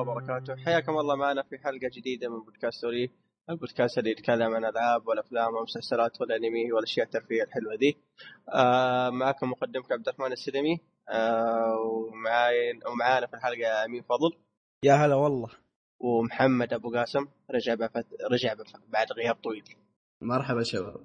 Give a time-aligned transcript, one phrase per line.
[0.00, 0.56] الله وبركاته.
[0.56, 3.10] حياكم الله معنا في حلقة جديدة من بودكاست ستوري
[3.50, 7.96] البودكاست اللي يتكلم عن الألعاب والأفلام والمسلسلات والأنمي والأشياء الترفيهية الحلوة دي.
[8.54, 10.80] آه معكم مقدمك عبد الرحمن السلمي.
[11.08, 14.38] آه ومعاي ومعانا في الحلقة أمين فضل.
[14.82, 15.48] يا هلا والله.
[16.00, 17.26] ومحمد أبو قاسم.
[17.50, 18.06] رجع بفت...
[18.30, 18.72] رجع بف...
[18.88, 19.64] بعد غياب طويل.
[20.22, 21.00] مرحبا شباب.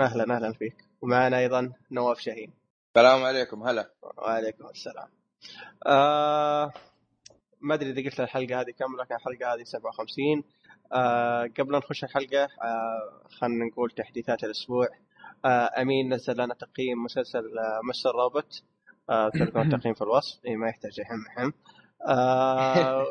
[0.00, 0.76] أهلا أهلا فيك.
[1.02, 2.52] ومعنا أيضا نواف شاهين.
[2.96, 3.62] السلام عليكم.
[3.62, 3.90] هلا.
[4.02, 5.08] وعليكم السلام.
[5.86, 6.72] آه
[7.60, 10.44] ما أدري إذا قلت الحلقة هذه كم لكن الحلقة هذه 57
[10.92, 14.88] آه قبل أن نخش الحلقة آه خلينا نقول تحديثات الأسبوع.
[15.44, 18.62] آه أمين نزل لنا تقييم مسلسل آه مستر روبوت.
[19.10, 20.44] آه تلقون التقييم في الوصف.
[20.46, 21.52] إيه ما يحتاج يحم حم
[22.08, 23.04] آه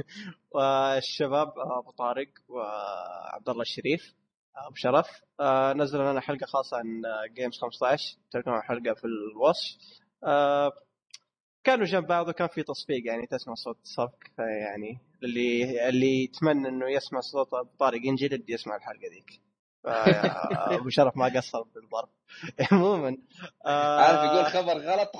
[0.54, 4.14] والشباب أبو طارق وعبد الله الشريف
[4.56, 5.06] أبو شرف.
[5.40, 7.02] آه نزلوا لنا حلقة خاصة عن
[7.34, 9.78] جيمز 15 تلقون الحلقة في الوصف.
[10.24, 10.72] آه
[11.68, 16.90] كانوا جنب بعض وكان في تصفيق يعني تسمع صوت صفق يعني اللي اللي يتمنى إنه
[16.90, 19.40] يسمع صوت أبو طارق ينجلد يسمع الحلقة ذيك.
[20.78, 22.08] أبو شرف ما قصر بالضرب.
[22.72, 23.16] عموما
[23.66, 25.12] آه عارف يقول خبر غلط؟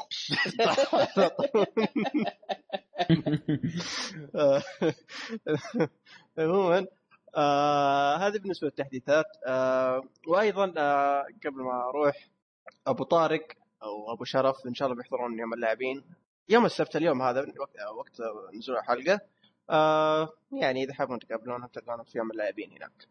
[6.38, 6.87] عموما
[7.37, 9.26] آه هذه بالنسبة للتحديثات.
[9.47, 12.28] آه وأيضا آه قبل ما أروح
[12.87, 13.47] أبو طارق
[13.82, 16.04] أو أبو شرف إن شاء الله بيحضرون يوم اللاعبين.
[16.48, 17.41] يوم السبت اليوم هذا
[17.97, 18.20] وقت,
[18.54, 19.20] نزول الحلقة.
[19.70, 23.09] آه يعني إذا حابون تقابلونا تلقونا في يوم اللاعبين هناك.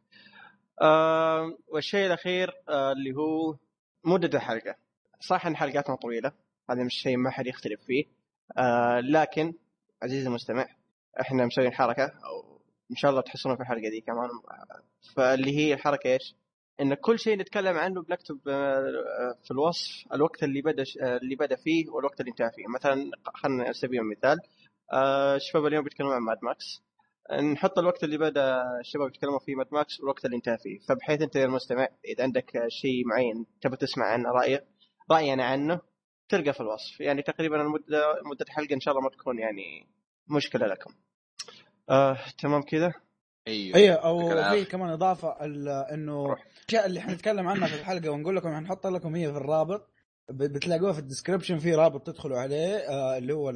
[0.82, 3.56] آه والشيء الأخير آه اللي هو
[4.04, 4.76] مدة الحلقة.
[5.20, 6.32] صح إن حلقاتنا طويلة
[6.70, 8.06] هذا مش شيء ما حد يختلف فيه.
[8.58, 9.54] آه لكن
[10.04, 10.68] عزيزي المستمع
[11.22, 12.62] إحنا مسويين حركة أو
[12.92, 14.30] إن شاء الله تحصلون في الحلقة دي كمان.
[15.16, 16.36] فاللي هي الحركة إيش؟
[16.82, 21.56] إن كل شيء نتكلم عنه بنكتب آه، في الوصف الوقت اللي بدأ آه، اللي بدأ
[21.56, 22.68] فيه والوقت اللي انتهى فيه.
[22.76, 24.38] مثلا خلينا على سبيل المثال
[25.36, 26.84] الشباب آه، اليوم بيتكلمون عن Mad Max
[27.54, 30.80] نحط الوقت اللي بدأ الشباب يتكلمون فيه Mad Max والوقت اللي انتهى فيه.
[30.80, 34.62] فبحيث أنت يا المستمع إذا عندك شيء معين تبي تسمع عنه راي
[35.12, 35.82] راينا عنه
[36.30, 37.00] تلقى في الوصف.
[37.00, 39.88] يعني تقريبا المده مدة الحلقة إن شاء الله ما تكون يعني
[40.28, 40.94] مشكلة لكم.
[41.90, 42.94] آه، تمام كذا؟
[43.48, 45.30] أيوه أيوه أو في كمان إضافة
[45.94, 49.90] إنه الاشياء اللي حنتكلم عنها في الحلقة ونقول لكم حنحط لكم هي في الرابط.
[50.30, 53.54] بتلاقوها في ال description في رابط تدخلوا عليه آه اللي هو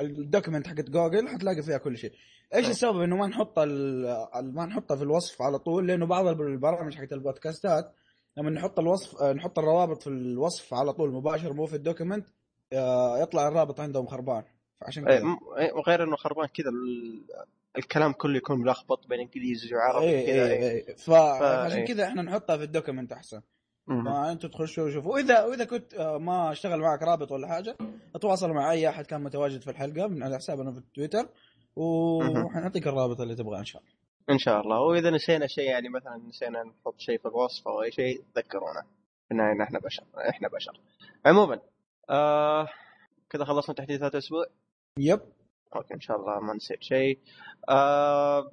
[0.00, 2.12] ال document حقت جوجل حتلاقي فيها كل شيء.
[2.54, 2.70] إيش طيب.
[2.70, 7.94] السبب إنه ما نحط ما نحطها في الوصف على طول؟ لأنه بعض البرامج حقت البودكاستات
[8.36, 12.28] لما نحط الوصف آه، نحط الروابط في الوصف على طول مباشر مو في ال document
[12.72, 14.42] آه، يطلع الرابط عندهم خربان.
[14.82, 15.38] عشان كذا.
[15.58, 16.70] إيه، وغير إنه خربان كذا
[17.78, 20.96] الكلام كله يكون ملخبط بين إنجليزي وعربي اي اي اي إيه.
[20.96, 21.86] فعشان إيه.
[21.86, 23.40] كذا إحنا نحطها في ال document أحسن.
[23.88, 25.12] فانتوا تخشوا وشوفوا.
[25.12, 27.76] وإذا وإذا كنت آه، ما أشتغل معك رابط ولا حاجة
[28.14, 31.28] أتواصل مع أي أحد كان متواجد في الحلقة من على حسابنا في التويتر
[31.76, 33.92] وحنعطيك الرابط اللي تبغاه إن شاء الله.
[34.30, 34.80] إن شاء الله.
[34.80, 38.84] وإذا نسينا شيء يعني مثلا نسينا نحط شيء في الوصف أو أي شيء ذكرونا.
[39.32, 40.80] إن إحنا بشر إحنا بشر.
[41.26, 41.60] عموما
[42.10, 42.68] آه
[43.30, 44.46] كذا خلصنا تحديثات الأسبوع.
[45.00, 45.20] يب
[45.76, 47.18] أوكي إن شاء الله ما نسيت شيء.
[47.68, 48.50] آه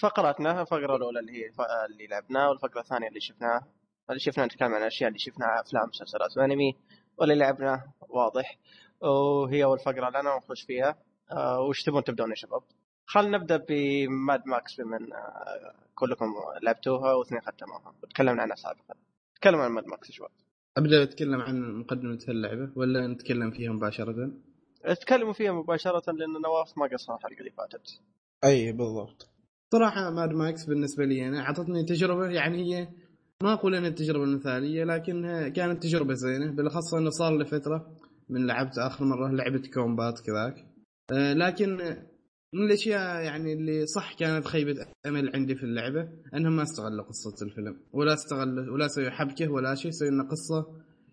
[0.00, 1.50] فقراتنا الفقرة الأولى اللي هي
[1.86, 3.66] اللي لعبناها والفقرة الثانية اللي شفناها
[4.10, 6.76] اللي شفناها نتكلم عن الاشياء اللي شفناها أفلام مسلسلات وأنمي
[7.16, 8.58] واللي لعبناه واضح.
[9.00, 10.98] وهي أول فقرة لنا ونخش فيها.
[11.32, 12.62] آه وش تبون تبدون يا شباب؟
[13.06, 16.26] خلينا نبدأ ب Mad Max بما آه كلكم
[16.62, 17.94] لعبتوها واثنين ختموها.
[18.02, 18.94] وتكلمنا عنها سابقا.
[19.34, 20.28] تكلموا عن Mad Max شوي
[20.76, 24.30] أبدأ أتكلم عن مقدمة اللعبة ولا نتكلم فيها مباشرة؟
[25.00, 28.00] تكلموا فيها مباشرة لأن نواف ما قصر الحلقة اللي فاتت.
[28.44, 29.28] أي بالضبط.
[29.72, 32.88] صراحة Mad Max بالنسبة لي أنا أعطتني تجربة يعني هي
[33.42, 36.50] ما أقول أن التجربة المثالية لكن كانت تجربة زينة.
[36.50, 37.96] بالأخص أنه صار لي فترة
[38.28, 40.66] من لعبت آخر مرة لعبة combat كذاك.
[41.12, 41.76] أه لكن
[42.54, 47.46] من الأشياء يعني اللي صح كانت خيبة أمل عندي في اللعبة أنهم ما استغلوا قصة
[47.46, 47.80] الفيلم.
[47.92, 50.66] ولا استغلوا ولا سووا حبكة ولا شيء سووا لنا قصة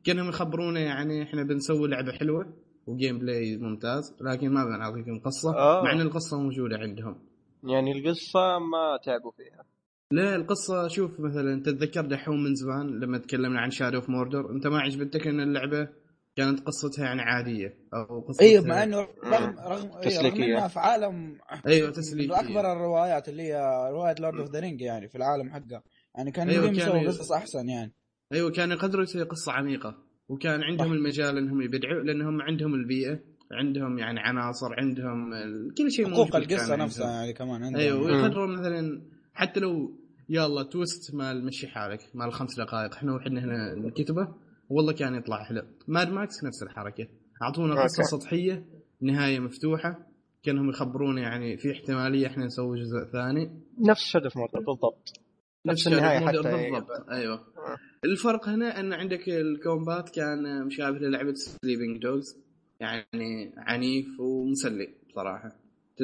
[0.04, 2.54] كأنهم يخبرونا يعني إحنا بنسوي لعبة حلوة.
[2.88, 5.84] و gameplay ممتاز لكن ما بنعطيكم قصة آه.
[5.84, 7.20] مع إن القصة موجودة عندهم.
[7.64, 9.66] يعني القصة ما تعبوا فيها.
[10.12, 14.68] لا القصة شوف مثلا تتذكر دحوم من زمان لما تكلمنا عن Shadow of Mordor أنت
[14.68, 15.90] ما عجبتك إن اللعبة
[16.36, 20.80] كانت قصتها يعني عادية أو قصتها أيوه مع إنه رغم رغم تسليكية رغم إنها في
[20.80, 21.38] عالم
[21.68, 22.40] أيوه تسليكية.
[22.40, 25.84] أكبر الروايات اللي هي رواية Lord of the Ring يعني في العالم حقه.
[26.16, 27.94] يعني كان أيوة يسوي قصص أحسن يعني.
[28.34, 30.07] أيوه كانوا يقدروا يسوي قصة عميقة.
[30.30, 33.20] وكان عندهم المجال إنهم يبدعوا لأنهم عندهم البيئة
[33.52, 35.32] عندهم يعني عناصر عندهم
[35.78, 37.82] كل شيء حقوق القصة نفسها يعني كمان عندهم.
[37.82, 39.02] أيوه ويقدروا مثلا
[39.34, 39.92] حتى لو
[40.30, 44.28] يلا twist مال مشي حالك مال خمس دقائق إحنا وحنا هنا نكتبه
[44.70, 45.62] والله كان يطلع حلو.
[45.88, 47.08] Mad Max نفس الحركة.
[47.44, 48.66] أعطونا قصة سطحية
[49.02, 50.08] نهاية مفتوحة
[50.44, 53.62] كأنهم يخبرونا يعني في احتمالية إحنا نسوي جزء ثاني.
[53.80, 55.27] نفس Shadow of Mordor بالضبط.
[55.68, 57.10] نفس النهاية حتى بالضبط.
[57.10, 57.36] أيوه.
[57.36, 57.78] آه.
[58.04, 62.38] الفرق هنا أن عندك ال combat كان مشابه للعبة Sleeping Dogs
[62.80, 65.60] يعني عنيف ومسلي بصراحة.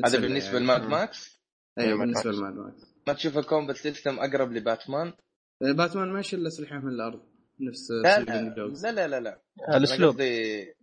[0.06, 0.66] هذا بالنسبة يعني.
[0.66, 1.42] ل Mad Max؟
[1.80, 2.96] أيوه بالنسبة ل Mad Max.
[3.08, 5.14] ما تشوف ال combat system أقرب لباتمان؟
[5.62, 7.22] باتمان ما يشيل اسلحه من الأرض
[7.62, 9.42] نفس لا لا, لا لا لا
[9.78, 10.22] الاسلوب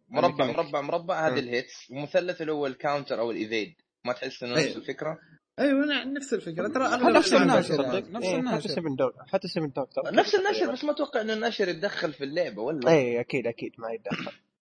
[0.09, 1.91] مربع مربع مربع هذه ال hits.
[1.91, 3.75] ومثلث اللي هو ال counter أو ال evade
[4.05, 5.19] ما تحس إنه نفس الفكرة؟
[5.59, 6.69] أيوه نفس الفكرة.
[6.69, 10.93] ترى نفس الناشر نفس الناشر حتى Sleeping Dogs حتى Sleeping Dogs نفس الناشر بس ما
[10.93, 14.33] أتوقع إن الناشر يتدخل في اللعبة ولا اي أكيد أكيد ما يتدخل.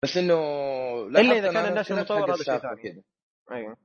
[0.04, 0.34] بس إنه
[1.08, 3.04] إلا إذا كان الناشر مطور هذا شيء ثاني.
[3.52, 3.78] أيوه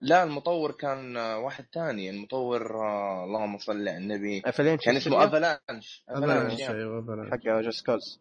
[0.00, 4.40] لا المطور كان واحد ثاني المطور آه، اللهم صل على النبي.
[4.40, 6.04] كان اسمه Avalanche.
[6.08, 8.20] Avalanche أيوه حق Just Cause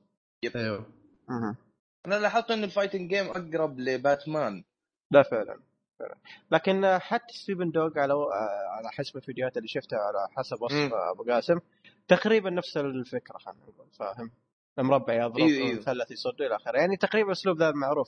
[0.55, 0.85] أيوه.
[2.07, 4.63] أنا لاحظت إن ال fighting game أقرب لباتمان.
[5.11, 5.59] لا فعلا.
[6.51, 8.13] لكن حتى Sleeping Dogs على
[8.77, 11.59] على حسب الفيديوهات اللي شفتها على حسب وصف أبو قاسم
[12.07, 14.31] تقريبا نفس الفكرة خلينا نقول فاهم؟
[14.79, 15.79] المربع يضرب أيوه أيوه.
[15.79, 16.77] مثلث يصد إلى آخره.
[16.77, 18.07] يعني تقريبا الاسلوب ذا معروف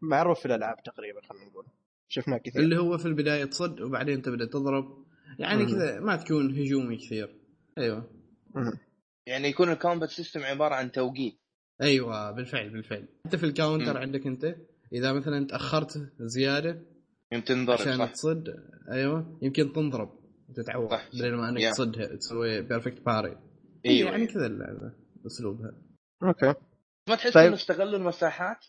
[0.00, 1.66] معروف في الألعاب تقريبا خلينا نقول.
[2.08, 2.62] شفناه كثير.
[2.62, 5.04] اللي هو في البداية تصد وبعدين تبدأ تضرب.
[5.38, 7.36] يعني كذا ما تكون هجومي كثير.
[7.78, 8.10] أيوه.
[8.54, 8.78] مم.
[9.26, 11.38] يعني يكون ال combat system عبارة عن توقيت.
[11.82, 13.08] أيوه بالفعل بالفعل.
[13.26, 13.98] حتى في ال counter مم.
[13.98, 14.56] عندك أنت
[14.92, 16.82] إذا مثلا تأخرت زيادة
[17.32, 18.12] يمكن تنضرب عشان صح.
[18.12, 18.54] تصد
[18.92, 20.10] أيوه يمكن تنضرب
[20.56, 20.88] تتعور.
[21.14, 23.36] بدل ما أنك تصدها تسوي perfect parry
[23.86, 24.92] أيوه يعني كذا اللعبة
[25.26, 25.72] أسلوبها.
[26.22, 26.54] okay.
[27.08, 27.46] ما تحس طيب.
[27.46, 28.64] إنه استغلوا المساحات؟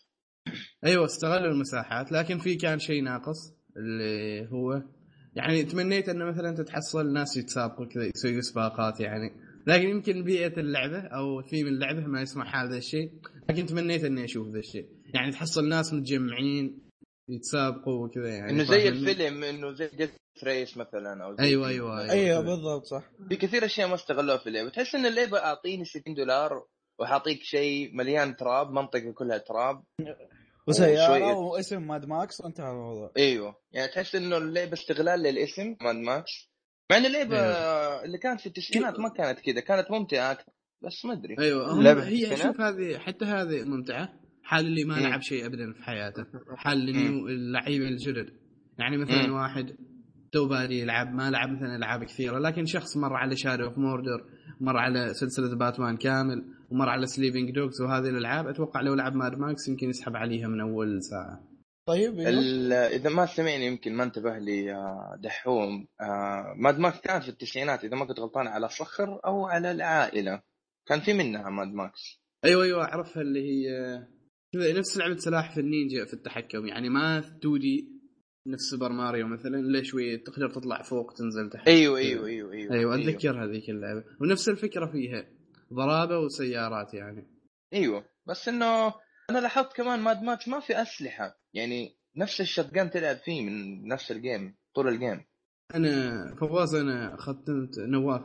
[0.84, 4.82] أيوه استغلوا المساحات لكن في كان شيء ناقص اللي هو
[5.34, 9.30] يعني تمنيت إنه مثلا تتحصل ناس يتسابقوا كذا يسوي سباقات يعني.
[9.66, 13.12] لكن يمكن بيئة اللعبة أو ثيم اللعبة ما يسمح هذا الشيء
[13.50, 14.88] لكن تمنيت إني أشوف ذا الشيء.
[15.14, 16.87] يعني تحصل ناس متجمعين
[17.28, 20.10] يتسابقوا وكذا يعني إنه زي الفيلم إنه زي ديث
[20.44, 23.02] ريس مثلا أو زي أيوه أيوه أيوه, أيوة بالضبط صح.
[23.28, 24.68] في كثير أشياء ما استغلوها في اللعبة.
[24.68, 26.66] تحس إن اللعبة أعطيني 60 دولار
[26.98, 29.82] وحاعطيك شيء مليان تراب منطقة كلها تراب.
[30.68, 33.12] وسياره واسم Mad Max وانتهى الموضوع.
[33.16, 33.56] أيوه.
[33.72, 36.50] يعني تحس إنه اللعبة استغلال للاسم Mad Max
[36.90, 38.04] مع إن اللعبة أيوة.
[38.04, 40.52] اللي كانت في التسعينات ما كانت كذا كانت ممتعة أكثر
[40.82, 41.36] بس ما أدري.
[41.38, 44.27] أيوه هي شوف هذه حتى هذه ممتعة.
[44.48, 46.24] حال اللي ما لعب شيء ابدا في حياته.
[46.56, 46.88] حال
[47.28, 48.30] اللعيبه الجدد.
[48.78, 49.76] يعني مثلا واحد
[50.32, 54.24] تو بادي يلعب ما لعب مثلا ألعاب كثيرة لكن شخص مر على Shadow of Mordor
[54.60, 59.38] مر على سلسلة باتمان كامل ومر على Sleeping Dogs وهذه الألعاب أتوقع لو لعب Mad
[59.38, 61.48] Max يمكن يسحب عليها من أول ساعة.
[61.86, 62.20] طيب
[62.92, 64.74] إذا ما سمعني يمكن ما انتبه لي
[65.22, 65.86] دحوم.
[66.00, 70.42] آه Mad Max كانت في التسعينات إذا ما كنت غلطان على صخر أو على العائلة.
[70.86, 73.68] كان في منها Mad Max أيوه أيوه أعرفها اللي هي
[74.54, 76.66] نفس لعبة سلاحف النينجا في التحكم.
[76.66, 77.88] يعني ما 2D
[78.46, 82.74] نفس Super Mario مثلا لا شوي تقدر تطلع فوق تنزل تحت؟ أيوه أيوه أيوه أيوه
[82.74, 83.44] أيوه أتذكر أيوة.
[83.44, 84.04] هذيك اللعبة.
[84.20, 85.26] ونفس الفكرة فيها
[85.72, 87.26] ضرابة وسيارات يعني.
[87.74, 88.94] أيوه بس إنه
[89.30, 91.38] أنا لاحظت كمان Mad Max ما في أسلحة.
[91.54, 95.24] يعني نفس ال shotgun تلعب فيه من نفس ال game طول ال game
[95.74, 98.22] أنا فواز أنا ختمت نواف.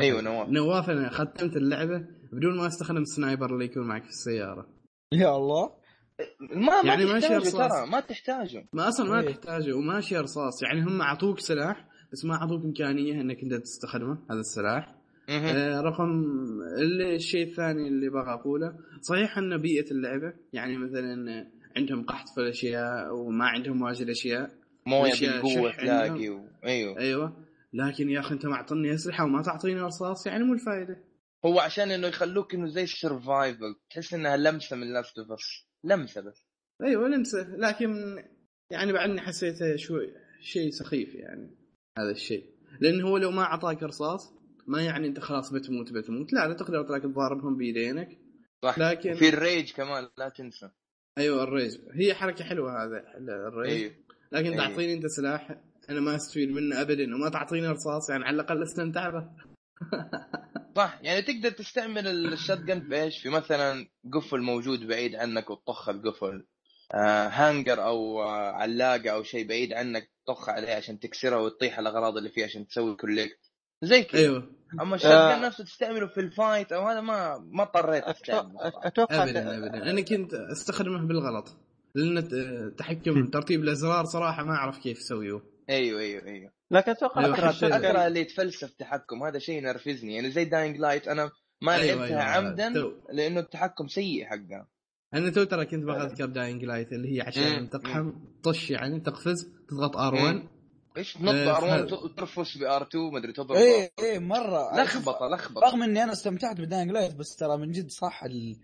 [0.00, 0.48] أيوه نواف.
[0.48, 4.83] نواف أنا ختمت اللعبة بدون ما أستخدم ال sniper اللي يكون معك في السيارة.
[5.12, 5.70] يا الله.
[6.40, 8.66] ما يعني ما تحتاجه ترى ما تحتاجه.
[8.72, 9.26] ما أصلا ما إيه.
[9.26, 10.62] تحتاجه وماشي رصاص.
[10.62, 14.94] يعني هم أعطوك سلاح بس ما أعطوك إمكانية إنك أنت تستخدمه هذا السلاح.
[15.28, 16.24] آه رقم
[17.14, 21.46] الشيء الثاني اللي بغى أقوله صحيح أن بيئة اللعبة يعني مثلا
[21.76, 24.50] عندهم قحط في الأشياء وما عندهم واجد أشياء.
[24.86, 26.40] موية بالقوة تلاقي و...
[26.64, 26.98] أيوه.
[26.98, 27.36] أيوه.
[27.72, 30.96] لكن يا أخي أنت معطني أسلحة وما تعطيني رصاص يعني مو الفائده
[31.46, 35.28] هو عشان إنه يخلوك إنه زي ال survival تحس إنها لمسة من Last of Us
[35.84, 36.46] لمسة بس.
[36.82, 37.56] أيوه لمسة.
[37.56, 38.22] لكن
[38.70, 41.56] يعني بعدني حسيته شوي شيء سخيف يعني
[41.98, 42.54] هذا الشيء.
[42.80, 44.34] لأن هو لو ما أعطاك رصاص
[44.66, 46.32] ما يعني أنت خلاص بتموت بتموت.
[46.32, 48.18] لا لا تقدر تراك تضاربهم بيدينك.
[48.62, 48.78] صح.
[48.78, 50.70] لكن في ال rage كمان لا تنسى.
[51.18, 51.78] أيوه ال rage.
[51.92, 53.70] هي حركة حلوة هذا ال rage.
[53.70, 53.94] أيوه.
[54.32, 54.68] لكن أيوه.
[54.68, 55.60] تعطيني أنت سلاح
[55.90, 59.30] أنا ما أستفيد منه ابدا وما تعطيني رصاص يعني على الأقل استمتع به.
[60.76, 60.98] صح.
[61.02, 66.46] يعني تقدر تستعمل ال shotgun في إيش؟ في مثلا قفل موجود بعيد عنك وتطخ القفل.
[66.94, 72.16] آه hanger أو آه علاقة أو شيء بعيد عنك تطخ عليه عشان تكسرها وتطيح الأغراض
[72.16, 73.38] اللي فيه عشان تسوي collect
[73.82, 74.20] زي كذا.
[74.20, 74.50] أيوه.
[74.80, 75.46] أما ال shot آه.
[75.46, 79.90] نفسه تستعمله في ال fight أو هذا ما ما اضطريت أستعمله أتوقع ابدا ابدا.
[79.90, 81.56] أنا كنت أستخدمه بالغلط.
[81.94, 85.40] لأن تحكم ترتيب الأزرار صراحة ما أعرف كيف اسويه
[85.70, 86.52] أيوه أيوه أيوه.
[86.74, 90.14] لكن أتوقع أيوة اكره اللي يتفلسف تحكم هذا شيء ينرفزني.
[90.14, 91.30] يعني زي Dying Light أنا
[91.62, 92.92] ما أيوة لعبتها أيوة عمدا تو.
[93.12, 94.68] لأنه التحكم سيء حقها.
[95.14, 98.12] أنا تو ترى كنت باغي اذكر Dying Light اللي هي عشان تقحم
[98.42, 100.42] طش يعني تقفز تضغط R1
[100.96, 104.82] إيش تنط R1 ترفس ب R2 ما أدري تضرب اي اي مرة.
[104.82, 105.66] لخبطة لخبطة.
[105.66, 108.56] رغم إني أنا استمتعت ب Dying Light بس ترى من جد صح ال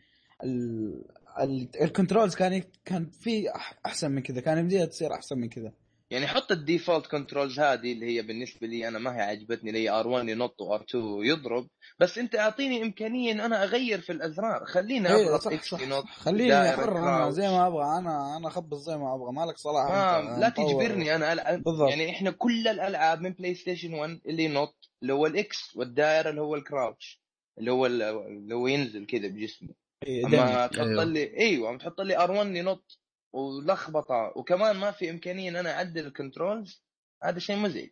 [0.45, 3.45] ال controls كان كان في
[3.87, 5.73] أحسن من كذا كان يمديها تصير أحسن من كذا.
[6.11, 9.89] يعني حط ال default controls هذه اللي هي بالنسبة لي أنا ما هي عجبتني اللي
[9.89, 11.67] هي R1 ينط و R2 يضرب.
[12.01, 14.65] بس أنت أعطيني إمكانية إن أنا أغير في الأزرار.
[14.65, 17.99] خليني إيه، اضغط X ينط خليني حر أنا زي ما أبغى.
[17.99, 19.33] أنا أنا أخبص زي ما أبغى.
[19.33, 21.33] مالك صلاح ما لا تجبرني أنا.
[21.33, 21.63] ألعب.
[21.63, 21.91] بالضبط.
[21.91, 26.41] يعني إحنا كل الألعاب من PlayStation 1 اللي ينط اللي هو ال X والدائرة اللي
[26.41, 27.21] هو ال crouch
[27.59, 29.69] اللي هو اللي هو ينزل كذا بجسمه
[30.07, 31.05] إيه أما تحط أيوه.
[31.05, 32.99] لي أيوه تحط لي R1 ينط
[33.33, 34.33] ولخبطة.
[34.37, 36.85] وكمان ما في إمكانية إن أنا أعدل ال controls
[37.23, 37.91] هذا شيء مزعج.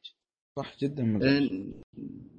[0.57, 1.51] صح جدا مزعج.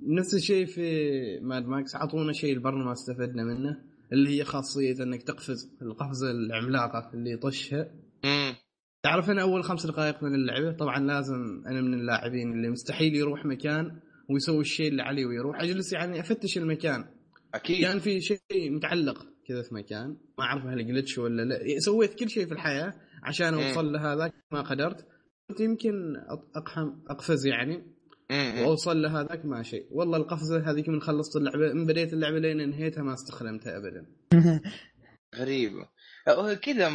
[0.08, 1.96] نفس الشيء في Mad Max.
[1.96, 3.82] اعطونا شيء البرنا ما استفدنا منه
[4.14, 7.92] اللي هي خاصية إنك تقفز القفزه العملاقة اللي يطشها.
[9.04, 13.46] تعرف أنا أول خمس دقائق من اللعبة طبعا لازم أنا من اللاعبين اللي مستحيل يروح
[13.46, 15.62] مكان ويسوي الشيء اللي عليه ويروح.
[15.62, 17.06] أجلس يعني أفتش المكان.
[17.54, 17.76] أكيد.
[17.76, 19.28] كان يعني في شيء متعلق.
[19.50, 21.80] كذا في مكان ما أعرف هل glitch ولا لا.
[21.80, 25.08] سويت كل شيء في الحياة عشان أوصل لهذاك ما قدرت.
[25.50, 26.16] قلت يمكن
[26.56, 27.84] اقحم أقفز يعني.
[28.32, 29.88] وأوصل لهذاك ما شيء.
[29.92, 34.06] والله القفزة هذيك من خلصت اللعبة من بديت اللعبة لين انهيتها ما استخدمتها ابدا.
[35.40, 35.90] غريبة.
[36.62, 36.92] كذا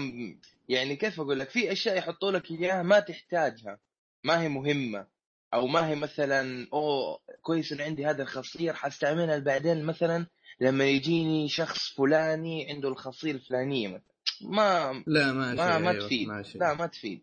[0.69, 3.79] يعني كيف أقول لك؟ في أشياء يحطوا لك إياها ما تحتاجها.
[4.25, 5.07] ما هي مهمة.
[5.55, 10.27] أو ما هي مثلا أوه كويس إن عندي هذا الخاصيه راح استعملها بعدين مثلا
[10.61, 14.15] لما يجيني شخص فلاني عنده الخاصيه الفلانية مثلا.
[14.51, 16.29] ما لا ما ما, ما أيوه، تفيد.
[16.29, 17.23] ما لا ما تفيد.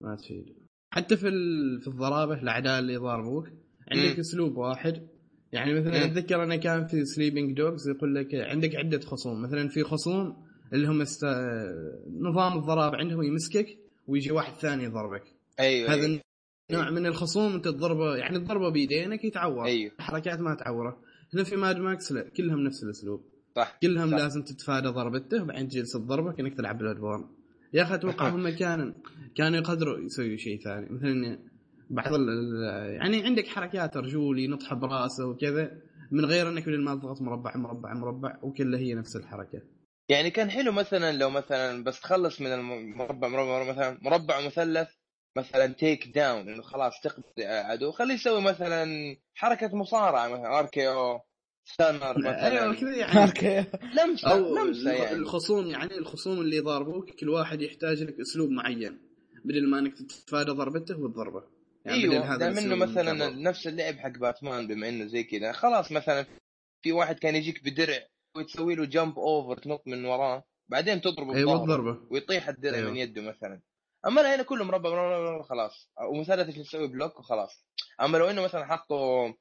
[0.00, 0.56] ما تفيد.
[0.90, 1.30] حتى في
[1.80, 3.48] في الضرابه الأعداء اللي يضاربوك
[3.92, 4.20] عندك م.
[4.20, 5.08] اسلوب واحد.
[5.52, 9.42] يعني مثلا أتذكر أنا كان في Sleeping Dogs يقول لك عندك عدة خصوم.
[9.42, 11.24] مثلا في خصوم اللي هم است...
[12.20, 15.22] نظام الضراب عندهم يمسكك ويجي واحد ثاني يضربك.
[15.60, 16.20] أيوه هذا أيوه.
[16.70, 19.64] نوع من الخصوم أنت تضربه يعني تضربه بيدينك يتعور.
[19.64, 19.92] أيوه.
[19.98, 21.00] الحركات ما تعوره.
[21.36, 23.24] هنا في Mad Max لا كلهم نفس الأسلوب.
[23.56, 24.16] صح كلهم صح.
[24.16, 27.24] لازم تتفادى ضربته وبعدين تجلس تضربه كأنك تلعب Bloodborne.
[27.72, 28.92] يا أخي أتوقع هم كانوا
[29.34, 30.86] كانوا يقدروا يسويوا شيء ثاني.
[30.90, 31.38] مثلا
[31.90, 32.12] بعض
[33.00, 35.70] يعني عندك حركات رجول ينطح براسة وكذا
[36.10, 39.62] من غير إنك ما تضغط مربع مربع مربع وكلها هي نفس الحركة.
[40.08, 44.88] يعني كان حلو مثلا لو مثلا بس تخلص من المربع مربع مثلا مربع مثلث
[45.36, 47.92] مثلا take down إنه خلاص تقضي عدو.
[47.92, 48.86] خليه يسوي مثلا
[49.34, 51.20] حركة مصارعة مثلا RKO
[51.64, 52.46] stunner مثلا.
[52.46, 53.66] أيوه كذا يعني.
[53.94, 55.16] لمسة أو لمسة يعني.
[55.16, 58.98] الخصوم يعني الخصوم اللي يضاربوك كل واحد يحتاج لك أسلوب معين.
[59.44, 61.42] بدل ما إنك تتفادى ضربته وتضربه.
[61.84, 65.52] يعني أيوه دام إنه مثلا نفس اللعب حق باتمان بما إنه زي كذا.
[65.52, 66.26] خلاص مثلا
[66.82, 67.98] في واحد كان يجيك بدرع
[68.36, 72.90] وتسوي له jump over تنط من وراه بعدين تضربه أيوه تضربه ويطيح الدرع أيوة.
[72.90, 73.60] من يده مثلا.
[74.06, 75.90] أما لا هنا كله مربع مربع خلاص.
[76.10, 77.64] ومثلث يسوي block وخلاص.
[78.00, 79.32] أما لو إنه مثلا حطوا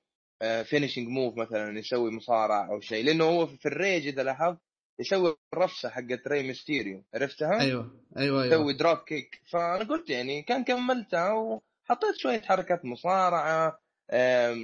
[0.63, 4.59] finishing move مثلا يسوي مصارع أو شيء لأنه هو في ال rage إذا لاحظت
[4.99, 8.03] يسوي الرفسة حقت ري ميستيريو عرفتها؟ أيوه.
[8.17, 8.53] أيوه أيوه.
[8.53, 13.79] يسوي drop kick فأنا قلت يعني كان كملتها وحطيت شوية حركات مصارعة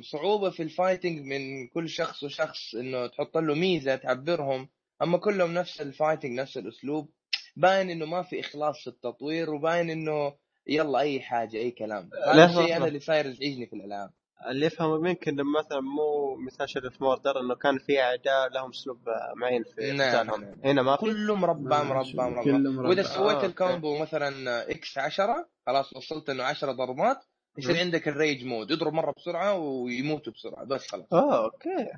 [0.02, 4.70] صعوبة في ال fighting من كل شخص وشخص إنه تحط له ميزة تعبرهم.
[5.02, 7.10] أما كلهم نفس ال fighting نفس الأسلوب.
[7.56, 10.34] باين إنه ما في إخلاص في التطوير وباين إنه
[10.68, 12.10] يلا أي حاجة أي كلام.
[12.28, 14.12] هذا الشيء أنا اللي صاير يزعجني في الالعاب
[14.50, 18.98] اللي يفهم يمكن مثلا مو مثال Shadow of Mordor إنه كان في أعداء لهم أسلوب
[19.36, 20.56] معين في نعم, نعم.
[20.64, 21.02] هنا ما في.
[21.02, 22.90] كله مربع مربع مربع, مربع.
[22.90, 27.18] وإذا سويت آه ال combo مثلا x 10 خلاص وصلت إنه 10 ضربات
[27.58, 31.14] يصير عندك ال rage mode يضرب مرة بسرعة ويموتوا بسرعة بس خلاص.
[31.14, 31.92] آه أوكي.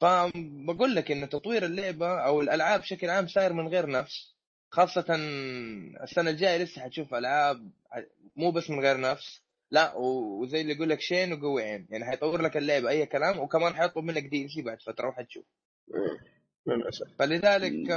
[0.00, 4.35] فبقول لك إن تطوير اللعبة أو الألعاب بشكل عام صاير من غير نفس.
[4.70, 5.06] خاصة
[6.02, 7.70] السنة الجاية لسه حتشوف ألعاب
[8.36, 9.42] مو بس من غير نفس.
[9.70, 11.86] لا وزي اللي يقول لك شين وقوي عين.
[11.90, 15.44] يعني حيطور لك اللعبه أي كلام وكمان حيطلب منك دي سي بعد فترة وحتشوف.
[16.66, 17.06] للأسف.
[17.18, 17.90] فلذلك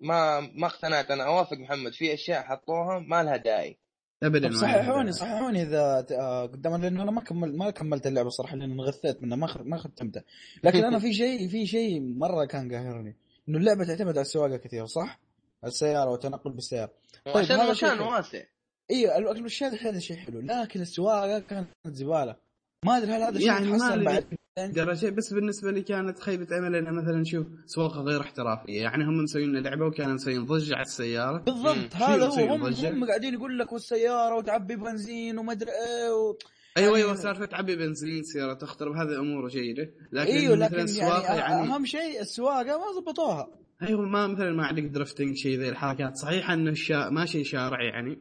[0.00, 1.10] ما ما اقتنعت.
[1.10, 1.92] أنا أوافق محمد.
[1.92, 3.78] في أشياء حطوها ما لها داعي.
[4.22, 8.74] ابدا صححوني صححوني إذا آه، قدام لأنه أنا ما كمل ما كملت اللعبة صراحة لأنه
[8.74, 9.36] انغثيت منها.
[9.36, 10.24] ما ما ختمتها
[10.64, 13.16] لكن أنا في شيء في شيء مرة كان قاهرني
[13.48, 15.20] إنه اللعبة تعتمد على السواقة كثير صح؟
[15.64, 16.92] السيارة والتنقل بالسيارة.
[17.24, 18.42] طيب عشان المكان واسع.
[18.90, 22.36] إيوه الاشياء هذا شيء حلو لكن السواقة كانت زبالة.
[22.84, 24.24] ما أدري هل هذا الشيء يعني ما بعد؟
[24.58, 29.24] درجة بس بالنسبة لي كانت خيبة امل انها مثلا شوف سواقة غير احترافية، يعني هم
[29.24, 31.38] مسويين لعبة وكانوا مسويين ضجة على السيارة.
[31.38, 32.54] بالضبط هذا هو.
[32.54, 36.36] هم, هم قاعدين يقول لك والسيارة وتعبي بنزين وما أدري إيه و...
[36.76, 39.90] أيوه أيوه سالفة تعبي بنزين سيارة تخترب هذه أمور جيدة.
[40.12, 43.48] لكن إيوه لكن يعني, يعني أهم شيء السواقة ما ضبطوها
[43.82, 46.16] أيوه ما مثلا ما عندك درفتنج شيء ذي الحركات.
[46.16, 47.08] صحيح إنه الشا...
[47.08, 48.18] ما شيء شارع يعني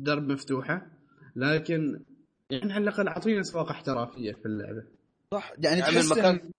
[0.00, 0.86] درب مفتوحة
[1.36, 2.04] لكن
[2.50, 4.84] يعني على الأقل اعطينا سواقه احترافية في اللعبة.
[5.34, 5.52] صح.
[5.58, 6.50] يعني تحس المكان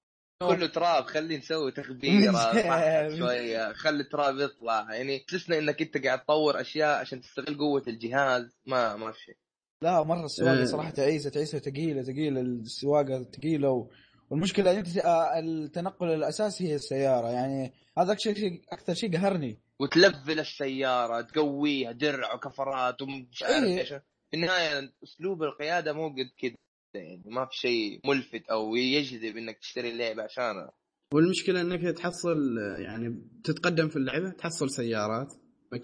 [0.41, 2.31] كله تراب خلي نسوي تخبيرة
[3.19, 4.93] شوية خلي التراب يطلع.
[4.93, 8.57] يعني تحسنا إنك أنت قاعد تطور أشياء عشان تستغل قوة الجهاز.
[8.65, 9.35] ما ما في شيء.
[9.83, 10.65] لا مرة السواقة إيه.
[10.65, 13.87] صراحة تعيسة تعيسة ثقيله ثقيله السواقة ثقيله و...
[14.31, 17.27] والمشكلة انت آه، التنقل الأساسي هي السيارة.
[17.27, 19.59] يعني هذا شيء أكثر شيء قهرني.
[19.79, 23.79] وتلفل السيارة تقويها درع وكفرات ومش عارف إيه.
[23.79, 23.89] إيش.
[24.31, 26.55] في النهاية أسلوب القيادة مو قد كذا
[26.93, 30.71] يعني ما في شيء ملفت أو يجذب إنك تشتري اللعبة عشانها
[31.13, 35.33] والمشكلة إنك تحصل يعني تتقدم في اللعبة تحصل سيارات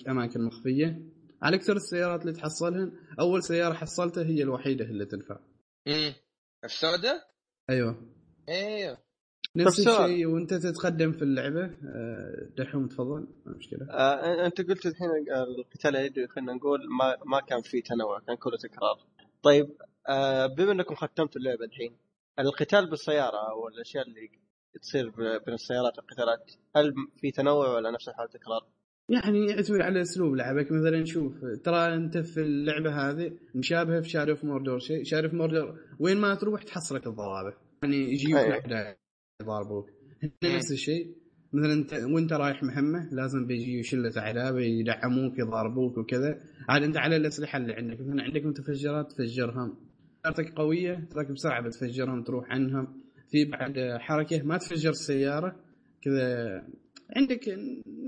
[0.08, 1.02] أماكن مخفية.
[1.42, 5.40] على أكثر السيارات اللي تحصلهن أول سيارة حصلتها هي الوحيدة اللي تنفع.
[5.88, 6.14] امم
[6.64, 7.28] السوداء؟
[7.70, 8.17] أيوه.
[8.50, 8.98] أيوه
[9.56, 11.66] نفس الشيء وأنت تتقدم في اللعبة.
[11.66, 13.28] آه، دحوم تفضل.
[13.46, 13.88] مشكلة.
[13.92, 15.10] آه أنت قلت الحين
[15.60, 19.00] القتال اليدوي خلينا نقول ما ما كان في تنوع كان كله تكرار.
[19.44, 19.70] طيب
[20.10, 21.98] آه بما إنكم ختمتوا اللعبة الحين
[22.40, 24.30] القتال بالسيارة أو الأشياء اللي
[24.82, 25.10] تصير
[25.46, 28.66] بين السيارات والقتالات هل في تنوع ولا نفس الحال تكرار؟
[29.10, 30.72] يعني يعتمد على أسلوب لعبك.
[30.72, 31.34] مثلا شوف
[31.64, 35.04] ترى أنت في اللعبة هذه مشابهه في شارف موردور شيء.
[35.04, 38.98] شارف موردور وين ما تروح تحصلك الضرابه يعني يجيك أيه.
[39.42, 39.90] يضاربوك.
[40.24, 41.16] هنا نفس الشيء.
[41.54, 46.42] مثلا انت وأنت رايح مهمه لازم بيجي شلة اعداء بيدعموك يضاربوك وكذا.
[46.70, 48.02] عاد أنت على الأسلحة اللي عندك.
[48.02, 49.78] مثلا عندك متفجرات تفجرها
[50.24, 53.02] سيارتك قوية تراك بسرعة بتفجرهم تروح عنهم.
[53.32, 55.56] في بعد حركة ما تفجر السيارة
[56.02, 56.64] كذا
[57.16, 57.50] عندك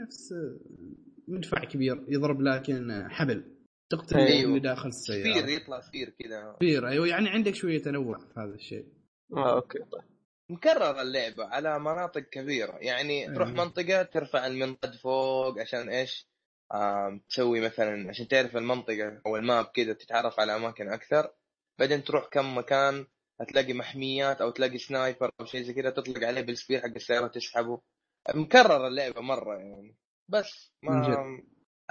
[0.02, 0.34] نفس
[1.28, 3.44] مدفع كبير يضرب لكن حبل.
[3.90, 4.50] تقتل أيوه.
[4.50, 5.34] اللي داخل السيارة.
[5.34, 6.56] spear يطلع spear كذا.
[6.56, 7.08] spear أيوه.
[7.08, 8.86] يعني عندك شوية تنوع في هذا الشيء.
[9.38, 10.04] آه أوكي طيب.
[10.50, 12.78] مكرر اللعبة على مناطق كبيرة.
[12.82, 13.36] يعني أيوه.
[13.36, 16.28] تروح منطقة ترفع المنطاد فوق عشان إيش؟
[16.72, 21.32] آه تسوي مثلا عشان تعرف المنطقة أو ال map كذا تتعرف على أماكن أكثر.
[21.80, 23.06] بعدين تروح كم مكان
[23.42, 27.28] هتلاقي محميات أو تلاقي sniper أو شيء زي كذا تطلق عليه بال spear حق السيارة
[27.28, 27.82] تسحبه.
[28.36, 29.96] مكرر اللعبة مرة يعني.
[30.28, 31.42] بس ما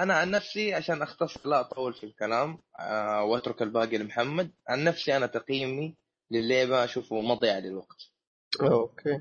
[0.00, 4.50] أنا عن نفسي عشان اختصر لا أطول في الكلام آه وأترك الباقي لمحمد.
[4.68, 5.96] عن نفسي أنا تقييمي
[6.32, 8.10] للعبه أشوفه مضيعه للوقت.
[8.62, 9.20] أوكي.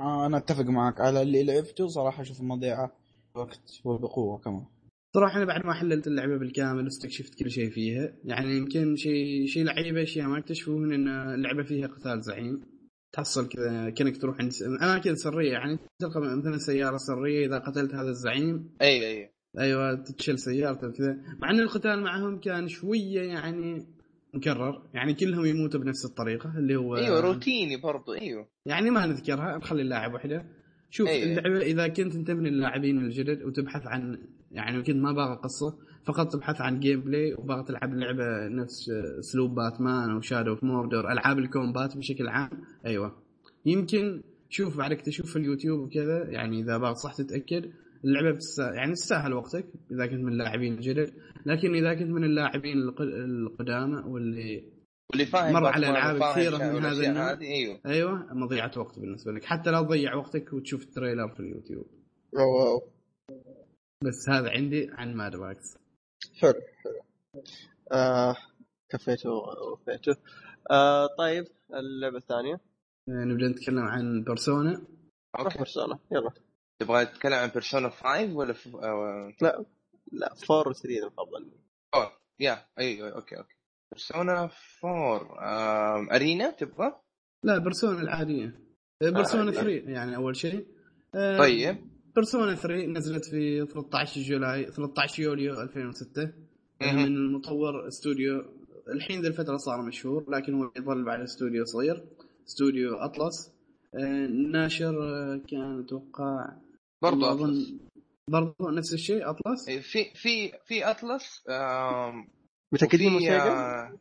[0.00, 1.00] آه أنا أتفق معك.
[1.00, 2.92] على اللي لعبته صراحة أشوفه مضيعه
[3.34, 4.64] وقت وبقوة كمان.
[5.16, 8.12] صراحة أنا بعد ما حللت اللعبة بالكامل واستكشفت كل شيء فيها.
[8.24, 12.60] يعني يمكن شيء شيء لعيبة أشياء ما يكتشفون إن اللعبة فيها قتال زعيم.
[13.12, 18.08] تحصل كذا كأنك تروح عند اماكن سريه يعني تلقى مثلا سيارة سرية إذا قتلت هذا
[18.08, 18.76] الزعيم.
[18.82, 19.30] أيوه أيوه.
[19.58, 21.16] أيوه تتشل سيارته وكذا.
[21.38, 23.86] مع إن القتال معهم كان شوية يعني
[24.34, 24.82] مكرر.
[24.94, 28.48] يعني كلهم يموتوا بنفس الطريقة اللي هو أيوه روتيني برضو أيوه.
[28.66, 30.46] يعني ما نذكرها نخلي اللاعب وحده.
[30.90, 31.38] شوف أيوة.
[31.38, 34.18] اللعبة إذا كنت انت من اللاعبين الجدد وتبحث عن
[34.50, 40.10] يعني كنت ما باغى قصة فقط تبحث عن gameplay وباغى تلعب لعبه نفس أسلوب باتمان
[40.10, 42.50] أو Shadow of Mordor ألعاب ال combat بشكل عام.
[42.86, 43.16] أيوه.
[43.66, 47.70] يمكن شوف بعدك تشوف في اليوتيوب وكذا يعني إذا باغى صح تتأكد.
[48.04, 48.58] اللعبة بتس...
[48.58, 51.14] يعني تستاهل وقتك إذا كنت من اللاعبين الجدد
[51.46, 54.72] لكن إذا كنت من اللاعبين القدامى واللي
[55.10, 57.80] واللي فاهم مر على ألعاب كثيرة من هذا النوع أيوه.
[57.86, 61.86] أيوه مضيعة وقت بالنسبة لك حتى لا تضيع وقتك وتشوف ال trailer في اليوتيوب.
[62.32, 62.90] wow
[64.04, 65.78] بس هذا عندي عن Mad Max
[66.40, 67.00] حلو حلو.
[67.92, 68.36] آه
[68.88, 70.16] كفيته ووفيته
[70.70, 72.54] آه طيب اللعبة الثانية؟
[73.08, 74.82] آه نبدأ نتكلم عن Persona
[75.38, 75.58] أوكي.
[75.58, 76.30] Persona يلا.
[76.80, 78.76] تبغى تتكلم عن Persona 5 ولا ف...
[78.76, 79.28] أو...
[79.42, 79.64] لا
[80.12, 81.50] لا 4 و 3 المفضل
[81.94, 83.54] 4 يا أيوه أوكي أوكي.
[83.92, 84.50] Persona
[84.84, 87.00] 4 Arena تبغى؟
[87.44, 88.60] لا بيرسونا العادية.
[89.02, 90.66] بيرسونا 3 يعني أول شيء.
[91.14, 91.76] آه طيب.
[92.14, 96.32] بيرسونا 3 نزلت في 13 جولاي 13 يوليو 2006
[96.80, 98.44] من المطور استوديو.
[98.88, 102.04] الحين ذي الفترة صار مشهور لكن هو يظل بعد استوديو صغير
[102.48, 103.52] استوديو أطلس.
[103.94, 106.52] آه ناشر آه كان أتوقع
[107.02, 107.74] برضو أطلس.
[108.30, 109.68] برضو نفس الشيء أطلس.
[109.68, 111.42] إيه، في في في أطلس
[112.72, 113.98] متاكدين موسيقى؟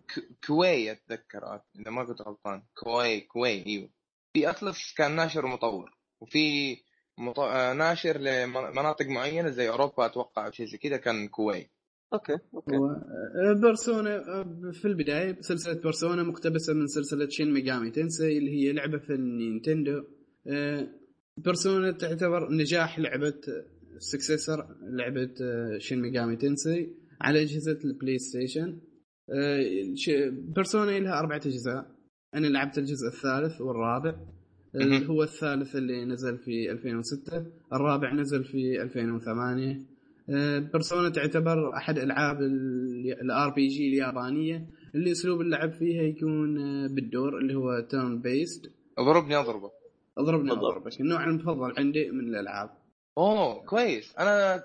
[0.47, 2.63] Koei أتذكر إذا ما كنت غلطان.
[2.83, 3.89] Koei Koei إيوه.
[4.33, 6.77] في Atlus كان ناشر ومطور وفي
[7.17, 7.39] مط...
[7.39, 11.69] آه، ناشر لمناطق معينة زي أوروبا أتوقع أو شيء زي كذا كان Koei.
[12.13, 12.75] أوكي أوكي.
[12.75, 18.71] آه، Persona آه، في البداية سلسلة Persona مقتبسة من سلسلة Shin Megami Tensei اللي هي
[18.71, 20.03] لعبة في ال Nintendo.
[21.37, 23.41] Persona تعتبر نجاح لعبة
[23.97, 25.33] successor لعبة
[25.77, 26.89] Shin Megami Tensei
[27.21, 28.79] على أجهزة ال PlayStation.
[30.29, 31.85] Persona لها أربعة أجزاء.
[32.35, 34.15] أنا لعبت الجزء الثالث والرابع.
[34.75, 39.85] اللي هو الثالث اللي نزل في 2006 الرابع نزل في 2008
[40.59, 42.41] Persona تعتبر أحد ألعاب
[43.21, 44.69] ال RPG اليابانية.
[44.95, 49.71] اللي أسلوب اللعب فيها يكون بالدور اللي هو turn based اضربني اضربك.
[50.17, 52.69] اضربني اضربك النوع المفضل عندي من الألعاب.
[53.17, 54.15] أوه كويس.
[54.19, 54.63] أنا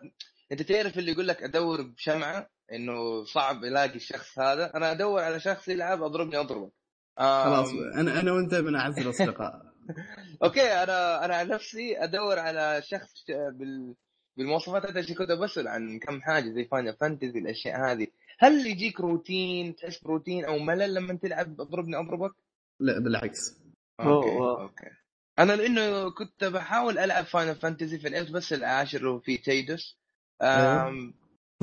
[0.53, 4.77] أنت تعرف اللي يقول لك أدور بشمعة إنه صعب الاقي الشخص هذا.
[4.77, 6.73] أنا أدور على شخص يلعب أضربني اضربك
[7.19, 9.73] خلاص أنا أنا وأنت من اعز الاصدقاء
[10.45, 13.95] أوكي أنا أنا عن نفسي أدور على شخص بال
[14.37, 14.87] بالمواصفات.
[14.87, 18.07] هذه كنت بسأل عن كم حاجة زي Final Fantasy الأشياء هذه.
[18.39, 22.33] هل يجيك روتين تحس بروتين أو ملل لما تلعب؟ أضربني أضربك؟
[22.81, 23.59] لا بالعكس.
[24.01, 25.02] أوكي أوكي.
[25.43, 29.99] أنا لأنه كنت بحاول ألعب Final Fantasy في العبت بس العاشر اللي هو في Tidus.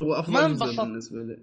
[0.04, 0.80] هو أفضل ما انبسطت.
[0.80, 1.38] بالنسبة لي.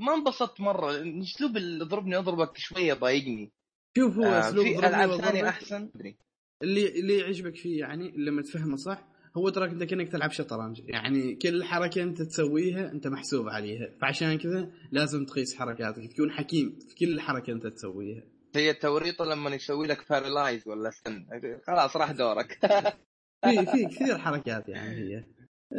[0.00, 0.90] ما انبسطت مرة
[1.22, 3.52] أسلوب اضربني أضربك شوية ضايقني.
[3.98, 5.90] شوف هو أسلوب في ألعاب ثانية أحسن؟
[6.62, 10.80] اللي اللي يعجبك فيه يعني لما تفهمه صح هو تراك أنت كأنك تلعب شطرنج.
[10.88, 13.90] يعني كل حركة أنت تسويها أنت محسوب عليها.
[14.00, 18.22] فعشان كذا لازم تقيس حركاتك تكون حكيم في كل حركة أنت تسويها.
[18.56, 21.26] هي التوريطه لما يسوي لك paralyze ولا stun
[21.66, 22.58] خلاص راح دورك.
[23.44, 25.24] في في كثير حركات يعني هي.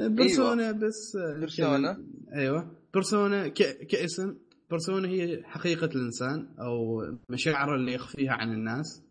[0.09, 0.77] Persona أيوة.
[0.77, 2.05] بس Persona.
[2.35, 2.77] أيوه.
[2.93, 3.87] Persona ك...
[3.87, 4.37] كاسم.
[4.69, 9.03] Persona هي حقيقة الإنسان أو مشاعره اللي يخفيها عن الناس.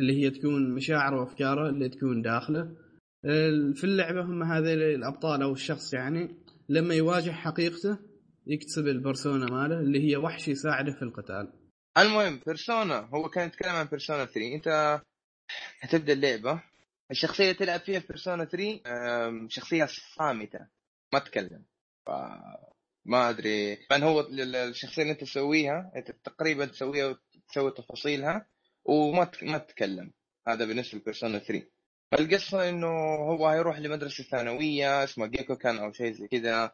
[0.00, 2.76] اللي هي تكون مشاعره وأفكاره اللي تكون داخله.
[3.74, 6.36] في اللعبة هم هذول الأبطال أو الشخص يعني
[6.68, 7.98] لما يواجه حقيقته
[8.46, 11.52] يكتسب البرسونا ماله اللي هي وحش يساعده في القتال.
[11.98, 15.00] المهم بيرسونا هو كان يتكلم عن بيرسونا 3 أنت
[15.80, 16.62] هتبدأ اللعبة.
[17.10, 20.66] الشخصية اللي تلعب فيها في بيرسونا 3 شخصية صامتة.
[21.12, 21.64] ما تتكلم
[22.06, 22.10] ف
[23.04, 23.76] ما أدري.
[23.90, 28.46] فان هو الشخصية اللي أنت تسويها أنت تقريبا تسويها وتسوي تفاصيلها
[28.84, 30.12] وما ما تتكلم
[30.48, 31.66] هذا بالنسبة لبيرسونا 3
[32.12, 36.72] فالقصة إنه هو هيروح لمدرسة ثانوية اسمها جيكو كان أو شيء زي كذا.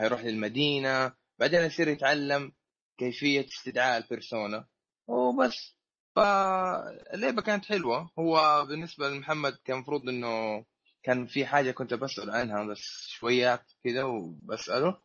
[0.00, 2.52] هيروح للمدينة بعدين يصير يتعلم.
[2.98, 4.66] كيفية استدعاء ال persona
[5.06, 5.76] وبس.
[6.16, 8.10] فاللعبة كانت حلوة.
[8.18, 10.64] هو بالنسبة لمحمد كان المفروض إنه
[11.02, 15.00] كان في حاجة كنت بسأل عنها بس شويات كذا وبسأله.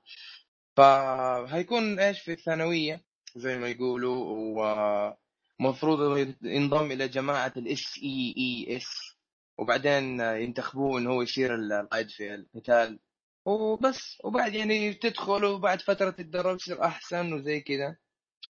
[0.77, 3.03] فهيكون إيش في الثانوية؟
[3.35, 5.15] زي ما يقولوا
[5.59, 9.17] ومفروض ينضم إلى جماعة ال SEES
[9.57, 12.99] وبعدين ينتخبوه انه هو يصير القائد في القتال.
[13.45, 14.17] وبس.
[14.23, 17.97] وبعد يعني تدخل وبعد فترة تتدرب تصير أحسن وزي كذا.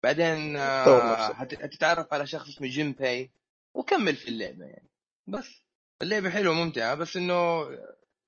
[0.03, 3.31] بعدين هتتعرف على شخص اسمه جيم باي.
[3.75, 4.89] وكمل في اللعبة يعني.
[5.27, 5.63] بس.
[6.01, 6.95] اللعبة حلوة ممتعة.
[6.95, 7.67] بس إنه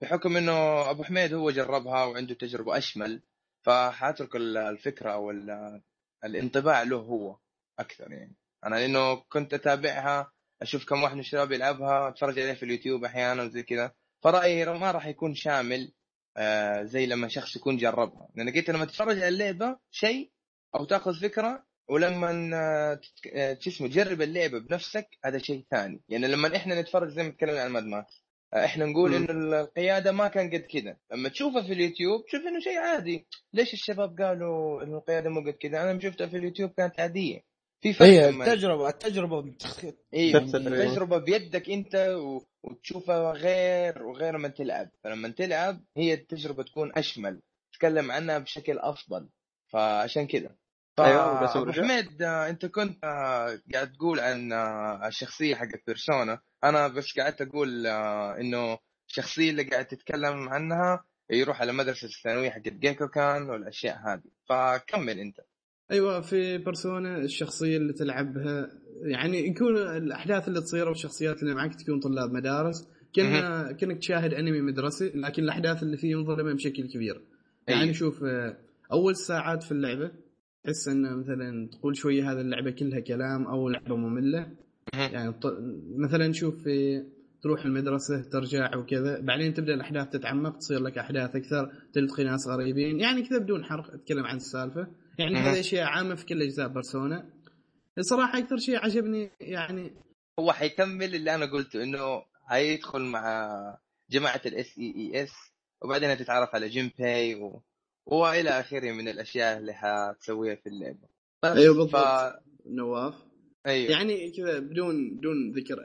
[0.01, 3.23] بحكم إنه أبو حميد هو جربها وعنده تجربة أشمل
[3.65, 5.31] فحاترك الفكرة أو
[6.23, 7.37] الانطباع له هو
[7.79, 8.35] أكثر يعني.
[8.65, 13.43] أنا لأنه كنت أتابعها أشوف كم واحد من الشباب يلعبها أتفرج عليه في اليوتيوب أحيانا
[13.43, 13.91] وزي كذا.
[14.23, 15.93] فرأيي ما راح يكون شامل
[16.37, 18.29] آه زي لما شخص يكون جربها.
[18.35, 20.31] لأن قلت لما تتفرج على اللعبة شيء
[20.75, 22.99] أو تأخذ فكرة ولما آه،
[23.35, 26.01] آه، شو اسمه تجرب اللعبة بنفسك هذا شيء ثاني.
[26.09, 30.11] يعني لما إحنا نتفرج زي ما تكلمنا عن ماد ماكس آه، إحنا نقول إنه القيادة
[30.11, 33.27] ما كان قد كذا لما تشوفها في اليوتيوب تشوف إنه شيء عادي.
[33.53, 37.52] ليش الشباب قالوا إنه القيادة مو قد كذا أنا شفتها في اليوتيوب كانت عادية.
[37.83, 39.55] في فرق إيه التجربة التجربة
[40.13, 42.15] أيوه التجربة بيدك أنت
[42.63, 44.89] وتشوفها غير وغير ما تلعب.
[45.03, 47.41] فلما تلعب هي التجربة تكون أشمل
[47.73, 49.29] تتكلم عنها بشكل أفضل.
[49.67, 50.55] فعشان كذا
[50.99, 56.41] أيوه ابو حميد آه، أنت كنت آه، قاعد تقول عن آه، الشخصية حقت بيرسونا.
[56.63, 58.77] أنا بس قعدت أقول إنه
[59.09, 64.31] الشخصية اللي قاعد تتكلم عنها يروح على مدرسة الثانوية حقت جيكو كان والأشياء هذه.
[64.49, 65.39] فكمل أنت.
[65.91, 68.69] أيوه في بيرسونا الشخصية اللي تلعبها
[69.01, 74.61] يعني يكون الأحداث اللي تصير والشخصيات اللي معك تكون طلاب مدارس كنا كأنك تشاهد أنمي
[74.61, 77.21] مدرسي لكن الأحداث اللي فيه منظلمه بشكل كبير.
[77.67, 77.93] يعني أيه.
[77.93, 78.23] شوف
[78.91, 80.11] أول ساعات في اللعبة
[80.63, 84.47] تحس انه مثلا تقول شوية هذه اللعبة كلها كلام أو لعبة مملة.
[84.93, 85.33] يعني
[85.97, 87.03] مثلا شوف في
[87.41, 92.99] تروح المدرسة ترجع وكذا بعدين تبدأ الأحداث تتعمق تصير لك أحداث أكثر تلتقي ناس غريبين
[92.99, 94.87] يعني كذا بدون حرق أتكلم عن السالفة.
[95.17, 97.29] يعني هذه اشياء عامه في كل أجزاء Persona
[97.97, 99.93] الصراحه أكثر شيء عجبني يعني
[100.39, 103.49] هو حيكمل اللي أنا قلته إنه حيدخل مع
[104.09, 105.33] جماعة ال SEES
[105.81, 107.63] وبعدين تتعرف على Junpei و...
[108.05, 111.07] وإلى آخره من الأشياء اللي حتسويها في اللعبه
[111.43, 111.95] أيوه بالضبط.
[111.95, 112.33] ف...
[112.65, 113.15] نواف.
[113.65, 113.91] أيوه.
[113.91, 115.75] يعني كذا بدون بدون ذكر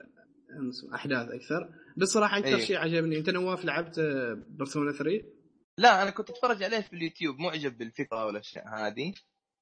[0.95, 1.71] أحداث أكثر.
[1.97, 2.61] بس صراحة أكثر أيوه.
[2.61, 4.01] شيء عجبني أنت نواف لعبت
[4.49, 5.23] Persona 3
[5.79, 9.15] لا أنا كنت أتفرج عليه في اليوتيوب معجب بالفكرة والأشياء هذه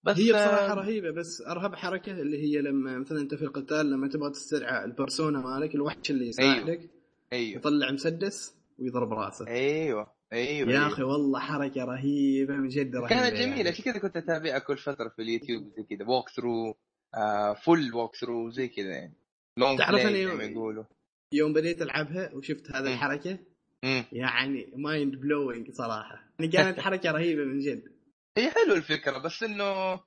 [0.03, 4.09] بس هي بصراحة رهيبة بس أرهب حركة اللي هي لما مثلا أنت في القتال لما
[4.09, 6.91] تبغى تستدعى ال persona مالك الوحش اللي يساعدك أيوه
[7.33, 10.87] أيوه يطلع مسدس ويضرب رأسه أيوه أيوه يا أيوة.
[10.87, 13.69] أخي والله حركة رهيبة من جد رهيبة كانت جميلة يعني.
[13.69, 16.77] عشان كذا كنت أتابعها كل فترة في اليوتيوب زي كذا walkthrough
[17.15, 19.15] آه full walkthrough زي كذا يعني
[19.59, 20.85] long تعرف ما يقولوا
[21.33, 22.93] يوم بديت ألعبها وشفت هذه.
[22.93, 23.39] الحركة.
[24.13, 26.25] يعني mind blowing صراحة.
[26.39, 27.83] يعني كانت حركة رهيبة من جد.
[28.39, 30.01] هي حلوة الفكرة بس إنه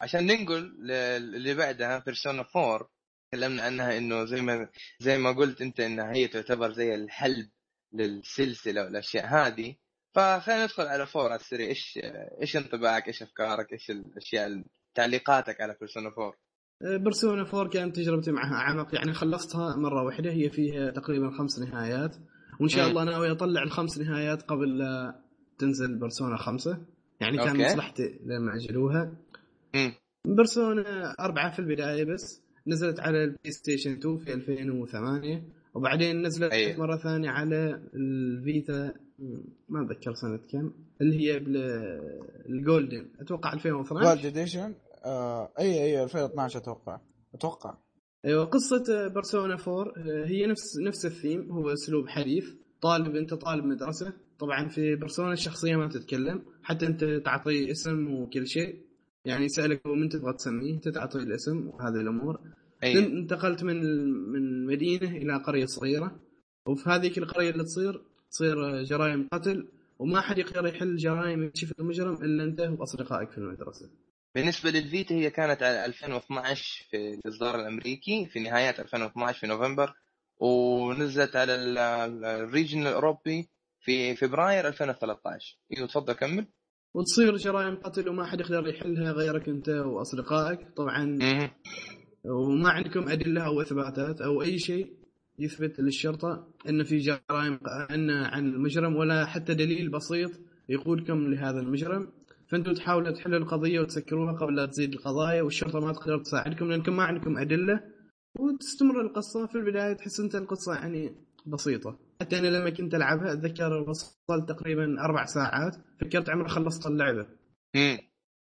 [0.00, 2.90] عشان ننقل لل- اللي بعدها Persona 4
[3.32, 4.68] تكلمنا عنها إنه زي ما
[5.00, 7.50] زي ما قلت أنت إنها هي تعتبر زي الحلب
[7.92, 9.76] للسلسلة والأشياء هذه.
[10.14, 11.68] فخلينا ندخل على 4 على السريع.
[11.68, 11.98] إيش
[12.40, 14.64] إيش انطباعك إيش أفكارك إيش الأشياء
[14.94, 16.32] تعليقاتك على بيرسونا 4
[16.82, 22.16] بيرسونا 4 كانت تجربتي معها أعمق يعني خلصتها مرة واحدة هي فيها تقريبا خمس نهايات
[22.60, 22.90] وإن شاء مم.
[22.90, 25.20] الله ناوي أطلع الخمس نهايات قبل لا
[25.58, 26.78] تنزل Persona خمسة
[27.20, 27.56] يعني كان.
[27.66, 29.12] مصلحتي لما أجلوها
[29.74, 29.92] امم
[30.26, 35.42] Persona أربعة في البداية بس نزلت على البلاي ستيشن 2 في 2008
[35.74, 36.78] وبعدين نزلت أيوة.
[36.80, 38.92] مرة ثانية على ال Vita
[39.68, 41.36] ما أتذكر سنة كم اللي هي
[42.48, 44.74] ال Golden أتوقع 2012 Gold Edition
[45.06, 47.00] آه أي أي 2012 أتوقع.
[47.34, 47.78] أتوقع.
[48.24, 52.54] أيوه قصة Persona 4 آه، هي نفس نفس الثيم هو أسلوب حديث.
[52.80, 54.12] طالب أنت طالب مدرسة.
[54.38, 58.80] طبعا في Persona الشخصية ما تتكلم حتى أنت تعطيه اسم وكل شيء.
[59.24, 62.40] يعني يسألك هو من تبغى تسميه أنت تعطيه الاسم وهذه الأمور.
[62.84, 62.98] أي.
[62.98, 63.80] انتقلت من
[64.32, 66.20] من مدينة إلى قرية صغيرة.
[66.66, 69.68] وفي هذيك القرية اللي تصير تصير جرائم قتل.
[69.98, 73.90] وما حد يقدر يحل جرائم يكشف المجرم إلا أنت وأصدقائك في المدرسة.
[74.36, 79.94] بالنسبة للفيتا هي كانت على 2012 في الإصدار الأمريكي في نهايات 2012 في نوفمبر
[80.40, 83.48] ونزلت على ال- ال- الريجن الأوروبي
[83.80, 86.46] في فبراير 2013 إيوه تفضل كمل.
[86.94, 91.18] وتصير جرائم قتل وما حد يقدر يحلها غيرك أنت وأصدقائك طبعا.
[92.24, 94.92] وما عندكم أدلة أو إثباتات أو أي شيء
[95.38, 97.58] يثبت للشرطة إن في جرائم
[97.90, 100.30] إن عن المجرم ولا حتى دليل بسيط
[100.68, 102.12] يقودكم لهذا المجرم.
[102.48, 107.02] فانتم تحاولوا تحلوا القضية وتسكروها قبل لا تزيد القضايا والشرطه ما تقدر تساعدكم لأنكم ما
[107.02, 107.80] عندكم أدلة.
[108.38, 111.14] وتستمر القصة في البداية تحس أنت القصة يعني
[111.46, 111.98] بسيطة.
[112.20, 115.76] حتى أنا لما كنت ألعبها أتذكر وصلت تقريبا أربع ساعات.
[116.00, 117.26] فكرت عمري خلصت اللعبة.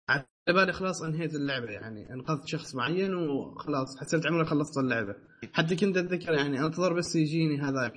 [0.10, 5.16] على بالي خلاص أنهيت اللعبة يعني أنقذت شخص معين وخلاص حسيت عمري خلصت اللعبة.
[5.54, 7.94] حتى كنت أتذكر يعني أنتظر بس يجيني هذاك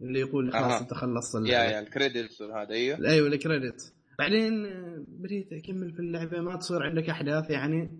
[0.00, 0.80] اللي يقول خلاص.
[0.80, 1.70] أنت خلصت يا اللعبة.
[1.70, 3.08] يا الكريدتس وهذا أيوه.
[3.08, 7.90] أيوه الكريدت بعدين آه، بديت اكمل في اللعبة ما تصير عندك أحداث يعني.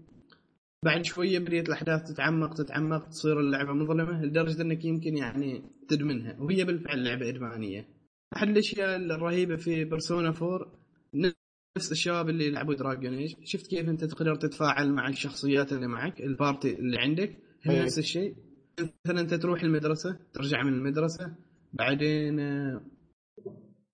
[0.84, 6.36] بعد شوية بديت الأحداث تتعمق تتعمق تصير اللعبة مظلمة لدرجة إنك يمكن يعني تدمنها.
[6.40, 7.88] وهي بالفعل لعبة إدمانية.
[8.36, 10.72] أحد الأشياء الرهيبة في Persona 4
[11.76, 16.20] نفس الشباب اللي يلعبوا Dragon Age شفت كيف أنت تقدر تتفاعل مع الشخصيات اللي معك
[16.20, 17.82] ال party اللي عندك هم أي.
[17.82, 18.34] نفس الشيء.
[18.80, 21.34] مثلا أنت تروح المدرسة ترجع من المدرسة
[21.72, 22.82] بعدين آه،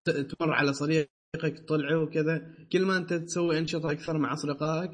[0.07, 0.73] تمر على
[1.39, 2.43] صديقك تطلعه وكذا.
[2.73, 4.91] كل ما أنت تسوي أنشطة أكثر مع أصدقائك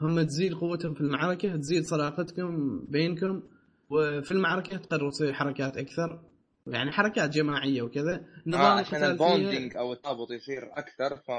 [0.00, 3.42] هم تزيد قوتهم في المعركة تزيد صداقتكم بينكم
[3.90, 6.20] وفي المعركة تقدروا تسوي حركات أكثر.
[6.66, 8.24] يعني حركات جماعية وكذا.
[8.46, 11.30] نظام آه عشان ال bonding أو الترابط يصير أكثر ف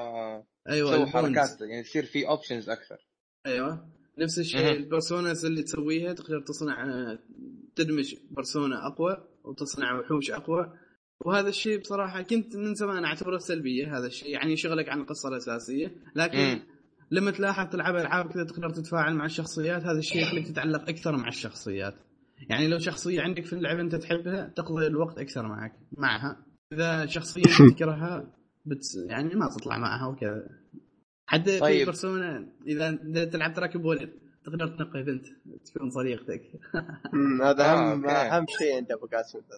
[0.69, 1.06] أيوه.
[1.06, 2.98] حركات يعني يصير في options أكثر.
[3.45, 3.86] أيوه.
[4.17, 4.76] نفس الشيء مهم.
[4.76, 7.19] ال personas اللي تسويها تقدر تصنع آه،
[7.76, 10.74] تدمج persona أقوى وتصنع وحوش أقوى.
[11.25, 14.29] وهذا الشيء بصراحة كنت من زمان أعتبره سلبية هذا الشيء.
[14.29, 15.95] يعني يشغلك عن القصة الأساسية.
[16.15, 16.60] لكن مم.
[17.12, 21.27] لما تلاحظ تلعب ألعاب كذا تقدر تتفاعل مع الشخصيات هذا الشيء يخليك تتعلق أكثر مع
[21.27, 21.95] الشخصيات.
[22.49, 26.45] يعني لو شخصية عندك في اللعبة أنت تحبها تقضي الوقت أكثر معك معها.
[26.73, 27.43] إذا شخصية
[27.75, 28.34] تكرهها
[28.65, 30.49] بت يعني ما تطلع معها وكذا.
[31.25, 31.86] حتى في طيب.
[31.86, 34.13] بيرسونا إذا إذا تلعب تراكب ولد
[34.45, 35.25] تقدر تنقي بنت
[35.65, 36.41] تكون صديقتك
[37.41, 38.06] هذا آه، اهم.
[38.06, 39.39] أهم شيء عند أبو قاسم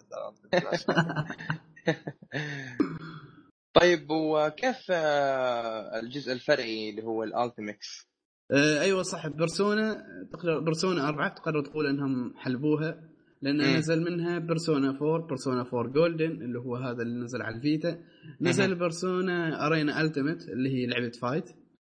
[3.80, 8.08] طيب وكيف آه، الجزء الفرعي اللي هو الالتيمكس
[8.50, 13.08] آه، أيوه صح Persona تقدر Persona أربعة تقدر تقول إنهم حلبوها
[13.42, 13.76] لأن مم.
[13.76, 18.02] نزل منها Persona 4 Persona 4 Golden اللي هو هذا اللي نزل على ال Vita
[18.40, 18.74] نزل.
[18.74, 21.50] Persona Arena Ultimate اللي هي لعبة fight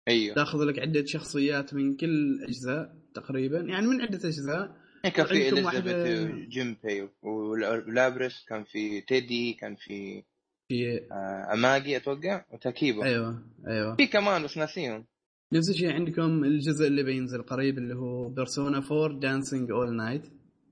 [0.07, 0.35] أيوه.
[0.35, 3.59] تاخذ لك عدة شخصيات من كل أجزاء تقريبا.
[3.59, 4.75] يعني من عدة أجزاء.
[5.15, 10.23] كان في إليزابيث واحدة- Junpei و Labrys كان في Teddie كان في
[10.69, 13.95] في آه، Amagi أتوقع وتاكيبو أيوه أيوه.
[13.95, 15.05] في كمان بس ناسيهم.
[15.53, 20.21] نفس الشيء عندكم الجزء اللي بينزل قريب اللي هو Persona 4 Dancing All Night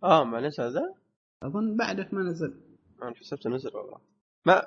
[0.04, 0.94] آه ما نزل؟ هذا؟
[1.44, 2.54] أظن بعده ما نزل.
[3.04, 3.98] أنا حسبته نزل والله.
[4.46, 4.66] ما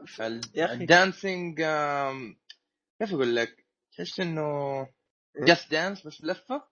[0.54, 0.74] يا أخي.
[0.74, 1.56] ال Dancing
[3.00, 3.59] كيف أقول لك؟
[4.00, 4.42] تحس إنه
[5.46, 6.62] Just Dance بس لفة؟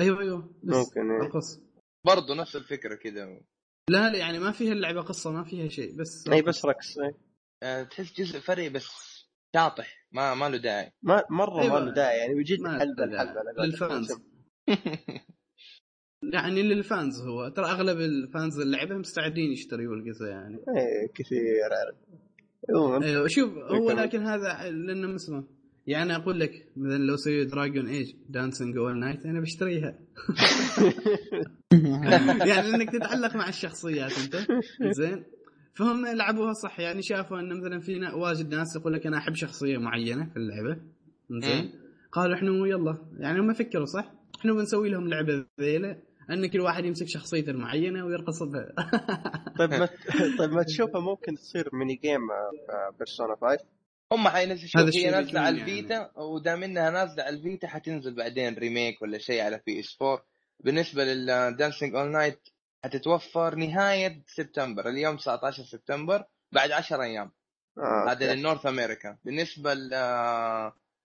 [0.00, 1.30] أيوه أيوه ممكن إيه.
[2.06, 3.24] برضه نفس الفكرة كذا
[3.90, 7.14] لا لا يعني ما فيها اللعبة قصة ما فيها شيء بس اي بس رقص اي
[7.62, 8.86] أه تحس جزء فرعي بس
[9.56, 10.92] شاطح ما ما له داعي.
[11.02, 11.80] ما مرة أيوة.
[11.80, 12.18] ما له داعي.
[12.18, 14.08] يعني وجد حلبه الحلبه للفانز.
[16.34, 17.48] يعني للفانز هو.
[17.48, 20.56] ترى أغلب ال fans اللعبة مستعدين يشتروا القصة يعني.
[20.56, 21.96] إيه كثير عارف.
[23.04, 25.57] أيوه شوف هو لكن هذا لأنه مسمى.
[25.88, 29.98] يعني أقول لك مثلا لو سوي Dragon Age Dancing All Night أنا بشتريها.
[32.50, 34.36] يعني إنك تتعلق مع الشخصيات أنت.
[34.96, 35.24] زين.
[35.74, 36.80] فهم لعبوها صح.
[36.80, 40.76] يعني شافوا إن مثلا في واجد ناس يقول لك أنا أحب شخصية معينة في اللعبة.
[41.30, 41.72] زين.
[42.12, 42.98] قالوا إحنا يلا.
[43.18, 44.12] يعني هم فكروا صح.
[44.40, 45.96] إحنا بنسوي لهم لعبة ذيلة.
[46.30, 48.72] إن كل واحد يمسك شخصيته المعينة ويرقص بها
[49.58, 49.88] طيب ما
[50.38, 52.20] طيب ما تشوفها ممكن تصير mini game
[52.98, 53.77] بيرسونا 5
[54.12, 55.70] هم حينزلوا هي نازله على يعني.
[55.70, 56.10] الفيتا يعني.
[56.16, 60.24] ودام انها نازله على الفيتا حتنزل بعدين remake ولا شيء على PS4
[60.60, 62.48] بالنسبة لل dancing all night
[62.84, 67.32] حتتوفر نهاية سبتمبر اليوم 19 سبتمبر بعد 10 أيام.
[67.78, 69.18] آه هذا لل North America.
[69.24, 69.74] بالنسبة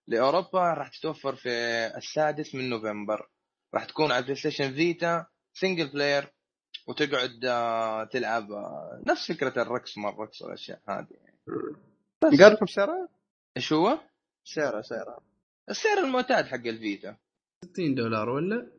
[0.08, 1.50] لأوروبا راح تتوفر في
[1.98, 3.30] السادس من نوفمبر.
[3.74, 6.34] راح تكون على بلاي ستيشن فيتا single player
[6.88, 11.40] وتقعد آه، تلعب آه، نفس فكرة الرقص ما الرقص والاشياء هذه يعني.
[12.24, 13.10] قال لكم سعرها؟
[13.58, 14.00] إيش هو؟
[14.44, 15.20] سعرها سعرها
[15.70, 17.18] السعر المعتاد حق الفيتا.
[17.66, 18.72] 60 دولار ولا؟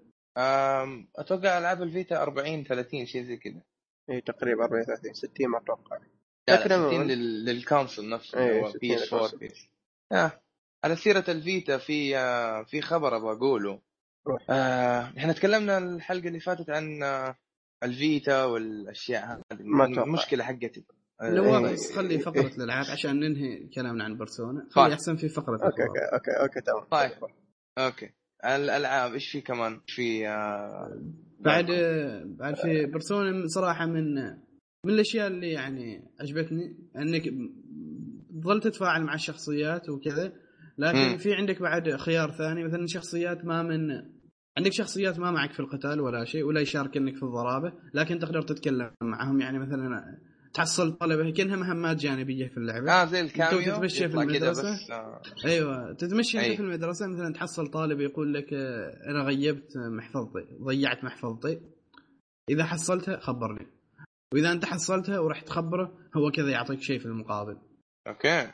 [1.16, 3.62] أتوقع ألعاب الفيتا 40 30 شيء زي كذا.
[4.11, 5.98] اي تقريبا 40 30 60 ما أتوقع.
[6.48, 7.44] لا, لا 60 لل...
[7.44, 9.68] لل console نفسه إيه هو PS4 بيس
[10.12, 10.40] آه.
[10.85, 13.80] على سيرة الفيتا في آه في خبر أبغى أقوله.
[14.50, 17.37] آه إحنا تكلمنا الحلقة اللي فاتت عن آه
[17.83, 19.61] الفيتا والأشياء هذه.
[20.02, 20.85] المشكلة حقتي.
[21.22, 24.92] نواف بس خلي فقرة الألعاب عشان ننهي كلامنا عن بيرسونا خلي طيب.
[24.92, 26.85] أحسن في فقرة okay okay okay okay تمام.
[26.85, 27.31] طيب.
[27.78, 28.10] okay.
[28.44, 31.03] الألعاب إيش في كمان؟ في آه
[31.40, 31.66] بعد
[32.27, 34.14] بعد؟ في بيرسونا صراحة من
[34.87, 37.22] من الأشياء اللي يعني عجبتني إنك
[38.42, 40.33] تظل تتفاعل مع الشخصيات وكذا
[40.79, 41.18] لكن م.
[41.18, 43.90] في عندك بعد خيار ثاني مثلا شخصيات ما من
[44.59, 48.90] عندك شخصيات ما معك في القتال ولا شيء ولا يشاركنك في الضرابة لكن تقدر تتكلم
[49.03, 49.40] معهم.
[49.40, 50.18] يعني مثلا
[50.54, 52.92] تحصل طلبه كأنها مهمات جانبية في اللعبة.
[52.92, 55.22] آه زي ال cameo تتمشى في المدرسة؟ بس آه.
[55.44, 61.04] أيوه تتمشى انت في المدرسة مثلا تحصل طالب يقول لك آه، أنا غيبت محفظتي ضيعت
[61.04, 61.60] محفظتي.
[62.50, 63.66] إذا حصلتها خبرني.
[64.34, 67.56] وإذا أنت حصلتها ورحت تخبره هو كذا يعطيك شيء في المقابل.
[68.08, 68.52] okay.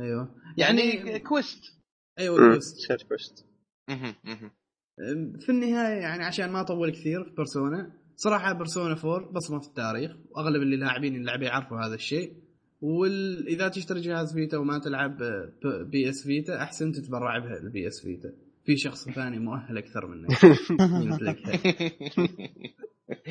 [0.00, 0.34] أيوه.
[0.56, 1.78] يعني, يعني quest
[2.18, 3.46] أيوه كويست كويست
[5.40, 10.10] في النهاية يعني عشان ما أطول كثير في بيرسونا صراحة بيرسونا 4 بصمة في التاريخ
[10.30, 12.32] وأغلب اللي لاعبين اللعبة يعرفوا هذا الشيء.
[12.80, 15.16] وإذا تشتري جهاز فيتا وما تلعب
[15.64, 18.32] PS Vita أحسن تتبرع بها ال PS Vita.
[18.64, 20.30] في شخص ثاني مؤهل أكثر منك.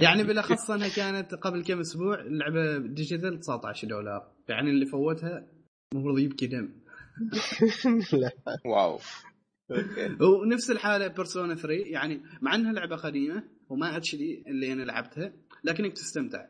[0.03, 4.31] يعني بالأخص أنها كانت قبل كم أسبوع اللعبه digital 19 دولار.
[4.49, 5.47] يعني اللي فوتها
[5.93, 6.69] المفروض يبكي دم.
[8.71, 8.99] wow.
[10.43, 15.93] ونفس الحالة بيرسونا 3 يعني مع إنها لعبة قديمة وما دي اللي أنا لعبتها لكنك
[15.93, 16.45] تستمتع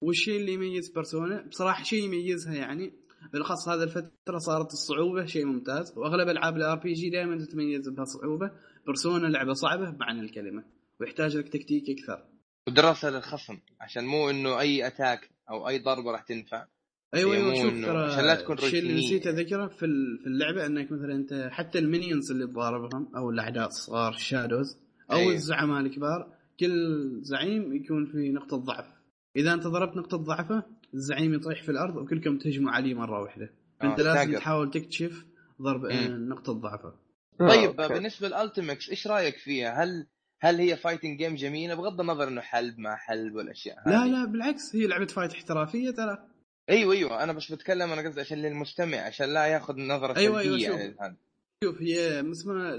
[0.00, 2.92] والشيء اللي يميز بيرسونا بصراحة شيء يميزها يعني
[3.32, 5.98] بالأخص هذا الفترة صارت الصعوبة شيء ممتاز.
[5.98, 8.50] وأغلب ألعاب ال RPG دائما تتميز بها صعوبه
[8.86, 10.64] بيرسونا لعبة صعبة بمعنى الكلمة
[11.00, 12.24] ويحتاج لك تكتيك أكثر.
[12.68, 16.66] ودراسة للخصم عشان مو إنه أي attack أو أي ضربة راح تنفع.
[17.14, 19.86] أيوه أيوه شوف ترى عشان لا تكون الشيء اللي نسيت أذكره في
[20.22, 24.78] في اللعبة إنك مثلا أنت حتى ال minions اللي تضاربهم أو الاعداء الصغار ال shadows
[25.12, 25.32] أو أيوه.
[25.32, 28.86] الزعماء الكبار كل زعيم يكون في نقطة ضعف.
[29.36, 30.62] إذا أنت ضربت نقطة ضعفه
[30.94, 33.50] الزعيم يطيح في الأرض وكلكم تهجموا عليه مرة واحدة.
[33.82, 34.38] أنت آه لازم تاقر.
[34.38, 35.24] تحاول تكتشف
[35.62, 36.94] ضرب آه، نقطة ضعفه.
[37.38, 40.06] طيب آه، بالنسبة لل Ultimax إيش رأيك فيها؟ هل
[40.40, 43.92] هل هي fighting game جميلة؟ بغض النظر إنه حلب ما حلب والأشياء هذه.
[43.92, 46.28] لا لا بالعكس هي لعبة fight احترافية ترى.
[46.70, 50.58] أيوه أيوه أنا بس بتكلم أنا قصدي عشان للمستمع عشان لا ياخذ نظرة أيوة أيوة
[50.58, 50.80] شوف.
[50.80, 51.16] يعني
[51.64, 52.76] شوف هي اسمها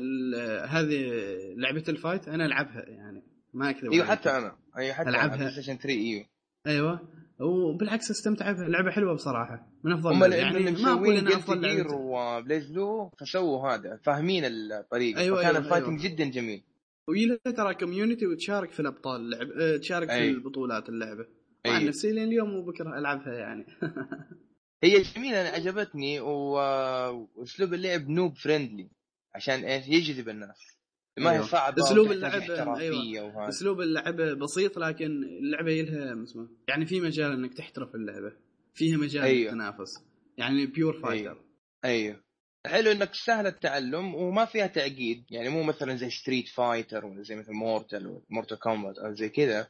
[0.65, 1.11] هذه
[1.57, 3.23] لعبة ال fight أنا ألعبها يعني.
[3.53, 4.55] ما أكذب إيوه حتى أنا.
[4.77, 5.35] إيوه حتى ألعبها.
[5.37, 6.25] بلاي ستيشن 3 إيوه.
[6.67, 6.99] أيوه.
[7.39, 8.67] وبالعكس استمتع بها.
[8.67, 9.67] لعبة حلوة بصراحة.
[9.83, 11.95] من أفضل هم يعني ما أقول إنها أفضل لعبة.
[11.95, 15.19] و BlazBlue فسووا هذا فاهمين الطريقة.
[15.19, 16.15] أيوة فكان أيوة ال fighting أيوة.
[16.15, 16.63] جدا جميل.
[17.07, 20.33] وهي ترى community وتشارك في الأبطال اللعب أه، تشارك أيوة.
[20.33, 21.25] في البطولات اللعبة.
[21.65, 21.77] أيوة.
[21.77, 23.65] عن نفسي لين اليوم وبكره ألعبها يعني.
[24.83, 26.19] هي جميلة أنا عجبتني.
[26.19, 28.89] وأسلوب اللعب noob friendly
[29.35, 30.78] عشان إيش؟ يجذب الناس.
[31.19, 31.43] ما أيوه.
[31.43, 32.41] هي صعبه اسلوب اللعب
[32.77, 33.49] أيوه.
[33.49, 38.33] اسلوب اللعب بسيط لكن اللعبة لها اسمه يعني في مجال إنك تحترف اللعبة.
[38.73, 39.51] فيها مجال أيوه.
[39.51, 40.03] تنافس
[40.37, 41.43] يعني pure fighter أيوه.
[41.85, 42.23] أيوه.
[42.67, 45.23] حلو إنك سهل التعلم وما فيها تعقيد.
[45.29, 49.67] يعني مو مثلا زي Street Fighter ولا زي مثل Mortal Mortal Kombat أو زي كذا.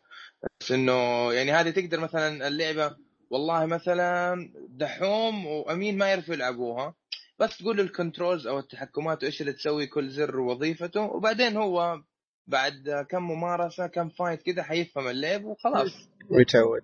[0.61, 0.93] بس إنه
[1.33, 2.95] يعني هذه تقدر مثلا اللعبة
[3.29, 4.35] والله مثلا
[4.69, 6.95] دحوم وأمين ما يعرفوا يلعبوها.
[7.39, 12.01] بس تقول ال controls أو التحكمات وإيش اللي تسوي كل زر ووظيفته وبعدين هو
[12.47, 16.09] بعد كم ممارسة كم fight كذا حيفهم اللعب وخلاص.
[16.29, 16.83] ويتعود.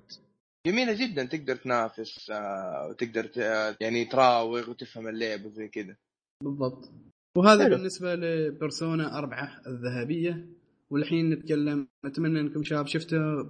[0.68, 3.30] جميلة جدا تقدر تنافس آه، وتقدر
[3.82, 5.95] يعني تراوغ وتفهم اللعب وزي كذا
[6.43, 6.91] بالضبط.
[7.38, 7.76] وهذا حلو.
[7.76, 10.47] بالنسبة لبرسونا أربعة الذهبية.
[10.89, 13.43] والحين نتكلم أتمنى إنكم شباب شفتوا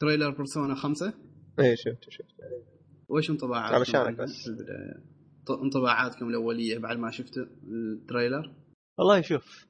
[0.00, 1.14] trailer بيرسونا خمسة.
[1.58, 2.44] إيه شفته شفته.
[3.08, 4.48] وإيش انطباعاتكم علشانك بس.
[5.50, 8.52] انطباعاتكم الأولية بعد ما شفتوا ال trailer؟
[8.98, 9.66] والله شوف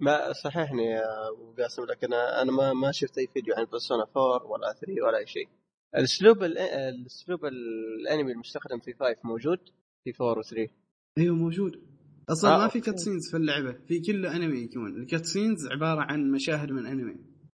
[0.00, 4.46] ما صححني يا أبو قاسم لكن أنا ما ما شفت أي فيديو عن بيرسونا 4
[4.46, 5.48] ولا 3 ولا أي شيء.
[5.96, 9.58] الأسلوب الأسلوب الأنمي المستخدم في 5 موجود؟
[10.04, 10.70] في 4 و 3
[11.18, 11.82] أيوه موجود.
[12.28, 15.02] أصلا آه ما في كاتسينز في اللعبة في كل أنمي يكون.
[15.02, 17.16] ال cutscenes عبارة عن مشاهد من أنمي.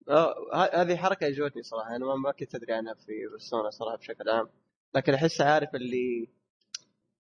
[0.10, 0.36] آه
[0.82, 4.47] هذه حركة عجبتني صراحة أنا ما كنت أدري عنها في Persona صراحة بشكل عام.
[4.95, 6.28] لكن أحس عارف اللي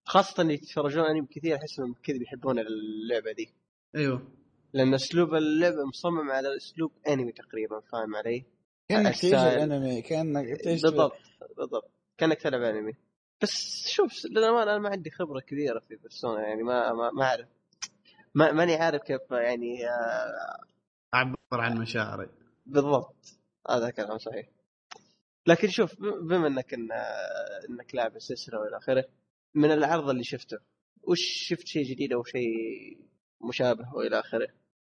[0.05, 3.49] خاصة اللي يتفرجون أنمي كثير أحس إنهم كذا بيحبون اللعبة دي
[3.95, 4.27] أيوه.
[4.73, 8.45] لأن أسلوب اللعبة مصمم على أسلوب أنمي تقريبا فاهم علي؟
[8.89, 11.17] كأنك تعيش الأنمي كأنك تعيش بالضبط
[11.57, 11.91] بالضبط.
[12.17, 12.93] كأنك تلعب أنمي.
[13.41, 17.47] بس شوف للأمانة أنا ما عندي خبرة كبيرة في بيرسونا يعني ما ما, ما أعرف.
[18.35, 20.65] ما ماني عارف كيف يعني آه،
[21.13, 22.29] اعبر عن مشاعري.
[22.65, 23.15] بالضبط.
[23.69, 24.47] هذا كلام صحيح.
[25.47, 26.91] لكن شوف بما إنك إن
[27.69, 29.05] إنك لاعب السلسله وإلى آخره
[29.55, 30.57] من العرض اللي شفته.
[31.03, 32.51] وش شفت شيء جديد أو شيء
[33.49, 34.47] مشابه والى آخره؟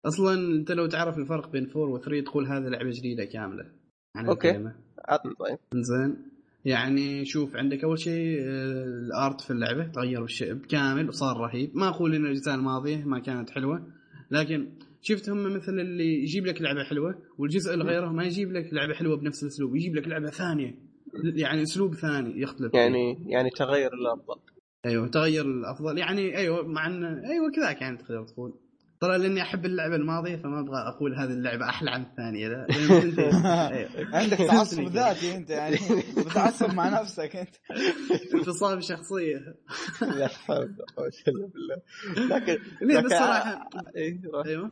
[0.06, 3.72] أصلا أنت لو تعرف الفرق بين 4 و3 تقول هذه لعبة جديدة كاملة
[4.16, 4.72] عن أوكي.
[5.06, 5.58] عطني طيب.
[5.74, 6.18] زين.
[6.66, 10.26] يعني شوف عندك أول شيء آه، الأرت في اللعبة تغير
[10.70, 11.78] كامل وصار رهيب.
[11.78, 13.88] ما أقول إن الأجزاء الماضية ما كانت حلوة
[14.32, 14.70] لكن
[15.02, 18.94] شفت هم مثل اللي يجيب لك لعبة حلوة والجزء اللي غيره ما يجيب لك لعبة
[18.94, 20.76] حلوة بنفس الأسلوب يجيب لك لعبة ثانية.
[21.24, 22.74] يعني أسلوب ثاني يختلف.
[22.74, 23.18] يعني.
[23.28, 24.53] يعني تغير الأفضل.
[24.86, 25.98] أيوه تغير الأفضل.
[25.98, 28.60] يعني أيوه مع إن أيوه كذاك يعني تقدر تقول.
[29.02, 32.48] ترى لأني أحب اللعبة الماضية فما أبغى أقول هذه اللعبة أحلى عن الثانية.
[32.48, 32.68] لا
[33.74, 33.90] أيوة.
[34.16, 35.78] عندك تعصب ذاتي أنت يعني.
[36.18, 37.56] متعصب مع نفسك أنت.
[38.34, 39.38] انفصام شخصية.
[40.20, 42.38] لا حول ولا بالله.
[42.38, 43.70] لكن لكن بصراحه
[44.46, 44.72] أيوه.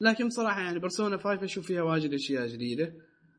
[0.00, 2.92] لكن بصراحه يعني بيرسونا 5 أشوف فيها واجد أشياء جديدة.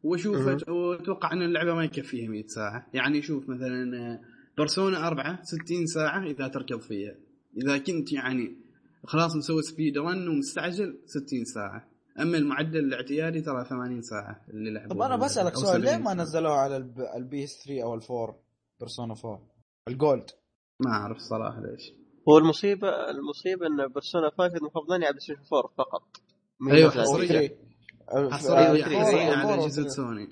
[0.03, 2.87] واشوف وأتوقع إن اللعبة ما يكفيها 100 ساعة.
[2.93, 4.19] يعني شوف مثلا
[4.57, 7.15] بيرسونا 4 60 ساعة إذا تركض فيها.
[7.57, 8.55] إذا كنت يعني
[9.03, 11.87] خلاص مسوي سبيد رن ومستعجل 60 ساعة.
[12.19, 16.55] أما المعدل الاعتيادي ترى 80 ساعة اللي لعبوا طب أنا بسألك سؤال ليه ما نزلوها
[16.55, 16.77] على
[17.17, 18.35] ال PS 3 أو ال four
[18.79, 19.41] Persona 4
[19.87, 20.29] ال Gold.
[20.79, 21.93] ما أعرف صراحة ليش.
[22.29, 26.03] هو المصيبه المصيبة إن Persona 5 مفضلين على بلاي 4 فقط.
[26.71, 27.57] أيوه حصرية.
[28.31, 28.83] حصرية.
[28.83, 30.29] حصرية على اجهزه سوني.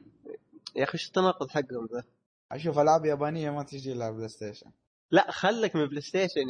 [0.75, 2.03] يا أخي إيش التناقض حقهم ذا؟
[2.55, 4.71] أشوف ألعاب يابانية ما تجي إلا بلاي ستيشن.
[5.11, 6.47] لا خلك من بلاي ستيشن.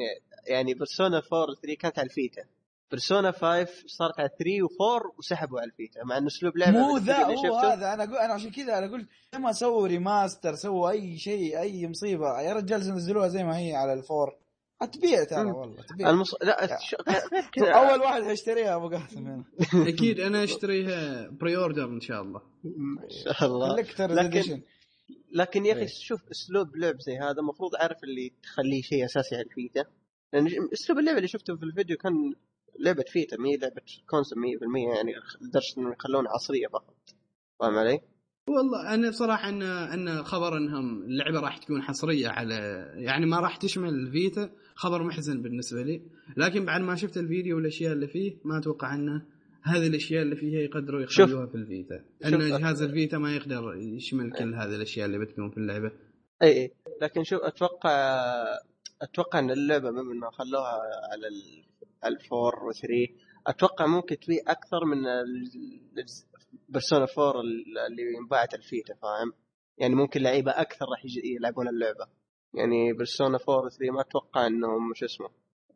[0.47, 2.43] يعني Persona 4 3 كانت على ال Vita.
[2.91, 6.80] Persona 5 صارت على 3 و4 وسحبوا على ال Vita مع إنه أسلوب لعبة.
[6.80, 10.89] مو ذا هو هذا أنا أقول أنا عشان كذا أنا قلت لما سووا remaster سووا
[10.89, 12.41] أي شيء أي مصيبة.
[12.41, 14.36] يا رجال نزلوها زي ما هي على ال four
[14.91, 16.36] تبيع ترى والله تبيع المص...
[16.43, 16.80] لا.
[17.80, 19.43] أول واحد حيشتريها أبو قاسم هنا.
[19.88, 22.41] أكيد أنا أشتريها pre-order إن شاء الله.
[22.66, 23.76] إن شاء الله.
[23.99, 24.62] لكن
[25.36, 25.88] لكن يا أخي إيه.
[25.88, 29.86] شوف أسلوب لعب زي هذا المفروض أعرف اللي تخليه شيء أساسي على ال Vita
[30.33, 32.33] لأن أسلوب اللعبه اللي شفته في الفيديو كان
[32.79, 36.95] لعبة Vita مي لعبة console 100% يعني لدرجه إنهم يخلونها حصرية فقط
[37.59, 38.01] فاهم علي؟
[38.49, 42.55] والله أنا بصراحة ان أن خبر إنهم اللعبة راح تكون حصرية على
[42.95, 46.01] يعني ما راح تشمل ال Vita خبر محزن بالنسبة لي
[46.38, 49.25] لكن بعد ما شفت الفيديو والأشياء اللي فيه ما أتوقع أنه
[49.66, 52.05] هذه الأشياء اللي فيها يقدروا يخلوها في ال Vita.
[52.26, 55.91] أن جهاز ال Vita ما يقدر يشمل كل هذه الأشياء اللي بتكون في اللعبة.
[56.41, 56.72] إي إي.
[57.01, 58.24] لكن شوف أتوقع
[59.01, 61.28] أتوقع إن اللعبة إنه خلوها على
[62.05, 63.11] ال four و3
[63.47, 64.97] أتوقع ممكن تبيع أكثر من
[66.70, 69.34] Persona 4 اللي انباعت ال Vita فاهم؟
[69.78, 72.07] يعني ممكن لعيبة أكثر راح يلعبون اللعبة.
[72.53, 75.30] يعني Persona 4 و3 ما أتوقع إنهم شو اسمه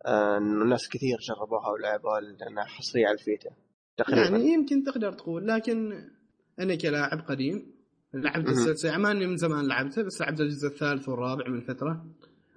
[0.05, 3.49] آه، إنه ناس كثير جربوها ولعبوها لأنها حصرية على ال Vita.
[4.03, 4.21] تقريبا.
[4.21, 5.93] يعني يمكن تقدر تقول لكن
[6.59, 7.65] أنا كلاعب قديم
[8.13, 12.05] لعبت السلسله ما اني من زمان لعبتها بس لعبت الجزء الثالث والرابع من فترة.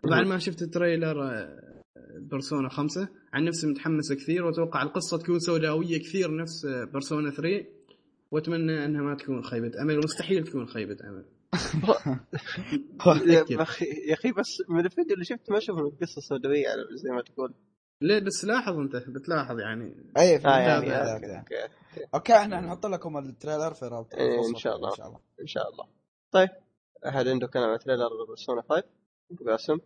[0.04, 1.48] بعد ما شفت التريلر
[2.16, 3.08] بيرسونا آه، خمسة.
[3.32, 7.66] عن نفسي متحمس كثير وأتوقع القصة تكون سوداوية كثير نفس بيرسونا 3
[8.30, 11.24] وأتمنى أنها ما تكون خيبة أمل ومستحيل تكون خيبة أمل.
[13.50, 17.22] يا أخي يا أخي بس من الفيديو اللي شفت ما أشوف القصة سوداويه زي ما
[17.22, 17.54] تقول.
[18.02, 20.12] ليه بس لاحظ انت بتلاحظ يعني.
[20.18, 21.38] أي في آه يعني يعني يعني.
[21.38, 21.68] أوكي
[22.14, 22.36] أوكي.
[22.36, 24.90] إحنا نحط لكم ال trailer في رابط إيه، إن شاء الله.
[24.90, 25.20] إن شاء الله.
[25.40, 25.86] إن شاء الله.
[26.30, 26.48] طيب
[27.06, 28.84] أحد عنده كلام عن trailer Persona 5
[29.32, 29.78] أبو قاسم.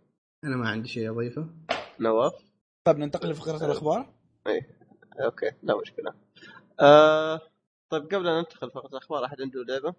[0.44, 1.46] أنا ما عندي شيء اضيفه
[2.00, 2.32] نواف.
[2.84, 4.14] طيب ننتقل لفقرة الأخبار.
[5.24, 6.14] okay لا مشكلة.
[6.80, 7.40] آه
[7.90, 9.94] طيب قبل أن ننتقل فقط الأخبار أحد عنده لعبة؟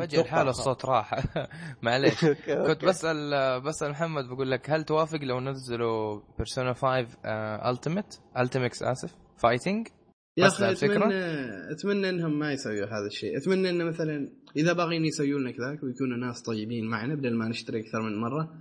[0.00, 1.24] فجأة الحالة الصوت راح.
[1.82, 2.20] معليش.
[2.24, 2.86] كنت okay.
[2.86, 3.30] بسأل
[3.60, 7.06] بسأل محمد بقول لك هل توافق لو نزلوا Persona 5
[7.70, 9.14] Ultimate Ultimax آسف.
[9.42, 9.88] fighting
[10.38, 11.14] يا أخي؟ اتمنى
[11.72, 13.36] أتمنى إنهم ما يسويوا هذا الشيء.
[13.36, 17.80] أتمنى إنه مثلا إذا باغيين يسوون لنا كذاك ويكونوا ناس طيبين معنا بدل ما نشتري
[17.80, 18.54] أكثر من مرة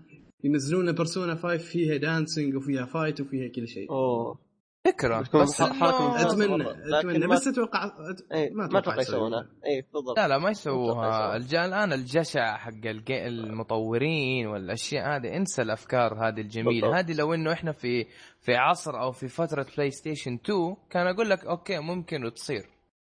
[0.44, 3.92] ينزلون Persona 5 فيها dancing وفيها fight وفيها كل شيء.
[3.92, 4.45] أوه.
[4.86, 5.24] فكرة.
[5.42, 6.32] بس ح- حركة إنه- ممتازة.
[6.46, 7.28] أتمنى لكن أتمنى.
[7.28, 8.32] بس أتوقع أت...
[8.34, 10.18] اي ما أتوقع يسوونها اي بالضبط.
[10.20, 11.36] لا لا ما يسووها.
[11.66, 12.72] الان الجشع حق
[13.12, 17.00] المطورين والأشياء هذه انسى الأفكار هذه الجميلة.
[17.00, 18.06] هذه لو إنه إحنا في
[18.42, 22.66] في عصر أو في فترة بلاي ستيشن 2 كان أقول لك okay ممكن وتصير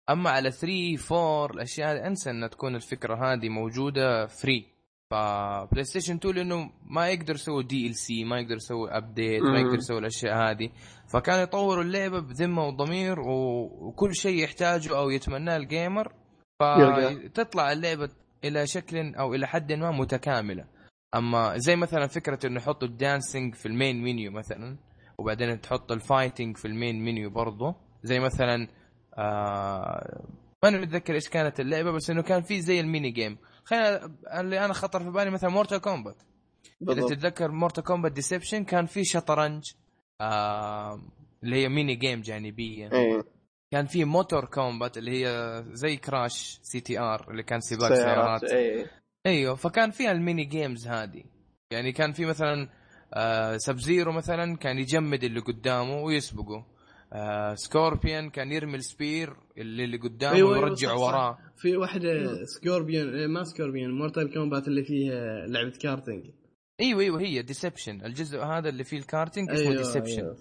[0.09, 4.65] أما على 3 4 الأشياء هذه انسى ان تكون الفكرة هذه موجودة free
[5.11, 9.59] فبلاي ستيشن 2 لأنه ما يقدر يسوي DLC ما يقدر يسوي update ما.
[9.59, 10.69] يقدر يسوي الأشياء هذه.
[11.13, 16.13] فكانوا يطوروا اللعبة بذمة وضمير وكل شيء يحتاجه أو يتمناه ال gamer.
[16.59, 18.09] فتطلع اللعبة
[18.43, 20.65] إلى شكل أو إلى حد ما متكاملة.
[21.15, 24.77] أما زي مثلا فكرة إنه يحطوا ال dancing في ال main menu مثلا
[25.17, 28.67] وبعدين تحط ال fighting في ال main menu برضه زي مثلا
[29.17, 30.23] آه
[30.63, 33.37] ماني متذكر إيش كانت اللعبة بس إنه كان في زي ال mini game
[33.69, 36.23] خلينا اللي أنا خطر في بالي مثلا Mortal Kombat
[36.81, 37.07] إذا.
[37.07, 39.63] تتذكر Mortal Kombat Deception كان في شطرنج
[40.21, 41.01] آه
[41.43, 42.89] اللي هي mini game جانبية.
[42.93, 43.23] اي
[43.71, 48.53] كان في Motor Kombat اللي هي زي Crash CTR اللي كان سباق سيارات سيارات.
[48.53, 48.85] اي
[49.25, 51.23] أيوه فكان فيها ال mini games هذه.
[51.71, 52.69] يعني كان في مثلا
[53.13, 56.65] آه Sub-Zero مثلا كان يجمد اللي قدامه ويسبقه.
[57.13, 59.35] آه Scorpion كان يرمي ال spear.
[59.59, 61.01] اللي, اللي قدامه أيوة، أيوة، ويرجع صح.
[61.01, 61.37] وراه.
[61.57, 66.25] في واحدة Scorpion إيه، ما Scorpion Mortal Kombat اللي فيها لعبة كارتنج.
[66.81, 70.35] أيوه أيوه هي Deception الجزء هذا اللي فيه الكارتينج اسمه أيوة، Deception أيوة،.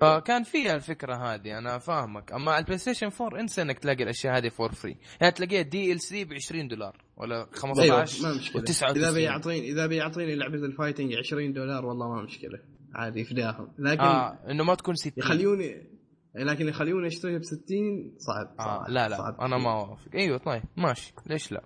[0.00, 2.32] فكان فيها الفكرة هذه أنا فاهمك.
[2.32, 6.24] أما على البلاي ستيشن 4 انسى انك تلاقي الأشياء هذه for free يعني تلاقيها DLC
[6.24, 8.62] ب 20 دولار ولا 15 أيوه ما مشكلة.
[8.62, 12.58] و99 إذا بيعطيني إذا بيعطيني لعبة ال fighting 20 دولار والله ما مشكلة.
[12.94, 15.95] عادي يفداهم لكن آه إنه ما تكون 60 يخليوني
[16.36, 17.60] لكن يخليوني اشتريها ب 60
[18.18, 18.84] صعب آه صراحة.
[18.90, 19.40] لا لا صعب.
[19.40, 20.08] أنا ما أوافق.
[20.14, 21.14] أيوه طيب ماشي.
[21.26, 21.62] ليش لا؟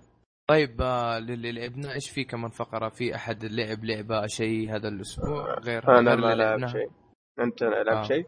[0.47, 5.59] طيب آه للي لعبنا إيش في كمان فقرة؟ في أحد لعب لعبة شيء هذا الأسبوع
[5.59, 6.89] غير أنا ما اللي لعب؟ شيء.
[7.39, 8.03] أنت لعبت آه.
[8.03, 8.25] شيء؟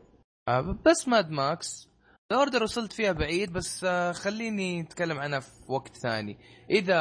[0.47, 1.89] آه بس Mad Max.
[2.31, 6.37] ال Order وصلت فيها بعيد بس آه خليني أتكلم عنها في وقت ثاني.
[6.69, 6.97] إذا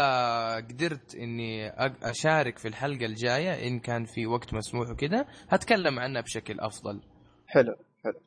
[0.57, 1.69] قدرت إني
[2.03, 7.01] أشارك في الحلقة الجاية إن كان في وقت مسموح وكذا هتكلم عنها بشكل أفضل.
[7.47, 7.75] حلو.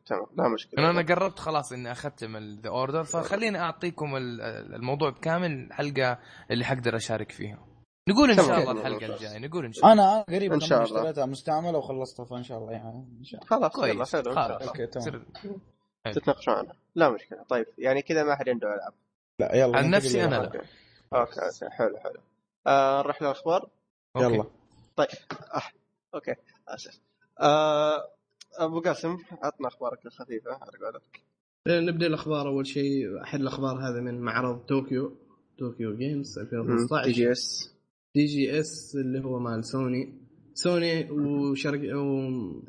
[0.06, 0.90] تمام لا مشكلة.
[0.90, 4.42] أنا قربت خلاص إني اختم The Order فخليني أعطيكم ال-
[4.76, 6.20] الموضوع بكامل الحلقة
[6.52, 7.66] اللي حقدر أشارك فيها.
[8.10, 8.60] نقول إن شاء.
[8.60, 10.98] الله الحلقة الجاية نقول إن شاء الله أنا أنا قريب إن شاء الله.
[11.00, 13.70] اشتريتها مستعملة وخلصتها فإن شاء الله يعني إن شاء الله.
[13.70, 14.16] خلاص يلا كويس.
[14.16, 14.52] حلو خلاص.
[14.52, 14.68] الله.
[14.68, 15.26] okay، تمام.
[16.14, 16.74] تتناقشون عنها.
[16.96, 17.44] لا مشكلة.
[17.44, 18.94] طيب يعني كذا ما حد عنده ألعاب.
[19.40, 20.62] لا يلا عن نفسي أنا الأخبار.
[21.12, 21.20] لا.
[21.20, 21.42] okay.
[21.42, 22.20] okay okay حلو حلو.
[22.68, 23.70] آه نروح للأخبار.
[24.18, 24.46] يلا.
[24.96, 25.08] طيب.
[25.54, 25.62] آه.
[26.16, 26.36] okay.
[26.68, 27.00] اسف
[27.42, 28.10] آه
[28.60, 31.22] أبو قاسم عطنا أخبارك الخفيفة على قولك
[31.68, 32.48] نبدأ الأخبار.
[32.48, 35.18] أول شيء أحد الأخبار هذا من معرض طوكيو
[35.60, 37.74] طوكيو Games 2015 دي جي اس
[38.16, 40.14] دي جي اس اللي هو مال سوني.
[40.54, 41.92] سوني وشركه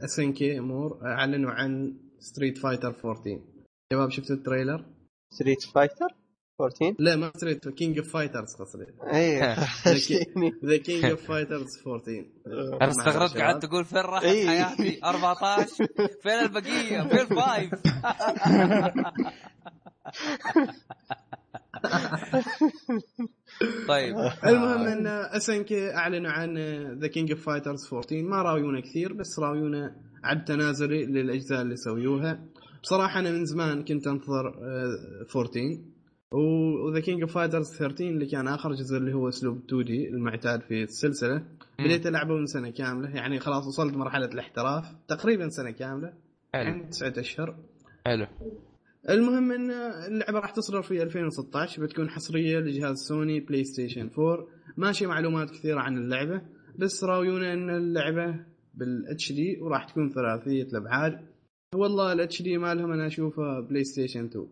[0.04, 3.40] SNK Playmore أعلنوا عن Street Fighter 14
[3.92, 4.84] شباب شفتوا ال trailer؟
[5.30, 6.08] Street Fighter
[6.60, 9.40] 14 لا ما Street King of Fighters قصدي اي.
[10.64, 12.24] The King of Fighters 14
[12.82, 14.46] أنا استغربت قعدت أقول فين راحت إيه.
[14.48, 15.66] حياتي؟ 14
[16.22, 17.70] فين البقية؟ فين five
[23.88, 24.16] طيب.
[24.46, 26.58] المهم إن S NK أعلنوا عن
[26.98, 32.44] The King of Fighters 14 ما راويونا كثير بس راويونا عد تنازلي للأجزاء اللي سويوها.
[32.82, 35.78] بصراحة أنا من زمان كنت أنتظر آه، 14
[36.36, 40.60] و The King of Fighters 13 اللي كان آخر جزء اللي هو أسلوب 2D المعتاد
[40.60, 41.42] في السلسلة.
[41.78, 43.16] بديت ألعبه من سنة كاملة.
[43.16, 44.94] يعني خلاص وصلت مرحلة الاحتراف.
[45.08, 46.12] تقريبا سنة كاملة.
[46.54, 47.56] يعني تسعة أشهر.
[48.06, 48.26] حلو.
[49.10, 49.70] المهم إن
[50.06, 55.96] اللعبة راح تصدر في 2016 بتكون حصرية لجهاز سوني PlayStation 4 ماشي معلومات كثيرة عن
[55.96, 56.42] اللعبة.
[56.78, 61.20] بس راويونا إن اللعبة بال HD وراح تكون ثلاثية الأبعاد.
[61.74, 64.46] والله ال HD مالهم أنا أشوفه PlayStation 2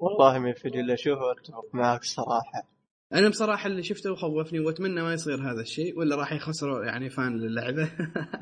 [0.00, 2.68] والله من الفيديو اللي اشوفه اتفق معك صراحة
[3.12, 7.36] أنا بصراحة اللي شفته وخوفني وأتمنى ما يصير هذا الشيء ولا راح يخسروا يعني fan
[7.36, 7.90] للعبة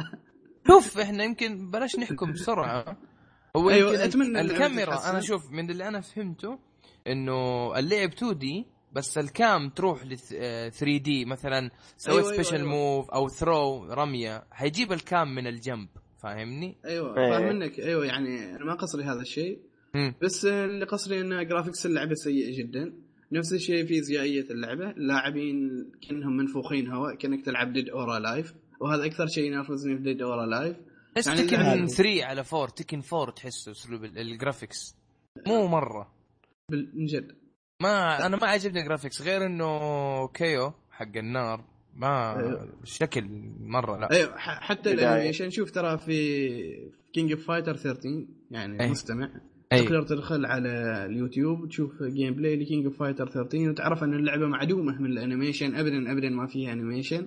[0.68, 2.96] شوف إحنا يمكن بلاش نحكم بسرعة
[3.56, 5.10] هو أيوة، اللعبة الكاميرا.
[5.10, 6.58] أنا شوف من اللي أنا فهمته
[7.06, 12.70] إنه اللعب 2D بس ال cam تروح ل 3D مثلا سويت أيوة، أيوة، special أيوة.
[12.70, 15.88] move أو throw رمية حيجيب ال cam من الجنب
[16.22, 17.30] فاهمني؟ أيوه إيه.
[17.30, 19.67] فاهم منك أيوه يعني أنا ما قصري هذا الشيء.
[20.22, 22.92] بس اللي قصري إن graphics اللعبة سيء جدا.
[23.32, 24.90] نفس الشيء فيزيائيه اللعبة.
[24.90, 30.22] اللاعبين كأنهم منفوخين هواء كأنك تلعب Dead or Alive وهذا أكثر شيء ينرفزني في Dead
[30.22, 30.76] or Alive
[31.14, 34.96] تحس يعني Tekken اللعبة- 3 على 4 Tekken 4 تحسه أسلوب ال- ال graphics
[35.46, 36.12] مو مرة.
[36.70, 37.36] بال- من جد.
[37.82, 41.64] ما أنا ما عجبني ال graphics غير إنه Kyo حق النار
[41.96, 42.72] ما أيوه.
[42.84, 43.28] شكل
[43.60, 44.10] مرة لا.
[44.12, 44.92] أيوه حتى.
[44.92, 48.90] ال animation شوف ترى في King of Fighter 13 يعني أي.
[48.90, 49.30] مستمع.
[49.72, 49.82] أي.
[49.82, 50.68] تقدر تدخل على
[51.06, 55.74] اليوتيوب تشوف gameplay ل King of Fighter 13 وتعرف إن اللعبة معدومة من ال animation.
[55.74, 57.26] ابدا ابدا ما فيها animation.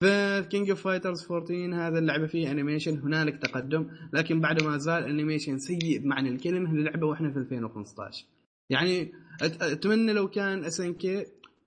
[0.00, 2.98] ف King of Fighters 14 هذا اللعبة فيه animation.
[2.98, 8.26] هنالك تقدم لكن بعد ما زال animation سيء بمعنى الكلمة للعبه وإحنا في 2015
[8.70, 9.12] يعني
[9.42, 11.24] أتمنى لو كان SNK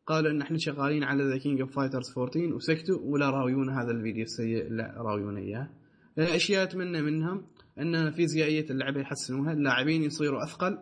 [0.07, 4.23] قالوا إن إحنا شغالين على The King of Fighters 14 وسكتوا ولا راويون هذا الفيديو
[4.23, 5.69] السيء لا راويون إياه.
[6.17, 7.43] أشياء أتمنى منهم.
[7.79, 9.51] ان فيزيائية اللعبة يحسنوها.
[9.53, 10.79] اللاعبين يصيروا أثقل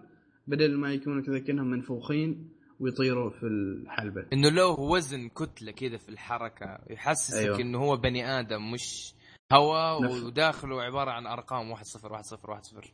[0.47, 4.25] بدل ما يكونوا كذا كأنهم منفوخين ويطيروا في الحلبة.
[4.33, 7.59] إنه له وزن كتلة كذا في الحركة يحسسك أيوه.
[7.61, 9.13] إنه هو بني آدم مش
[9.53, 11.71] هواء وداخله عبارة عن أرقام.
[11.71, 12.93] 1 0 1 0 1 0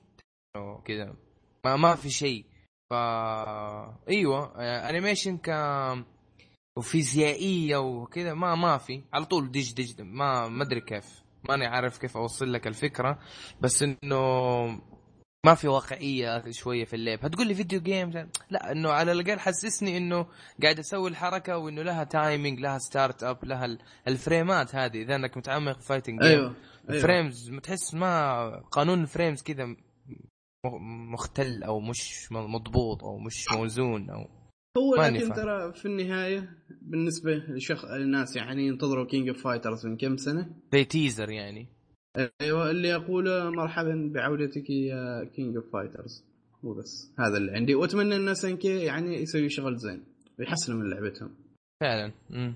[0.55, 1.15] إنه كذا.
[1.65, 2.45] ما ما في شيء.
[2.89, 2.93] ف
[4.09, 4.53] أيوه.
[4.57, 5.49] آه، animation ك
[6.77, 9.03] وفيزيائية وكذا ما ما في.
[9.13, 10.01] على طول دج دج.
[10.01, 11.20] ما ما أدري كيف.
[11.49, 13.19] ماني عارف كيف أوصل لك الفكرة
[13.61, 14.21] بس إنه
[15.45, 17.25] ما في واقعية شوية في اللعب.
[17.25, 18.09] هتقول لي video game
[18.49, 20.27] لا إنه على الأقل حسسني إنه
[20.63, 25.01] قاعد أسوي الحركة وإنه لها timing لها start up لها ال- الفريمات هذه.
[25.01, 26.55] إذا إنك متعمق في fighting أيوه أيوه.
[26.89, 29.75] ال frames تحس ما قانون ال frames كذا
[31.13, 34.27] مختل أو مش مضبوط أو مش موزون أو
[34.77, 35.33] هو لكن.
[35.33, 36.49] ترى في النهاية
[36.81, 41.67] بالنسبة لشخ الناس يعني ينتظروا King of Fighters من كم سنة؟ زي teaser يعني.
[42.41, 46.25] أيوه اللي اقوله مرحبا بعودتك يا King of Fighters
[46.63, 47.75] مو بس هذا اللي عندي.
[47.75, 50.03] وأتمنى إن SNK يعني يسوي شغل زين
[50.39, 51.35] ويحسنوا من لعبتهم.
[51.81, 52.55] فعلا مم.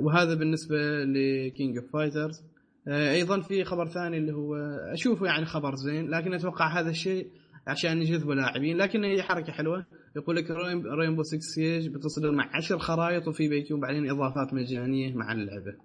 [0.00, 2.42] وهذا بالنسبة ل King of Fighters
[2.88, 4.54] أيضا في خبر ثاني اللي هو
[4.92, 7.30] أشوفه يعني خبر زين لكن أتوقع هذا الشيء
[7.66, 9.86] عشان يجذبوا لاعبين لكن هي حركة حلوة.
[10.16, 10.50] يقول لك
[10.86, 15.76] Rainbow 6 Siege بتصدر مع 10 خرائط وفي بيكون بعدين إضافات مجانية مع اللعبة.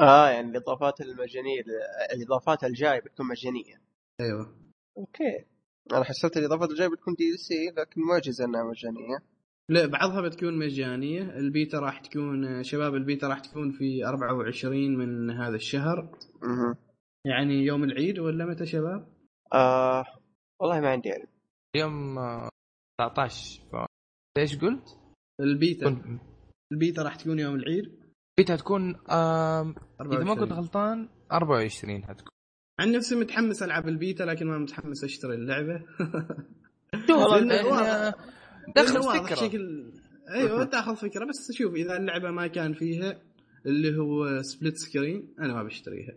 [0.00, 1.62] آه يعني الإضافات المجانية
[2.12, 3.80] الإضافات الجاية بتكون مجانية.
[4.20, 4.56] أيوه.
[4.98, 5.44] okay.
[5.92, 9.18] أنا حسبت الإضافات الجاية بتكون DLC لكن معجز إنها مجانية.
[9.68, 11.22] لا بعضها بتكون مجانية.
[11.22, 15.98] البيتا راح تكون شباب البيتا راح تكون في 24 من هذا الشهر.
[16.44, 16.76] أها
[17.26, 19.06] يعني يوم العيد ولا متى شباب؟
[19.54, 20.04] آه
[20.60, 21.26] والله ما عندي علم.
[21.76, 22.18] يوم
[23.00, 23.76] آه، 19 ف...
[24.38, 24.98] إيش قلت؟
[25.40, 26.18] ال beta.
[26.72, 28.04] ال beta راح تكون يوم العيد.
[28.38, 30.38] بيتها تكون آم، إذا ما 24.
[30.38, 32.28] كنت غلطان 24 حتكون
[32.80, 35.82] عن نفسي متحمس ألعب البيتا لكن ما متحمس أشتري اللعبة.
[38.76, 39.34] دخل فكرة.
[39.34, 39.92] شكل
[40.34, 41.24] أيوه تأخذ فكرة.
[41.24, 43.20] بس شوف إذا اللعبة ما كان فيها
[43.66, 46.14] اللي هو split screen أنا ما بشتريها.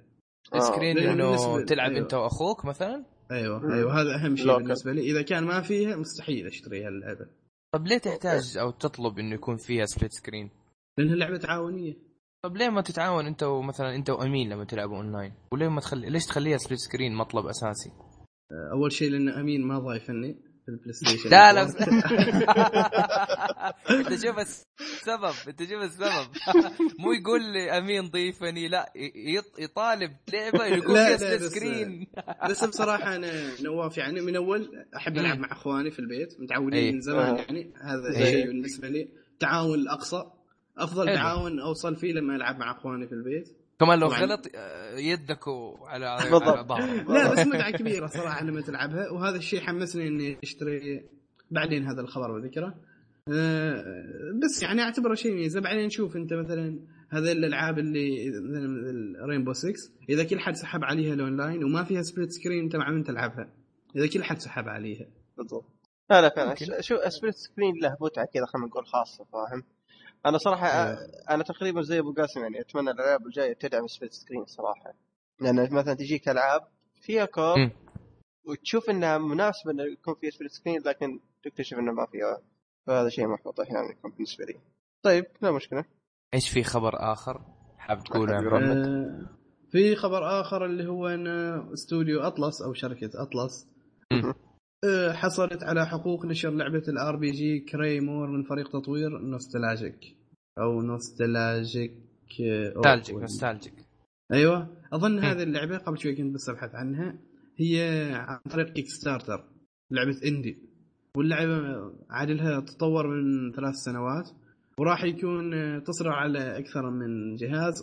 [0.53, 0.59] آه.
[0.59, 2.01] screen لأنه انه تلعب أيوه.
[2.03, 3.73] أنت وأخوك مثلا؟ أيوه.
[3.73, 4.63] أيوه هذا أهم شيء local.
[4.63, 7.27] بالنسبة لي إذا كان ما فيها مستحيل أشتريها اللعبة
[7.73, 10.49] طب ليه تحتاج أو تطلب إنه يكون فيها split screen؟
[10.97, 11.93] لأنها لعبة تعاونية
[12.45, 16.25] طب ليه ما تتعاون أنت ومثلا أنت وامين لما تلعبوا اونلاين؟ وليه ما تخلي ليش
[16.25, 17.91] تخليها split screen مطلب أساسي؟
[18.71, 20.35] أول شيء لأن أمين ما ضايفني
[20.67, 21.61] في البلاي ستيشن لا لا
[23.89, 26.27] انت شوف السبب انت شوف السبب
[26.99, 28.91] مو يقول لي أمين ضيفني لا
[29.37, 32.07] يط- يطالب لعبة split بس- screen
[32.49, 36.91] بس بصراحة أنا نواف يعني من أول أحب ألعب مع إخواني في البيت متعودين إيه.
[36.91, 37.37] من زمان آه.
[37.37, 38.31] يعني هذا إيه.
[38.31, 39.07] شيء بالنسبة لي
[39.39, 40.23] تعاون أقصى
[40.77, 41.05] أفضل.
[41.05, 44.19] تعاون أوصل فيه لما ألعب مع إخواني في البيت كمان لو طبعاً.
[44.19, 45.47] غلط آه، يدك
[45.87, 46.71] على على بالضبط.
[47.09, 51.09] لا بس متعه كبيرة صراحة لما تلعبها وهذا الشيء حمسني إني أشتري
[51.51, 52.75] بعدين هذا الخبر بذكره
[53.33, 53.83] أه،
[54.43, 55.61] بس يعني أعتبره شيء ميزة.
[55.61, 58.31] بعدين نشوف أنت مثلا هذه الألعاب اللي
[59.29, 59.73] رينبو 6
[60.09, 63.53] إذا كل حد سحب عليها الأونلاين وما فيها split screen انت مع من تلعبها.
[63.95, 65.05] إذا كل حد سحب عليها.
[65.37, 65.65] بالضبط.
[66.09, 66.81] لا لا فعلا.
[66.81, 69.63] شو split screen له متعة كذا خلينا نقول خاصة فاهم؟
[70.27, 70.97] أنا صراحة أيوه.
[71.29, 74.93] أنا تقريبا زي أبو قاسم يعني أتمنى الألعاب الجاية تدعم split screen صراحة
[75.41, 76.61] لأن مثلا تجيك ألعاب
[77.01, 77.71] فيها co-op.
[78.45, 82.41] وتشوف إنها مناسبة إنه يكون فيها split screen لكن تكتشف إنه ما فيها
[82.87, 84.55] فهذا شيء محبط أحيانا يكون بالنسبة لي
[85.03, 85.85] طيب لا مشكلة
[86.33, 87.41] إيش في خبر آخر
[87.77, 89.29] حاب تقوله يا محمد؟ آه،
[89.71, 91.27] في خبر آخر اللي هو إن
[91.73, 93.67] استوديو أطلس أو شركة أطلس.
[94.83, 100.16] آه، حصلت على حقوق نشر لعبة ال RPG كريمور من فريق تطوير نوستلاجيك
[100.59, 103.73] أو نوستلاجيك أو- نوستالجيك نوستالجيك.
[104.33, 104.77] أيوه.
[104.93, 105.19] أظن مم.
[105.19, 107.19] هذه اللعبة قبل شوي كنت بس ابحث عنها.
[107.59, 107.81] هي
[108.13, 109.43] عن طريق كيك ستارتر
[109.91, 110.57] لعبة indie
[111.17, 111.61] واللعبة
[112.09, 114.29] عاد لها تطور من ثلاث سنوات
[114.79, 117.73] وراح يكون آه، تصدر على أكثر من جهاز.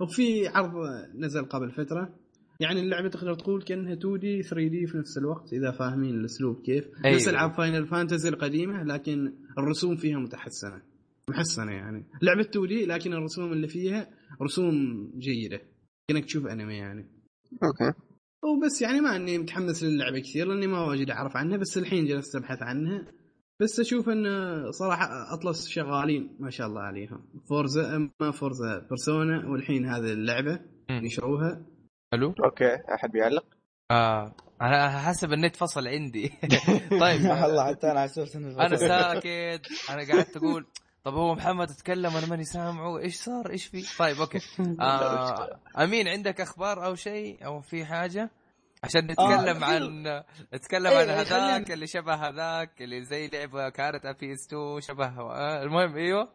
[0.00, 0.72] وفي عرض
[1.14, 2.14] نزل قبل فترة.
[2.60, 6.84] يعني اللعبة تقدر تقول كأنها 2D 3D في نفس الوقت إذا فاهمين الأسلوب كيف.
[7.04, 7.14] أيوة.
[7.16, 10.82] نفس العاب فاينل فانتزي القديمة لكن الرسوم فيها متحسنة.
[11.30, 12.06] محسنة يعني.
[12.22, 14.10] لعبة 2D لكن الرسوم اللي فيها
[14.42, 14.74] رسوم
[15.18, 15.60] جيدة.
[16.08, 17.10] كأنك تشوف أنمي يعني.
[17.52, 17.98] أوكي.
[18.44, 22.36] وبس يعني ما أني متحمس للعبة كثير لأني ما واجد أعرف عنها بس الحين جلست
[22.36, 23.06] أبحث عنها.
[23.60, 24.24] بس أشوف إن
[24.70, 27.26] صراحة أطلس شغالين ما شاء الله عليهم.
[27.48, 30.60] فورزا ما فورزا بيرسونا والحين هذه اللعبة
[30.90, 31.04] مم.
[31.04, 31.66] يشروها.
[32.12, 33.44] حلو أوكي أحد بيعلق؟
[33.90, 36.28] آه أنا حسب النت فصل عندي.
[37.00, 37.20] طيب.
[37.24, 39.66] والله حتى أنا حسبت انه أنا ساكت.
[39.90, 40.66] أنا قعدت أقول
[41.04, 44.38] طب هو محمد تكلم أنا ماني سامعه إيش صار؟ إيش في؟ طيب أوكي.
[44.80, 48.30] آه أمين عندك أخبار أو شيء؟ أو في حاجة؟
[48.84, 50.22] عشان نتكلم آه، عن
[50.54, 53.68] نتكلم عن إيه، هذاك اللي شبه هذاك اللي زي لعبة
[54.12, 56.28] بي اس 2 شبه آه المهم إيوه.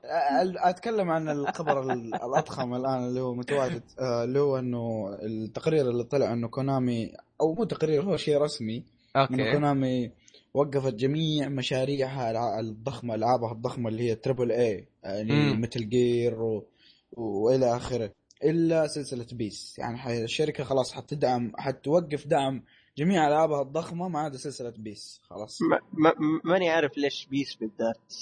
[0.70, 6.04] أتكلم عن الخبر ال- الأضخم الآن اللي هو متواجد آه، اللي هو إنه التقرير اللي
[6.04, 7.12] طلع إنه كونامي
[7.42, 8.84] أو مو تقرير هو شيء رسمي.
[9.16, 10.12] إنه أوكي كونامي
[10.54, 15.58] وقفت جميع مشاريعها الضخمة ألعابها الضخمة اللي هي triple A يعني.
[15.58, 16.66] metal gear و...
[17.14, 18.12] وإلى آخره.
[18.44, 22.64] إلا سلسلة بيس يعني الشركة خلاص حتدعم حتوقف دعم
[22.98, 25.62] جميع ألعابها الضخمة ما عدا سلسلة بيس خلاص.
[25.62, 28.14] ما- ما- ماني عارف ليش بيس بالذات.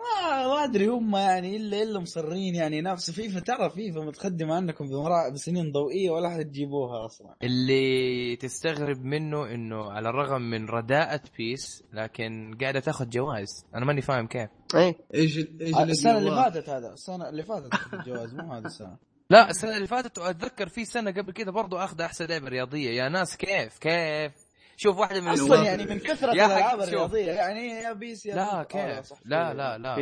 [0.00, 3.40] ما ما أدري هم يعني الا إلا مصرين يعني نفس فيفا.
[3.40, 4.84] ترى فيفا متقدمة عنكم
[5.32, 7.34] بسنين ضوئية ولا حتجيبوها أصلا.
[7.42, 13.66] اللي تستغرب منه إنه على الرغم من رداءة بيس لكن قاعدة تاخذ جوائز.
[13.74, 14.50] أنا ماني فاهم كيف.
[14.74, 18.96] اي إيش إيش السنة اللي؟ فاتت هذا السنة اللي فاتت الجوائز مو هذه السنة.
[19.30, 22.90] لا السنة اللي فاتت اتذكر في سنة قبل كده برضو أخذ أحسن لعبة رياضية.
[22.90, 24.32] يا ناس كيف؟ كيف؟
[24.76, 25.64] شوف واحدة من أصلا.
[25.64, 26.88] يعني من كثرة الألعاب شوف.
[26.88, 29.96] الرياضية يعني يا بيس يا لا آه، كيف لا لا لا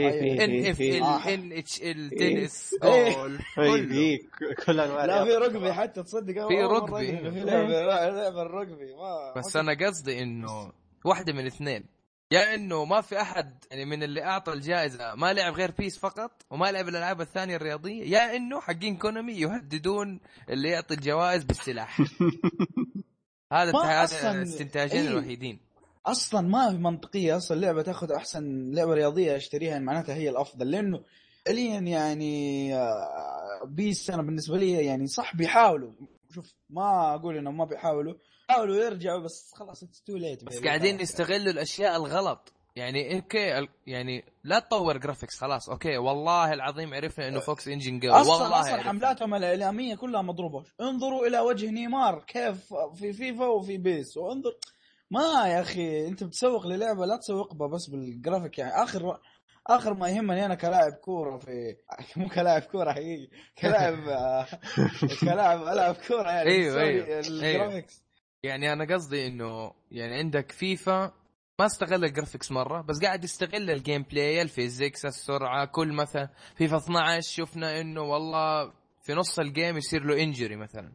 [0.45, 1.35] NFL آه.
[1.35, 3.13] NHL تنس إيه.
[3.57, 4.19] في
[4.67, 5.31] كل أنواع لا في.
[5.31, 7.07] رقبي حتى تصدق في رقبي.
[7.31, 10.73] في لعبة لعبة الرقبي ما بس أنا قصدي إنه
[11.05, 11.85] واحدة من اثنين
[12.31, 16.43] يا إنه ما في أحد يعني من اللي أعطى الجائزة ما لعب غير بيس فقط
[16.51, 20.21] وما لعب الألعاب الثانية الرياضية يا إنه حقين كونامي يهددون
[20.51, 21.99] اللي يعطي الجوائز بالسلاح
[23.53, 25.09] هذا هذا أصلاً- الاستنتاجين إيه.
[25.09, 25.59] الوحيدين.
[26.07, 30.71] أصلا ما في منطقية أصلا لعبة تأخذ أحسن لعبة رياضية أشتريها معناتها هي الأفضل.
[30.71, 31.01] لأنه
[31.47, 35.93] حاليا يعني آه، بيس أنا بالنسبة لي يعني صح بيحاولوا.
[36.35, 38.15] شوف ما أقول إنهم ما بيحاولوا.
[38.49, 42.53] حاولوا يرجعوا بس خلاص it's too late بس قاعدين يستغلوا الأشياء الغلط.
[42.77, 48.11] يعني أوكي يعني لا تطور graphics خلاص أوكي والله العظيم عرفنا إنه Fox Engine قوي
[48.21, 48.89] أصلا والله أصلا عرفنا.
[48.89, 50.65] حملاتهم الإعلامية كلها مضروبة.
[50.81, 54.17] انظروا إلى وجه نيمار كيف في فيفا وفي بيس.
[54.17, 54.57] وانظر
[55.11, 59.19] ما يا أخي أنت بتسوق للعبة لا تسوق بس بالجرافيك يعني اخر
[59.67, 61.77] آخر ما يهمني أنا كلاعب كورة في
[62.17, 63.97] مو كلاعب كورة حقيقي كلاعب
[65.25, 66.69] كلاعب العب كورة يعني.
[66.69, 68.03] تسوي أيوة، ال graphics
[68.43, 71.13] يعني أنا قصدي إنه يعني عندك فيفا
[71.61, 76.29] ما استغل ال graphics مرة بس قاعد يستغل ال gameplay ال physics السرعة كل مثلا
[76.57, 78.73] فيفا 12 شفنا إنه والله
[79.03, 80.93] في نص ال game يصير له injury مثلا.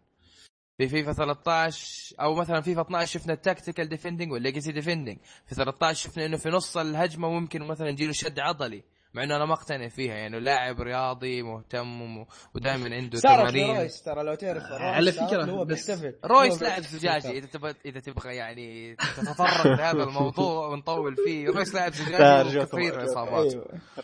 [0.78, 5.56] في فيفا 13 أو مثلا فيفا 12 شفنا ال tactical defending وال legacy defending في
[5.56, 8.84] 13 شفنا إنه في نص الهجمة ممكن مثلا يجيله شد عضلي.
[9.14, 13.74] مع إنه أنا ما أقتنع فيها يعني لاعب رياضي مهتم ودائما عنده تمارين.
[13.76, 16.16] لرويس ترى لو تعرف رويس على اللي هو بس- بيحتفل.
[16.26, 16.82] رويس لاعب.
[16.82, 21.48] زجاجي إذا تبغى إذا تبغى يعني تتطرق لهذا الموضوع ونطول فيه.
[21.48, 23.04] رويس لاعب لا، زجاجي وكثير مرة.
[23.06, 23.54] اصابات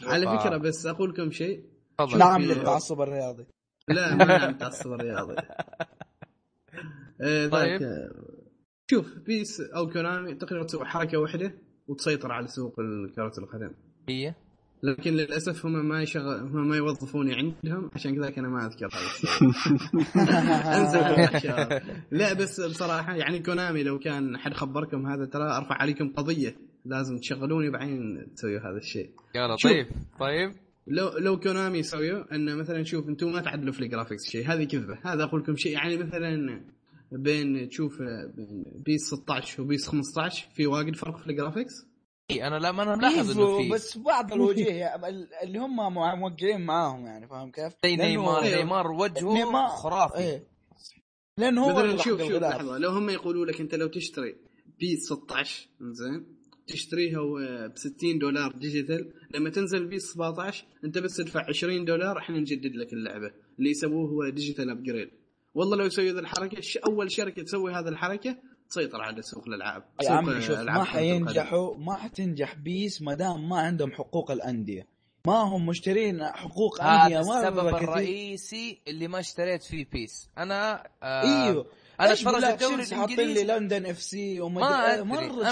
[0.04, 0.38] على آه.
[0.38, 1.64] فكرة بس أقول لكم شيء.
[1.98, 2.18] تفضل.
[2.18, 3.46] نعم للتعصب الرياضي.
[3.88, 5.36] لا ما متعصب الرياضي.
[7.22, 7.82] آه، طيب.
[7.82, 8.12] آه،
[8.92, 11.54] شوف بيس أو كونامي تقدر تسوي حركة واحدة
[11.88, 12.76] وتسيطر على سوق
[13.16, 13.74] كرة القدم.
[14.10, 14.34] هي؟
[14.84, 17.90] لكن للأسف هم ما يشغل هم ما يوظفوني عندهم.
[17.96, 18.90] عشان كذا أنا ما أذكر
[21.50, 21.82] هذا.
[22.12, 26.56] لا بس بصراحة يعني كونامي لو كان حد خبركم هذا ترى أرفع عليكم قضية.
[26.86, 29.10] لازم تشغلوني بعدين تسوي هذا الشيء.
[29.36, 29.48] يا.
[29.48, 29.88] لطيف
[30.20, 30.52] طيب.
[30.88, 34.48] لو لو Konami يسويوا إن مثلا شوف أنتم ما تعدلوا في ال graphics شيء.
[34.48, 34.98] هذه كذبة.
[35.04, 35.74] هذا أقول لكم شيء.
[35.74, 36.62] يعني مثلا
[37.12, 38.02] بين تشوف
[38.36, 41.93] بين PES 16 و PES 15 في واجد فرق في ال graphics اي
[42.32, 44.86] أنا لا ما أنا ملاحظ إنه في بس بعض الوجيه
[45.44, 45.76] اللي هم
[46.20, 48.44] موقعين معاهم يعني فاهم كيف؟ زي نيمار.
[48.44, 50.48] نيمار وجهه نيمار- خرافي إيه
[51.38, 52.32] لأنه هو شوف شوف.
[52.32, 54.36] لحظة لو هم يقولوا لك أنت لو تشتري
[54.80, 56.26] PES 16 زين
[56.68, 57.20] تشتريها
[57.68, 62.76] ب 60 دولار digital لما تنزل PES 17 أنت بس تدفع 20 دولار إحنا نجدد
[62.76, 65.10] لك اللعبة اللي يسووه هو digital upgrade
[65.54, 68.38] والله لو يسوي ذا الحركة أول شركة تسوي هذه الحركة
[68.74, 70.84] تسيطر على سوق الألعاب يا سوق عمي شوف ما.
[70.84, 74.88] حينجحوا ما حتنجح PES ما دام ما عندهم حقوق الأندية
[75.28, 81.48] ما هم مشترين حقوق أندية هذا السبب الرئيسي اللي ما اشتريت فيه PES أنا آه
[81.48, 81.66] إيوه
[82.00, 85.52] أنا أتفرج الدوري حاطين لي الانجليزي London FC وما ما أدري- أدري مره أنا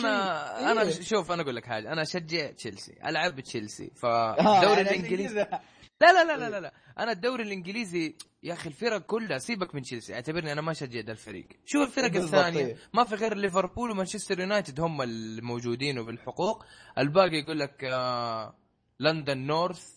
[0.57, 0.72] شيء.
[0.72, 1.01] أنا إيه.
[1.01, 5.59] شوف أنا أقول لك حاجة أنا أشجع تشيلسي ألعب تشيلسي آه، فالدوري يعني الإنجليزي كذا.
[6.02, 6.74] لا لا لا لا لا, لا.
[6.99, 11.12] أنا الدوري الإنجليزي يا أخي الفرق كلها سيبك من تشيلسي اعتبرني أنا ما اشجع ذا
[11.12, 11.47] الفريق.
[11.66, 12.78] شوف الفرق الثانية إيه.
[12.93, 16.66] ما في غير ليفربول ومانشستر يونايتد هم الموجودين وبالحقوق
[16.97, 18.56] الباقي يقول لك آه
[18.99, 19.89] London North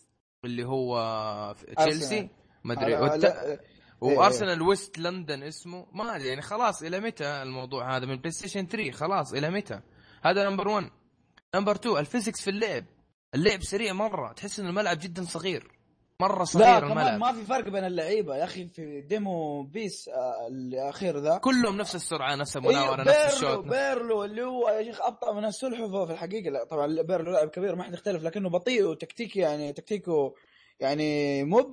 [0.45, 2.29] اللي هو تشيلسي
[2.65, 2.97] ما أدري.
[2.97, 3.61] والت...
[4.01, 5.87] وارسنال West London اسمه.
[5.93, 9.81] ما أدري يعني خلاص إلى متى الموضوع هذا؟ من PlayStation 3 خلاص إلى متى؟
[10.25, 10.91] هذا number 1
[11.55, 12.85] number 2 ال physics في اللعب.
[13.35, 15.74] اللعب سريع مرة تحس ان الملعب جدا صغير.
[16.23, 17.21] مرة لا صغير كمان الملعب.
[17.21, 21.39] ما في فرق بين اللعيبة يا أخي في demo PES آه، الأخير ذا.
[21.39, 23.65] كلهم نفس السرعة نفس إيه، المناوره نفس بيرلو الشوط.
[23.65, 26.51] بيرلو اللي هو يا شيخ أبطأ من السلحفاة في الحقيقة.
[26.51, 30.35] لا طبعا بيرلو لاعب كبير ما حد يختلف لكنه بطيء وتكتيكي يعني تكتيكه
[30.81, 31.73] يعني مو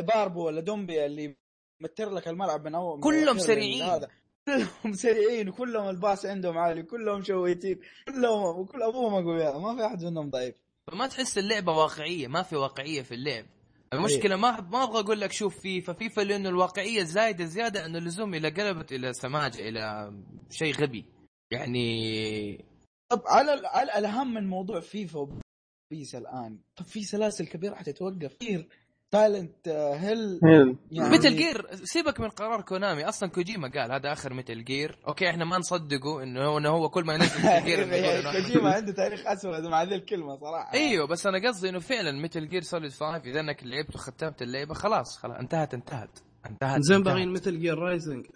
[0.00, 1.36] باربو ولا دومبي اللي
[1.80, 3.78] متر لك الملعب من اول كلهم سريعين.
[3.78, 4.08] لهذا.
[4.46, 9.86] كلهم سريعين وكلهم ال pass عندهم عالي كلهم شويتين كلهم وكل أبوهم أقوياء ما في
[9.86, 10.54] أحد منهم ضعيف.
[10.86, 13.44] فما تحس اللعبة واقعية ما في واقعية في اللعب.
[13.92, 15.92] المشكلة ما ما أبغى أقول لك شوف FIFA.
[15.92, 20.12] FIFA لأنه الواقعية زايدة زيادة عن اللزوم إلى قلبت إلى سماجه إلى
[20.50, 21.04] شيء غبي.
[21.50, 22.64] يعني
[23.08, 28.36] طب على على الأهم من موضوع FIFA و PES الآن طب في سلاسل كبيرة حتتوقف.
[28.36, 28.68] كثير.
[29.12, 30.40] Silent Hill.
[30.42, 30.76] يعني
[31.10, 33.08] Metal Gear سيبك من قرار Konami.
[33.08, 34.98] أصلا كوجيما قال هذا آخر Metal Gear.
[35.08, 37.82] أوكي إحنا ما نصدقه إنه هو إنه هو كل ما ينزل Metal Gear
[38.32, 40.74] كوجيما عنده تاريخ أسود مع ذي الكلمة صراحة.
[40.74, 44.74] إيوه بس أنا قصدي إنه فعلا Metal Gear Solid 5 إذا إنك لعبت وختمت اللعبة
[44.74, 47.02] خلاص خلاص انتهت انتهت انتهت زين.
[47.02, 48.26] باغيين Metal Gear Rising.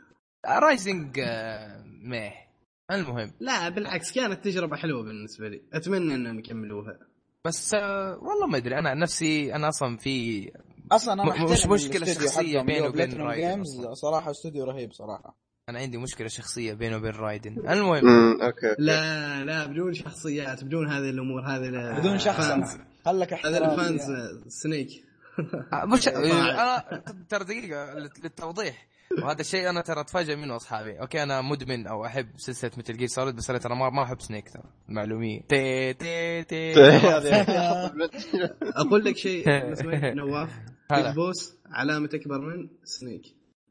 [0.46, 2.32] Rising آه، ميه
[2.90, 3.32] المهم.
[3.40, 5.62] لا بالعكس كانت تجربة حلوة بالنسبة لي.
[5.72, 6.98] أتمنى إنهم يكملوها.
[7.44, 8.78] بس آه، والله ما أدري.
[8.78, 10.46] أنا عن نفسي أنا أصلا في
[10.92, 13.64] أصلا أنا مش شخصية حقهم بينه وبين رايدن.
[13.94, 15.36] صراحة استوديو رهيب صراحة.
[15.68, 17.70] أنا عندي مشكلة شخصية بينه وبين رايدن.
[17.70, 18.08] المهم.
[18.08, 18.74] امم أوكي.
[18.78, 22.50] لا لا بدون شخصيات بدون هذه الأمور هذه بدون شخص.
[23.04, 24.02] خلك هذا ال fans
[24.48, 24.88] Snake
[25.72, 26.08] آه، مش.
[26.08, 28.86] أنا ترى دقيقة للت- للتوضيح.
[29.22, 31.00] وهذا الشيء أنا ترى اتفاجئ منه أصحابي.
[31.00, 34.20] أوكي أنا مدمن أو أحب سلسلة Metal Gear Solid بس أنا ترى ما ما أحب
[34.20, 36.74] Snake ترى معلوميه تي تي تي
[38.80, 39.44] أقول لك شيء
[40.14, 40.50] نواف.
[40.90, 43.22] Big Boss علامة أكبر من Snake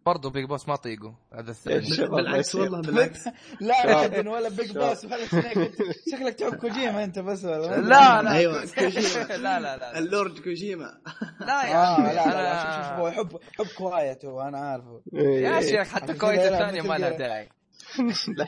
[0.06, 2.08] برضه Big Boss ما طيقه هذا الثاني.
[2.08, 2.56] بالعكس.
[2.56, 3.28] والله بالعكس.
[3.62, 5.72] لا ابدا ولا Big Boss ولا Snake
[6.12, 9.24] شكلك تحب كوجيما أنت بس ولا لا لا أيوه كوجيما.
[9.24, 10.98] لا لا لا اللورد كوجيما.
[11.40, 15.62] لا يا آه عمي لا لا, لا شوف يحب يحب Quiet هو أنا عارفه يا
[15.62, 17.18] شيخ حتى لا، الثانية ما لها.
[17.18, 17.50] داعي.
[18.38, 18.46] لا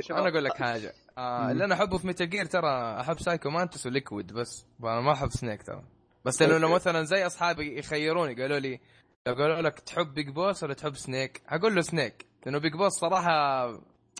[0.00, 0.92] شوف أنا أقول لك حاجة.
[1.18, 4.64] آه اللي أنا أحبه في Metal Gear ترى أحب Psycho Mantis و Liquid بس.
[4.84, 5.82] أنا ما أحب Snake ترى.
[6.24, 8.80] بس لو لو مثلا زي أصحابي يخيروني قالوا لي
[9.26, 12.92] لو قالوا لك تحب Big Boss ولا تحب Snake أقول له Snake لأنه Big Boss
[12.92, 13.66] صراحة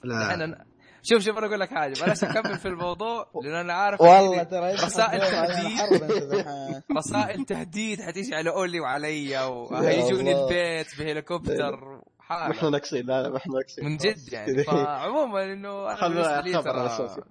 [0.05, 0.31] لا.
[0.31, 0.65] إحنا
[1.03, 4.73] شوف شوف أنا أقول لك حاجة بلاش اكمل في الموضوع لأن أنا عارف والله ترى
[4.73, 6.45] رسائل تهديد.
[6.99, 10.33] رسائل تهديد حتيجي على أولي وعلي وهيجوني.
[10.33, 14.65] البيت بهليكوبتر ما إحنا نكسين لا إحنا نكسين من جد يعني.
[14.65, 17.25] فعموما إنه أنا خلنا بالنسبة لي ترى-.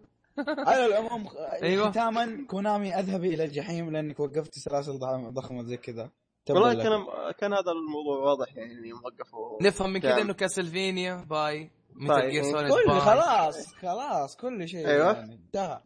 [0.68, 1.28] على العموم
[1.64, 1.92] أيوة.
[1.92, 5.00] ختاما Konami اذهبي إلى الجحيم لأنك وقفت سلاسل
[5.34, 6.10] ضخمة زي كذا.
[6.50, 7.06] والله كان.
[7.40, 11.72] كان هذا الموضوع واضح يعني إني موقفه نفهم من كذا إنه Castlevania bye.
[11.94, 13.00] كل bye.
[13.00, 15.14] خلاص خلاص كل شيء أيوة.
[15.14, 15.82] يعني انتهى.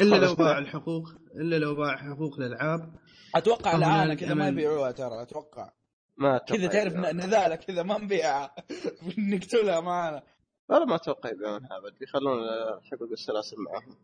[0.00, 2.94] إلا لو باع الحقوق إلا لو باع حقوق الالعاب
[3.34, 5.70] أتوقع طبعاً لعانه كذا ما يبيعوها ترى أتوقع.
[6.16, 8.54] ما أتوقع كذا تعرف نذاله كذا ما نبيعها
[9.18, 9.80] نقتلها
[10.70, 12.38] معانا والله ما أتوقع يبيعونها ابد يخلون
[12.92, 13.96] حقوق السلاسل معاهم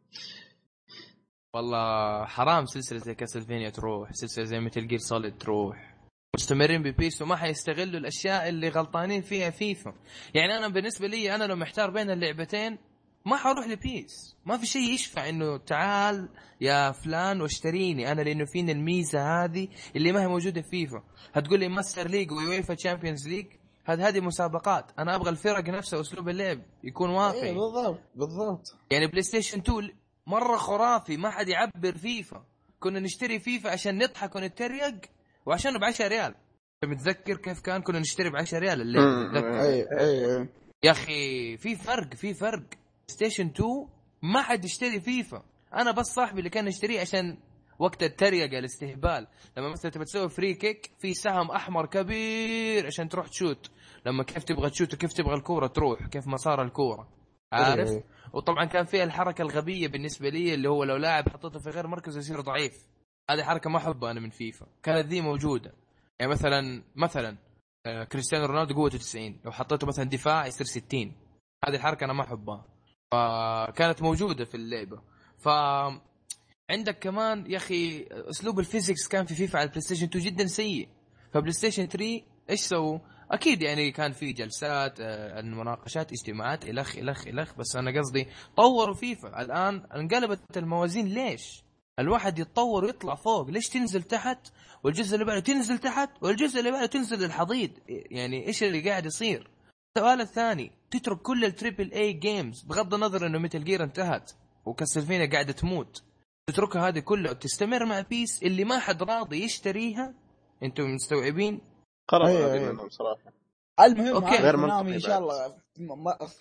[1.55, 5.97] والله حرام سلسلة زي Castlevania تروح سلسلة زي Metal Gear Solid تروح.
[6.37, 9.95] مستمرين ب PES وما حيستغلوا الأشياء اللي غلطانين فيها فيفا.
[10.35, 12.79] يعني أنا بالنسبة لي أنا لو محتار بين اللعبتين
[13.27, 14.37] ما حروح ل PES.
[14.47, 16.29] ما في شيء يشفع إنه تعال
[16.61, 21.03] يا فلان واشتريني أنا لأنه فيني الميزة هذه اللي ما هي موجودة في فيفا.
[21.33, 23.47] هتقول لي Master League و UEFA Champions League
[23.85, 24.91] هذه هذه مسابقات.
[24.99, 27.55] أنا أبغى الفرق نفسها أسلوب اللعب يكون إيه واقعي.
[27.55, 28.77] بالضبط بالضبط.
[28.91, 29.91] يعني PlayStation 2
[30.27, 32.45] مرة خرافي ما حد يعبر فيفا.
[32.81, 35.01] كنا نشتري فيفا عشان نضحك ونتريق
[35.47, 36.35] وعشانه ب 10 ريال
[36.85, 40.49] متذكر كيف كان؟ كنا نشتري ب 10 ريال تتذكر اي اي
[40.83, 42.63] يا أخي في فرق في فرق.
[43.07, 43.89] station 2
[44.23, 45.43] ما حد يشتري فيفا.
[45.75, 47.39] أنا بس صاحبي اللي كان يشتريه عشان
[47.81, 49.27] وقت التريقة الاستهبال.
[49.57, 53.71] لما مثلا تبغى تسوي free kick في سهم أحمر كبير عشان تروح تشوت.
[54.07, 57.09] لما كيف تبغى تشوت وكيف تبغى الكورة تروح كيف مسار الكورة.
[57.53, 58.05] عارف؟ إيه.
[58.33, 62.17] وطبعا كان فيها الحركة الغبية بالنسبة لي اللي هو لو لاعب حطيته في غير مركز
[62.17, 62.87] يصير ضعيف.
[63.31, 64.67] هذه حركة ما أحبها أنا من فيفا.
[64.83, 65.73] كانت ذي موجودة.
[66.21, 67.37] يعني مثلا مثلا
[67.87, 71.13] آه، كريستيانو رونالدو قوته 90 لو حطيته مثلا دفاع يصير 60
[71.65, 72.65] هذه الحركة أنا ما أحبها.
[73.13, 75.03] فكانت موجودة في اللعبة.
[75.39, 75.49] ف
[76.71, 80.47] عندك كمان يا أخي أسلوب ال physics كان في فيفا على البلاي ستيشن 2 جدا
[80.47, 80.89] سيء.
[81.35, 82.99] فبلاي ستيشن 3 إيش سووا؟
[83.31, 88.95] أكيد يعني كان في جلسات آه، المناقشات اجتماعات إلخ إلخ إلخ بس أنا قصدي طوروا
[88.95, 89.43] فيفا.
[89.43, 91.07] الآن انقلبت الموازين.
[91.07, 91.65] ليش؟
[91.99, 93.51] الواحد يتطور ويطلع فوق.
[93.51, 94.49] ليش تنزل تحت؟
[94.85, 97.71] والجزء اللي بعده تنزل تحت والجزء اللي بعده تنزل للحضيض.
[97.89, 99.51] يعني إيش اللي قاعد يصير؟
[99.97, 104.33] السؤال الثاني تترك كل ال triple A games بغض النظر إنه Metal Gear انتهت
[104.65, 106.03] و Castlevania قاعدة تموت.
[106.51, 110.15] تتركها هذه كلها وتستمر مع PES اللي ما حد راضي يشتريها
[110.63, 111.61] أنتم مستوعبين
[112.09, 112.73] قرار غبي أيوة.
[112.73, 113.33] منهم صراحة
[113.81, 114.37] المهم okay.
[114.37, 115.19] غير منطقي إن شاء.
[115.19, 115.57] الله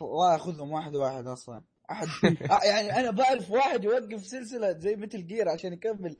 [0.01, 2.07] الله يأخذهم واحد واحد أصلا أحد
[2.51, 6.18] آه، يعني أنا بعرف واحد يوقف سلسلة زي Metal Gear عشان يكمل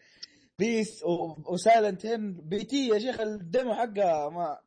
[0.60, 2.88] PES و- و Silent Hills P.T.
[2.88, 4.58] يا شيخ ال demo حقه ما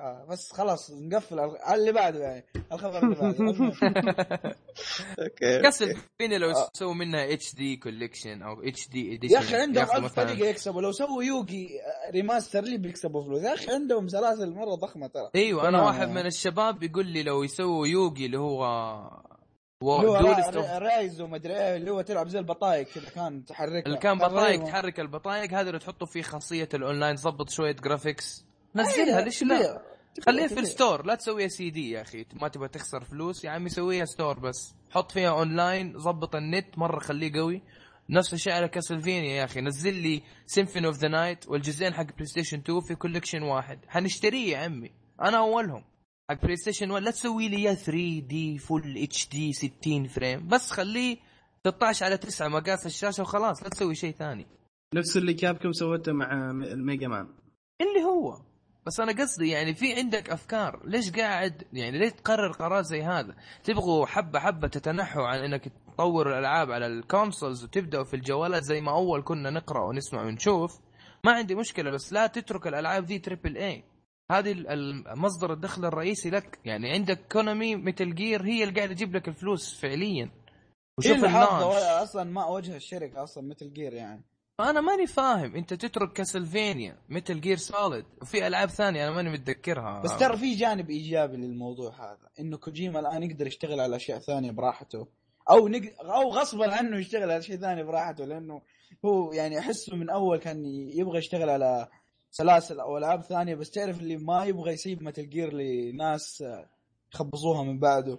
[0.00, 1.38] آه بس خلاص نقفل
[1.74, 3.36] اللي بعده يعني الخبر اللي بعده.
[5.18, 6.70] okay Castlevania لو آه.
[6.72, 11.22] سووا منها HD collection أو HD edition يا أخي عندهم ألف طريقة يكسبوا لو سووا
[11.24, 15.82] Yu-Gi آه، remaster لي بيكسبوا فلوس يا أخي عندهم سلاسل مرة ضخمة ترى أيوه أنا
[15.82, 16.08] واحد.
[16.08, 18.64] من الشباب بيقول لي لو يسووا Yu-Gi اللي هو
[19.82, 24.18] اللي هو رايز ومدري إيه اللي هو تلعب زي البطايق كذا كان تحركها اللي كان
[24.18, 24.64] بطايق.
[24.64, 28.44] تحرك البطايق هذا اللي تحطوا فيه خاصية الأونلاين ظبط شوية graphics
[28.76, 29.82] نزلها أيه، ليش لا.
[30.26, 30.60] خليها في.
[30.60, 32.26] ال store لا تسويها سي دي يا أخي.
[32.40, 34.74] ما تبغى تخسر فلوس يا عمي سويها store بس.
[34.90, 37.62] حط فيها اونلاين ظبط النت مرة خليه قوي.
[38.10, 39.60] نفس الشيء على Castlevania يا أخي.
[39.60, 43.78] نزل لي Symphony of the Night والجزئين حق بلاي ستيشن 2 في collection واحد.
[43.88, 44.90] حنشتريه يا عمي.
[45.22, 45.84] أنا أولهم.
[46.30, 51.16] حق بلاي ستيشن 1 لا تسوي لي يا 3D full HD 60 frame بس خليه
[51.66, 54.46] 16 على 9 مقاس الشاشة وخلاص لا تسوي شيء ثاني.
[54.94, 57.28] نفس اللي Capcom سوته مع ال Mega Man
[57.80, 58.49] اللي هو.
[58.86, 60.80] بس أنا قصدي يعني في عندك أفكار.
[60.84, 66.28] ليش قاعد يعني ليش تقرر قرار زي هذا؟ تبغوا حبة حبة تتنحوا عن إنك تطور
[66.32, 70.80] الألعاب على ال consoles وتبدأوا في الجوالات زي ما أول كنا نقرأ ونسمع ونشوف.
[71.24, 73.84] ما عندي مشكلة بس لا تترك الألعاب ذي triple A
[74.32, 74.54] هذه
[75.16, 76.58] مصدر الدخل الرئيسي لك.
[76.64, 80.30] يعني عندك Konami Metal Gear هي اللي قاعدة تجيب لك الفلوس فعليا.
[80.98, 81.26] وشوف اللي
[81.66, 84.22] ولا- أصلا ما وجه الشركة أصلا Metal Gear يعني.
[84.62, 85.56] أنا ماني فاهم.
[85.56, 90.00] أنت تترك Castlevania Metal Gear Solid وفي ألعاب ثانية أنا ماني متذكرها.
[90.02, 94.50] بس ترى في جانب إيجابي للموضوع هذا إنه كوجيما الآن يقدر يشتغل على أشياء ثانية
[94.50, 95.06] براحته.
[95.50, 95.82] أو نق...
[96.00, 98.62] أو غصبا عنه يشتغل على شيء ثاني براحته لأنه
[99.04, 101.88] هو يعني أحسه من أول كان يبغى يشتغل على
[102.30, 106.44] سلاسل أو ألعاب ثانية بس تعرف اللي ما يبغى يسيب Metal Gear لناس
[107.14, 108.18] يخبصوها من بعده.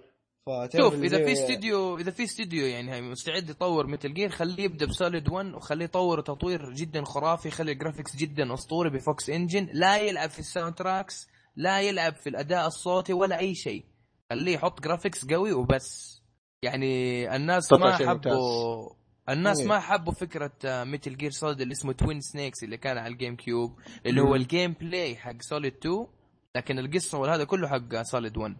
[0.77, 4.93] شوف إذا في استوديو إذا في استوديو يعني مستعد يطور Metal Gear خليه يبدأ ب
[4.93, 9.69] Solid 1 وخليه يطور تطوير جدا خرافي خلي ال graphics جدا أسطوري ب Fox Engine
[9.73, 13.85] لا يلعب في ال soundtracks لا يلعب في الأداء الصوتي ولا أي شيء
[14.29, 16.21] خليه يحط graphics قوي وبس
[16.63, 18.89] يعني الناس ما حبوا
[19.29, 19.67] الناس أيه.
[19.67, 23.79] ما حبوا فكرة Metal Gear Solid اللي اسمه Twin Snakes اللي كان على ال GameCube
[24.05, 24.35] اللي هو.
[24.35, 26.07] ال gameplay حق Solid 2
[26.55, 28.55] لكن القصة وهذا كله حق Solid 1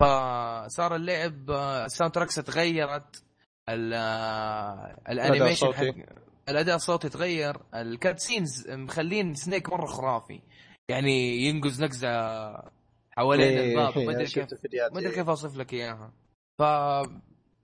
[0.00, 3.24] فصار اللعب ال soundtracks تغيرت
[3.68, 5.74] آه، ال animation.
[5.74, 5.84] حق
[6.48, 10.40] الأداء الصوتي تغير ال cutscenes مخلين Snake مرة خرافي
[10.88, 12.08] يعني ينقز نقزة
[13.10, 15.14] حوالين إيه، الباب إيه، ما أدري كيف ما أدري دي.
[15.14, 16.12] كيف أوصف لك إياها
[16.58, 16.62] ف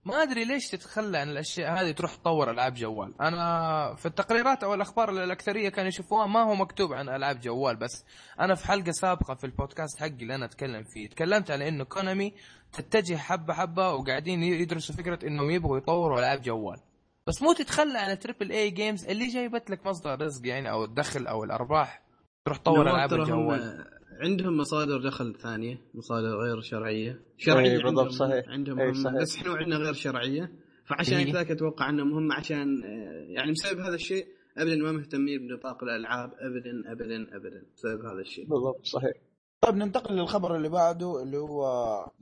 [0.05, 3.21] ما أدري ليش تتخلى عن الأشياء هذه تروح تطور ألعاب جوال.
[3.21, 7.75] أنا في التقريرات أو الأخبار اللي الأكثرية كانوا يشوفوها ما هو مكتوب عن ألعاب جوال
[7.75, 8.05] بس.
[8.39, 12.33] أنا في حلقة سابقة في البودكاست حقي اللي أنا أتكلم فيه تكلمت على إنه Konami
[12.73, 16.79] تتجه حبة حبة وقاعدين يدرسوا فكرة إنهم يبغوا يطوروا ألعاب جوال.
[17.27, 20.83] بس مو تتخلى عن ال triple A games اللي جايبت لك مصدر رزق يعني أو
[20.83, 22.01] الدخل أو الأرباح
[22.45, 24.00] تروح تطور ألعاب الجوال.
[24.21, 27.21] عندهم مصادر دخل ثانية مصادر غير شرعية.
[27.37, 28.49] شرعيه إيه، بالضبط، عندهم صحيح.
[28.49, 29.21] عندهم هم صحيح.
[29.21, 30.51] بس إحنا عندنا غير شرعية.
[30.85, 31.31] فعشان.
[31.31, 36.31] كذاك أتوقع إنهم هم عشان آه، يعني بسبب هذا الشيء ابدا ما مهتمين بنطاق الألعاب.
[36.33, 38.45] ابدا ابدا ابدا بسبب هذا الشيء.
[38.47, 39.13] بالضبط صحيح.
[39.61, 41.63] طيب ننتقل للخبر اللي بعده اللي هو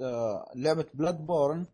[0.02, 1.66] آه، لعبة Bloodborne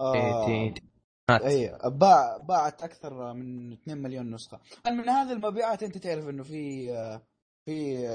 [0.00, 0.82] إيه، تي-
[1.30, 4.60] إي باع باعت أكثر من 2 مليون نسخة.
[4.86, 6.88] من هذه المبيعات أنت تعرف إنه في
[7.64, 8.08] في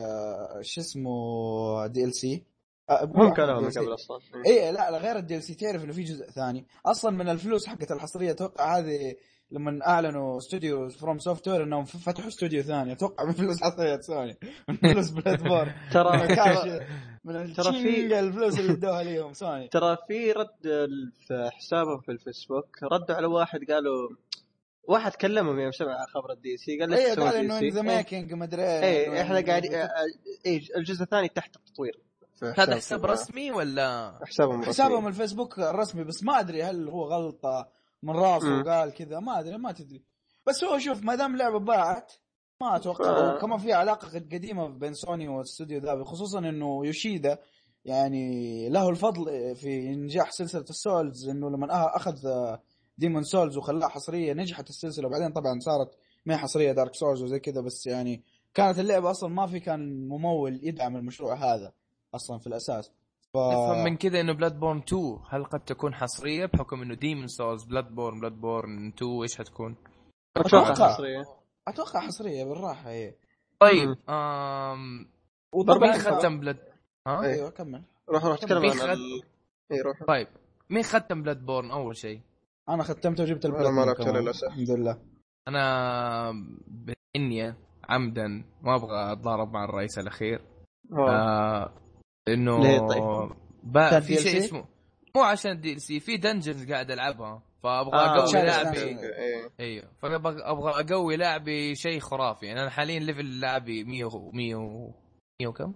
[0.62, 2.44] شو اسمه DLC
[2.92, 6.66] هم من قبل أصلا اي لا لا غير ال DLC تعرف إنه في جزء ثاني.
[6.86, 9.16] أصلا من الفلوس حقت الحصرية أتوقع هذه
[9.52, 12.92] لما أعلنوا استوديو FromSoftware انهم فتحوا استوديو ثاني.
[12.92, 14.38] أتوقع من فلوس حصرية سوني.
[14.70, 16.28] من فلوس Bloodborne ترى
[17.26, 19.68] من ترى في الفلوس اللي ادوها ليهم سوني.
[19.68, 20.90] ترى في رد
[21.28, 24.10] في حسابهم في الفيسبوك ردوا على واحد قالوا
[24.88, 28.46] واحد كلمهم يوم سمع خبر ال DLC قال لك إيه قال in the making ما
[28.46, 29.74] أدري إيه إحنا قاعدين
[30.46, 32.00] إيه الجزء الثاني تحت التطوير.
[32.58, 34.74] هذا حساب رسمي ولا؟ حسابهم رسمي.
[34.74, 37.70] حسابهم الفيسبوك الرسمي بس ما أدري هل هو غلطة
[38.04, 40.04] من راسه وقال كذا ما أدري ما تدري.
[40.48, 42.14] بس هو شوف ما دام لعبة باعت
[42.62, 43.40] ما أتوقع آه.
[43.40, 47.38] كمان في علاقة قديمة بين سوني والاستوديو ذا خصوصا إنه يوشيدا
[47.86, 52.18] يعني له الفضل في إنجاح سلسلة ال Souls إنه لما أخذ
[52.98, 55.08] Demon's Souls وخلاها حصرية نجحت السلسلة.
[55.08, 58.24] وبعدين طبعا صارت ما هي حصرية Dark Souls وزي كذا بس يعني
[58.54, 61.74] كانت اللعبة أصلا ما في كان ممول يدعم المشروع هذا
[62.16, 62.92] أصلا في الأساس.
[63.34, 63.38] ف...
[63.38, 68.20] افهم من كذا إنه Bloodborne 2 هل قد تكون حصرية بحكم إنه Demon's Souls Bloodborne
[68.20, 69.76] Bloodborne 2 إيش حتكون؟
[70.38, 71.24] أتوقع حصرية.
[71.68, 73.14] أتوقع حصرية بالراحة هي
[73.60, 75.10] طيب امم
[75.54, 76.60] وطبعا مين ختم بلاد
[77.08, 77.84] ها؟ أيوه كمل.
[78.10, 78.90] روح روح تكلم عن خد...
[78.90, 79.22] ال...
[79.72, 80.04] اي روح.
[80.08, 80.28] طيب
[80.70, 82.22] مين ختم Bloodborne أول شيء؟
[82.70, 85.02] أنا ختمته وجبت ال plat ما لعبته للاسف الحمد لله.
[85.48, 86.32] أنا
[86.68, 87.56] بإني
[87.90, 88.28] عمدا
[88.62, 90.42] ما أبغى أتضارب مع الرئيس الأخير.
[90.94, 91.74] آه.
[92.28, 93.32] إنه ليه طيب؟
[93.64, 94.66] با في شيء اسمه
[95.16, 97.44] مو عشان ال DLC في dungeons قاعد ألعبها.
[97.64, 98.80] فأبغى آه أقوي لاعبي.
[98.80, 102.46] أيوه أيوه فابغى أبغى أقوي لاعبي شيء خرافي.
[102.46, 104.94] يعني أنا حاليا level لاعبي 100 و 100 و
[105.42, 105.74] 100 وكم؟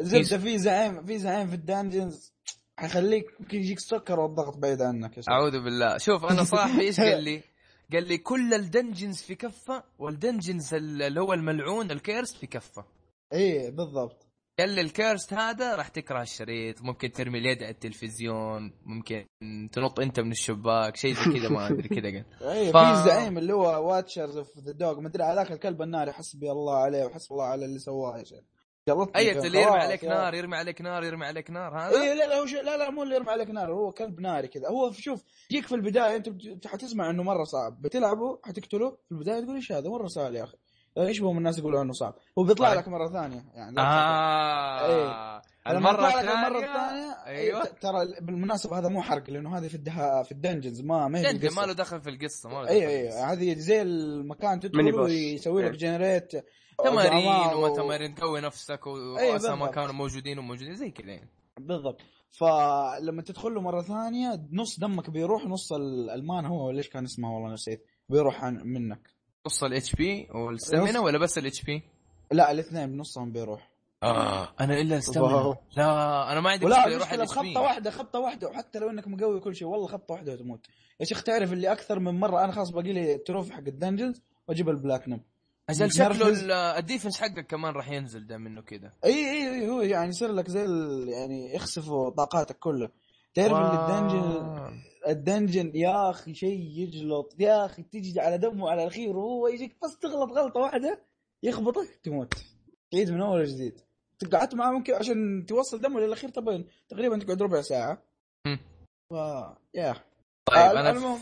[0.00, 2.31] زبده في زعيم في زعيم في ال dungeons
[2.78, 5.98] حيخليك ممكن يجيك السكر والضغط بعيد عنك يا أعوذ بالله.
[5.98, 7.42] شوف أنا صاحبي إيش قال لي؟
[7.92, 12.46] قال لي كل ال dungeons في كفة وال dungeons اللي هو الملعون ال cursed في
[12.46, 12.84] كفة.
[13.32, 14.26] إيه بالضبط.
[14.58, 19.26] قال لي ال cursed هذا راح تكره الشريط ممكن ترمي اليد على التلفزيون ممكن
[19.72, 22.24] تنط أنت من الشباك شيء زي كذا ما أدري كذا قال.
[22.50, 22.76] اي ف...
[22.76, 26.76] في زعيم اللي هو watchers of the dog ما أدري هذاك الكلب الناري حسبي الله
[26.76, 28.44] عليه وحسب الله على اللي سواه يا شيخ.
[28.88, 32.38] أي اللي يرمي عليك نار يرمي عليك نار يرمي عليك نار هذا؟ اي لا لا
[32.38, 34.68] هو لا لا مو اللي يرمي عليك نار هو كلب ناري كذا.
[34.68, 37.82] هو شوف يجيك في البداية أنت حتسمع إنه مرة صعب.
[37.82, 40.56] بتلعبه حتقتله في البداية تقول إيش هذا؟ مرة سهل يا أخي.
[40.98, 42.74] إيش بهم الناس يقولوا إنه صعب؟ هو بيطلع.
[42.74, 43.80] لك مرة ثانية يعني.
[43.80, 44.86] آه.
[44.86, 45.42] إيه.
[45.68, 47.64] المرة الثانية المرة الثانية؟ أيوه.
[47.64, 51.32] ترى بالمناسبة هذا مو حرق لأنه هذه في الدها في ال dungeons ما ما هي
[51.56, 55.70] ما له دخل في القصة ما له اي اي هذه زي المكان تدخل ويسوي لك
[55.70, 56.32] generate
[56.78, 61.30] تمارين وما تمارين تقوي نفسك ورؤساء ما كانوا موجودين وموجودين زي كذا يعني.
[61.58, 62.00] بالضبط.
[62.30, 67.52] فلما تدخل له مرة ثانية نص دمك بيروح نص المان هو ليش كان اسمه؟ والله
[67.52, 67.86] نسيت.
[68.08, 69.10] بيروح منك.
[69.46, 71.82] نص ال HP وال stamina ولا بس ال HP؟
[72.32, 73.72] لا الاثنين بنصهم بيروح.
[74.02, 74.48] آه.
[74.60, 75.56] أنا إلا ال stamina.
[75.76, 79.08] لا أنا ما عندي مشكلة يروح ال H خبطه واحدة خبطة واحدة وحتى لو إنك
[79.08, 80.66] مقوي كل شيء والله خبطة واحدة وتموت.
[81.00, 83.72] يا شيخ تعرف اللي أكثر من مرة أنا خلاص باقي لي ال trophy حق ال
[83.72, 85.20] dungeons وأجيب البلاتنم
[85.70, 89.80] أجل شكله ال defense حقك كمان راح ينزل دام انه كذا إي إي إي هو
[89.80, 90.66] يعني يصير لك زي
[91.10, 92.90] يعني يخسفوا طاقاتك كلها.
[93.34, 97.34] تعرف إن ال dungeon ال dungeon يا أخي شيء يجلط.
[97.38, 101.02] يا أخي تجي على دمه على الأخير وهو يجيك بس تغلط غلطة واحدة
[101.42, 102.34] يخبطك تموت.
[102.90, 103.80] تعيد من أول وجديد.
[104.32, 108.02] قعدت معاه ممكن عشان توصل دمه للأخير طبعا تقريبا تقعد ربع ساعة.
[109.10, 109.14] ف
[109.74, 109.92] يا
[110.46, 111.18] طيب آه أنا المهم.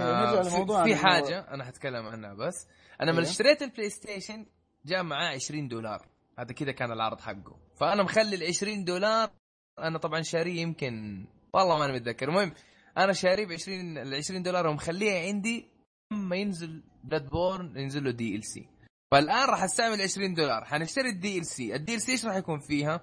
[0.00, 2.66] آه نرجع في, في حاجة أنا حتكلم عنها بس.
[3.00, 3.30] أنا من إيه.
[3.30, 4.46] اشتريت ال PlayStation
[4.84, 6.06] جاء معاه 20 دولار.
[6.38, 7.56] هذا كذا كان العرض حقه.
[7.80, 9.30] فأنا مخلي ال 20 دولار.
[9.78, 12.28] أنا طبعا شاريه يمكن والله ما أنا متذكر.
[12.28, 12.52] المهم
[12.98, 15.68] أنا شاريه ب 20 ال 20 دولار ومخليها عندي
[16.12, 18.68] لما ينزل Bloodborne ينزل له DLC
[19.12, 20.64] فالآن راح أستعمل 20 دولار.
[20.64, 23.00] حنشتري ال DLC ال DLC إيش راح يكون فيها؟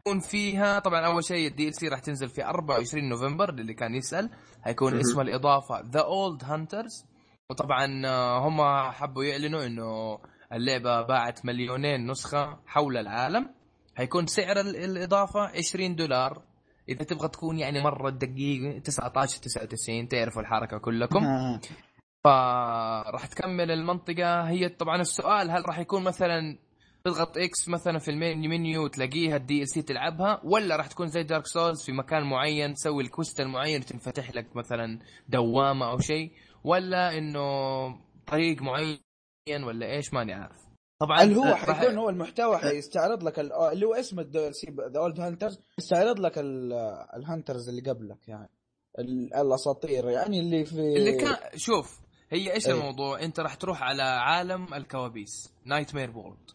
[0.00, 4.30] يكون فيها طبعا أول شيء ال DLC راح تنزل في 24 نوفمبر للي كان يسأل.
[4.62, 7.06] حيكون اسم الإضافة The Old Hunters
[7.50, 10.18] وطبعا آه، هم حبوا يعلنوا إنه
[10.52, 13.54] اللعبة باعت مليونين نسخة حول العالم.
[13.96, 16.42] حيكون سعر الإضافة 20 دولار.
[16.88, 21.24] إذا تبغى تكون يعني مرة دقيق 19 99 تعرفوا الحركة كلكم.
[22.24, 24.48] فراح تكمل المنطقة.
[24.48, 26.58] هي طبعا السؤال هل راح يكون مثلا
[27.04, 31.22] تضغط X مثلا في ال main menu تلاقيها ال DLC تلعبها ولا راح تكون زي
[31.22, 34.98] Dark Souls في مكان معين تسوي ال quest المعين تنفتح لك مثلا
[35.28, 36.32] دوامة أو شيء
[36.64, 37.40] ولا إنه
[38.26, 40.70] طريق معين ولا إيش ماني عارف.
[41.00, 44.50] طبعا هل هو حيكون هو المحتوى حيستعرض لك اللي هو اسم The
[44.96, 46.38] Old Hunters يستعرض لك
[47.16, 48.50] ال hunters اللي قبلك يعني
[49.34, 52.00] الأساطير يعني اللي في اللي كان شوف
[52.30, 52.72] هي إيش أي.
[52.72, 56.50] الموضوع؟ أنت راح تروح على عالم الكوابيس nightmare world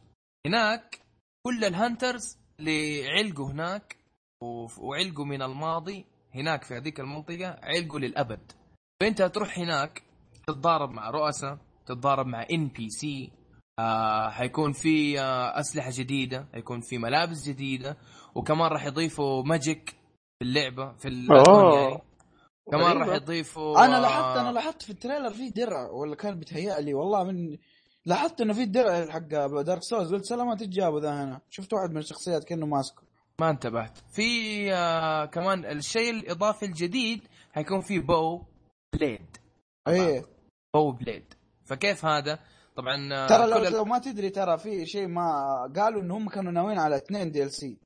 [0.46, 1.00] هناك
[1.46, 3.98] كل ال hunters اللي علقوا هناك
[4.78, 6.06] وعلقوا من الماضي
[6.36, 8.52] هناك في هذيك المنطقة علقوا للأبد.
[9.02, 10.04] فأنت تروح هناك
[10.48, 13.32] تتضارب مع رؤساء تتضارب مع NPC
[13.80, 17.98] آه حيكون في آه أسلحة جديدة حيكون في ملابس جديدة
[18.36, 19.90] وكمان راح يضيفوا magic
[20.40, 22.02] في اللعبة في يعني.
[22.72, 23.16] كمان راح.
[23.16, 26.94] يضيفوا أنا آه، لاحظت أنا لاحظت في ال trailer في درع ولا كان بيتهيأ لي
[26.94, 27.58] والله من
[28.06, 29.28] لاحظت إنه في الدرع حق
[29.62, 31.42] Dark Souls قلت سلامات إيش جابوا ذا هنا.
[31.50, 33.02] شفت واحد من الشخصيات كأنه ماسكه.
[33.40, 33.98] ما انتبهت.
[34.12, 38.42] في آه كمان الشيء الإضافي الجديد حيكون في bow
[38.96, 39.38] blade
[39.88, 40.26] إيه.
[40.76, 41.34] bow blade
[41.66, 42.40] فكيف هذا؟
[42.76, 45.24] طبعا آه، ترى لو, لو ما تدري ترى في شيء ما
[45.76, 47.78] قالوا ان هم كانوا ناويين على اثنين DLC.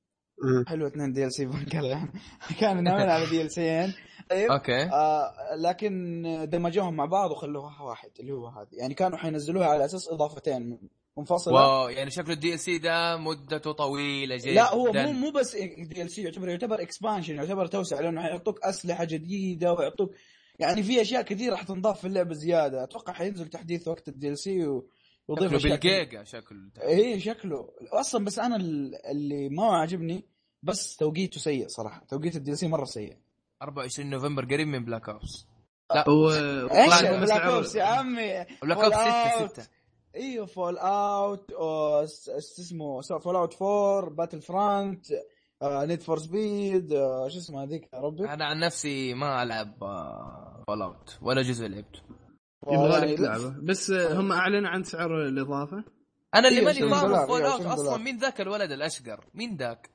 [0.67, 1.45] حلو اثنين DLC
[2.59, 3.93] كانوا ناويين على DLC ين
[4.29, 4.81] طيب okay.
[4.83, 8.67] آه لكن دمجوهم مع بعض وخلوها واحد اللي هو هذا.
[8.71, 10.79] يعني كانوا حينزلوها على أساس إضافتين
[11.17, 11.53] منفصلة.
[11.53, 14.51] wow يعني شكله ال DLC ده مدته طويلة جدا.
[14.51, 19.73] لا هو مو مو بس DLC يعتبر يعتبر expansion يعتبر توسع لأنه حيعطوك أسلحة جديدة
[19.73, 20.11] ويعطوك
[20.59, 22.83] يعني في أشياء كثيرة راح تنضاف في اللعبة زيادة.
[22.83, 24.67] أتوقع حينزل تحديث وقت ال DLC
[25.27, 25.71] ويضيف شكله.
[25.71, 26.59] بالجيجا شكله.
[26.81, 27.69] إيه شكله.
[27.93, 30.25] أصلا بس أنا ال- اللي ما عجبني
[30.63, 32.05] بس توقيته سيء صراحة.
[32.09, 33.17] توقيت ال DLC مرة سيء.
[33.63, 35.45] 24 نوفمبر قريب من Black Ops
[36.07, 37.41] هو إيش؟ طلع لهم بس Black.
[37.41, 38.45] Ops يا عمي.
[38.63, 38.83] Black Fallout.
[38.93, 39.69] Ops 6 6
[40.15, 41.51] أيوه Fallout
[42.37, 45.05] اسمه Fallout 4 Battlefront
[45.63, 46.89] Need for Speed
[47.27, 49.73] شو اسمه هذيك يا ربي؟ أنا عن نفسي ما ألعب
[50.67, 51.99] Fallout ولا جزء لعبته
[52.71, 55.83] يبغى لك تلعبه بس هم اعلنوا عن سعر الإضافة.
[56.35, 57.97] أنا اللي إيه، ماني 20 فاهم Fallout 20 أصلا.
[57.97, 59.89] مين ذاك الولد الأشقر؟ مين ذاك؟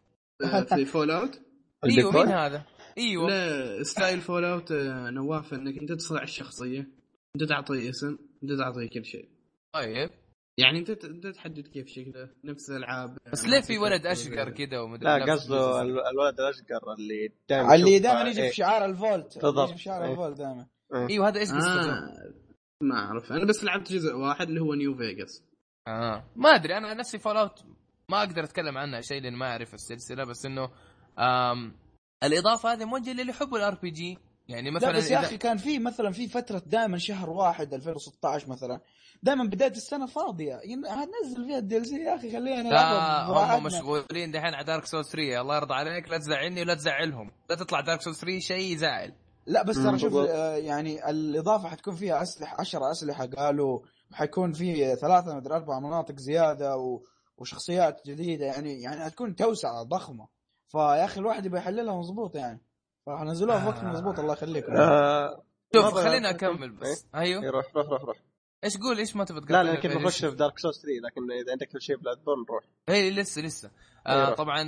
[0.74, 1.40] في Fallout
[1.84, 2.62] إيوه؟ مين هذا؟
[2.98, 3.28] إيوه.
[3.28, 6.88] لا style Fallout آه، نواف إنك أنت تصنع الشخصية
[7.36, 9.28] أنت تعطيه اسم أنت تعطيه كل شيء.
[9.72, 10.10] طيب.
[10.58, 14.80] يعني أنت أنت تحدد كيف شكله نفس الألعاب بس ليه في ولد أشقر كذا.
[14.80, 18.48] ومدري لا قصده الولد الأشقر اللي دائما اللي دائما يجي إيه.
[18.48, 19.68] في شعار ال Vault بالضبط.
[19.68, 20.10] يجي في شعار إيه.
[20.10, 22.34] ال Vault دائما إيوه هذا إيش قصته؟ آه
[22.80, 23.32] ما أعرف.
[23.32, 25.44] أنا بس لعبت جزء واحد اللي هو New Vegas
[25.88, 26.24] آه.
[26.36, 27.64] ما أدري أنا نفسي Fallout
[28.08, 30.70] ما أقدر أتكلم عنها شيء لأن ما أعرف السلسلة بس إنه
[31.18, 31.83] آم
[32.22, 34.18] الإضافة هذه موجهه للي يحبوا ال RPG
[34.48, 38.48] يعني مثلا لا بس يا أخي كان في مثلا في فترة دائما شهر واحد 2016
[38.50, 38.80] مثلا
[39.22, 40.60] دائما بداية السنة فاضية.
[40.64, 43.26] ين- هنزل فيها ال DLC يا أخي خلينا لا
[43.58, 43.64] هم.
[43.64, 47.30] مشغولين دحين على Dark Souls 3 الله يرضى عليك لا تزعلني ولا تزعلهم.
[47.50, 49.12] لا تطلع Dark Souls 3 شيء يزعل
[49.46, 50.14] لا بس ترى شوف.
[50.16, 53.80] آه، يعني الإضافة حتكون فيها أسلحة 10 أسلحة قالوا
[54.12, 57.00] حيكون في ثلاثة مدري أربع مناطق زيادة و...
[57.38, 58.46] وشخصيات جديدة.
[58.46, 60.26] يعني يعني حتكون توسعة ضخمة.
[60.74, 62.60] فيا أخي الواحد يبغى يحللها مظبوط يعني.
[63.06, 63.84] فنزلوها في وقت آه.
[63.84, 64.72] مظبوط الله يخليكم.
[64.76, 65.42] آه،
[65.74, 67.06] شوف خلينا أكمل بس.
[67.14, 67.50] إيه، أيوه.
[67.50, 68.16] روح روح روح روح.
[68.64, 71.32] إيش قول؟ إيش ما تبغى لا تقاطعني لا في- نخش في Dark Souls 3 لكن
[71.42, 72.64] إذا عندك كل شيء Bloodborne روح.
[72.88, 73.70] اي لسه لسه.
[74.06, 74.34] آه أيوة.
[74.34, 74.62] طبعا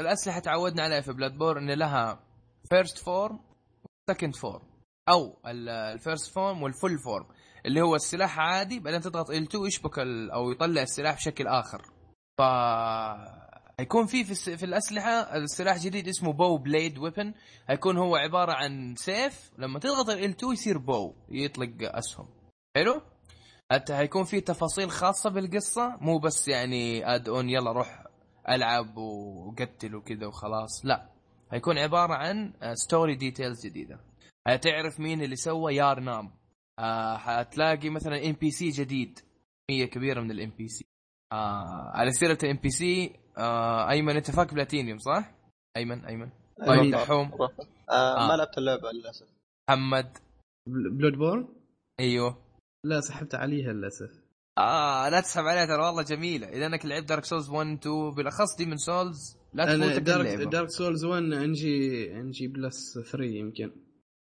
[0.00, 2.20] الأسلحة تعودنا عليها في Bloodborne إن لها
[2.70, 3.40] first form
[4.10, 4.62] second form
[5.08, 7.26] أو ال first form وال full form
[7.66, 11.82] اللي هو السلاح عادي بعدين تضغط L2 يشبك ال- أو يطلع السلاح بشكل آخر.
[12.38, 12.42] ف
[13.80, 17.34] هيكون في في, في الأسلحة السلاح جديد اسمه Bow Blade weapon
[17.68, 22.28] هيكون هو عبارة عن سيف لما تضغط L2 يصير bow يطلق أسهم.
[22.76, 23.02] حلو؟
[23.72, 28.04] حتى هيكون في تفاصيل خاصة بالقصة مو بس يعني add-on يلا روح
[28.48, 31.08] ألعب وقتل وكذا وخلاص لا.
[31.52, 34.00] هيكون عبارة عن story details جديدة.
[34.48, 36.30] هتعرف مين اللي سوى Yharnam.
[36.78, 39.18] آه حتلاقي مثلا NPC جديد.
[39.68, 40.84] كميه كبيرة من ال NPC
[41.32, 45.34] آه على سيرة ال NPC آه أيمن أنت فاك بلاتينيوم صح؟
[45.76, 46.30] أيمن أيمن.
[46.66, 47.02] طيب أيوة.
[47.02, 47.32] دحوم.
[47.32, 47.50] آه
[47.90, 48.28] آه.
[48.28, 49.26] ما لعبت اللعبة للأسف.
[49.70, 50.18] محمد.
[50.66, 51.48] Bloodborne
[52.00, 52.38] أيوه.
[52.84, 54.10] لا سحبت عليها للأسف.
[54.58, 56.48] آه لا تسحب عليها ترى والله جميلة.
[56.48, 60.68] إذا أنك لعبت Dark Souls 1 2 بالأخص Demon's Souls لا أنا تفوتك Dark, Dark
[60.70, 63.70] Souls 1 NG NG plus 3 يمكن.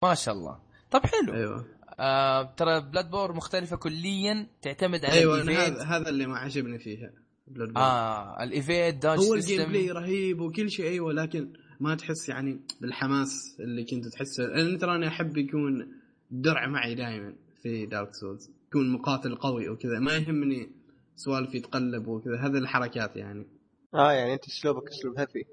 [0.02, 0.60] ما شاء الله.
[0.90, 1.34] طب حلو.
[1.34, 1.66] أيوه.
[1.98, 7.12] آه ترى Bloodborne مختلفة كليا تعتمد على أيوه هذا هذا اللي ما عجبني فيها
[7.46, 12.28] Bloodborne آه ال evade dodge هو ال gameplay رهيب وكل شيء أيوه لكن ما تحس
[12.28, 14.44] يعني بالحماس اللي كنت تحسه.
[14.44, 15.92] لأن ترى أنا أحب يكون
[16.30, 19.98] درع معي دائما في Dark Souls يكون مقاتل قوي وكذا.
[19.98, 20.70] ما يهمني
[21.16, 22.36] سوالف يتقلب وكذا.
[22.40, 23.46] هذه الحركات يعني.
[23.94, 25.44] آه يعني أنت أسلوبك أسلوب heavy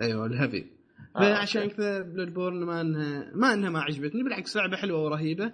[0.00, 0.72] أيوه ال heavy
[1.16, 5.52] آه، فعشان كذا Bloodborne ما انها ما أنها ما عجبتني بالعكس لعبة حلوة ورهيبة.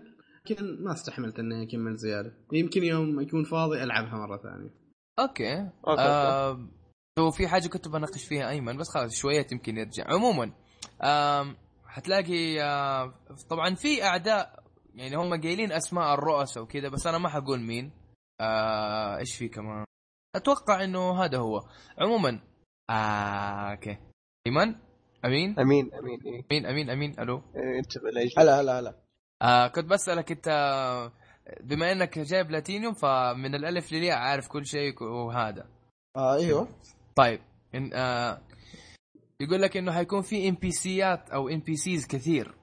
[0.50, 2.32] لكن ما استحملت اني اكمل زيادة.
[2.52, 4.70] يمكن يوم يكون فاضي ألعبها مرة ثانية.
[5.18, 5.70] okay.
[5.88, 6.02] okay.
[6.02, 6.68] آه
[7.18, 10.04] هو في حاجة كنت بناقش فيها أيمن بس خلاص شوية يمكن يرجع.
[10.08, 10.52] عموما
[11.02, 11.56] آم
[11.86, 13.14] حتلاقي آه
[13.50, 14.64] طبعا في أعداء
[14.94, 17.92] يعني هم قايلين أسماء الرؤساء وكذا بس أنا ما حقول مين.
[18.40, 19.84] آه إيش في كمان؟
[20.36, 21.60] أتوقع إنه هذا هو.
[21.98, 22.40] عموما
[22.90, 22.92] آه
[23.72, 23.98] okay.
[24.46, 24.74] أيمن؟
[25.24, 26.20] أمين؟ أمين أمين.
[26.50, 26.66] أمين.
[26.66, 27.82] أمين أمين ألو؟ إيه،.
[28.38, 29.05] هلا هلا هلا.
[29.42, 30.48] آه كنت بسألك انت
[31.60, 35.66] بما انك جايب بلاتينيوم فمن الألف للياء عارف كل شيء وهذا.
[36.16, 36.68] آه أيوه.
[37.16, 37.40] طيب
[37.74, 38.40] إن آه
[39.40, 42.54] يقول لك إنه حيكون في NPC ات أو NPCs كثير.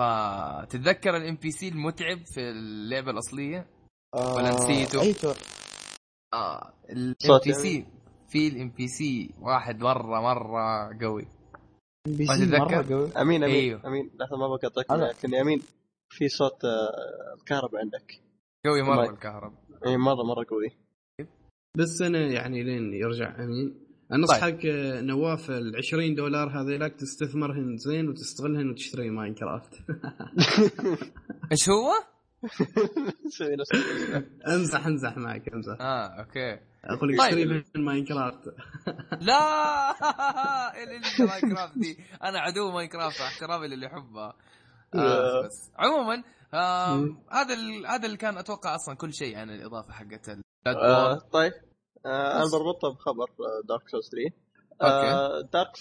[0.00, 3.66] فتتذكر ال NPC المتعب في اللعبة الأصلية؟
[4.14, 5.36] آه ولا نسيته؟ أيوه
[6.34, 7.86] آه الام بي سي
[8.28, 11.26] في الام بي سي واحد مرة مرة قوي.
[12.08, 13.12] بي ما سي؟ مرة قوي.
[13.12, 13.86] أمين أمين أيوه.
[13.86, 14.10] أمين.
[14.20, 15.04] لحظة ما بقطعك هلا.
[15.04, 15.62] لكن أمين
[16.18, 18.20] في صوت آه، الكهرباء عندك.
[18.66, 19.58] قوي مرة الكهرباء.
[19.86, 20.70] اي مره مرة قوي.
[21.76, 23.74] بس أنا يعني لين يرجع أمين.
[24.10, 24.18] طيب.
[24.20, 29.74] انصحك آه، نواف ال 20 دولار هذيلاك تستثمرهن زين وتستغلهن وتشتري Minecraft.
[31.52, 31.92] إيش هو؟
[34.54, 35.76] امزح أمزح معك أمزح.
[35.80, 36.58] آه okay.
[36.84, 37.28] أقول لك طيب.
[37.38, 38.44] اشتري من Minecraft.
[39.28, 39.90] لا!
[40.82, 40.88] ال-
[41.20, 41.98] ال- Minecraft دي.
[42.22, 44.36] أنا عدو Minecraft احترامي للي يحبها
[44.94, 45.70] آه بس.
[45.78, 46.22] عموما.
[47.32, 47.56] هذا
[47.88, 50.28] هذا اللي كان أتوقع أصلا كل شيء عن الإضافة حقت
[50.66, 51.52] آه، طيب.
[52.06, 52.50] آه، أنا.
[52.52, 53.30] بربطها بخبر
[53.68, 54.34] دارك سوز 3
[54.82, 55.48] okay.
[55.52, 55.72] دارك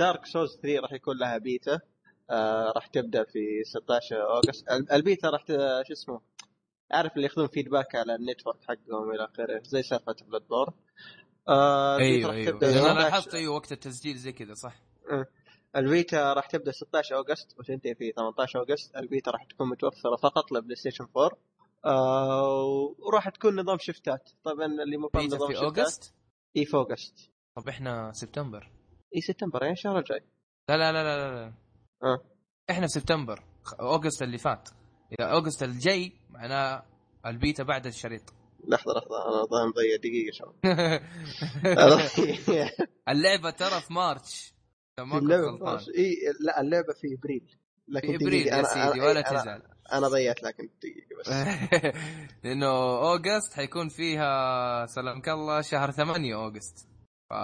[0.00, 1.80] دارك سوز 3 راح يكون لها بيتا.
[2.30, 4.68] آه، راح تبدأ في 16 August.
[4.70, 6.20] ال- البيتا راح ت- شو اسمه
[6.92, 10.72] عارف اللي ياخذون feedback على ال network حقهم إلى آخره زي سالفة Bloodborne
[11.48, 12.50] آه أيوه أيوه.
[12.50, 14.74] أنا 16 لاحظت أيوه وقت التسجيل زي كذا صح.
[15.78, 20.76] البيتا راح تبدأ 16 August وتنتهي في 18 August البيتا راح تكون متوفرة فقط ل
[20.76, 21.30] PlayStation 4
[21.84, 24.30] آه وراح تكون نظام شفتات.
[24.44, 25.78] طبعا اللي مو فاهم نظام في شفتات.
[25.78, 26.14] August
[26.56, 28.70] إي في August طب إحنا سبتمبر.
[29.16, 30.20] إي سبتمبر يعني الشهر الجاي.
[30.68, 31.52] لا لا لا لا لا
[32.02, 32.18] آه.
[32.70, 33.44] إحنا في سبتمبر
[33.80, 34.68] August اللي فات.
[35.12, 36.82] إذا August الجاي معناه
[37.26, 38.22] البيتا بعد الشريط.
[38.68, 40.54] لحظة لحظة أنا مضيع دقيقة شباب.
[43.08, 44.57] اللعبة ترى في مارتش
[45.02, 45.78] اللعبة غلطان.
[45.98, 47.56] اي لا اللعبة في ابريل
[47.88, 49.62] لكن في ابريل يا أنا- سيدي أنا- ولا أنا- تزعل
[49.92, 51.28] أنا ضيعت لكن دقيقة بس.
[52.44, 52.66] لأنه
[52.98, 56.86] أوغست حيكون فيها سلامك الله شهر 8 أوغست.
[57.30, 57.34] ف...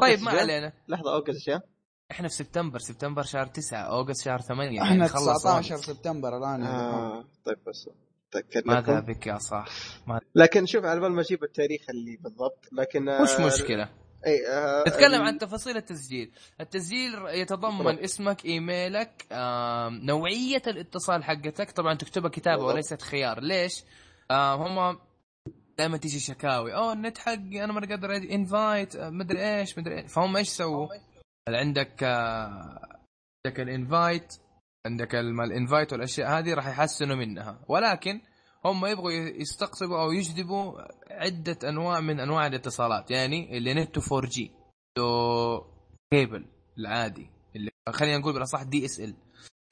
[0.00, 0.72] طيب ما؟ علينا.
[0.88, 1.60] لحظة أوغست يا
[2.10, 5.90] إحنا في سبتمبر سبتمبر شهر 9 أوغست شهر 8 إحنا يعني خلص 19 أوغست.
[5.90, 7.88] سبتمبر الآن آه طيب بس
[8.66, 9.68] ماذا بك يا صاح؟
[10.06, 10.20] ما...
[10.34, 13.88] لكن شوف على بال ما أجيب التاريخ اللي بالضبط لكن آه، مش مشكلة؟
[14.26, 16.32] إي آه نتكلم عن تفاصيل التسجيل.
[16.60, 18.02] التسجيل يتضمن بالضبط.
[18.02, 21.70] اسمك إيميلك آم، نوعية الاتصال حقتك.
[21.70, 22.64] طبعا تكتبها كتابة.
[22.64, 23.40] وليست خيار.
[23.40, 23.72] ليش؟
[24.30, 24.98] آم، هم
[25.78, 26.74] دائما تيجي شكاوي.
[26.74, 30.88] أوه النت حقي أنا ما قادر انفايت مدري إيش مدري إيش فهم إيش سووا؟
[31.48, 32.98] عندك آه،
[33.46, 34.34] عندك ال invite
[34.86, 37.60] عندك ال invite والأشياء هذه راح يحسنوا منها.
[37.68, 38.20] ولكن
[38.64, 40.80] هم يبغوا يستقطبوا أو يجذبوا
[41.10, 44.50] عدة أنواع من أنواع الاتصالات يعني اللي نته 4 جي
[46.12, 46.44] كيبل
[46.78, 49.14] العادي اللي خلينا نقول بالأصح DSL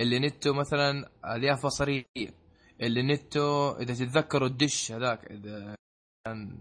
[0.01, 2.05] اللي نته مثلا ألياف بصرية
[2.81, 5.75] اللي نته إذا تتذكروا الدش هذاك إذا
[6.27, 6.59] كان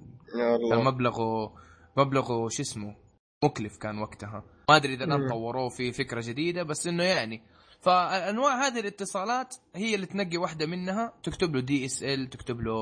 [0.72, 1.56] كان مبلغه
[1.98, 2.96] مبلغه شو اسمه
[3.44, 5.30] مكلف كان وقتها ما أدري إذا الآن.
[5.30, 7.42] طوروه في فكرة جديدة بس إنه يعني
[7.88, 12.74] فأنواع هذه الاتصالات هي اللي تنقي واحدة منها تكتب له DSL تكتب له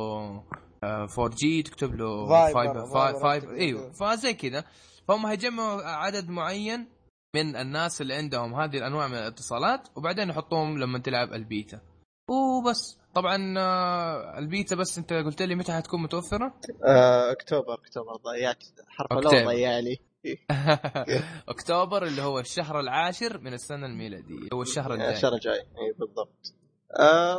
[0.84, 2.86] آه، 4G تكتب له fiber،
[3.22, 3.92] fiber إيوه.
[3.92, 4.64] فزي كذا
[5.08, 6.88] فهم هيجمعوا عدد معين
[7.36, 11.82] من الناس اللي عندهم هذه الأنواع من الاتصالات وبعدين يحطوهم لما تلعب البيتا
[12.30, 16.54] وبس طبعا آه، البيتا بس أنت قلت لي متى حتكون متوفرة؟
[16.86, 19.12] آه، October October ضيعت حرف.
[19.12, 20.00] الأول ضيعني
[21.50, 24.50] اكتوبر اللي هو الشهر العاشر من السنة الميلادية.
[24.54, 25.14] هو الشهر الجاي.
[25.14, 26.54] الشهر الجاي اي بالضبط.
[27.00, 27.38] آه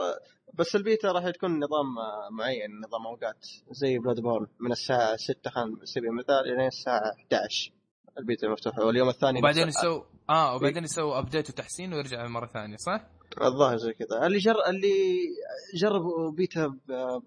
[0.55, 3.47] بس البيتا راح تكون نظام آه، معين نظام أوقات.
[3.71, 4.47] زي Bloodborne.
[4.61, 7.73] من الساعة 6 خلينا سبيل المثال إلى الساعة 11
[8.19, 13.01] البيتا مفتوحه واليوم الثاني وبعدين يسوي آه وبعدين يسوي update وتحسين ويرجع مرة ثانية صح؟
[13.43, 14.27] الظاهر زي كذا.
[14.27, 14.95] اللي جر اللي
[15.75, 16.75] جربوا beta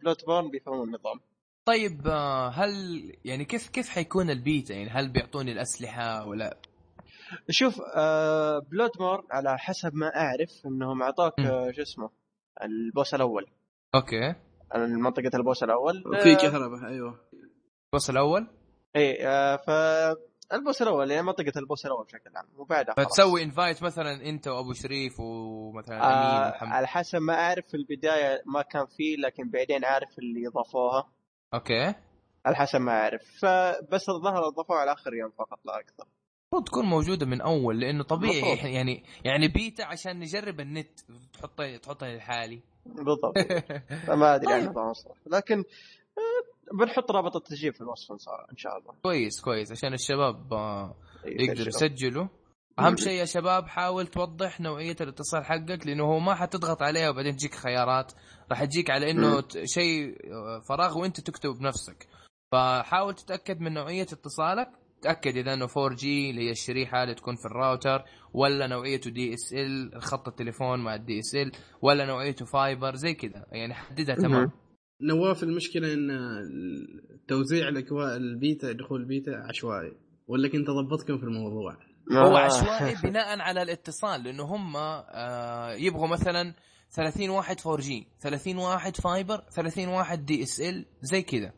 [0.01, 1.19] Bloodborne بيفهمون النظام.
[1.65, 2.71] طيب آه، هل
[3.25, 6.57] يعني كيف كيف حيكون البيتا؟ يعني هل بيعطوني الأسلحة ولا؟
[7.49, 11.45] شوف آه Bloodborne على حسب ما أعرف إنهم أعطوك مم.
[11.47, 12.09] آه شو اسمه
[12.63, 13.45] ال boss الأول.
[13.95, 14.35] okay.
[14.75, 16.03] منطقة ال boss الأول.
[16.23, 17.19] في كهرباء أيوه.
[17.85, 18.47] ال boss الأول؟
[18.95, 19.69] إي آه ف
[20.53, 23.07] ال boss الأول يعني منطقة ال boss الأول بشكل عام وبعدها خلاص.
[23.07, 27.77] فتسوي invite مثلا أنت وأبو شريف ومثلا أمين آه ومحمد على حسب ما أعرف في
[27.77, 31.09] البداية ما كان فيه لكن بعدين عارف اللي إضافوها.
[31.53, 31.93] okay
[32.45, 36.05] على حسب ما أعرف فبس الظاهر اضافوها على آخر يوم فقط لا أكثر
[36.53, 38.53] المفروض تكون موجودة من أول لأنه طبيعي.
[38.53, 40.99] إحنا يعني يعني بيتا عشان نجرب النت
[41.33, 43.37] تحطها تحطها لحالي بالضبط
[44.07, 44.77] فما أدري طيب.
[44.79, 45.57] عنها صراحة لكن
[46.17, 48.11] آه، بنحط رابط التسجيل في الوصف
[48.51, 50.95] إن شاء الله كويس كويس عشان الشباب آه،
[51.25, 51.67] أيوة، يقدروا.
[51.67, 52.27] يسجلوا.
[52.79, 57.35] أهم شيء يا شباب حاول توضح نوعية الاتصال حقك لأنه هو ما حتضغط عليها وبعدين
[57.35, 58.11] تجيك خيارات.
[58.51, 62.07] راح تجيك على إنه شيء آه، فراغ وأنت تكتب بنفسك.
[62.51, 64.69] فحاول تتأكد من نوعية اتصالك.
[65.01, 68.03] تأكد إذا إنه 4G اللي هي الشريحة اللي تكون في الراوتر
[68.33, 71.51] ولا نوعيته DSL خط التليفون مع ال DSL
[71.81, 73.45] ولا نوعيته fiber زي كذا.
[73.51, 74.15] يعني حددها.
[74.15, 74.51] تمام.
[75.01, 76.09] نواف المشكلة إن
[77.27, 79.91] توزيع الاكواء البيتا دخول البيتا عشوائي
[80.27, 82.39] ولا كنت ضبطكم في الموضوع؟ هو آه.
[82.39, 86.53] عشوائي بناء على الاتصال لأنه هم آه يبغوا مثلا
[86.95, 91.51] 30 واحد 4G 30 واحد fiber 30 واحد DSL زي كذا.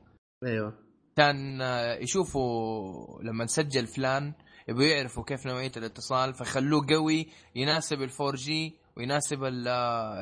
[0.45, 0.73] أيوه.
[1.15, 4.33] كان آه، يشوفوا لما نسجل فلان
[4.67, 9.67] يبغوا يعرفوا كيف نوعية الاتصال فخلوه قوي يناسب ال 4G ويناسب ال-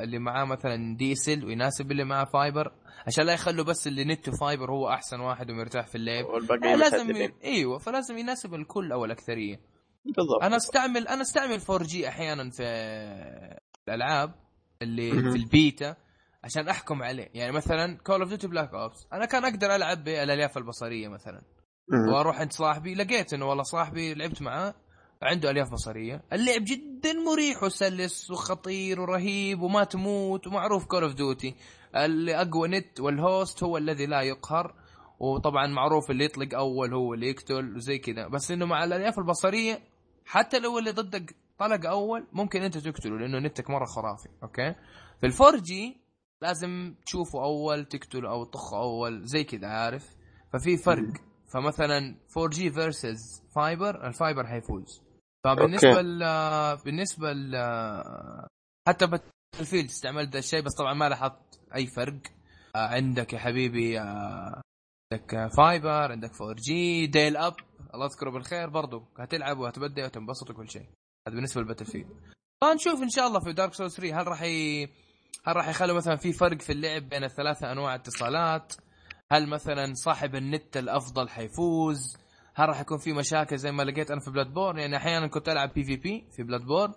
[0.02, 2.72] اللي معاه مثلا DSL ويناسب اللي معاه fiber
[3.06, 6.24] عشان لا يخلوا بس اللي نت fiber هو أحسن واحد ومرتاح في اللعب.
[6.24, 7.32] والباقي لازم متعدلين.
[7.44, 9.60] أيوه فلازم يناسب الكل أو الأكثرية.
[10.04, 10.42] بالضبط.
[10.42, 12.62] أنا استعمل أنا أستعمل 4G أحيانا في
[13.88, 14.34] الألعاب
[14.82, 15.10] اللي.
[15.10, 15.96] في البيتا
[16.44, 17.28] عشان أحكم عليه.
[17.34, 21.42] يعني مثلا Call of Duty Black Ops أنا كان أقدر ألعب بالألياف البصرية مثلا.
[22.12, 24.74] وأروح عند صاحبي لقيت إنه والله صاحبي لعبت معاه
[25.22, 26.24] عنده ألياف بصرية.
[26.32, 31.54] اللعب جدا مريح وسلس وخطير ورهيب وما تموت ومعروف Call of Duty
[31.96, 34.74] اللي أقوى نت وال host هو الذي لا يقهر.
[35.18, 38.28] وطبعا معروف اللي يطلق أول هو اللي يقتل وزي كذا.
[38.28, 39.89] بس إنه مع الألياف البصرية
[40.30, 44.74] حتى لو اللي ضدك طلق أول ممكن أنت تقتله لأنه نتك مرة خرافي okay؟
[45.20, 45.96] في ال 4G
[46.42, 50.08] لازم تشوفه أول تقتله أو تطخه أول زي كذا عارف؟
[50.52, 51.12] ففي فرق.
[51.52, 55.02] فمثلا 4 G versus fiber ال fiber حيفوز.
[55.44, 56.02] فبالنسبة.
[56.02, 56.18] ل
[56.84, 57.56] بالنسبة ل
[58.88, 59.26] حتى Battle
[59.74, 62.20] استعملت ذا الشيء بس طبعا ما لاحظت أي فرق.
[62.76, 64.60] آه، عندك يا حبيبي آه،
[65.12, 67.54] عندك fiber عندك 4 G dial-up.
[67.94, 69.02] الله يذكره بالخير برضو.
[69.18, 70.86] هتلعب وهتبدع وتنبسط وكل شيء.
[71.28, 72.08] هذا بالنسبة لل Battlefield.
[72.64, 74.84] فنشوف إن شاء الله في Dark Souls 3 هل راح ي...
[75.44, 78.72] هل راح يخلوا مثلا في فرق في اللعب بين الثلاثة أنواع اتصالات؟
[79.32, 82.16] هل مثلا صاحب النت الأفضل حيفوز؟
[82.54, 85.72] هل راح يكون في مشاكل زي ما لقيت أنا في Bloodborne يعني أحيانا كنت ألعب
[85.74, 86.94] PvP في Bloodborne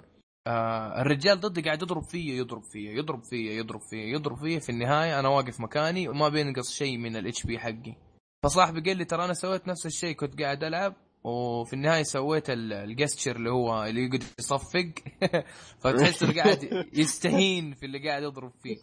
[0.47, 4.59] آه الرجال ضدي قاعد يضرب فيا يضرب فيا يضرب فيا يضرب فيا يضرب فيا.
[4.59, 7.95] في النهاية أنا واقف مكاني وما بينقص شيء من ال HP حقي.
[8.43, 10.93] فصاحبي قال لي ترى أنا سويت نفس الشيء كنت قاعد ألعب
[11.23, 14.93] وفي النهاية سويت ال- ال gesture اللي هو اللي يقعد يصفق.
[15.81, 18.77] فتحس انه قاعد يستهين في اللي قاعد يضرب فيه.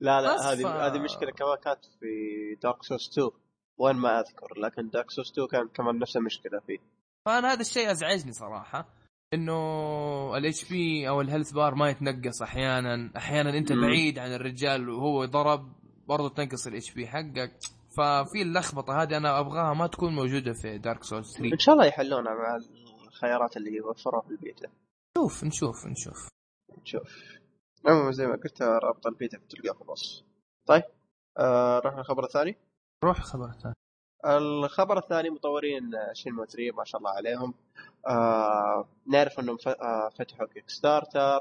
[0.00, 2.06] لا لا هذه ف- هذه مشكلة كمان كانت في
[2.62, 3.30] Dark Souls 2
[3.78, 6.78] وين ما أذكر لكن Dark Souls 2 كان كمان نفس المشكلة فيه.
[7.26, 8.88] فأنا هذا الشيء أزعجني صراحة
[9.34, 13.10] إنه ال HP أو ال health bar ما يتنقص أحيانا.
[13.16, 13.72] أحيانا أنت.
[13.72, 15.72] بعيد عن الرجال وهو ضرب
[16.08, 17.58] برضه تنقص ال HP حقك.
[17.96, 21.86] ففي اللخبطة هذه أنا أبغاها ما تكون موجودة في Dark Souls 3 إن شاء الله
[21.86, 22.58] يحلونها مع
[23.06, 24.68] الخيارات اللي وفروها في البيتا.
[25.18, 26.28] نشوف نشوف نشوف.
[26.82, 27.34] نشوف.
[27.86, 30.24] عموما زي ما قلت رابط البيتا بتلقاه في الوصف.
[30.66, 30.82] طيب
[31.38, 32.56] آه رحنا الخبر الثاني.
[33.04, 33.74] روح خبر ثاني
[34.26, 37.54] الخبر الثاني مطورين Shenmue 3 ما شاء الله عليهم.
[38.08, 41.40] آه نعرف إنهم آه فتحوا Kickstarter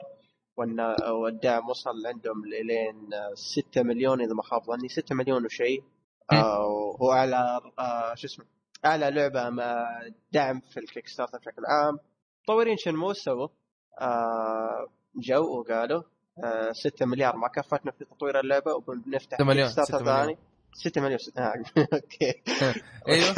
[0.57, 4.89] وإن الدعم وصل عندهم لين 6 مليون إذا ما خاب ظني.
[4.89, 5.93] 6 مليون وشيء آه
[6.32, 8.45] وهو أعلى آه شو اسمه
[8.86, 9.86] أعلى لعبة مع
[10.32, 11.98] دعم في ال Kickstarter بشكل عام.
[12.44, 13.48] مطورين Shenmue سووا
[14.02, 16.04] آه جو وقالوا
[16.44, 17.36] آه 6 مليار.
[17.38, 20.18] ما كفتنا في تطوير اللعبة وبنفتح 6 مليون، Kickstarter 6 مليون.
[20.26, 20.38] ثاني.
[20.74, 21.54] 6 مليون ست- آه
[21.94, 22.44] أوكي.
[23.08, 23.34] أيوه.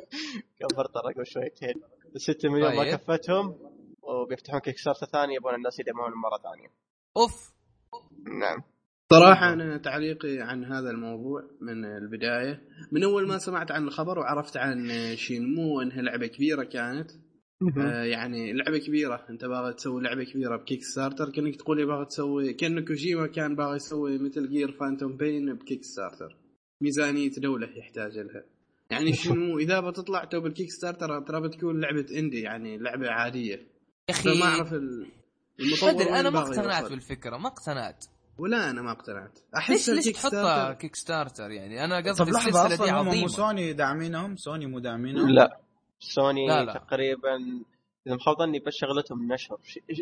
[0.60, 1.74] كبرت الرقم شويتين.
[2.16, 2.94] 6 مليون ما طيب.
[2.96, 3.58] كفتهم
[4.02, 6.68] وبيفتحون Kickstarter ثاني يبون الناس يدعمون مرة ثانية.
[7.16, 7.52] أوف.
[8.40, 8.62] نعم.
[9.12, 9.52] صراحة.
[9.52, 12.62] أنا تعليقي عن هذا الموضوع من البداية.
[12.92, 17.10] من أول ما سمعت عن الخبر وعرفت عن Shenmue أنها لعبة كبيرة كانت.
[17.78, 19.26] آه يعني لعبة كبيرة.
[19.30, 23.76] أنت باغي تسوي لعبة كبيرة ب Kickstarter كأنك تقول باغي تسوي كأن كوجيما كان باغي
[23.76, 26.36] يسوي Metal Gear Phantom Pain ب Kickstarter
[26.82, 28.44] ميزانية دولة يحتاج لها.
[28.90, 33.54] يعني شنو؟ إذا بتطلع تو بال Kickstarter ترى بتكون لعبة indie يعني لعبة عادية.
[33.56, 34.34] يا أخي.
[34.34, 35.06] فما أعرف ال-
[35.58, 36.94] ما المطور أدري أنا وين ما اقتنعت يوصل.
[36.94, 38.04] بالفكرة ما اقتنعت.
[38.38, 39.38] ولا أنا ما اقتنعت.
[39.56, 43.72] أحس ليش ليش تحطها Kickstarter يعني؟ أنا طب قصدي لحظة السلسلة دي أصلا هم سوني
[43.72, 45.60] داعمينهم؟ سوني مو داعمينهم؟ لا
[46.00, 46.72] سوني لا، لا.
[46.72, 47.36] تقريبا
[48.06, 49.56] إذا ما ظني بس شغلتهم نشر.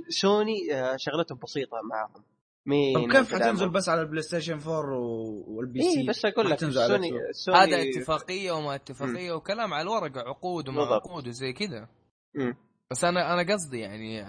[0.09, 2.25] سوني آه، شغلتهم بسيطة معاهم
[2.67, 6.51] مين طب كيف حتنزل بس على ال PlayStation 4 و- وال PC اي بس أقول
[6.51, 6.73] لك Sony
[7.33, 11.09] Sony هذا اتفاقية وما اتفاقية وكلام على الورقه عقود وما بالضبط.
[11.09, 11.89] عقود وزي كذا.
[12.35, 12.57] مم.
[12.91, 14.23] بس أنا أنا قصدي يعني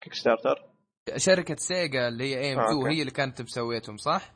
[0.00, 0.69] Kickstarter
[1.16, 2.94] شركة Sega اللي هي AM2 أوكي.
[2.94, 4.32] هي اللي كانت مسويتهم صح؟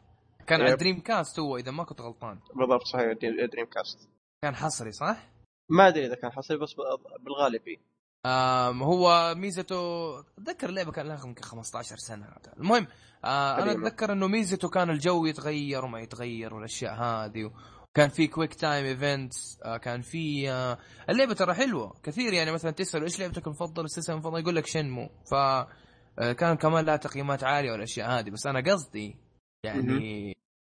[0.47, 0.63] كان.
[0.63, 3.13] على Dreamcast هو إذا ما كنت غلطان بالضبط صحيح
[3.53, 4.09] دريم كاست
[4.43, 5.31] كان حصري صح؟
[5.69, 6.75] ما أدري إذا كان حصري بس
[7.21, 7.79] بالغالب إيه.
[8.27, 12.29] آم هو ميزته أتذكر اللعبة كان لها يمكن 15 سنة
[12.61, 12.87] المهم
[13.25, 13.73] آه أنا.
[13.73, 17.51] أتذكر إنه ميزته كان الجو يتغير وما يتغير والأشياء هذه
[17.91, 20.79] وكان في quick time events كان في آه
[21.11, 25.11] اللعبة ترى حلوة كثير يعني مثلا تسأل إيش لعبتك المفضلة السلسلة المفضلة يقول لك Shenmue
[25.31, 25.69] ف آه،
[26.17, 29.17] كان كمان لها تقييمات عالية والأشياء هذه بس أنا قصدي
[29.65, 30.33] يعني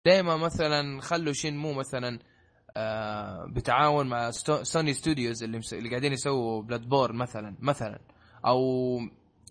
[0.06, 2.20] دائما مثلا خلوا Shenmue مثلا
[2.78, 5.74] آه بتعاون مع ستو- Sony Studios اللي, مس...
[5.74, 8.00] اللي قاعدين يسووا Bloodborne مثلا مثلا
[8.46, 8.62] أو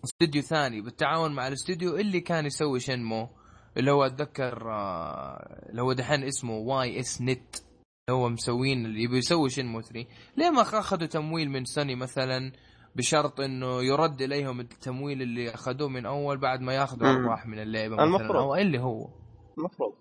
[0.03, 3.29] استوديو ثاني بالتعاون مع الاستوديو اللي كان يسوي Shenmue
[3.77, 9.17] اللي هو أتذكر آه اللي هو دحين اسمه Ys Net اللي هو مسوين اللي يبي
[9.17, 10.05] يسوي Shenmue 3
[10.37, 12.51] ليه ما اخذوا تمويل من سوني مثلا؟
[12.97, 17.07] بشرط إنه يرد إليهم التمويل اللي أخذوه من أول بعد ما ياخذوا.
[17.07, 18.35] ارباح من اللعبة مثلا المفروض.
[18.35, 19.09] أو اللي هو
[19.57, 19.93] المفروض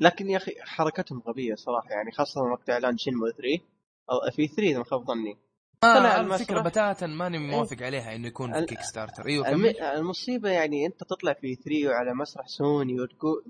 [0.00, 3.64] لكن يا أخي حركتهم غبية صراحة يعني خاصة وقت إعلان Shenmue 3
[4.10, 5.36] أو في E3 إذا ما خاب ظني
[5.84, 6.20] آه.
[6.20, 9.66] الفكرة بتاتا ماني موافق عليها إنه يكون في ال- Kickstarter أيوه الم...
[9.96, 13.44] المصيبة يعني أنت تطلع في E3 وعلى مسرح سوني وتقول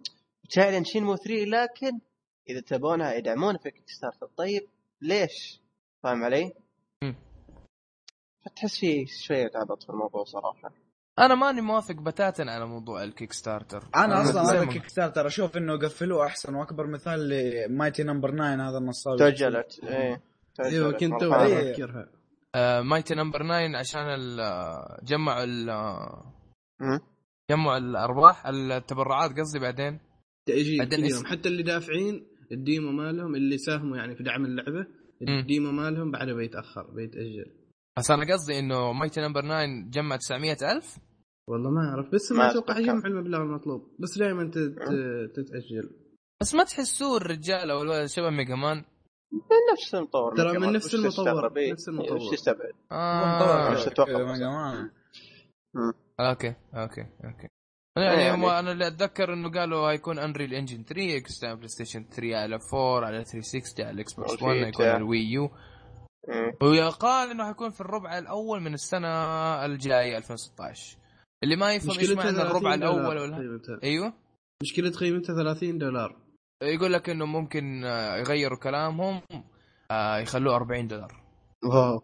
[0.50, 1.98] تعلن Shenmue 3 لكن
[2.50, 4.62] إذا تبونها يدعمونها في Kickstarter طيب
[5.02, 5.60] ليش؟
[6.02, 6.52] فاهم علي؟
[8.44, 10.74] فتحس في شوية عبط في الموضوع صراحة.
[11.18, 15.78] أنا ماني موافق بتاتا على موضوع ال Kickstarter أنا أصلا هذا ما- Kickstarter أشوف إنه
[15.78, 19.18] قفلوه أحسن وأكبر مثال ل Mighty Number 9 هذا النصاب.
[19.18, 20.22] تاجلت إيه
[20.54, 21.22] تأجلت أيوه كنت
[22.54, 26.32] آه Mighty Number 9 عشان آه، جمعوا ال- آه،.
[27.50, 30.00] جمعوا الارباح التبرعات قصدي بعدين.
[30.46, 34.86] تأجيل بعدين حتى اللي دافعين ال demo مالهم اللي ساهموا يعني في دعم اللعبة.
[35.22, 37.57] ال demo مالهم بعده بيتأخر بيتأجل.
[37.98, 40.96] بس أنا قصدي إنه Mighty Number 9 جمع 900 ألف
[41.48, 42.78] والله ما أعرف بس ما أتوقع أتوقع.
[42.78, 44.50] يجمع المبلغ المطلوب بس دائما
[45.34, 45.90] تتأجل
[46.40, 48.76] بس ما تحسوه الرجال أو الولد شبه Mega Man
[49.32, 50.74] من نفس المطور ترى Mega من Man.
[50.74, 51.72] نفس المطور،؟ إيه.
[51.72, 52.16] نفس المطور.
[52.16, 53.72] وش تستبعد؟ آه.
[53.72, 54.90] وش تتوقع يا مثلاً؟ جماعة
[56.20, 57.48] okay okay okay
[57.96, 62.58] يعني يعني- أنا اللي أتذكر إنه قالوا هيكون Unreal Engine 3 يستعمل PlayStation 3 على
[62.74, 64.68] 4 على 360 على ال Xbox 1 وال Vita.
[64.68, 65.50] يكون على ال Wii U.
[66.62, 69.08] ويقال إنه حيكون في الربع الأول من السنة
[69.64, 70.96] الجاية 2016
[71.44, 73.78] اللي ما يفهم إيش معنى 30 الربع الأول ولا قيمتها.
[73.84, 74.12] أيوه.
[74.62, 76.16] مشكلة قيمتها 30 دولار.
[76.62, 79.20] يقول لك إنه ممكن آه، يغيروا كلامهم
[79.90, 81.22] آه، يخلوه 40 دولار.
[81.64, 82.02] واو.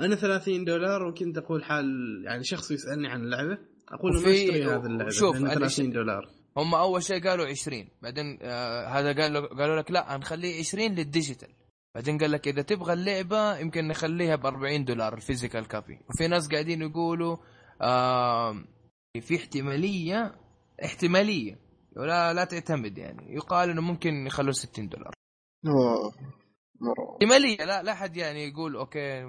[0.00, 1.86] أنا 30 دولار وكنت أقول حال
[2.26, 3.58] يعني شخص يسألني عن اللعبة
[3.88, 6.28] أقول له ما اشتري هذه اللعبة شوف، لأنها أنا 30 ش- دولار.
[6.56, 11.05] هم أول شيء قالوا 20 بعدين آه هذا قالوا قالوا لك لا هنخليه 20 لل
[11.05, 11.48] digital.
[11.94, 16.28] بعدين قال لك إذا تبغى اللعبة يمكن نخليها ب 40 دولار ال physical copy وفي
[16.28, 17.36] ناس قاعدين يقولوا
[17.82, 18.64] آه
[19.20, 20.34] في احتمالية
[20.84, 21.58] احتمالية
[21.96, 23.34] ولا لا تعتمد يعني.
[23.34, 25.12] يقال إنه ممكن يخلوه 60 دولار.
[27.14, 29.22] احتمالية لا لا حد يعني يقول أوكي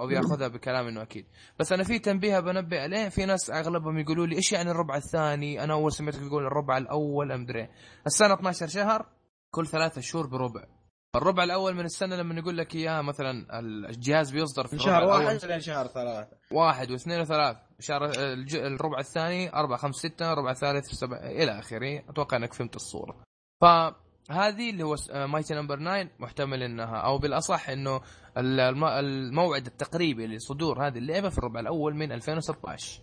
[0.00, 1.26] أو يأخذها بكلام إنه أكيد.
[1.58, 5.64] بس أنا في تنبيه بنبه عليه في ناس أغلبهم يقولوا لي إيش يعني الربع الثاني؟
[5.64, 7.68] أنا أول سمعتك تقول الربع الأول أمدري.
[8.06, 9.06] السنة 12 شهر
[9.50, 10.75] كل ثلاثة شهور بربع.
[11.16, 13.58] الربع الأول من السنة لما يقول لك اياه مثلا
[13.90, 16.36] الجهاز بيصدر في شهر واحد لين شهر ثلاثة.
[16.52, 17.56] واحد واثنين وثلاث.
[17.80, 22.02] شهر الج- الربع الثاني أربعة خمس ستة الربع الثالث سبعة إلى آخره.
[22.08, 23.22] أتوقع أنك فهمت الصورة.
[23.62, 28.00] فهذه اللي هو Mighty Number 9 محتمل إنها أو بالأصح إنه
[28.36, 33.00] ال- الم- الموعد التقريبي لصدور هذه اللعبة في الربع الأول من 2016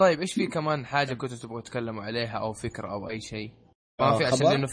[0.00, 3.52] طيب إيش في كمان حاجة كنتوا تبغوا تتكلموا عليها أو فكرة أو أي شيء؟
[4.00, 4.66] ما آه، في عشان؟ لأنه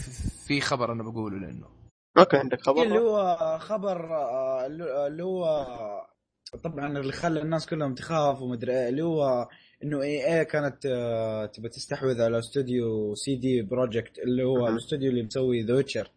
[0.46, 1.81] في خبر أنا بقوله لإنه.
[2.18, 4.66] okay عندك خبر؟ اللي هو خبر آه،
[5.06, 5.66] اللي هو
[6.64, 9.48] طبعا اللي خلى الناس كلهم تخاف ومدري إيه اللي هو
[9.84, 14.68] إنه EA كانت آه، تبى تستحوذ على استوديو CD Projekt اللي هو.
[14.68, 16.10] الاستوديو اللي مسوي The Witcher.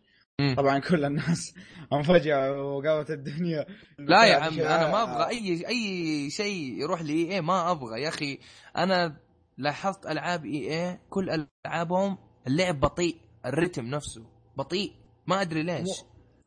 [0.58, 1.56] طبعا كل الناس
[1.94, 3.66] انفجعوا وقامت الدنيا.
[4.00, 8.08] لا يا عم أنا ما أبغى أي أي شيء يروح ل EA ما أبغى يا
[8.08, 8.40] أخي.
[8.78, 9.18] أنا
[9.58, 12.18] لاحظت ألعاب EA كل ألعابهم
[12.48, 13.16] اللعب بطيء
[13.46, 14.24] الرتم نفسه
[14.58, 14.92] بطيء.
[15.28, 15.90] ما أدري ليش.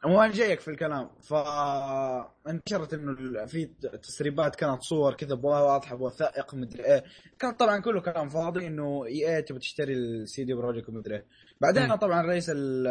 [0.05, 1.11] مو أنا جايك في الكلام.
[1.23, 3.65] فانتشرت إنه في
[4.03, 7.05] تسريبات كانت صور كذا واضحة وثائق مدري إيه.
[7.39, 11.27] كان طبعا كله كلام فاضي إنه EA تبي تشتري ال CD Projekt ومدري إيه.
[11.61, 11.97] بعدين.
[11.97, 12.87] طبعا رئيس ال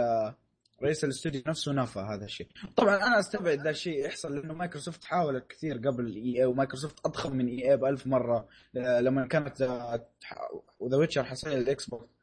[0.84, 2.48] رئيس الاستوديو نفسه نفى هذا الشيء.
[2.76, 7.48] طبعا أنا أستبعد ذا الشيء يحصل لأنه مايكروسوفت حاولت كثير قبل EA ومايكروسوفت أضخم من
[7.48, 12.17] EA بألف مرة لما كانت The Witcher حصريه لل Xbox.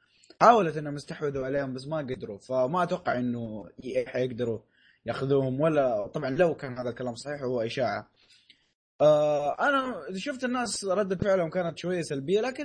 [0.45, 2.39] حاولت انهم يستحوذوا عليهم بس ما قدروا.
[2.39, 4.59] فما أتوقع إنه EA حيقدروا
[5.07, 8.09] ياخذوهم ولا طبعا لو كان هذا الكلام صحيح هو إشاعة.
[9.01, 12.65] آه أنا شفت الناس ردة فعلهم كانت شوية سلبية لكن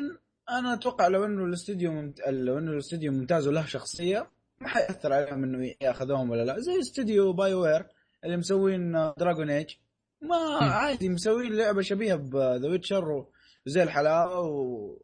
[0.49, 2.19] أنا أتوقع لو إنه الاستوديو ممت...
[2.27, 4.29] لو إنه الاستوديو ممتاز وله شخصية
[4.61, 6.59] ما حيأثر عليهم إنه ياخذوهم ولا لا.
[6.59, 7.85] زي استوديو BioWare
[8.25, 9.75] اللي مسوين Dragon Age
[10.21, 13.25] ما عادي مسوين لعبة شبيهة ب The Witcher
[13.67, 14.97] وزي الحلاوة و...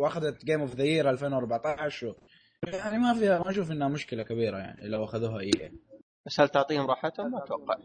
[0.00, 2.14] واخذت Game of the Year 2014 و...
[2.66, 5.72] يعني ما فيها ما أشوف إنها مشكلة كبيرة يعني لو أخذوها EA
[6.26, 7.76] بس هل تعطيهم راحتهم؟ ما أتوقع.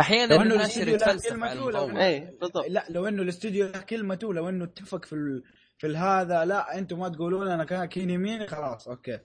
[0.00, 2.64] أحيانا لو إنه الاستوديو يتفلسف على EA بالضبط.
[2.68, 5.42] لا لو إنه الاستوديو له كلمته لو إنه اتفق في ال...
[5.78, 9.18] في الهذا لا أنتم ما تقولون أنا كان كين يمين خلاص okay.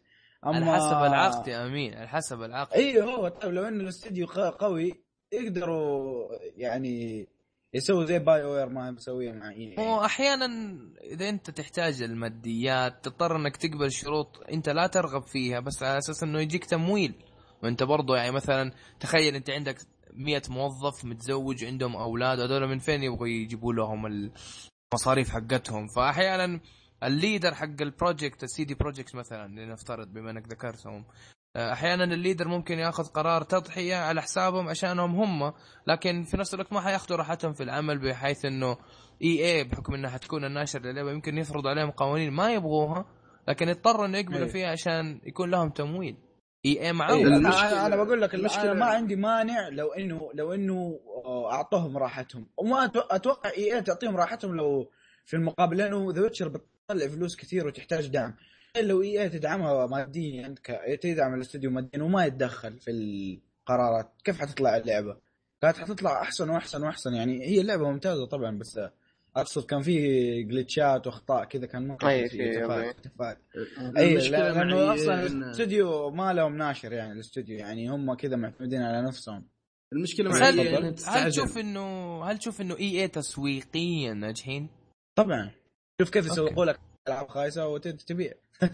[0.44, 2.74] على حسب العقد يا أمين على حسب العقد.
[2.74, 6.28] أيوه هو طيب لو إنه الاستوديو ق- قوي يقدروا
[6.58, 7.28] يعني
[7.76, 13.58] يسووا زي BioWare ما مسويه مع EA هو أحيانا إذا أنت تحتاج الماديات تضطر إنك
[13.58, 17.14] تقبل شروط أنت لا ترغب فيها بس على أساس إنه يجيك تمويل.
[17.64, 19.78] وأنت برضو يعني مثلا تخيل أنت عندك
[20.14, 24.06] مية موظف متزوج عندهم أولاد هذول من فين يبغوا يجيبوا لهم
[24.94, 26.60] المصاريف حقتهم؟ فأحيانا
[27.04, 31.06] ال leader حق ال project ال CD Projekt مثلا لنفترض بما إنك ذكرتهم.
[31.58, 35.54] أحيانا ال leader ممكن ياخذ قرار تضحية على حسابهم عشانهم هم
[35.88, 38.78] لكن في نفس الوقت ما حياخذوا راحتهم في العمل بحيث إنه
[39.24, 43.06] EA بحكم إنها حتكون الناشر للعبة يمكن يفرض عليهم قوانين ما يبغوها
[43.48, 44.52] لكن يضطروا إنه يقبلوا إيه.
[44.52, 46.18] فيها عشان يكون لهم تمويل.
[46.66, 50.30] EA معاه أيوة المشكلة- أنا أنا بقول لك المشكلة- أنا ما عندي مانع لو انه
[50.34, 52.48] لو إنه آه، أعطوهم راحتهم.
[52.58, 54.90] وما أتوقع EA تعطيهم راحتهم لو
[55.26, 58.34] في المقابل لأنه The Witcher بتطلع فلوس كثير وتحتاج دعم.
[58.82, 65.18] لو EA تدعمها ماديا عندك تدعم الاستوديو ماديا وما يتدخل في القرارات كيف حتطلع اللعبة؟
[65.62, 68.80] كانت حتطلع أحسن وأحسن وأحسن يعني هي اللعبه ممتازة طبعا بس
[69.36, 72.08] أقصد كان في glitch ات وأخطاء كذا كان ممكن
[73.04, 73.38] تفاعل
[73.98, 78.82] أي المشكلة لا- لأنه أصلا الاستوديو ما لهم ناشر يعني الاستوديو يعني هم كذا معتمدين
[78.82, 79.44] على نفسهم
[79.94, 81.32] المشكلة معي هل, هل.
[81.32, 84.70] تشوف انه هل تشوف إنه EA تسويقيا ناجحين؟
[85.16, 85.52] طبعا
[86.02, 86.26] شوف كيف.
[86.26, 88.34] يسوقوا لك العاب خايسة وتبيع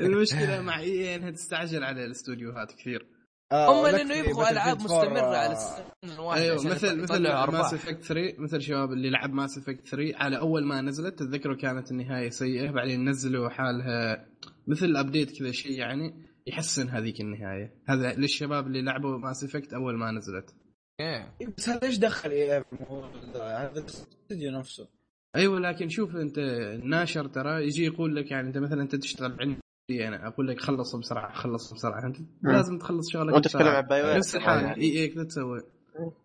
[0.00, 3.06] المشكلة مع EA انها تستعجل على الاستوديوهات كثير.
[3.52, 8.60] هم لأنه يبغوا ألعاب مستمرة على السنة الواحده أيوه مثل مثل Mass Effect 3 مثل
[8.60, 13.08] شباب اللي لعب Mass Effect 3 على أول ما نزلت تتذكروا كانت النهاية سيئة بعدين
[13.08, 14.26] نزلوا حالها
[14.66, 17.74] مثل update كذا شيء يعني يحسن هذيك النهاية.
[17.88, 20.54] هذا للشباب اللي لعبوا Mass Effect أول ما نزلت.
[21.00, 21.36] إيه.
[21.56, 24.88] بس هذا إيش دخل EA في الموضوع ده؟ هذا الاستوديو نفسه.
[25.36, 30.08] أيوه لكن شوف أنت الناشر ترى يجي يقول لك يعني أنت مثلا أنت تشتغل عندي
[30.08, 32.06] أنا أقول لك خلص بسرعة خلص بسرعة.
[32.06, 33.68] أنت لازم تخلص شغلك وأنت تتكلم.
[33.68, 34.64] عن BioWare نفس الحال.
[34.64, 35.60] EA كذا تسوي.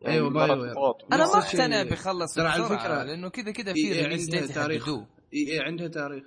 [0.07, 0.73] أيوة، باي مرات وير.
[1.13, 4.89] أنا ما أقتنع بخلص ترى على فكرة لأنه كذا كذا في عندها تاريخ.
[4.89, 6.23] EA عندها تاريخ.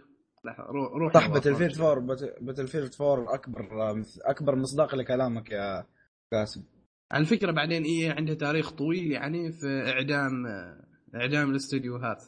[0.58, 3.68] روح روح صح Battlefield 4 Battlefield 4 أكبر
[4.24, 5.86] أكبر مصداق لكلامك يا
[6.32, 6.62] قاسم.
[7.12, 10.46] على فكرة بعدين EA عندها تاريخ طويل يعني في إعدام
[11.14, 12.24] إعدام الاستديوهات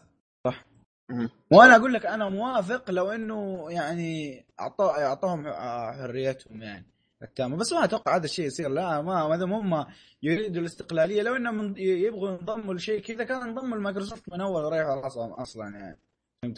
[1.53, 5.53] وأنا أقول لك أنا موافق لو إنه يعني اعطوا أعطوهم
[5.93, 6.87] حريتهم يعني
[7.23, 7.57] التامة.
[7.57, 8.69] بس ما أتوقع هذا الشيء يصير.
[8.69, 9.87] لا ما ما دام هم
[10.23, 11.23] يريدوا الاستقلالية.
[11.23, 15.99] لو إنهم يبغوا ينضموا لشيء كذا كان انضموا لمايكروسوفت من أول وريحوا راسهم أصلا يعني.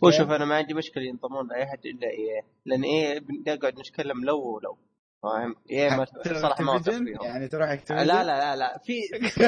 [0.05, 2.43] هو؟ شوف أنا ما عندي مشكلة ينضمون لأي احد إلا EA.
[2.65, 4.79] لأن EA بنقعد نتكلم لو ولو.
[5.23, 6.83] فاهم؟ إيه ما صراحة ما
[7.23, 8.79] يعني تروح لا لا لا لا.
[8.79, 9.01] في.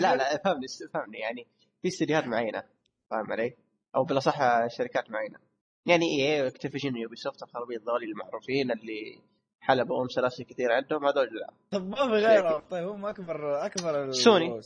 [0.00, 1.46] لا لا فهمني فهمني يعني
[1.82, 2.62] في استديوهات معينة.
[3.10, 3.56] فاهم علي؟
[3.96, 5.38] أو بالأصح شركات معينة.
[5.86, 9.18] يعني EA Activision و Ubisoft الخرابيط ذولي المعروفين اللي
[9.60, 11.50] حلبوا أم سلاسل كثير عندهم هذول لا.
[11.70, 12.62] طب ما في غيرهم.
[12.70, 14.60] طيب هم اكبر أكبر سوني.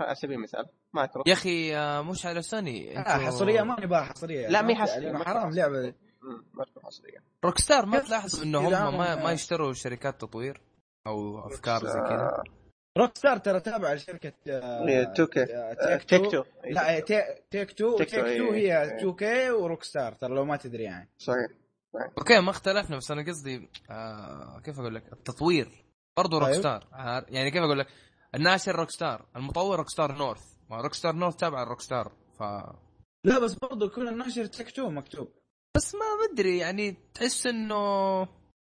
[0.00, 1.22] على سبيل المثال مايكرو.
[1.26, 2.98] يا أخي آه، مش على سوني.
[2.98, 5.62] آه حصرية ما نبغى حصرية لا، مي ما- حصرية، لأنه ما حرام حصرية.
[5.62, 5.94] لعبة.
[6.22, 7.18] مم، مايكرو حصرية.
[7.44, 10.60] Rockstar ما تلاحظ إنه هم ما, هم- ما يشتروا شركات تطوير
[11.06, 12.42] أو أفكار زي كذا؟
[12.98, 14.32] Rockstar ترى تابع لشركة
[15.14, 16.06] 2K.
[16.06, 17.00] Take-Two لا
[17.50, 18.52] Take-Two Take-Two،.
[18.52, 21.08] هي 2K و Rockstar ترى لو ما تدري يعني.
[21.18, 21.46] صحيح
[22.18, 25.84] أوكي ما اختلفنا بس أنا قصدي آه كيف أقول لك؟ التطوير.
[26.16, 26.54] برضه روك طيب.
[26.60, 27.86] ستار عار- يعني كيف أقول لك؟
[28.34, 32.42] الناشر Rockstar المطور Rockstar North Rockstar North تابع ال Rockstar ف
[33.24, 35.28] لا بس برضو يكون الناشر Take-Two مكتوب.
[35.76, 36.00] بس ما
[36.32, 38.22] مدري يعني تحس إنه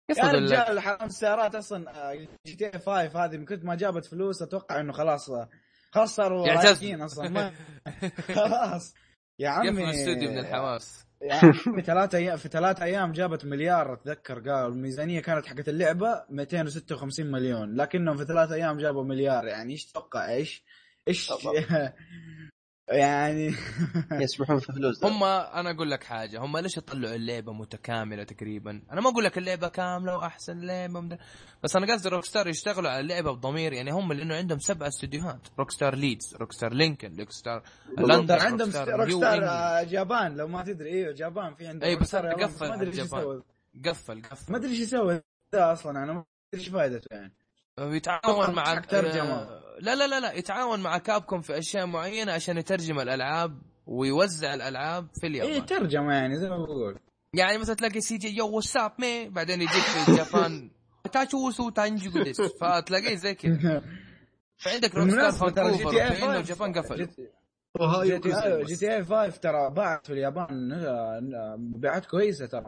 [0.09, 2.13] يا رجال حرامي السيارات أصلا
[2.47, 5.49] GTA 5 هذه من كنت ما جابت فلوس أتوقع إنه خلاص آه،
[5.91, 6.71] خلاص صاروا يعتزلوا.
[6.71, 7.53] رايقين أصلا ما
[8.35, 8.95] خلاص
[9.39, 14.39] يا عمي الاستوديو من الحواس يا عمي ثلاثة أيام في ثلاثة أيام جابت مليار أتذكر
[14.39, 19.85] قال الميزانية كانت حقت اللعبة 256 مليون لكنهم في ثلاثة أيام جابوا مليار يعني إيش
[19.85, 20.63] تتوقع إيش؟
[21.07, 21.31] إيش.
[22.89, 23.53] يعني.
[24.23, 25.03] يسمحون في فلوس.
[25.03, 29.37] هم أنا أقول لك حاجة هم ليش يطلعوا اللعبة متكاملة تقريبا؟ أنا ما أقول لك
[29.37, 31.17] اللعبة كاملة وأحسن لعبة مدر...
[31.63, 35.47] بس أنا قصدي Rockstar يشتغلوا على اللعبة بضمير يعني هم لأنه عندهم سبع استديوهات.
[35.59, 37.63] Rockstar Leeds Rockstar Lincoln Rockstar
[37.97, 40.89] London عندهم Rockstar Japan لو ما تدري.
[40.89, 41.55] إيوه Japan.
[41.55, 43.43] في عندهم إي بس قفل ما أدري إيش يسوي.
[43.85, 44.51] قفل قفل.
[44.51, 45.21] ما أدري إيش يسوي.
[45.53, 47.33] أصلا أنا ما أدري إيش فائدته يعني.
[47.79, 49.65] يتعاون مع ترجمة.
[49.79, 55.07] لا لا لا لا يتعاون مع Capcom في أشياء معينة عشان يترجم الألعاب ويوزع الألعاب
[55.21, 55.53] في اليابان.
[55.53, 56.99] اي ترجمة يعني زي ما بقول.
[57.33, 60.71] يعني مثلا تلاقي CJ yo what's up man بعدين يجيك في اليابان
[61.11, 63.81] تاتشوسو تانجي جوديس فتلاقيه زي كذا.
[64.63, 67.09] فعندك Rockstar Vancouver انه اليابان قفل
[68.65, 70.71] GTA 5 ترى باعت في اليابان
[71.57, 72.65] مبيعات كويسة ترى.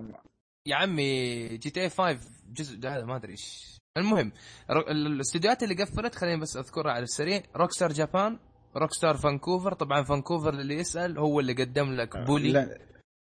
[0.66, 3.77] يا عمي GTA 5 جزء هذا ما أدري إيش.
[3.98, 4.32] المهم
[4.70, 7.44] الاستديوهات اللي قفلت خليني بس أذكرها على السريع.
[7.56, 8.40] Rockstar Japan
[8.76, 12.52] Rockstar Vancouver طبعا فانكوفر اللي يسأل هو اللي قدم لك Bully.
[12.52, 12.78] لا.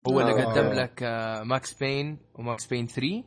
[0.08, 0.44] هو اللي آه.
[0.44, 1.02] قدم لك
[1.46, 3.22] Max Payne و Max Payne 3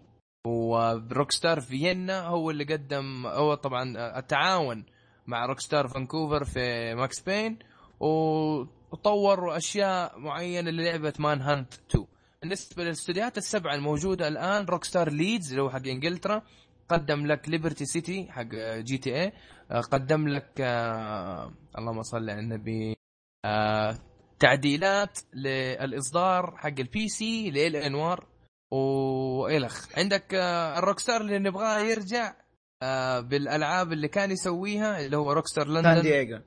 [0.47, 4.85] و Rockstar Vienna هو اللي قدم هو طبعا التعاون
[5.27, 7.59] مع Rockstar Vancouver في Max Payne
[8.91, 12.05] وطوروا أشياء معينة للعبة Manhunt 2
[12.41, 16.41] بالنسبة للاستديوهات السبعة الموجودة الآن Rockstar Leeds اللي هو حق إنجلترا
[16.89, 18.47] قدم لك Liberty City حق
[18.77, 19.33] GTA
[19.91, 22.95] قدم لك آه اللهم صل على النبي
[23.45, 23.95] آه
[24.39, 27.75] تعديلات للإصدار حق ال PC ل L.A.
[27.75, 28.25] Noire
[28.71, 32.33] والخ عندك آه ال Rockstar اللي نبغاه يرجع
[32.83, 36.41] آه بالألعاب اللي كان يسويها اللي هو Rockstar London San Diego.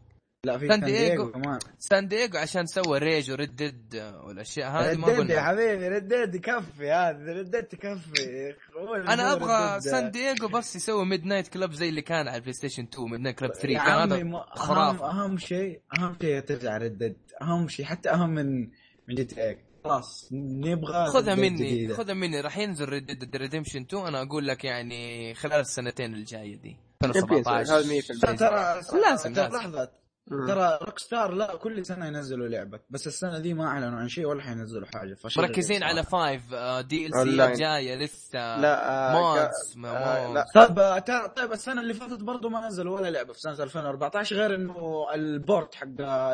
[0.46, 1.30] لا في San Diego.
[1.30, 1.58] كمان.
[1.78, 6.08] San Diego عشان سوى ريج و Red Dead والأشياء هذه ما قلنا يا حبيبي Red
[6.08, 8.54] Dead يكفي هذا Red Dead تكفي
[9.08, 13.10] أنا أبغى San Diego بس يسوي Midnight Club زي اللي كان على البلاي ستيشن 2
[13.10, 15.10] Midnight Club 3 كان هذا خرافة.
[15.10, 17.16] أهم شيء أهم شيء ترجع Red Dead.
[17.42, 18.60] أهم شيء حتى أهم من
[19.08, 22.40] من GTA خلاص نبغى خذها مني خذها مني.
[22.40, 26.76] راح ينزل Red Dead Redemption 2 أنا أقول لك يعني خلال السنتين الجاية دي.
[27.04, 27.72] 2017
[28.24, 30.01] هذا ترى لازم لحظة.
[30.30, 34.26] ترى روك ستار لا كل سنة ينزلوا لعبة بس السنة دي ما أعلنوا عن شيء
[34.26, 38.56] ولا حينزلوا حاجة مركزين على five DLC جاية لسه.
[38.56, 40.46] لا mods آه لا.
[40.54, 44.54] طيب آه، طيب السنة اللي فاتت برضه ما نزلوا ولا لعبة في سنة 2014 غير
[44.54, 45.86] إنه ال port حق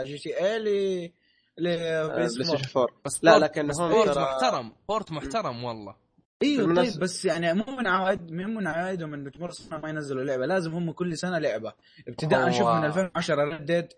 [0.04, 1.10] GTA ل
[1.58, 6.07] بلاي ستيشن 4 بس لا لكن هم بورت محترم بورت محترم والله.
[6.42, 10.24] أيوه طيب بس يعني مو من عوائد مو من عوائدهم إنه تمر سنه ما ينزلوا
[10.24, 10.46] لعبة.
[10.46, 11.72] لازم هم كل سنة لعبة.
[12.08, 13.88] ابتداء شوف من 2010 Red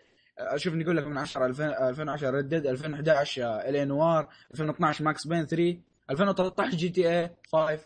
[0.57, 3.89] شوف نقول لك من 10 2010 Red Dead 2011 L.A.
[3.89, 5.79] Noire 2012 Max Payne 3
[6.11, 7.79] 2013 GTA 5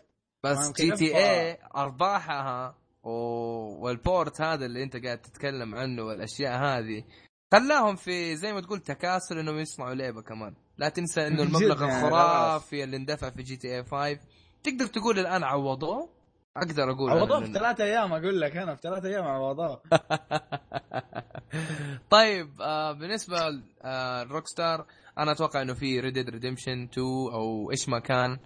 [0.45, 7.05] بس GTA أرباحها وال port هذا اللي أنت قاعد تتكلم عنه والأشياء هذه.
[7.53, 10.55] خلاهم في زي ما تقول تكاسل إنهم يصنعوا لعبة كمان.
[10.79, 14.19] لا تنسى إنه المبلغ يعني الخرافي اللي اندفع في GTA 5
[14.65, 16.09] تقدر تقول الآن عوضوه؟
[16.57, 19.83] أقدر أقول عوضوه في ثلاثة أيام أقول لك أنا في ثلاثة أيام عوضوه.
[22.11, 24.87] طيب آه بالنسبة لروك آه star
[25.19, 28.39] أنا أتوقع إنه في Red Dead Redemption 2 أو إيش ما كان.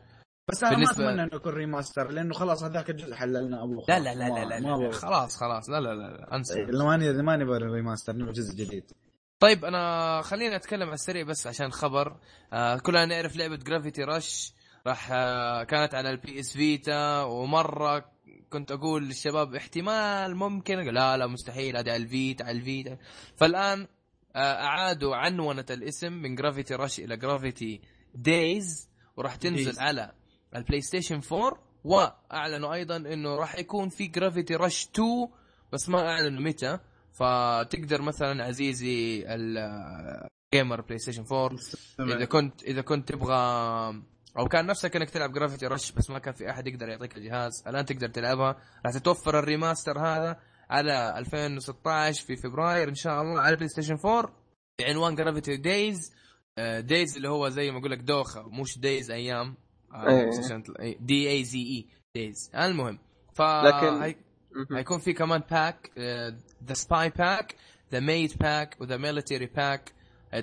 [0.49, 1.05] بس أنا بالنسبة...
[1.05, 4.45] ما أتمنى إنه يكون remaster لأنه خلاص هذاك الجزء حللنا ابوه لا لا لا لا,
[4.45, 6.65] لا, لا, لا خلاص خلاص لا لا لا أنسى.
[6.65, 8.85] ماني ما نبغى remaster نبغى جزء جديد.
[9.41, 12.17] طيب أنا خليني أتكلم على السريع بس عشان خبر.
[12.53, 14.58] آه كلنا نعرف لعبة Gravity Rush
[14.89, 18.05] راح آه كانت على ال PS Vita ومرة
[18.51, 22.99] كنت أقول للشباب احتمال ممكن لا لا مستحيل هذا على ال Vita على ال Vita
[23.37, 23.87] فالآن
[24.37, 27.81] آه أعادوا عنونة الاسم من Gravity Rush إلى Gravity
[28.15, 29.79] Daze وراح تنزل Daze.
[29.79, 30.13] على
[30.57, 35.29] البلاي ستيشن 4 وأعلنوا أيضا إنه راح يكون في Gravity Rush 2
[35.73, 36.79] بس ما أعلنوا متى.
[37.13, 41.59] فتقدر مثلا عزيزي ال gamer بلاي ستيشن 4
[42.01, 44.03] إذا كنت إذا كنت تبغى
[44.39, 47.65] أو كان نفسك إنك تلعب Gravity Rush بس ما كان في أحد يقدر يعطيك الجهاز.
[47.67, 48.57] الان تقدر تلعبها؟
[48.87, 50.41] راح تتوفر ال remaster هذا
[50.71, 54.33] على 2016 في فبراير إن شاء الله على بلاي ستيشن 4
[54.81, 56.13] بعنوان Gravity Daze
[56.79, 59.57] Daze اللي هو زي ما أقول لك دوخة مش days أيام.
[61.01, 62.99] D A Z E Daze المهم
[63.35, 64.15] ف لكن
[64.77, 65.91] حيكون في كمان pack
[66.65, 67.55] the spy pack
[67.93, 69.93] the maid pack و the military pack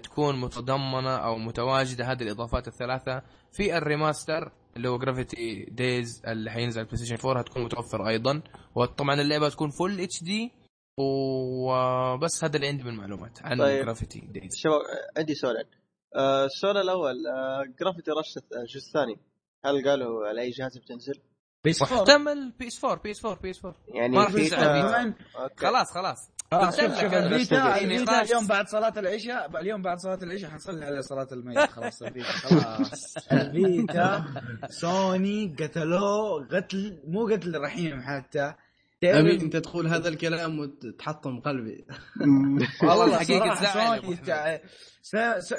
[0.03, 2.11] تكون متضمنة أو متواجدة.
[2.11, 3.21] هذه الإضافات الثلاثة
[3.51, 8.07] في ال remaster اللي هو Gravity Daze اللي حينزل على بلاي ستيشن 4 هتكون متوفر
[8.07, 8.41] أيضا.
[8.75, 10.51] وطبعا اللعبة تكون full HD
[10.97, 13.83] وبس هذا اللي عندي من معلومات عن طيب.
[13.85, 14.81] جرافيتي دايز شباب
[15.17, 15.65] عندي سؤالين
[16.15, 19.19] آه، السؤال الأول آه، Gravity Rush الجزء الثاني
[19.65, 21.21] هل قالوا على أي جهاز بتنزل؟
[21.63, 24.31] PS 4 محتمل PS 4 PS 4 PS 4 يعني ما راح
[25.57, 26.31] خلاص خلاص.
[26.53, 31.01] آه شوف شوف الفيتا الفيتا اليوم بعد صلاة العشاء اليوم بعد صلاة العشاء حنصلي على
[31.01, 31.59] صلاة الميت.
[31.75, 33.17] خلاص الفيتا خلاص.
[33.31, 34.25] الفيتا
[34.69, 38.53] سوني قتلوه قتل مو قتل رحيم حتى.
[39.03, 41.85] امين أنت تقول هذا الكلام وتحطم قلبي.
[42.83, 44.17] والله حقيقة سوني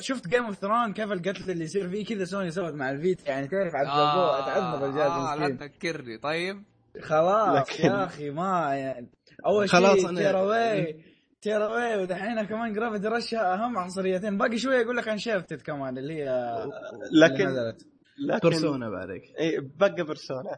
[0.00, 3.48] شفت Game of Thrones كيف القتل اللي يصير فيه؟ كذا سوني سوت مع الفيتا يعني
[3.48, 6.18] تعرف عذبوه آه تعذب الجهاز آه لا تذكرني.
[6.18, 6.62] طيب.
[7.02, 7.84] خلاص لكن...
[7.84, 9.08] يا أخي ما يعني.
[9.46, 11.04] أول شيء خلاص أنا Tearaway
[11.42, 16.64] Tearaway ودحين كمان Gravity Rush اهم حصريتين باقي شوية يقول لك Uncharted كمان اللي هي
[17.12, 17.76] لكن اللي
[18.18, 19.22] لكن Persona بعدك.
[19.40, 20.56] اي بقى Persona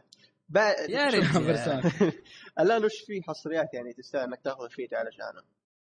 [0.49, 1.35] بعد يا ريت
[2.59, 5.41] الآن وش في حصريات يعني تستاهل إنك تاخذ فيتا علشانه؟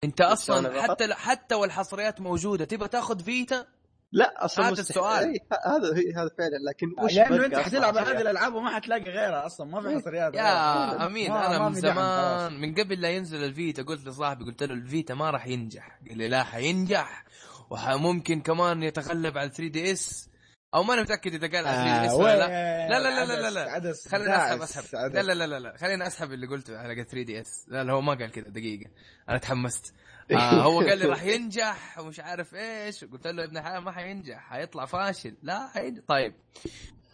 [0.04, 2.64] أنت أصلا حتى حتى والحصريات موجودة.
[2.64, 3.66] تبغى تاخذ فيتا؟
[4.12, 5.38] لا أصلا هذا السؤال.
[5.66, 9.80] هذا هذا فعلا لكن وش لأنه أنت حتلعب هذه الألعاب وما حتلاقي غيرها أصلا ما
[9.80, 10.34] في حصريات.
[10.34, 15.14] يا أمين أنا من زمان من قبل لا ينزل الفيتا قلت لصاحبي قلت له الفيتا
[15.14, 15.98] ما راح ينجح.
[16.08, 17.24] قال لي لا حينجح.
[17.70, 20.28] وممكن كمان يتغلب على 3DS.
[20.74, 22.88] أو ماني متأكد إذا قال على 3DS ولا لا.
[22.88, 25.14] لا لا لا لا لا خليني أسحب أسحب.
[25.14, 27.64] لا لا لا لا خليني أسحب اللي قلته على 3DS.
[27.68, 28.90] لا لا هو ما قال كذا دقيقة.
[29.28, 29.94] أنا تحمست.
[30.30, 33.04] آه هو قال لي راح ينجح ومش عارف إيش.
[33.04, 35.36] قلت له ابن الحلال ما حينجح حيطلع فاشل.
[35.42, 36.02] لا حينجح.
[36.08, 36.34] طيب.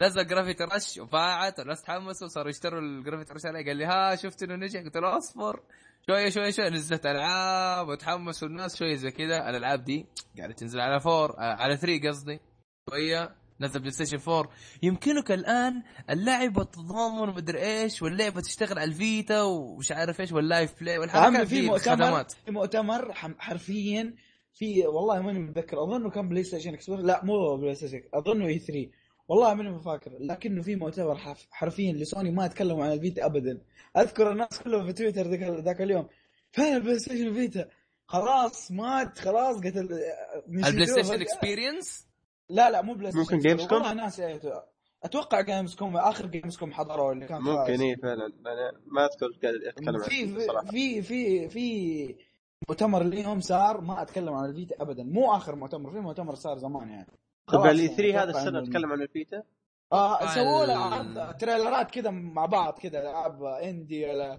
[0.02, 3.66] نزل Gravity Rush وفاعت والناس تحمسوا وصاروا يشتروا ال Gravity Rush عليه.
[3.66, 5.60] قال لي ها شفت إنه نجح؟ قلت له أصبر.
[6.06, 6.68] شوية شوية شوية.
[6.68, 10.06] نزلت ألعاب وتحمسوا الناس شوية زي كذا الألعاب دي
[10.39, 12.40] قاعدة تنزل على four آه على 3 قصدي.
[12.90, 13.35] شوية.
[13.60, 14.51] نزل بلاي ستيشن 4
[14.82, 20.80] يمكنك الآن اللعبه تتضامن ومدري إيش واللعبة تشتغل على الفيتا ومش عارف إيش وال live
[20.80, 24.14] play والحركات في مؤتمر في مؤتمر حرفيا
[24.55, 25.82] في والله ماني متذكر.
[25.85, 28.90] أظنه كان بلاي ستيشن Exper لا مو بلاي ستيشن أظنه E3
[29.28, 31.16] والله ماني فاكر لكنه في مؤتمر
[31.51, 33.60] حرفيا لسوني ما تكلموا عن الفيتا ابدا.
[33.97, 35.26] أذكر الناس كلهم في تويتر
[35.60, 36.09] ذاك اليوم.
[36.52, 37.68] فين البلاي ستيشن فيتا
[38.06, 39.18] خلاص مات.
[39.18, 39.89] خلاص قتل
[40.47, 42.07] البلاي ستيشن Experience
[42.48, 44.22] لا لا مو بلاي ستيشن ممكن Gamescom؟ والله ناس
[45.04, 48.32] أتوقع Gamescom آخر Gamescom حضروا اللي كان ممكن E فعلا.
[48.86, 49.26] ما أذكر
[49.68, 52.14] أتكلم في في في في
[52.68, 55.02] مؤتمر ليهم صار ما أتكلم عن الفيتا ابدا.
[55.02, 57.12] مو آخر مؤتمر في مؤتمر صار زمان يعني.
[57.46, 59.42] طيب ال E3 هذا السنة أتكلم عن الفيتا؟
[59.92, 64.38] آه سووا له تريلرات كذا مع بعض كذا العاب indie ولا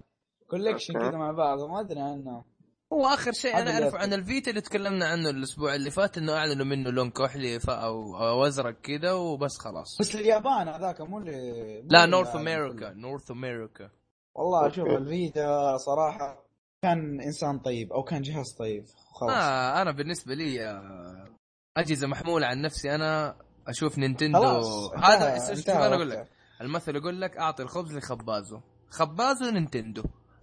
[0.50, 1.58] collection كذا مع بعض.
[1.58, 2.44] ما أدري عنه.
[2.92, 6.66] هو آخر شيء أنا أعرفه عن الفيتا اللي تكلمنا عنه الأسبوع اللي فات إنه أعلنوا
[6.66, 9.98] منه لون كحلي أو, أو ازرق كذا وبس خلاص.
[10.00, 13.90] بس اليابان هذاك مو اللي لا North America North America
[14.34, 16.44] والله شوف الفيتا صراحة
[16.82, 18.84] كان إنسان طيب أو كان جهاز طيب
[19.20, 19.32] خلاص.
[19.32, 21.28] آه أنا بالنسبة لي آه،
[21.76, 23.36] أجهزة محمولة عن نفسي أنا
[23.68, 24.60] أشوف نينتندو.
[24.96, 26.28] هذا شوف أنا أقول لك؟
[26.60, 28.60] المثل يقول لك أعطي الخبز لخبازه
[28.90, 30.02] خبازه نينتندو.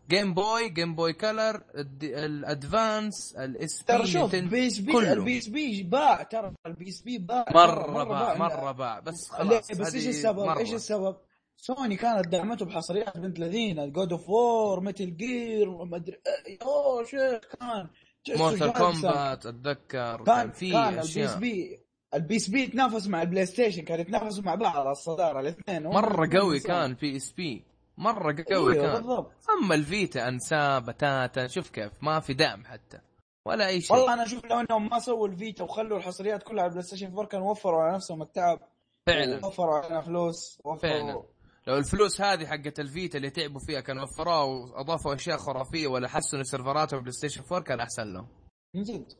[0.09, 1.63] Game Boy Game Boy Color
[2.03, 7.45] ال Advance ال SP ترى شوف PSP ال P SP باع ترى ال PSP باع
[7.51, 10.59] مرة, مرة باع مرة باع بس خلاص بس إيش السبب؟ مرة.
[10.59, 11.15] إيش السبب؟
[11.57, 16.17] سوني كانت دعمته بحصريات بنت اللذينة God of War Metal Gear ما أدري
[16.61, 17.87] أوه شيخ كان؟
[18.37, 21.79] Mortal Kombat أتذكر كان في كان البي اس بي
[22.13, 25.83] البي اس بي يتنافس مع البلاي ستيشن كانوا يتنافسوا مع بعض على الصدارة الاثنين.
[25.83, 27.63] مرة قوي كان PSP
[27.97, 28.93] مرة قوي إيه كان.
[28.93, 29.31] بالضبط.
[29.49, 32.99] أما الفيتا أنساه بتاتا شوف كيف ما في دعم حتى
[33.45, 33.97] ولا أي شيء.
[33.97, 37.25] والله أنا أشوف لو إنهم ما سووا الفيتا وخلوا الحصريات كلها على البلاي ستيشن 4
[37.25, 38.59] كانوا وفروا على نفسهم التعب.
[39.07, 39.45] فعلا.
[39.45, 41.23] وفروا علينا فلوس وفروا فعلا.
[41.67, 46.43] لو الفلوس هذه حقت الفيتا اللي تعبوا فيها كانوا وفروها وأضافوا أشياء خرافية ولا حسنوا
[46.43, 48.27] سيرفراتهم بلاي ستيشن 4 كان أحسن لهم.
[48.75, 49.13] من جد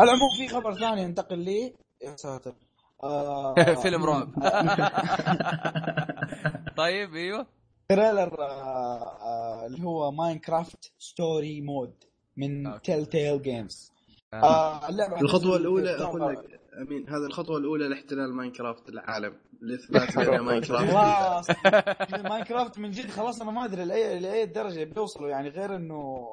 [0.00, 1.74] العموم في خبر ثاني ينتقل لي.
[2.02, 2.54] يا ساتر.
[3.04, 4.28] آه فيلم رعب.
[6.76, 7.46] طيب أيوه.
[7.88, 11.94] trailer آه، آه، اللي هو Minecraft Story Mode
[12.36, 13.92] من Telltale Games
[14.88, 19.34] اللعبة الخطوة الأولى أقول لك أمين هذه الخطوة الأولى لاحتلال Minecraft العالم.
[19.60, 21.46] لاثبات ان Minecraft خلاص.
[22.30, 25.28] Minecraft من جد خلاص أنا ما أدري لأي لأي درجة بيوصلوا.
[25.28, 26.26] يعني غير إنه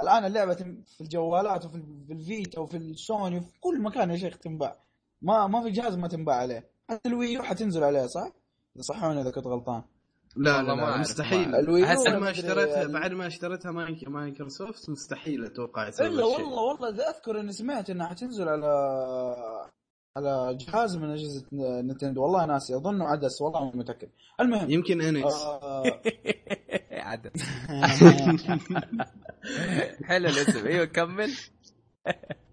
[0.00, 4.76] الآن اللعبة في الجوالات وفي الفيتا وفي السوني وفي كل مكان يا شيخ تنباع.
[5.22, 6.68] ما ما في جهاز ما تنباع عليه.
[6.90, 8.32] حتى ال Wii U حتنزل عليه صح؟
[8.80, 9.82] صحوني إذا كنت غلطان.
[10.36, 11.52] لا لا, لا مستحيل.
[11.52, 13.72] بعد ما اشتريتها بعد ما اشتريتها
[14.08, 18.66] مايكروسوفت مستحيل أتوقع يسوي إلا والله والله أذكر إني سمعت إنها حتنزل على
[20.16, 21.44] على جهاز من أجهزة
[21.80, 22.22] نتندو.
[22.22, 24.08] والله ناسي اظنه عدس والله مو متأكد.
[24.40, 25.34] المهم يمكن NX.
[25.34, 26.00] آه...
[26.92, 27.42] عدس.
[30.08, 30.66] حلو الاسم.
[30.66, 31.30] أيوه كمل.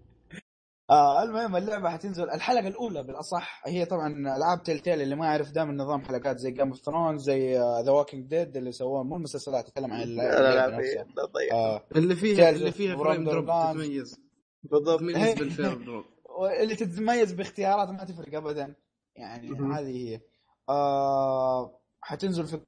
[0.90, 2.30] آه المهم اللعبة حتنزل.
[2.30, 6.68] الحلقة الأولى بالأصح هي طبعا ألعاب Telltale اللي ما يعرف دائما نظام حلقات زي Game
[6.68, 9.02] of Thrones زي The Walking Dead اللي سووه.
[9.02, 11.06] مو المسلسلات أتكلم عن اللعبة نفسها.
[11.52, 11.82] آه.
[11.96, 13.46] اللي فيها اللي of فيها frame drop.
[13.46, 14.20] تتميز.
[14.62, 15.00] بالضبط.
[15.00, 16.04] تتميز بال frame drop
[16.62, 18.74] اللي تتميز باختيارات ما تفرق ابدا.
[19.16, 19.50] يعني.
[19.50, 20.20] هذه هي.
[20.68, 22.60] آه حتنزل في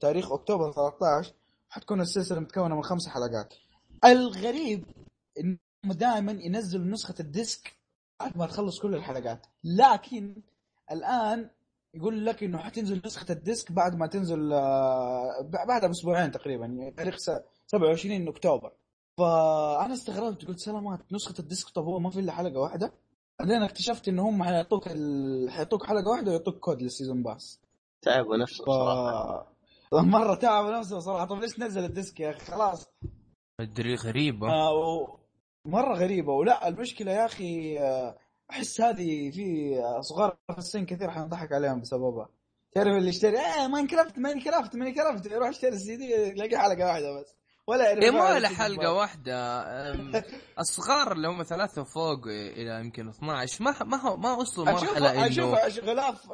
[0.00, 1.32] تاريخ أكتوبر 13
[1.68, 3.54] حتكون السلسلة متكونة من خمس حلقات.
[4.04, 4.84] الغريب
[5.92, 7.76] دائما ينزل نسخة ال disc
[8.20, 9.46] بعد ما تخلص كل الحلقات.
[9.64, 10.42] لكن
[10.92, 11.50] الآن
[11.94, 16.90] يقول لك إنه حتنزل نسخة ال disc بعد ما تنزل آه، بعدها بأسبوعين تقريبا يعني
[16.90, 18.72] تاريخ س- 27 أكتوبر.
[19.18, 22.92] فأنا استغربت قلت سلامات نسخة ال disc طب هو ما في إلا حلقة واحدة؟
[23.38, 25.50] بعدين اكتشفت ان هم حيعطوك ال...
[25.50, 27.60] حيعطوك حلقة واحدة ويعطوك كود لل season pass.
[28.02, 28.68] تعبوا نفسه ف...
[28.68, 29.52] صراحة.
[29.92, 31.24] مرة تعب نفسه صراحة.
[31.24, 32.86] طب ليش تنزل ال disc يا أخي؟ خلاص.
[33.60, 34.48] مدري غريبة.
[34.52, 35.18] آه و...
[35.66, 36.32] مرة غريبة.
[36.32, 38.16] ولا المشكلة يا أخي آه،
[38.50, 42.28] أحس هذه في آه، صغار في السن كثير حينضحك عليهم بسببها.
[42.72, 45.26] تعرف اللي يشتري آه Minecraft Minecraft Minecraft.
[45.26, 47.36] يروح يشتري السي دي يلاقي حلقة واحدة بس.
[47.68, 48.96] ولا يعرف إيه ولا يعرف له يجيب حلقة بعض.
[48.96, 49.64] واحدة.
[50.60, 55.26] الصغار اللي هم ثلاثة وفوق إلى يمكن 12 ما ما هو ما وصلوا أشوف مرحلة
[55.26, 56.28] أشوف إنه أشوف غلاف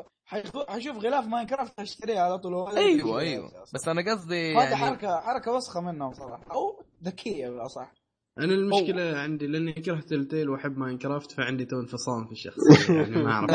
[0.68, 2.54] حشوف غلاف Minecraft حشتريها على طول.
[2.54, 3.50] ولا أيوه أيوه.
[3.74, 6.44] بس أنا قصدي هذا يعني حركة حركة وسخة منهم صراحة.
[6.52, 7.92] أو ذكية بالاصح
[8.38, 13.30] أنا المشكلة عندي لأني كرهت Telltale وأحب Minecraft فعندي تو انفصام في الشخصية يعني ما
[13.32, 13.50] أعرف.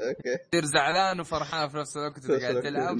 [0.00, 0.36] Okay.
[0.50, 2.96] تصير زعلان وفرحان في نفس الوقت انت قاعد تلعب.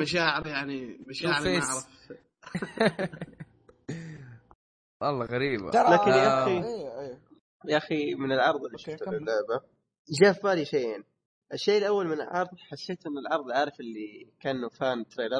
[0.00, 1.58] مشاعر يعني مشاعر ما.
[1.58, 1.86] أعرف.
[5.02, 7.18] والله غريبه لكن يا أخي- إيه، إيه.
[7.68, 9.14] يا أخي من العرض اللي شفته كمل.
[9.14, 9.64] للعبه
[10.22, 11.04] جاء في بالي شيئين.
[11.52, 15.38] الشيء الأول من العرض حسيت إن العرض عارف اللي كأنه fan trailer؟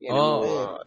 [0.00, 0.84] يعني أوه.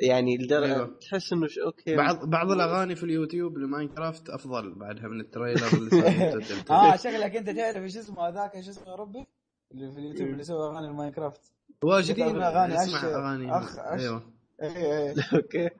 [0.00, 0.98] يعني لدرجة أيوه.
[1.00, 1.96] تحس إنه ش- okay.
[1.96, 5.90] بعض بعض الأغاني في اليوتيوب ل Minecraft أفضل بعدها من ال trailer اللي.
[6.70, 9.26] آه شكلك أنت تعرف إيش اسمه هذاك إيش اسمه يا ربي؟
[9.72, 11.52] اللي في اليوتيوب اللي يسوي أغاني ال Minecraft
[11.84, 13.04] واجدين يتابع أغاني أسمع.
[13.04, 13.50] أغاني.
[13.52, 13.98] أخ- أشهر.
[13.98, 14.32] أيوه.
[14.62, 15.14] إيه إيه.
[15.34, 15.70] okay.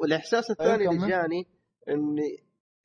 [0.00, 1.08] والإحساس الثاني اللي.
[1.08, 1.46] جاني
[1.88, 2.36] اني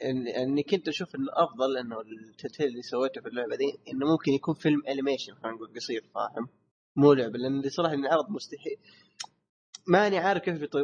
[0.03, 4.05] إن- إني كنت أشوف إنه أفضل إنه ال Telltale اللي سويته في اللعبة دي إنه
[4.11, 6.47] ممكن يكون فيلم animation خلينا نقول قصير فاهم؟
[6.95, 8.77] مو لعبة لأن صراحة ان العرض مستحيل.
[9.89, 10.75] ماني عارف كيف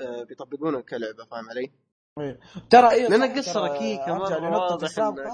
[0.00, 1.70] آه، بيطبقونه كلعبة فاهم علي؟
[2.70, 4.88] ترى إيه لأن القصة ركيكة مرة واضح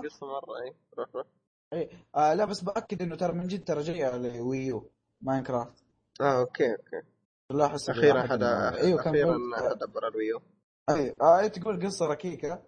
[0.05, 1.26] قصة مرة اي روح روح.
[1.72, 1.90] إيه.
[2.16, 4.90] آه لا بس بأكد إنه ترى من جد ترى جاية ل
[5.20, 5.85] Wii U Minecraft
[6.20, 7.06] آه okay okay.
[7.51, 10.43] لا احس أخيرا حدا إيوه كان أخيرا يقول- دبر ال Wii U
[10.90, 11.48] إيه.
[11.48, 12.62] تقول قصة ركيكة.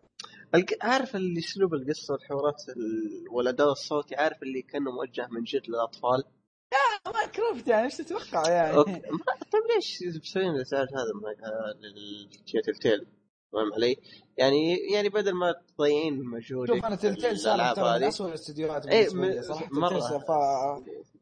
[0.54, 5.62] الق- عارف اللي اسلوب القصة والحوارات ال- والاداء الصوتي عارف اللي كأنه موجه من جد
[5.68, 6.24] للأطفال؟
[7.06, 8.76] Minecraft يعني إيش تتوقع يعني
[9.52, 11.12] طيب ليش مسوين الازعاج هذا
[11.80, 13.06] لل Telltale
[13.52, 13.96] فاهم علي؟
[14.36, 18.08] يعني يعني بدل ما تضيعين مجهودك شوف أنا Telltale صار الألعاب ترى من.
[18.08, 19.88] اسوء الاستديوهات إيه، م- صراحة مرة.
[19.88, 20.30] Telltale صار- ف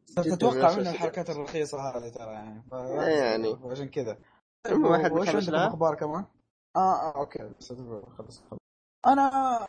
[0.06, 2.72] صرت جداً أتوقع من منه أسوأ الحركات الرخيصة هذه ترى يعني ف...
[2.72, 3.56] يعني.
[3.64, 4.18] عشان كذا
[4.66, 6.24] المهم، واحد وش لها؟ أخبار كمان؟
[6.76, 7.38] آه, آه okay
[8.18, 8.58] خلص خلص
[9.06, 9.68] أنا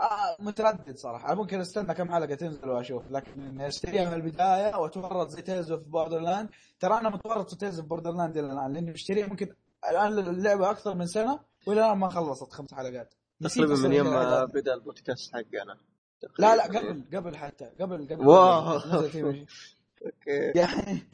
[0.00, 5.42] آه متردد صراحة ممكن أستنى كم حلقة تنزل وأشوف لكن أشتريها من البداية واتورط زي
[5.42, 6.48] Tales of Borderland
[6.80, 9.54] ترى أنا متورط في Tales of Borderland إلى الآن لأني مشتريها ممكن
[9.90, 14.44] الآن اللعبه أكثر من سنة وإلى الآن ما خلصت خمس حلقات تقريبا من يوم ما.
[14.44, 15.78] بدأ البودكاست حقنا
[16.38, 16.62] لا لا.
[16.64, 18.78] قبل قبل حتى قبل قبل wow.
[20.06, 21.06] Okay يعني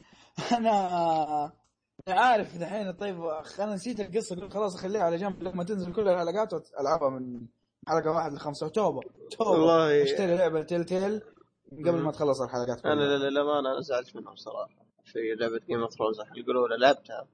[0.57, 1.51] أنا
[2.07, 3.23] عارف دحين طيب
[3.59, 7.47] أنا نسيت القصة قلت خلاص أخليها على جنب لما تنزل كل الحلقات والعبها من
[7.89, 9.01] حلقة واحد لخمسه توبة.
[9.37, 9.51] توبة.
[9.51, 10.03] والله.
[10.03, 11.21] اشتري لعبة Telltale
[11.71, 13.29] قبل ما تخلص الحلقات أنا كلها.
[13.29, 14.85] للامانه أنا زعلت منهم صراحة.
[15.05, 17.27] في لعبة Game of Thrones الحلقة الاولى لعبتها.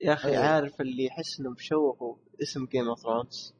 [0.00, 0.44] يا أخي أيوة.
[0.44, 3.54] عارف اللي يحس انهم شوهوا اسم Game of Thrones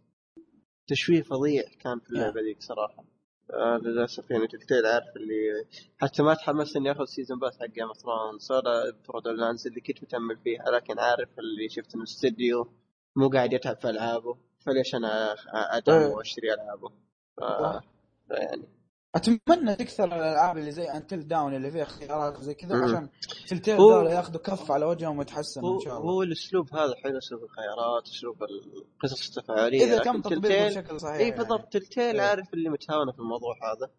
[0.89, 3.05] تشويه فظيع كان في اللعبة ذيك صراحة.
[3.51, 5.67] آه للأسف يعني Telltale عارف اللي
[5.99, 10.03] حتى ما تحمست إني آخذ season pass حق Game of Thrones ولا Borderlands اللي كنت
[10.03, 12.69] متأمل فيها لكن عارف اللي شفت إنه استديو
[13.17, 14.46] مو قاعد يتعب في ألعابه.
[14.67, 15.35] فليش أنا
[15.77, 16.15] أدعم أيوة.
[16.17, 16.89] وأشتري العابه
[17.37, 17.83] ف-
[18.31, 18.69] يعني
[19.15, 22.85] أتمنى تكثر الألعاب اللي زي Until Dawn اللي فيها خيارات زي كذا.
[22.85, 23.09] عشان
[23.49, 27.19] Telltale هو- ذولا ياخذوا كف على وجههم ويتحسنوا إن شاء الله هو الأسلوب هذا حلو
[27.19, 31.37] أسلوب الخيارات أسلوب القصص التفاعلية إذا تم تطبيقه بشكل صحيح إي يعني.
[31.37, 32.29] بالضبط Telltale إيه.
[32.29, 33.91] عارف اللي متهاونه في الموضوع هذا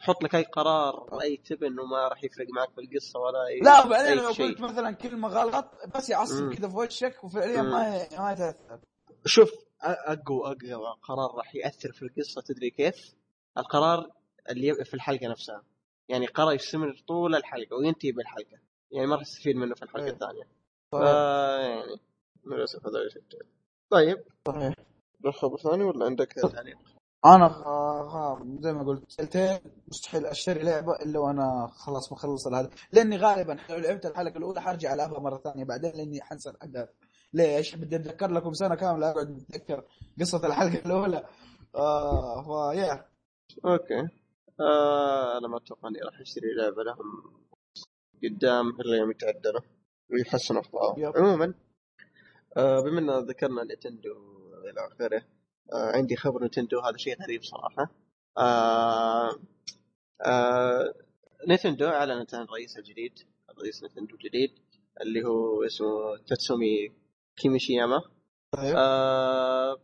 [0.00, 3.60] تحط لك أي قرار أي تب انه ما راح يفرق معك في القصة ولا اي
[3.60, 4.28] لا وبعدين أي لو.
[4.28, 5.66] قلت مثلا كلمة غلط
[5.96, 6.52] بس يعصب.
[6.54, 7.62] كذا في وشك وفعليا.
[7.62, 8.78] ما ما يتأثر
[9.26, 9.50] شوف
[9.82, 13.14] اقوى اقوى قرار راح يأثر في القصة تدري كيف؟
[13.58, 14.10] القرار
[14.50, 15.62] اللي في الحلقة نفسها.
[16.08, 18.58] يعني قرار يستمر طول الحلقة وينتهي بالحلقة.
[18.90, 20.12] يعني ما راح تستفيد منه في الحلقة إيه.
[20.12, 20.48] الثانية.
[20.92, 21.06] صحيح.
[21.06, 22.00] يعني
[22.46, 22.98] للاسف هذا
[23.90, 24.24] طيب.
[24.48, 24.74] صحيح.
[25.26, 26.78] الخبر ثاني ولا عندك تعليق؟
[27.24, 27.48] أنا
[28.60, 29.58] زي ما قلت سلتين
[29.88, 34.94] مستحيل أشتري لعبة إلا وأنا خلاص مخلص هذا لأني غالبا لو لعبت الحلقة الأولى حرجع
[34.94, 36.88] العبها مرة ثانية بعدين لأني حنسى الأحداث.
[37.36, 39.84] ليش؟ بدي أتذكر لكم سنة كاملة أقعد أتذكر
[40.20, 41.28] قصة الحلقة الأولى.
[41.74, 43.06] آه فيا
[43.64, 44.08] أوكي.
[44.60, 47.06] آه أنا ما أتوقع إني راح أشتري لعبة لهم
[48.24, 49.60] قدام إلا يوم يتعدلوا
[50.12, 51.54] ويحسنوا اخطائهم عموما
[52.56, 54.10] آه بما إن ذكرنا نتندو
[54.70, 55.22] إلى آخره
[55.72, 57.90] آه عندي خبر نتندو هذا شيء غريب صراحة.
[58.38, 59.30] آه
[60.26, 60.94] آه
[61.48, 63.18] نتندو أعلنت عن رئيسها الجديد
[63.62, 64.50] رئيس نتندو الجديد
[65.02, 66.92] اللي هو اسمه تاتسومي
[67.36, 68.02] كيميشياما
[68.52, 68.74] طيب.
[68.76, 69.76] آه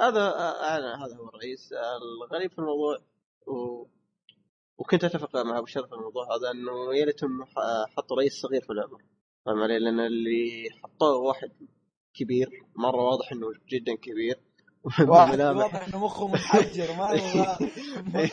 [0.00, 1.72] هذا اعلن هذا هو الرئيس.
[1.72, 2.98] الغريب في الموضوع
[3.46, 3.86] و...
[4.78, 7.44] وكنت أتفق مع أبو شرف في الموضوع هذا إنه يا ليتهم
[7.96, 9.02] حطوا رئيس صغير في العمر
[9.46, 11.50] فاهم علي؟ لأن اللي حطوه واحد
[12.14, 14.40] كبير مرة واضح إنه جدا كبير.
[15.08, 17.10] واضح إنه مخه متحجر ما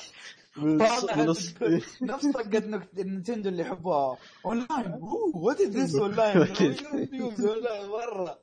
[2.01, 2.63] نفس طقت
[2.97, 4.17] نتندو اللي يحبوها.
[4.45, 4.99] اونلاين
[5.33, 6.37] وات از ذس اونلاين
[7.89, 8.39] مرة؟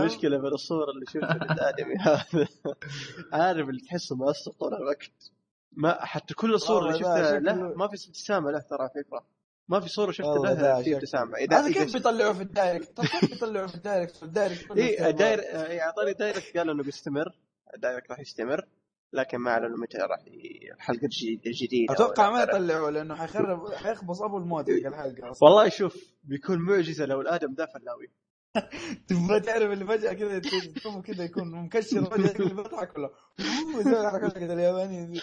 [0.00, 2.48] المشكلة من الصور اللي شفتها الآدمي هذا.
[3.42, 5.32] عارف اللي تحسه مقصر طول الوقت.
[5.72, 9.24] ما حتى كل الصور اللي شفتها له ما في ابتسامة له ترى فكره
[9.68, 11.36] ما في صورة شفت له في ابتسامة.
[11.36, 15.40] اذا هذا كيف بيطلعوه في الدايركت؟ طيب كيف بيطلعوه في الدايركت؟ في الدايركت اي داير
[15.82, 17.34] أعطاني دايركت قال إنه بيستمر.
[17.74, 18.66] ال Direct راح يستمر.
[19.14, 20.24] لكن ما أعلنوا متى راح
[20.74, 21.08] الحلقة
[21.46, 25.48] الجديدة أتوقع ما يطلعوا لأنه حيخرب حيخبص أبو الموت الحلقة أصلا.
[25.48, 28.10] والله شوف بيكون معجزة لو الآدم ذا فلاوي.
[29.08, 33.10] تبغى تعرف اللي فجأة كذا تشوفه كذا يكون مكشر فجاه اللي بيضحك ولا
[33.80, 35.20] يسوي حركات كذا الياباني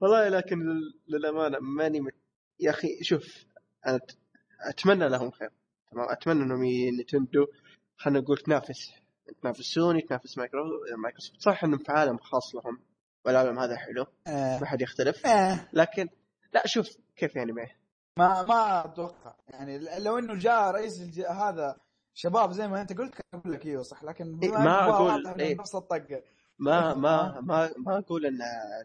[0.00, 2.14] والله لكن للأمانة ماني مت...
[2.60, 3.44] يا أخي شوف
[3.86, 4.00] أنا
[4.60, 5.50] أتمنى لهم خير
[5.90, 6.64] تمام؟ أتمنى إنهم
[7.00, 7.46] نتندو
[7.96, 9.01] خلينا نقول تنافس.
[9.42, 10.62] تنافس سوني تنافس مايكرو
[10.96, 11.40] مايكروسوفت.
[11.40, 12.80] صح إنهم في عالم خاص لهم
[13.24, 14.58] والعالم هذا حلو آه.
[14.58, 15.26] ما حد يختلف.
[15.26, 15.68] آه.
[15.72, 16.08] لكن
[16.54, 17.70] لا شوف كيف يعني معه
[18.18, 19.34] ما ما أتوقع.
[19.48, 21.20] يعني لو إنه جاء رئيس الج...
[21.20, 21.76] هذا
[22.14, 24.04] شباب زي ما أنت قلت كان أقول لك إيوه صح.
[24.04, 25.56] لكن إيه ما أقول إيه.
[25.58, 26.22] نفس الطقة.
[26.58, 28.38] ما ما ما ما أقول إن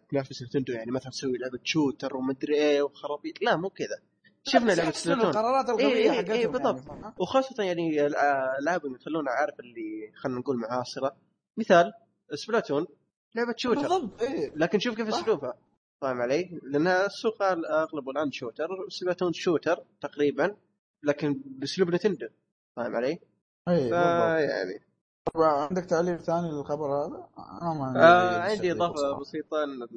[0.09, 3.41] تنافس نتندو يعني مثلا تسوي لعبة shooter ومدري إيه وخرابيط.
[3.41, 3.99] لا مو كذا.
[4.47, 6.87] شفنا لعبة Splatoon القرارات الغبيه إيه حقتهم إيه بالضبط.
[6.87, 11.15] يعني وخاصة يعني الألعاب يخلونا عارف اللي خلينا نقول معاصرة.
[11.57, 11.93] مثال
[12.33, 12.87] Splatoon.
[13.35, 13.81] لعبة shooter.
[13.81, 14.21] بالضبط.
[14.21, 14.51] إيه.
[14.55, 15.53] لكن شوف كيف أسلوبها.
[16.01, 18.67] فاهم علي؟ لأن السوق اغلبه الآن shooter.
[18.89, 20.55] Splatoon shooter تقريبا
[21.03, 22.27] لكن بأسلوب نتندو.
[22.75, 23.19] فاهم علي؟
[23.67, 24.87] اي يعني.
[25.35, 27.29] عندك تعليق ثاني للخبر هذا؟
[27.61, 29.87] أنا ما آه عندي اضافه بسيطه ان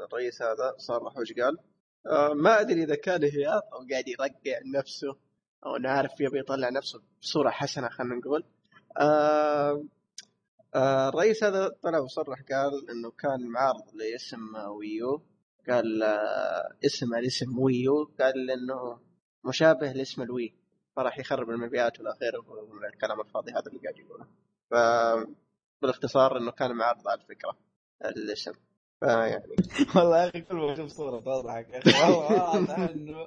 [0.00, 1.58] الرئيس هذا صرح وش قال؟
[2.06, 5.16] آه ما أدري إذا كان هياط أو قاعد يرقع نفسه
[5.66, 8.44] أو أنا عارف يبي يطلع نفسه بصورة حسنة خلينا نقول.
[8.98, 9.84] آه
[10.74, 15.22] آه الرئيس هذا طلع وصرح قال إنه كان معارض لاسم ويو.
[15.68, 18.04] قال آه اسم الاسم ويو.
[18.20, 18.98] قال إنه
[19.44, 20.54] مشابه لاسم الوي.
[20.96, 24.26] فراح يخرب المبيعات والأخير والكلام الفاضي هذا اللي قاعد يقوله.
[24.70, 24.74] ف
[25.82, 27.58] بالاختصار إنه كان معارض على الفكرة
[28.04, 28.52] الاسم.
[29.02, 29.44] فيعني
[29.96, 33.26] والله يا أخي كل ما أشوف صورة تضحك يا أخي والله واضح إنه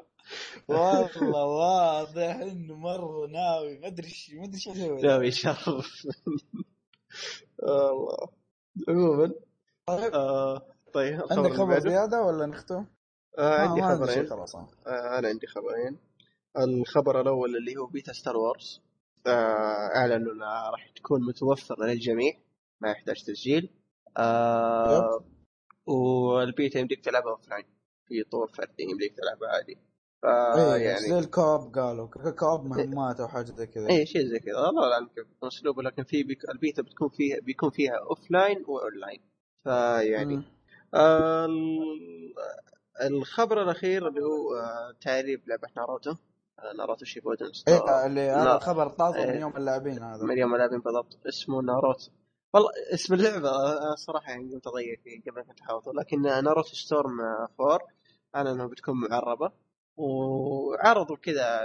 [0.68, 3.80] والله واضح إنه مرة ناوي.
[3.80, 5.68] ما أدري إيش ما أدري إيش يسوي ناوي يشرف
[7.64, 8.18] والله.
[8.90, 9.32] عموما
[9.88, 10.14] طيب.
[10.14, 10.62] آه
[10.94, 12.86] طيب عندك خبر زيادة ولا نختم؟
[13.40, 14.28] آه عندي آه خبرين.
[14.30, 14.68] خلاص آه.
[14.88, 15.98] أنا عندي خبرين.
[16.58, 18.82] الخبر الأول اللي هو beta Star Wars.
[19.28, 22.34] آه أعلنوا إنها راح تكون متوفرة للجميع
[22.82, 23.70] ما يحتاج تسجيل.
[24.18, 25.24] آه
[25.88, 27.66] والبيتا يمديك تلعبها offline
[28.08, 29.78] في طور فردي يمديك تلعبها عادي.
[30.22, 32.08] فا يعني زي ال co-op قالوا.
[32.40, 33.90] co-op مهمات أو حاجة زي كذا.
[33.90, 34.70] اي شيء زي كذا.
[34.70, 35.28] الله أعلم كيف.
[35.44, 36.50] أسلوبه لكن في بيك...
[36.50, 39.22] البيتا بتكون فيها بيكون فيها offline و online
[39.64, 40.44] فيعني
[40.94, 41.48] آه
[43.02, 46.16] الخبر الأخير اللي هو آه تعريب لعبه ناروتو.
[46.78, 50.24] ناروتو شيبودن إيه اللي هذا الخبر إيه من يوم اللاعبين هذا.
[50.24, 51.28] من يوم اللاعبين بالضبط.
[51.28, 52.12] اسمه ناروتو.
[52.56, 53.52] والله اسم اللعبة.
[53.96, 55.92] صراحة يعني قمت أضيع فيه قبل ما تحاوطه.
[55.94, 57.22] لكن ناروتو Storm
[57.60, 57.80] 4
[58.36, 59.52] أنا أنها بتكون معربة.
[59.98, 61.62] وعرضوا كذا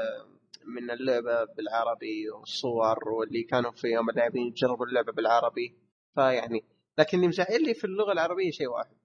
[0.67, 5.77] من اللعبة بالعربي والصور واللي كانوا في يوم اللاعبين يجربوا اللعبة بالعربي.
[6.15, 6.65] فيعني
[6.99, 8.97] لكن اللي مزعل لي في اللغة العربية شيء واحد.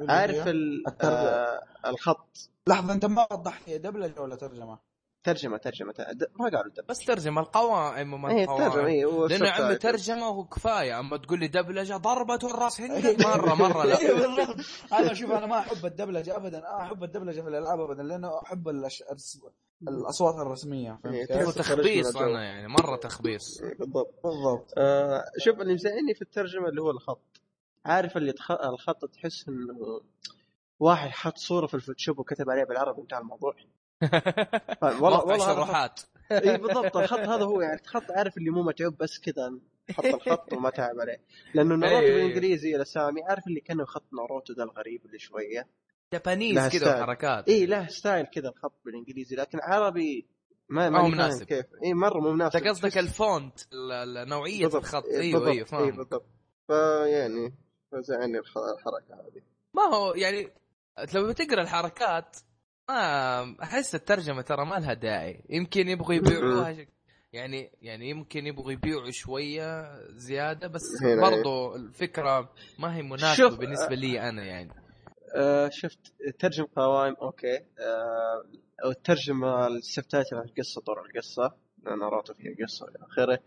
[0.00, 0.48] عارف
[1.02, 2.50] آه الخط.
[2.68, 4.78] لحظة أنت ما وضحت هي دبلجة ولا ترجمة؟
[5.26, 5.94] ترجمة ترجمة
[6.40, 6.86] ما قالوا دب.
[6.88, 11.00] بس ترجمة القوائم وما اي ترجمة اي لأنه عمي ترجمة وكفاية.
[11.00, 13.96] أما تقول لي دبلجة ضربت الرأس مرة مرة لا.
[14.98, 16.62] أنا شوف أنا ما أحب الدبلجة ابدا.
[16.80, 18.68] أحب الدبلجة في الألعاب ابدا لأنه أحب
[19.88, 23.60] الأصوات الرسمية فهمت تخبيص أنا يعني مرة تخبيص.
[23.78, 24.74] بالضبط بالضبط.
[24.78, 27.40] آه شوف اللي مزعلني في الترجمة اللي هو الخط.
[27.84, 28.50] عارف اللي تخ...
[28.50, 30.00] الخط تحس إنه
[30.80, 33.54] واحد حط صورة في ال Photoshop وكتب عليها بالعربي انتهى الموضوع.
[34.82, 36.00] والله والله شروحات.
[36.32, 36.96] إي بالضبط.
[36.96, 39.58] الخط هذا هو يعني الخط عارف اللي مو متعوب بس كذا
[39.90, 41.20] حط الخط وما تعب عليه.
[41.54, 45.68] لأنه ناروتو بالإنجليزي الاسامي عارف اللي كأنه خط ناروتو ذا الغريب اللي شوية.
[46.12, 50.26] Japanese كذا حركات إي له style كذا الخط بالإنجليزي لكن عربي
[50.68, 51.46] ما ما مناسب.
[51.46, 51.66] كيف.
[51.84, 52.56] إي مرة مو مناسب.
[52.56, 53.60] انت قصدك ال font
[54.28, 55.04] نوعية الخط.
[55.04, 55.82] إيوه إيوه فاهم.
[55.82, 56.26] أيوه بالضبط
[56.66, 57.54] فيعني
[57.92, 59.42] فزعني الحركة هذه.
[59.74, 60.52] ما هو يعني
[61.14, 62.36] لو بتقرا الحركات
[62.88, 65.44] ما أحس الترجمة ترى ما لها داعي.
[65.50, 66.76] يمكن يبغوا يبيعوها
[67.32, 74.28] يعني يعني يمكن يبغوا يبيعوا شوية زيادة بس برضو الفكرة ما هي مناسبة بالنسبة لي
[74.28, 74.70] أنا يعني.
[75.34, 75.98] آه شفت
[76.38, 77.56] ترجم قوائم okay.
[77.56, 78.44] آه
[78.88, 81.54] وترجم ال subtitle القصة طور القصة.
[82.00, 83.38] ناروتو فيها قصة إلى آخره.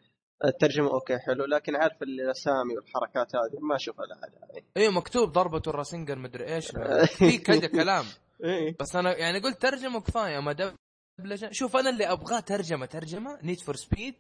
[0.46, 1.46] الترجمة okay حلو.
[1.46, 4.64] لكن عارف الاسامي والحركات هذه ما اشوفها لها داعي.
[4.78, 6.72] أيوه مكتوب ضربة الراسنجان مدري إيش.
[7.06, 8.06] في كذا كلام.
[8.44, 8.76] إيه.
[8.80, 10.74] بس أنا يعني قلت ترجمة كفاية ما
[11.20, 14.16] دبلجة شوف أنا اللي أبغاه ترجمة ترجمة Need for Speed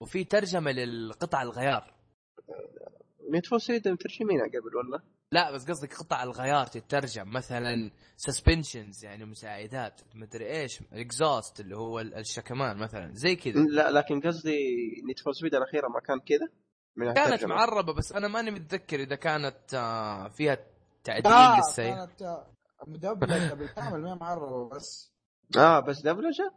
[0.00, 1.94] وفي ترجمة للقطع الغيار
[3.30, 9.24] Need for Speed مترجمينها قبل ولا؟ لا بس قصدك قطع الغيار تترجم مثلا suspensions يعني
[9.24, 14.58] مساعدات مدري إيش exhaust اللي هو الشكمان مثلا زي كذا لا لكن قصدي
[15.06, 16.48] Need for Speed الأخيرة ما كان كذا
[17.14, 17.44] كانت.
[17.44, 20.58] معربة بس أنا ماني متذكر إذا كانت آه، فيها
[21.04, 22.53] تعديل آه للسيارة كانت آه،
[22.86, 25.12] مدبلجه بالكامل ما معربه بس.
[25.56, 26.52] آه بس دبلجة؟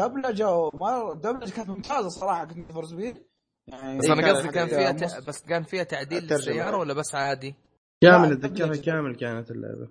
[0.00, 1.12] دبلجة ومر...
[1.12, 3.22] دبلجة كانت ممتازة صراحة Need for Speed
[3.66, 5.28] يعني بس أنا قصدي كان فيها ت...
[5.28, 7.54] بس كان فيها تعديل للسيارة ولا بس عادي؟
[8.00, 9.88] كامل أتذكرها كامل كانت اللعبة.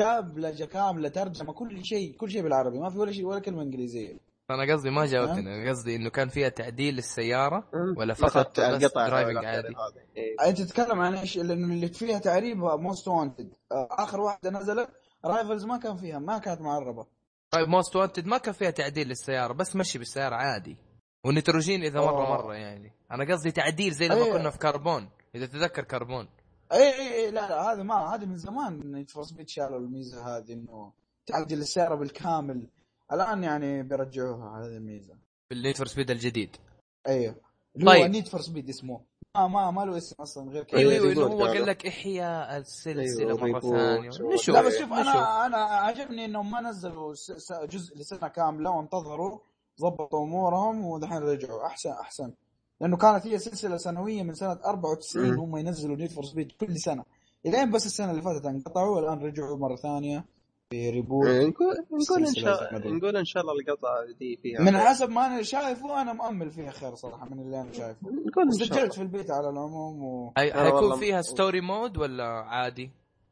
[0.00, 4.16] دبلجة كاملة ترجمة كل شيء كل شيء بالعربي ما في ولا شيء ولا كلمة إنجليزية.
[4.50, 9.44] أنا قصدي ما جاوبتني أنا قصدي إنه كان فيها تعديل للسيارة ولا فقط بس driving
[9.44, 9.74] عادي؟
[10.16, 10.48] إيه.
[10.48, 14.88] أنت تتكلم عن إيش؟ لأنه اللي فيها تعريب Most Wanted آخر واحدة نزلت
[15.24, 17.06] Rivals ما كان فيها ما كانت معربة.
[17.50, 20.76] طيب Most Wanted ما كان فيها تعديل للسيارة بس مشي بالسيارة عادي.
[21.24, 22.30] ونيتروجين إذا مرة أوه.
[22.30, 22.92] مرة يعني.
[23.12, 24.32] أنا قصدي تعديل زي لما أيه.
[24.32, 25.08] كنا في كربون.
[25.34, 26.28] إذا تتذكر كربون.
[26.72, 28.92] اي اي اي لا لا هذا ما هذا من زمان.
[28.92, 30.92] Need for Speed شالوا الميزة هذه إنه
[31.26, 32.66] تعدل السيارة بالكامل.
[33.12, 35.14] الآن يعني بيرجعوها هذه الميزة.
[35.48, 36.56] في ال Need for Speed الجديد.
[37.08, 37.34] أيوه
[37.86, 39.00] طيب هو نيد فور سبيد اسمه.
[39.36, 40.80] ما ما ما له اسم أصلا غير كذا.
[40.80, 44.08] أيوه أيوه هو قال لك احياء السلسلة أيوة مرة ثانية.
[44.08, 44.48] نشوف.
[44.48, 47.14] لا بس شوف أنا أنا عجبني إنهم ما نزلوا
[47.70, 49.38] جزء لسنة كاملة وانتظروا
[49.80, 51.66] ضبطوا أمورهم ودحين رجعوا.
[51.66, 52.32] أحسن أحسن.
[52.80, 57.04] لأنه كانت هي سلسلة سنوية من سنة 94 هم ينزلوا Need for Speed كل سنة.
[57.46, 60.24] إلين بس السنة اللي فاتت انقطعوا والان رجعوا مرة ثانية.
[60.70, 64.60] في reboot إيه، نقول نقول إن شاء الله نقول إن شاء الله القطعه دي فيها
[64.60, 67.96] من حسب ما أنا شايفه أنا مؤمل فيها خير صراحة من اللي أنا شايفه.
[68.26, 70.32] نقول سجلت في البيت على العموم و...
[70.36, 72.90] حيكون فيها story mode ولا عادي؟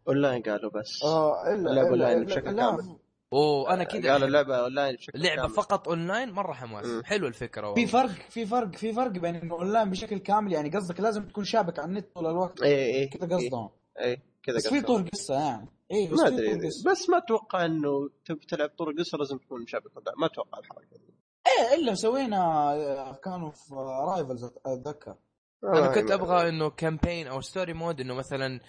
[0.09, 1.03] أونلاين قالوا بس.
[1.05, 2.97] آه الا لا أونلاين بشكل كامل.
[3.33, 5.51] أوه أنا كذا قالوا اللعبة أونلاين بشكل لعبه كامل.
[5.51, 6.87] فقط أونلاين مرة حماس.
[7.05, 7.87] حلو الفكرة والله.
[7.87, 11.45] في فرق في فرق في فرق بين إنه أونلاين بشكل كامل يعني قصدك لازم تكون
[11.45, 12.63] شابك على النت طول الوقت.
[12.63, 13.69] اي اي كذا قصدهم.
[14.01, 15.69] اي كذا بس في طول قصة يعني.
[15.93, 16.57] اي بس ما ادري
[16.87, 21.15] بس ما أتوقع إنه تبي تلعب طول قصه لازم تكون مشابك ما أتوقع الحركة دي.
[21.47, 25.17] إيه إلا سوينا كانوا في Rivals أتذكر.
[25.65, 28.61] أنا كنت أبغى إنه campaign أو story mode إنه مثلا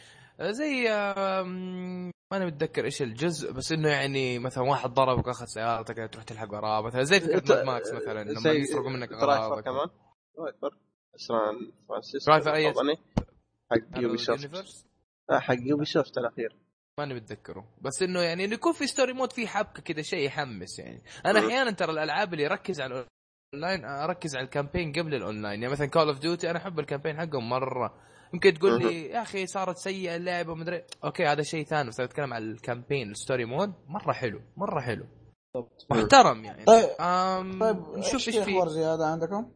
[0.41, 0.83] زي
[2.31, 6.53] ما أنا متذكر إيش الجزء بس إنه يعني مثلا واحد ضربك وأخذ سيارتك تروح تلحق
[6.53, 9.87] وراه مثلا زي فكرة Mad Max مثلا لما يسرقوا منك اغراضك كمان.
[10.37, 10.77] Driver
[11.15, 12.73] San Francisco Driver اي
[13.71, 14.85] حق Ubisoft
[15.31, 16.55] حق Ubisoft الأخير.
[16.97, 17.67] ماني متذكره.
[17.81, 21.03] بس إنه يعني إنه يكون في story mode في حبكة كذا شيء يحمس يعني.
[21.25, 23.05] أنا أحيانا ترى الألعاب اللي يركز على
[23.53, 25.61] الأونلاين أركز على ال campaign قبل الأونلاين.
[25.61, 27.93] يعني مثلا Call of Duty أنا أحب ال campaign حقهم مرة.
[28.33, 32.33] يمكن تقول لي يا أخي صارت سيئة اللعبة ومدري أوكي هذا شيء ثاني بس أتكلم
[32.33, 35.05] عن ال campaign ال story mode مرة حلو مرة حلو.
[35.91, 36.65] محترم يعني.
[36.65, 36.87] طيب
[37.59, 39.51] طيب نشوف إيش في أخبار زيادة عندكم؟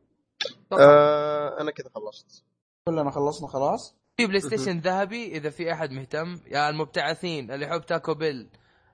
[0.74, 2.46] آه أنا كذا خلصت.
[2.88, 4.01] كلنا خلصنا خلاص.
[4.22, 8.50] في PlayStation ذهبي إذا في أحد مهتم يا المبتعثين اللي يحب Taco Bell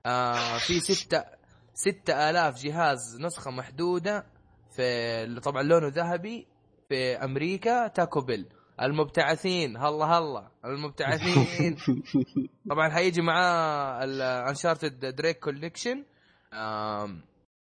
[0.05, 1.23] آه في ستة
[1.73, 4.25] ستة آلاف جهاز نسخة محدودة
[4.75, 6.47] في طبعا لونه ذهبي
[6.89, 8.45] في أمريكا Taco Bell.
[8.81, 11.77] المبتعثين هلا هلا المبتعثين.
[12.69, 16.03] طبعا حيجي معاه ال Uncharted Drake Collection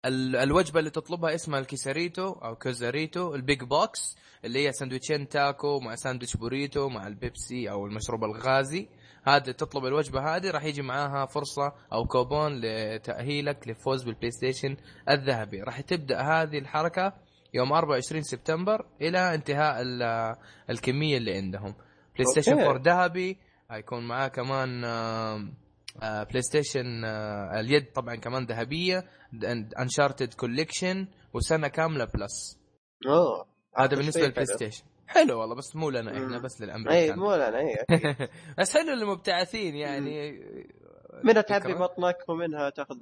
[0.06, 4.16] الوجبة اللي تطلبها اسمها ال Quesarito أو Quesarito ال big box
[4.46, 8.88] اللي هي سندويتشين تاكو مع ساندويتش بوريتو مع البيبسي أو المشروب الغازي.
[9.24, 14.78] هذا تطلب الوجبة هذه راح يجي معاها فرصة أو كوبون لتأهيلك للفوز بال PlayStation
[15.10, 15.62] الذهبي.
[15.62, 17.14] راح تبدأ هذه الحركة
[17.54, 19.82] يوم 24 سبتمبر إلى انتهاء
[20.70, 21.76] الكمية اللي عندهم.
[22.16, 23.38] PlayStation 4 ذهبي
[23.70, 24.86] حيكون معاه كمان
[26.00, 27.06] PlayStation
[27.60, 29.06] اليد طبعا كمان ذهبية
[29.80, 32.60] Uncharted Collection وسنة كاملة Plus
[33.08, 33.48] أوه
[33.78, 36.94] هذا بالنسبة لل PlayStation حلو والله بس مو لنا إحنا بس للأمريكان.
[36.94, 37.86] اي مو لنا اي
[38.60, 40.40] بس حلو للمبتعثين يعني.
[41.24, 42.96] منها تعبي بطنك ومنها تاخذ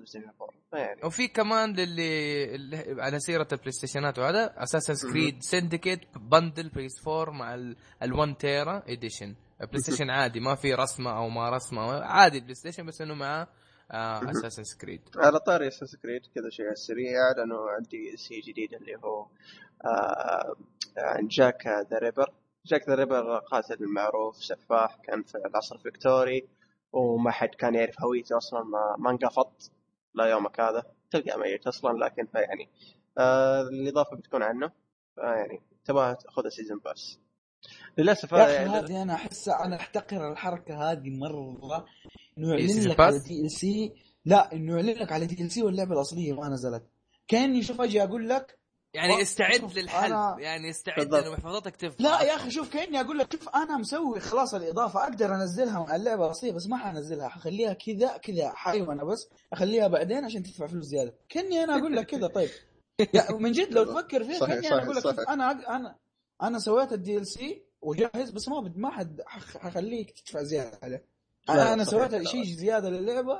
[0.71, 1.01] 4 يعني.
[1.03, 8.37] وفي كمان للي, على سيرة ال PlayStationات وهذا Assassin's Creed Syndicate bundle PS4 مع ال1
[8.37, 9.35] تيرا edition
[9.67, 11.81] PlayStation عادي ما في رسمة أو ما رسمة.
[12.03, 13.47] عادي PlayStation بس إنه معاه
[13.91, 17.11] اساسن كريد على طاري Assassin's Creed كذا شيء على السريع.
[17.21, 19.27] اعلنوا عن DLC جديد اللي هو
[19.85, 20.55] آه
[20.97, 22.33] عن Jack the Ripper
[22.65, 26.47] Jack the Ripper قاتل معروف سفاح كان في العصر الفكتوري
[26.93, 29.71] وما حد كان يعرف هويته أصلا ما, ما انقفط
[30.13, 30.83] لا يومك هذا.
[31.11, 32.69] تلقى ميت أصلا لكن فيعني
[33.17, 34.71] آه الإضافة بتكون عنه.
[35.15, 37.19] فيعني تبغى تاخذ season pass
[37.97, 41.85] للأسف يا أخي يعني هذه أنا أحس أنا أحتقر الحركة هذه مرة.
[42.37, 43.93] إنه يعلن لك على DLC
[44.25, 46.83] لا إنه يعلن لك على DLC واللعبة الأصلية ما نزلت.
[47.27, 48.59] كأني شوف أجي أقول لك
[48.93, 50.13] يعني استعد للحل.
[50.13, 50.35] أنا...
[50.39, 52.03] يعني استعد انه محفظتك تفضل.
[52.03, 55.95] لا يا أخي شوف كأني أقول لك شوف أنا مسوي خلاص الإضافة أقدر أنزلها مع
[55.95, 57.27] اللعبة الأصلية بس ما حنزلها.
[57.27, 61.13] حخليها كذا كذا حيوانة بس أخليها بعدين عشان تدفع فلوس زيادة.
[61.29, 62.27] كأني أنا أقول لك كذا.
[62.27, 62.49] طيب.
[63.13, 65.95] يعني من جد لو تفكر فيها كأني أنا أقول لك أنا أنا
[66.41, 71.03] أنا سويت ال DLC وجاهز بس ما بد ما حد حخليك تدفع زياده
[71.49, 73.39] أنا أنا سويت شيء زياده للعبه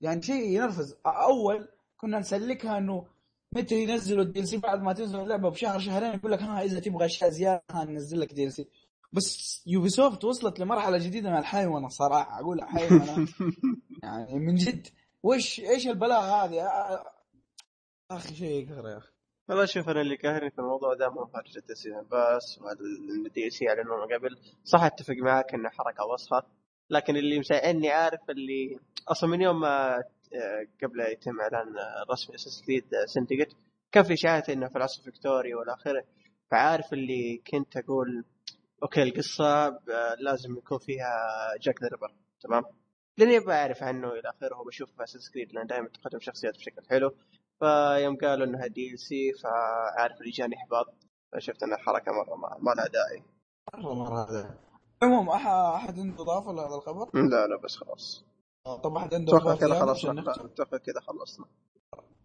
[0.00, 3.06] يعني شيء ينرفز اول كنا نسلكها انه
[3.52, 7.06] متى ينزلوا ال DLC بعد ما تنزل اللعبه بشهر شهرين يقول لك ها اذا تبغى
[7.06, 8.68] اشياء زياده ننزل لك DLC
[9.12, 13.28] بس Ubisoft وصلت لمرحله جديده من الحيوانه صراحة أقول حيوانه
[14.02, 14.88] يعني من جد
[15.22, 16.68] وش إيش البلاء هذه
[18.10, 19.12] أخي شيء يقهر يا أخي
[19.48, 23.68] والله شوف أنا اللي قاهرني في الموضوع ده مو خارج ال season pass وال DLC
[23.68, 24.38] اعلنوه قبل.
[24.64, 26.42] صح أتفق معاك إنه حركه وسخه
[26.90, 31.66] لكن اللي مساعدني عارف اللي أصلا من يوم ما آه، قبل يتم إعلان
[32.10, 33.52] رسمي Assassin's Creed Syndicate
[33.92, 36.04] كان في اشاعات إنه في العصر الفكتوري والى آخره.
[36.50, 38.24] فعارف اللي كنت أقول
[38.82, 39.68] أوكي القصة
[40.20, 41.10] لازم يكون فيها
[41.60, 42.62] Jack the Ripper تمام؟
[43.18, 47.14] لأني أبغى اعرف عنه إلى آخره وبشوف Assassin's Creed لأن دائما تقدم شخصيات بشكل حلو.
[47.60, 50.86] فيوم قالوا إنها DLC فعارف اللي جاني إحباط
[51.32, 53.22] فشفت انها حركه مرة ما, ما لها داعي.
[53.74, 54.58] مرة مره هذا
[55.02, 58.24] المهم أحد عنده إضافة لهذا الخبر؟ لا لا بس خلاص.
[58.84, 61.46] طب أحد عنده أتوقع كذا خلصنا أتوقع كذا خلصنا.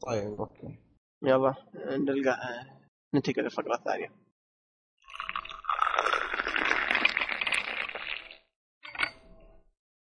[0.07, 0.79] طيب أوكي.
[1.23, 2.37] يلا نلقى
[3.13, 4.11] ننتقل للفقره الثانية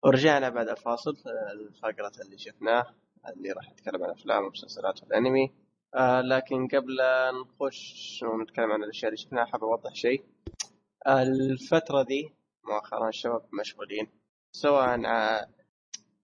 [0.05, 1.17] ورجعنا بعد الفاصل
[1.53, 2.95] الفقرة اللي شفناه
[3.29, 5.53] اللي راح نتكلم عن أفلام ومسلسلات والأنمي.
[5.95, 6.97] آه لكن قبل
[7.41, 10.25] نخش ونتكلم عن الأشياء اللي شفناها حاب أوضح شيء.
[11.07, 12.33] الفترة دي
[12.65, 14.07] مؤخرا الشباب مشغولين
[14.53, 15.49] سواء آه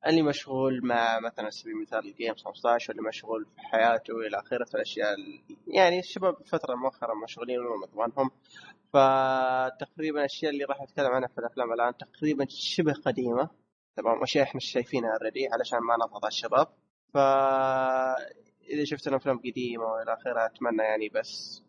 [0.06, 4.74] اللي مشغول مع مثلا سبيل المثال الجيم 15 واللي مشغول في حياته إلى آخره في
[4.74, 5.16] الاشياء
[5.66, 8.30] يعني الشباب الفترة مؤخرا مشغولين ومضمونهم
[8.92, 13.48] فتقريبا الأشياء اللي راح نتكلم عنها في الأفلام الآن تقريبا شبه قديمة.
[13.96, 16.68] تمام أشياء إحنا شايفينها اوريدي علشان ما نضغط على الشباب.
[17.14, 17.16] ف
[18.70, 21.62] إذا شفت افلام قديمه والى آخره أتمنى يعني بس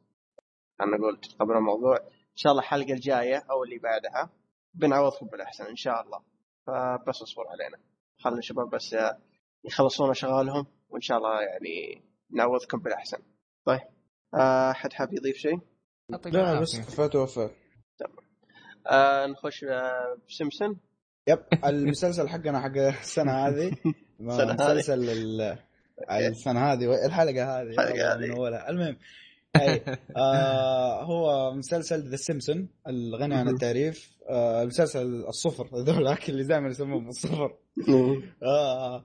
[0.80, 4.30] خلينا نقول تتقبلوا الموضوع إن شاء الله الحلقة الجاية أو اللي بعدها
[4.74, 6.20] بنعوضكم بالأحسن إن شاء الله.
[6.68, 7.78] فبس اصبر علينا.
[8.20, 8.96] خلي الشباب بس
[9.64, 13.18] يخلصون شغالهم وإن شاء الله يعني نعوضكم بالأحسن.
[13.66, 13.82] طيب
[14.36, 15.60] أحد حاب يضيف شيء؟
[16.10, 17.52] لا بس كفاته وفاء.
[17.98, 18.26] تمام.
[18.88, 20.76] آه نخش آه بسمسم.
[21.28, 23.72] يب المسلسل حقنا حق السنة هذه.
[24.20, 25.52] مسلسل
[26.12, 27.70] السنة هذه الحلقة هذه.
[27.70, 28.70] الحلقة هذه.
[28.70, 28.98] المهم
[29.56, 29.82] أي.
[30.18, 34.12] آه هو مسلسل ذا سيمسون الغني عن التعريف.
[34.30, 37.54] آه المسلسل الصفر ذولاك اللي دائما يسموهم الصفر.
[38.44, 39.04] آه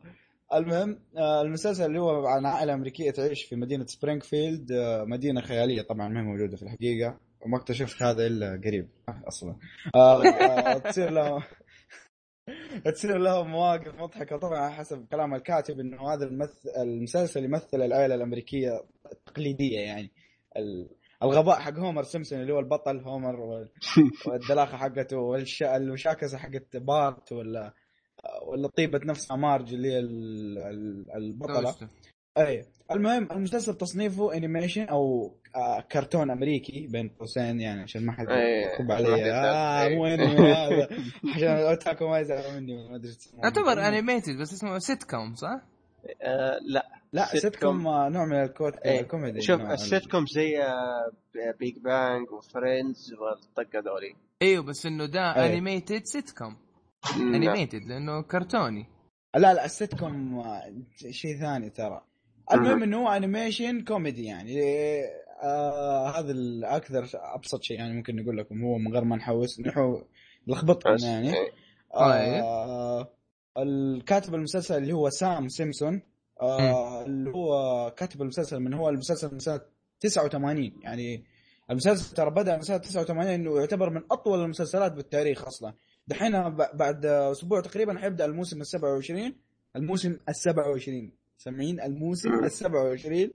[0.55, 5.83] المهم آه المسلسل اللي هو عن عائلة أمريكية تعيش في مدينة سبرينغفيلد آه مدينة خيالية
[5.83, 7.19] طبعا ما هي موجودة في الحقيقة.
[7.41, 8.89] وما اكتشفت هذا إلا قريب
[9.29, 9.57] أصلا.
[9.95, 11.45] آه آه تصير له
[12.85, 14.37] تصير لهم مواقف مضحكة.
[14.37, 18.71] طبعا حسب كلام الكاتب إنه هذا المثل المسلسل يمثل العائله الأمريكية
[19.13, 20.11] التقليدية يعني.
[21.23, 23.67] الغباء حق هومر سيمبسون اللي هو البطل هومر
[24.27, 27.75] والدلاخة حقته والمشاكسه حقت بارت ولا
[28.47, 29.99] ولا طيبة نفسها مارج اللي هي
[31.17, 31.75] البطلة.
[32.39, 38.27] أي المهم المسلسل تصنيفه animation أو آه كرتون أمريكي بين قوسين يعني عشان ما حد
[38.79, 39.45] حد علي يزعل.
[39.45, 39.89] آه.
[39.89, 40.89] مو انمي هذا
[41.35, 43.13] عشان أوتاكو ما يزعلوا مني ما أدري.
[43.45, 45.61] يعتبر animated بس اسمه سيت كوم صح؟
[46.23, 49.01] آه لا لا سيت كوم آه، نوع من الكوت إيه.
[49.01, 50.57] الكوميدي شوف نوع السيت كوم زي
[51.61, 55.47] Big Bang و Friends والطقه ذولي إيوه بس إنه ده.
[55.47, 56.57] animated sitcom.
[57.17, 58.87] animated لأنه كرتوني
[59.37, 60.43] لا لا السيت كوم
[61.11, 62.08] شيء ثاني ترى
[62.53, 64.61] المهم إنه هو animation كوميدي يعني.
[65.43, 68.63] آه هذا الاكثر أبسط شيء يعني ممكن نقول لكم.
[68.65, 70.03] هو من غير ما نحوس نحو
[70.47, 71.35] لخبطكم بس يعني.
[71.35, 71.53] إيه.
[71.95, 73.09] آه
[73.59, 76.03] الكاتب المسلسل اللي هو سام سيمسون
[76.41, 79.61] آه اللي هو كاتب المسلسل من هو المسلسل من سنة
[80.01, 81.25] 89 يعني
[81.71, 85.75] المسلسل ترى بدأ من سنة 89 إنه يعتبر من أطول المسلسلات بالتاريخ أصلا.
[86.09, 89.35] دحين ب- بعد أسبوع تقريبا حيبدأ الموسم ال 27
[89.77, 91.13] الموسم ال 27
[91.43, 93.31] سامعين الموسم ال 27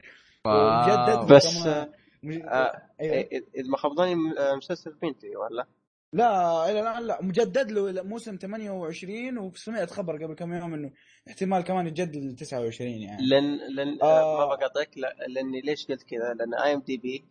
[0.46, 1.92] ومجدد بس، كمان-
[2.24, 3.14] مج- آه، أيوة.
[3.14, 5.66] إيه، إذا ما خاب ظني آه، مسلسل بنتي ولا
[6.14, 10.92] لا إلى الآن لا مجدد له موسم 28 وسمعت خبر قبل كم يوم إنه
[11.28, 14.06] احتمال كمان يتجدد ل 29 يعني لأن لأن آه.
[14.06, 17.26] آه ما بقاطعك لا لأني ليش قلت كذا؟ لأن IMDb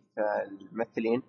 [0.61, 1.21] الممثلين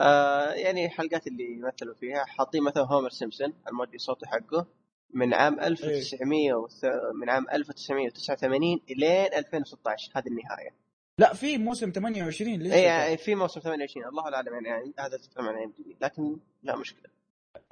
[0.00, 4.66] آه يعني الحلقات اللي يمثلوا فيها حاطين مثلا هومر سيمسون المؤدي الصوتي حقه
[5.14, 6.84] من عام 1900 وث...
[7.22, 10.70] من عام 1989 الين 2016 هذه النهاية.
[11.18, 15.16] لا في موسم 28 ليش اي يعني في موسم 28 الله اعلم يعني, يعني هذا
[15.16, 17.10] تتكلم عن IMDb لكن لا مشكلة.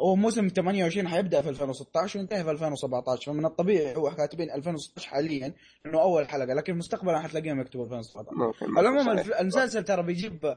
[0.00, 5.54] هو موسم 28 حيبدأ في 2016 وينتهي في 2017 فمن الطبيعي هو كاتبين 2016 حاليا
[5.86, 6.54] انه أول حلقة.
[6.54, 10.56] لكن مستقبلا حتلاقيهم يكتبوا 2017 ممكن على العموم المسلسل ترى بيجيب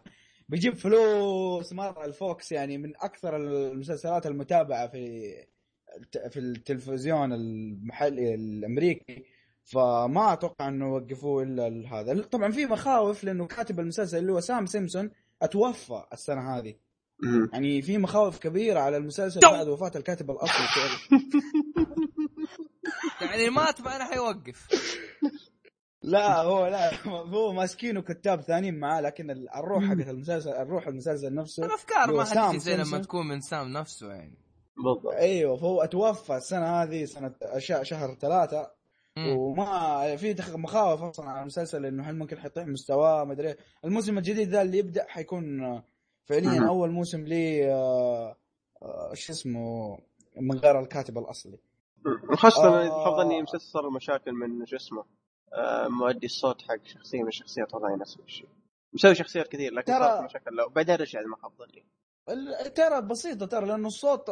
[0.50, 2.06] بيجيب فلوس مرة.
[2.06, 5.34] الفوكس يعني من أكثر المسلسلات المتابعة في
[6.30, 9.26] في التلفزيون المحلي الأمريكي
[9.64, 12.22] فما أتوقع إنه وقفوه إلا هذا.
[12.22, 15.12] طبعا في مخاوف لأنه كاتب المسلسل اللي هو سام سيمسون
[15.42, 16.76] أتوفى السنة هذه.
[17.54, 20.66] يعني في مخاوف كبيرة على المسلسل بعد وفاة الكاتب الأصلي.
[23.22, 24.68] يعني مات ما أنا حيوقف.
[26.04, 31.66] لا هو لا هو ماسكينه كتاب ثانيين معاه لكن الروح حقت المسلسل الروح المسلسل نفسه
[31.66, 33.02] الأفكار ما سام حتجي زي لما سيمسون.
[33.02, 34.38] تكون من سام نفسه يعني.
[34.84, 35.14] بالضبط.
[35.14, 37.34] أيوه فهو أتوفى السنة هذه سنة
[37.84, 38.72] شهر ثلاثة.
[39.18, 39.38] مم.
[39.38, 43.56] وما في تخ- مخاوف أصلا على المسلسل إنه هل ممكن حيطيح مستواه ما أدري.
[43.86, 45.82] الموسم الجديد ذا اللي يبدأ حيكون
[46.26, 46.68] فعليا مم.
[46.68, 48.36] أول موسم لي آه،
[48.82, 49.98] آه، شو اسمه
[50.38, 51.58] من غير الكاتب الأصلي.
[52.34, 53.04] خاصة آه.
[53.06, 55.04] خاب ظني مسلسل صار مشاكل من شو اسمه
[55.54, 58.48] آه، مؤدي الصوت حق شخصية من الشخصيات والله نفس الشيء.
[58.94, 60.66] مسوي شخصيات كثير لكن ترى- مشاكل له.
[60.66, 61.86] وبعدين رجع ما ظني.
[62.76, 64.26] ترى بسيطة ترى لأنه الصوت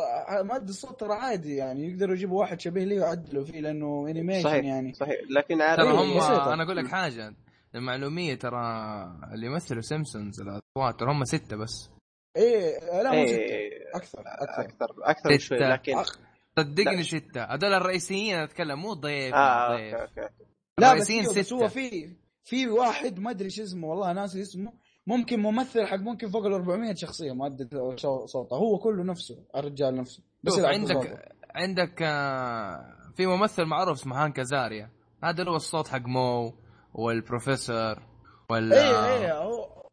[0.44, 4.65] مادة الصوت ترى عادي يعني يقدروا يجيبوا واحد شبيه لي ويعدلوا فيه لأنه animation صحيح
[4.65, 4.94] يعني.
[4.94, 5.15] صحيح.
[5.38, 6.53] لكن عارف ترى إيه، هم بسيطة.
[6.53, 7.34] أنا أقول لك حاجة
[7.76, 8.61] المعلومية ترى
[9.34, 11.90] اللي يمثلوا سيمسونز الأصوات ترى هم ستة بس.
[12.38, 13.38] إيه لا مو ستة.
[13.38, 14.61] إيه أكثر أكثر.
[14.61, 15.38] أكثر أكثر ستة.
[15.38, 16.18] شوي لكن أخ-
[16.60, 17.02] صدقني لا.
[17.03, 17.44] ستة.
[17.44, 20.34] هذول الرئيسيين أتكلم مو ضيف آه ضيف okay okay.
[20.80, 21.53] لا بس, بس.
[21.53, 22.10] هو في
[22.44, 24.74] في واحد ما أدري شو اسمه والله ناسي اسمه
[25.08, 28.56] ممكن ممثل حق ممكن فوق ال 400 شخصية مؤدي شو- صوته.
[28.56, 30.24] هو كله نفسه الرجال نفسه.
[30.44, 31.20] بس عندك بصوته.
[31.56, 34.90] عندك آه، في ممثل معروف اسمه Hank Azaria
[35.24, 36.54] هذا هو الصوت حق مو
[36.94, 37.96] والبروفيسور
[38.50, 39.84] وال إيه إيه هو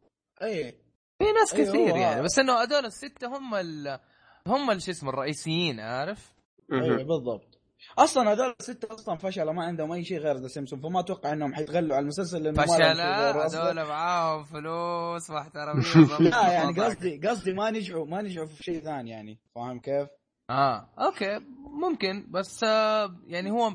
[0.41, 0.75] إيه.
[1.19, 2.21] في ناس أيوه، كثير يعني.
[2.21, 3.99] بس إنه هذول الستة هم ال
[4.47, 6.33] هم شو اسمه الرئيسيين عارف؟
[6.69, 6.97] مهم.
[6.97, 7.54] بالضبط.
[7.97, 11.53] أصلا هذول الستة أصلا فشلوا ما عندهم أي شيء غير The Simpson فما أتوقع إنهم
[11.53, 13.71] حيتغلوا على المسلسل لأنه أصلاً.
[13.71, 19.09] هذول معاهم فلوس واحتراميه لا يعني قصدي قصدي ما نجحوا ما نجحوا في شيء ثاني
[19.09, 20.07] يعني فاهم كيف؟
[20.49, 21.39] آه okay
[21.81, 23.73] ممكن بس آه يعني هو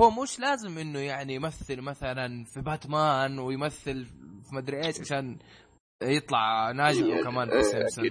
[0.00, 4.06] هو مش لازم إنه يعني يمثل مثلا في باتمان ويمثل
[4.44, 5.38] في مدري إيش عشان
[6.02, 8.10] يطلع ناجح وكمان في سيمسون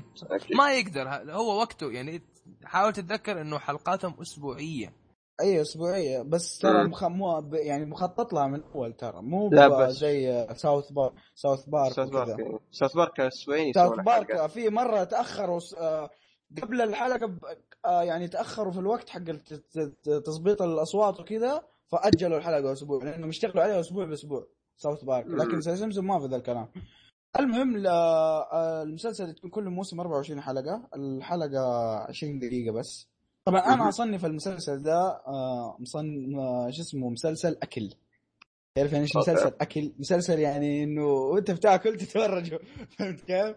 [0.58, 2.22] ما يقدر هو وقته يعني
[2.66, 5.03] حاول تتذكر إنه حلقاتهم أسبوعية
[5.42, 6.88] أي أسبوعية بس ترى.
[7.10, 9.92] مو يعني مخطط لها من أول ترى مو لا بس.
[9.94, 12.60] زي South Park South Park South Park.
[12.72, 14.48] South Park أسبوعين South Park.
[14.50, 16.10] في مرة تأخروا س- آه،
[16.62, 17.40] قبل الحلقة ب...
[17.86, 19.24] آه، يعني تأخروا في الوقت حق
[20.26, 24.48] تظبيط الأصوات وكذا فأجلوا الحلقة أسبوع لأنهم يشتغلوا عليها أسبوع بأسبوع
[24.78, 25.26] ساوث بارك.
[25.28, 26.68] لكن سيمسون ما في ذا الكلام
[27.40, 31.60] المهم ل- آه، المسلسل تكون كل موسم 24 حلقة الحلقة
[32.10, 33.08] 20 دقيقة بس
[33.46, 33.90] طبعا أنا.
[33.90, 37.90] أصنف المسلسل ده آه، مصن آه، شو اسمه مسلسل أكل
[38.76, 39.16] تعرف يعني إيش.
[39.16, 42.56] مسلسل أكل مسلسل يعني إنه وأنت بتاكل تتفرج
[43.00, 43.56] فهمت كيف؟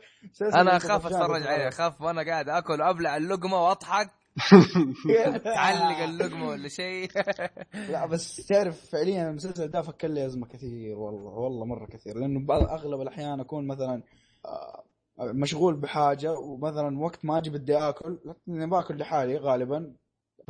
[0.55, 1.43] أنا أخاف أتفرج.
[1.47, 4.11] عليه أخاف وأنا قاعد آكل وأبلع اللقمة وأضحك
[5.45, 7.09] تعلق اللقمة ولا شيء
[7.93, 12.47] لا بس تعرف فعليا المسلسل ده فكر لي أزمة كثير والله والله مرة كثير لأنه
[12.47, 14.03] بعض أغلب الأحيان أكون مثلا
[14.47, 14.85] آه،
[15.19, 19.93] مشغول بحاجة ومثلا وقت ما أجي بدي آكل لكني باكل لحالي غالبا.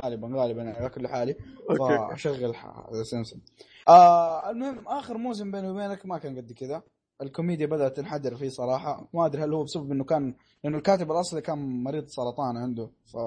[0.03, 1.35] غالبا غالبا يعني باكل لحالي.
[1.79, 2.55] فأشغل
[3.03, 3.41] سيمسون
[3.87, 6.83] آه المهم آخر موسم بيني وبينك ما كان قد كذا.
[7.21, 9.07] الكوميديا بدأت تنحدر فيه صراحة.
[9.13, 12.89] ما أدري هل هو بسبب إنه كان لأنه الكاتب الأصلي كان مريض سرطان عنده.
[13.05, 13.17] ف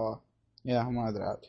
[0.65, 1.41] يا ما أدري عاد.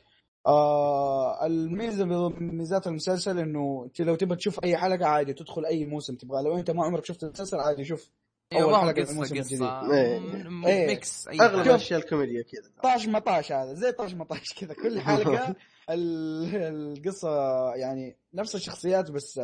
[0.48, 6.16] آه الميزة من ميزات المسلسل إنه لو تبغى تشوف أي حلقة عادي تدخل أي موسم
[6.16, 8.10] تبغى لو أنت ما عمرك شفت المسلسل عادي شوف.
[8.54, 10.88] أول حلقة قصة الموسم الجديد إيه.
[10.88, 12.72] ميكس أغلب اشياء الكوميديا كذا.
[12.84, 14.74] طاش مطاش هذا زي طاش مطاش كذا.
[14.74, 15.56] كل حلقة
[15.90, 17.30] القصة
[17.76, 19.42] يعني نفس الشخصيات بس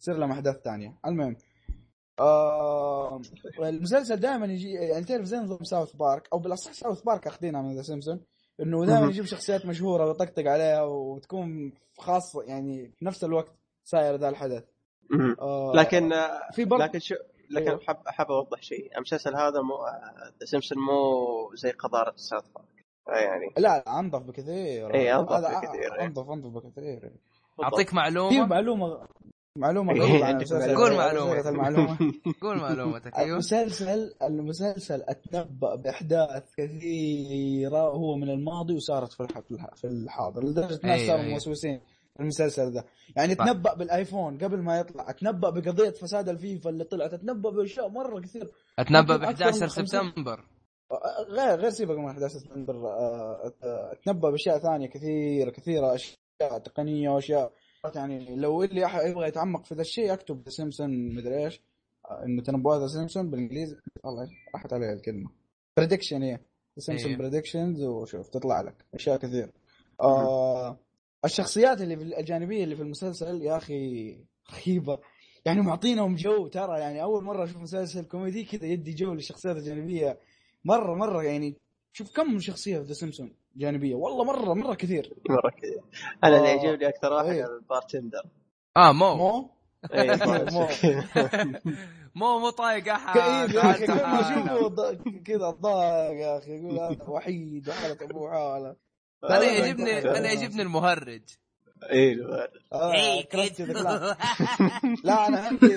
[0.00, 0.98] تصير لهم أحداث ثانية.
[1.06, 1.36] المهم
[2.20, 3.20] آه
[3.58, 7.76] المسلسل دائما يجي يعني تعرف زي نظام South Park أو بالأصح South Park اخذينها من
[7.76, 8.20] The Simpson
[8.60, 13.52] إنه دائما يجيب شخصيات مشهورة ويطقطق عليها وتكون خاصة يعني في نفس الوقت
[13.84, 14.64] ساير ذا الحدث.
[15.40, 16.12] آه لكن
[16.52, 17.14] في برضه لكن شو
[17.50, 17.80] لكن أيوه.
[17.86, 18.96] حاب حاب أوضح شيء.
[18.96, 19.74] المسلسل هذا مو
[20.44, 22.68] سيمسون مو زي قذاره South Park.
[23.08, 23.54] يعني.
[23.58, 24.94] لا أنظف بكثير.
[24.94, 27.12] اي أنظف بكثير انظف أنظف بكثير.
[27.62, 29.06] أعطيك معلومة؟ في معلومة
[29.56, 29.92] معلومة
[30.74, 31.48] قول معلومة.
[31.48, 31.98] المعلومة.
[32.42, 33.32] قول معلومتك أيوه.
[33.32, 39.26] المسلسل المسلسل أتنبأ بأحداث كثيرة هو من الماضي وصارت في
[39.74, 41.80] في الحاضر لدرجة الناس صاروا موسوسين.
[42.20, 42.84] المسلسل ذا.
[43.16, 48.20] يعني تنبأ بالآيفون قبل ما يطلع اتنبأ بقضية فساد الفيفا اللي طلعت اتنبأ بأشياء مرة
[48.20, 48.50] كثير.
[48.78, 50.44] أتنبأ ب 11 سبتمبر.
[51.28, 52.74] غير غير سيبك من 11 سبتمبر
[53.92, 57.52] اتنبأ بأشياء ثانية كثيرة كثيرة أشياء تقنية وأشياء.
[57.94, 61.62] يعني لو اللي يبغى يتعمق في ذا الشيء أكتب The Simpson مدري إيش.
[62.24, 63.76] انه تنبؤات The Simpson بالإنجليزي.
[64.04, 65.30] والله راحت علي الكلمة.
[65.76, 66.38] Prediction The
[66.78, 68.84] Simpson predictions وشوف تطلع لك.
[68.94, 69.52] أشياء كثير
[70.00, 70.78] آه
[71.26, 74.16] الشخصيات اللي في الجانبية اللي في المسلسل يا أخي
[74.54, 74.98] رهيبة.
[75.44, 80.18] يعني معطينهم جو ترى يعني أول مرة أشوف مسلسل كوميدي كذا يدي جو للشخصيات الجانبية.
[80.64, 81.56] مرة مرة يعني
[81.92, 83.94] شوف كم شخصية في The Simpson جانبية.
[83.94, 85.14] والله مرة مرة كثير.
[85.30, 85.80] مرة كثير.
[86.24, 87.46] أنا اللي يعجبني أكثر واحد إيه.
[87.56, 88.22] ال bartender.
[88.76, 89.14] آه مو.
[89.14, 89.50] مو؟
[89.94, 90.16] إيه،
[90.54, 90.68] مو.
[92.14, 92.38] مو.
[92.38, 93.20] مو طايق أحد.
[93.20, 94.94] كئيب يا أخي كل ما أشوفه
[95.24, 98.76] كذا ضايق يا أخي يقول هذا وحيد وحالة ابوه حاله
[99.30, 101.22] أنا يعجبني أنا يعجبني المهرج.
[101.90, 102.48] إيه المهرج.
[102.72, 103.28] آه، إيه،
[105.04, 105.28] لا.
[105.28, 105.76] أنا عندي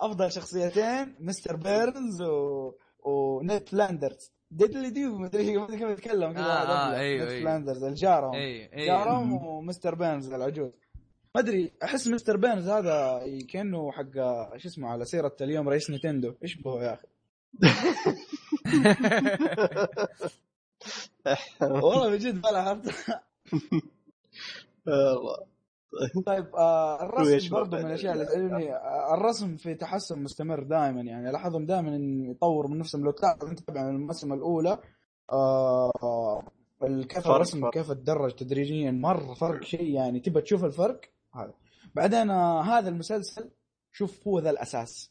[0.00, 1.56] أفضل شخصيتين Mr.
[1.56, 2.72] Burns و...
[3.04, 6.32] و Ned Flanders diddly do ما أدري كيف يتكلم.
[6.32, 7.40] كذا آه آه أيوه أيوه.
[7.40, 8.86] Flanders الجارهم أيوه أيوه.
[8.86, 9.94] جارهم و Mr.
[9.94, 10.72] Burns العجوز.
[11.34, 12.36] ما أدري أحس Mr.
[12.36, 14.12] Burns هذا كأنه حق
[14.56, 16.34] شو اسمه على سيرة اليوم رئيس نتندو.
[16.42, 17.06] يشبهه يا أخي؟
[21.60, 22.86] والله من جد ما لاحظت.
[24.86, 25.54] والله
[26.26, 31.00] طيب آه الرسم برضه من الأشياء اللي تعجبني آه الرسم في تحسن مستمر دائما.
[31.00, 31.96] يعني الاحظهم دائما
[32.30, 33.04] يطور من نفسهم.
[33.04, 34.78] لو تلاحظ تتابع الموسم الأولى
[35.32, 36.42] آه
[36.82, 39.94] كيف الرسم كيف تدرج تدريجيا مره فرق شيء.
[39.94, 41.00] يعني تبى تشوف الفرق؟
[41.34, 41.54] هذا.
[41.94, 43.50] بعدين آه هذا المسلسل
[43.92, 45.10] شوف هو ذا الأساس.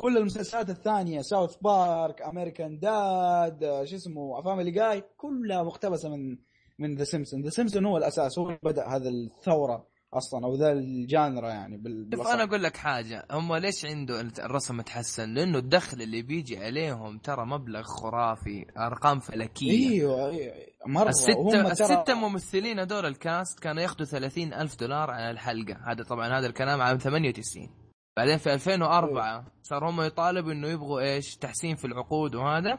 [0.00, 6.38] كل المسلسلات الثانية South Park American Dad شو اسمه Family Guy كلها مقتبسة من
[6.78, 10.85] من The Simpsons The Simpsons هو الأساس هو بدأ هذا الثورة أصلا أو ذا ال
[10.85, 13.26] genre يعني بال شوف أنا أقول لك حاجة.
[13.30, 19.90] هم ليش عنده الرسم تحسن؟ لأنه الدخل اللي بيجي عليهم ترى مبلغ خرافي أرقام فلكية.
[19.90, 20.54] أيوه أيوه
[20.86, 21.08] مرة.
[21.08, 25.76] الستة, الستة ممثلين هذول ال cast كانوا ياخذوا 30 ألف دولار على الحلقة.
[25.92, 27.87] هذا طبعا هذا الكلام عام 98
[28.18, 32.78] بعدين في 2004 صار هم يطالبوا إنه يبغوا إيش؟ تحسين في العقود وهذا.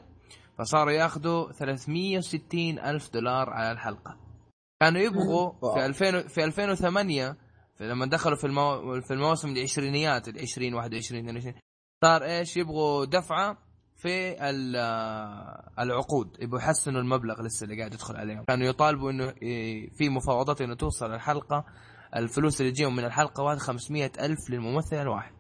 [0.58, 4.18] فصاروا يأخذوا 360 ألف دولار على الحلقة.
[4.82, 7.38] كانوا يبغوا في 2000 في 2008
[7.78, 9.02] في لما دخلوا في المو...
[9.02, 11.54] في الموسم العشرينيات ال 20 21 22
[12.04, 13.58] صار إيش؟ يبغوا دفعة
[13.96, 14.36] في
[15.80, 16.38] العقود.
[16.40, 18.44] يبغوا يحسنوا المبلغ لسه اللي قاعد يدخل عليهم.
[18.44, 19.32] كانوا يطالبوا إنه
[19.98, 21.66] في مفاوضات إنه توصل الحلقة
[22.16, 25.34] الفلوس اللي تجيهم من الحلقة واحد 500 ألف للممثل الواحد.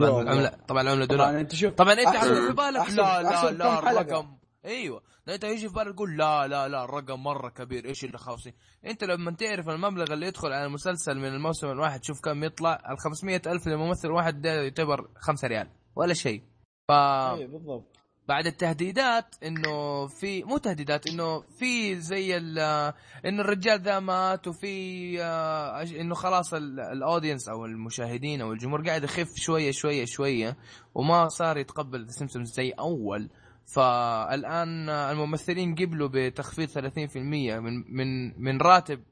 [0.00, 1.26] طبعا العمله طبعا العمله دولار.
[1.28, 5.02] طبعا أنت شوف طبعا أنت في بالك؟ لا لا لا الرقم أيوه.
[5.28, 7.84] أنت يجي في بالك تقول لا لا لا الرقم مرة كبير.
[7.84, 8.52] إيش اللي خاصين
[8.86, 12.74] أنت لما تعرف المبلغ اللي يدخل على المسلسل من الموسم الواحد شوف كم يطلع.
[12.90, 16.42] ال 500 ألف للممثل الواحد ده يعتبر 5 ريال ولا شيء.
[16.88, 17.95] ف أيوه بالضبط.
[18.28, 25.82] بعد التهديدات إنه في مو تهديدات إنه في زي إنه الرجال ذا مات وفي آه،
[25.82, 30.56] إنه خلاص ال audience أو المشاهدين أو الجمهور قاعد يخف شوية شوية شوية
[30.94, 33.30] وما صار يتقبل The Simpsons زي أول.
[33.74, 39.02] فالآن الممثلين قبلوا بتخفيض 30% من من من راتب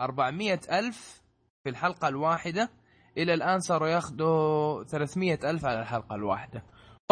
[0.00, 1.22] 400 ألف
[1.64, 2.70] في الحلقة الواحدة.
[3.18, 6.62] إلى الآن صاروا ياخذوا 300 ألف على الحلقة الواحدة.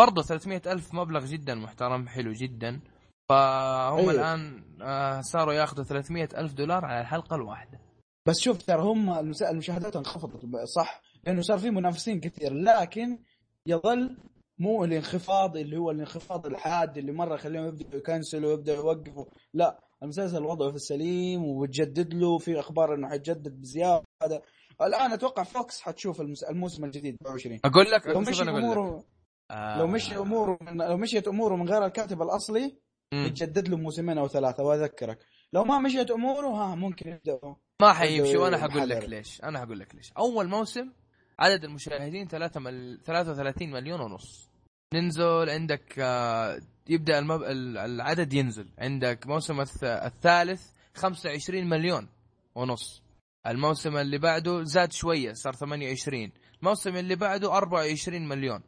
[0.02, 2.80] برضه 300 ألف مبلغ جدا محترم حلو جدا.
[3.28, 4.10] فهم أيه.
[4.10, 7.80] الآن آه، صاروا ياخذوا 300 ألف دولار على الحلقة الواحدة.
[8.28, 9.10] بس شوف ترى هم
[9.42, 10.40] المشاهدات انخفضت
[10.76, 13.18] صح؟ لأنه صار في منافسين كثير لكن
[13.66, 14.16] يظل
[14.58, 19.24] مو الانخفاض اللي هو الانخفاض الحاد اللي مرة يخليهم يبدأوا يكنسلوا ويبدأوا يوقفوا.
[19.54, 24.42] لا المسلسل وضعه في السليم وبتجدد له في أخبار إنه حيتجدد بزيادة.
[24.82, 26.20] الآن أتوقع فوكس حتشوف
[26.50, 29.04] الموسم الجديد 24 أقول لك مشي اموره
[29.52, 29.78] آه.
[29.78, 32.76] لو مشي اموره من لو مشيت اموره من غير الكاتب الأصلي
[33.14, 35.18] يتجدد له موسمين أو ثلاثة وأذكرك.
[35.52, 39.78] لو ما مشيت اموره ها ممكن يبداوا ما حيمشي وأنا حقول لك ليش أنا حقول
[39.78, 40.12] لك ليش.
[40.12, 40.92] أول موسم
[41.38, 43.00] عدد المشاهدين 3 مل...
[43.04, 44.50] 33 مليون ونص.
[44.94, 47.42] ننزل عندك آه، يبدأ المب...
[47.42, 48.68] العدد ينزل.
[48.78, 50.62] عندك موسم الثالث
[50.94, 52.08] 25 مليون
[52.54, 53.02] ونص.
[53.46, 58.62] الموسم اللي بعده زاد شوية صار 28 الموسم اللي بعده 24 مليون.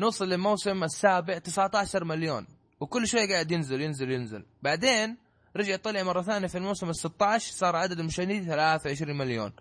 [0.00, 2.46] نوصل للموسم السابع 19 مليون.
[2.80, 4.44] وكل شوي قاعد ينزل ينزل ينزل.
[4.62, 5.16] بعدين
[5.56, 9.52] رجع طلع مرة ثانية في الموسم ال 16 صار عدد المشاهدين 23 مليون.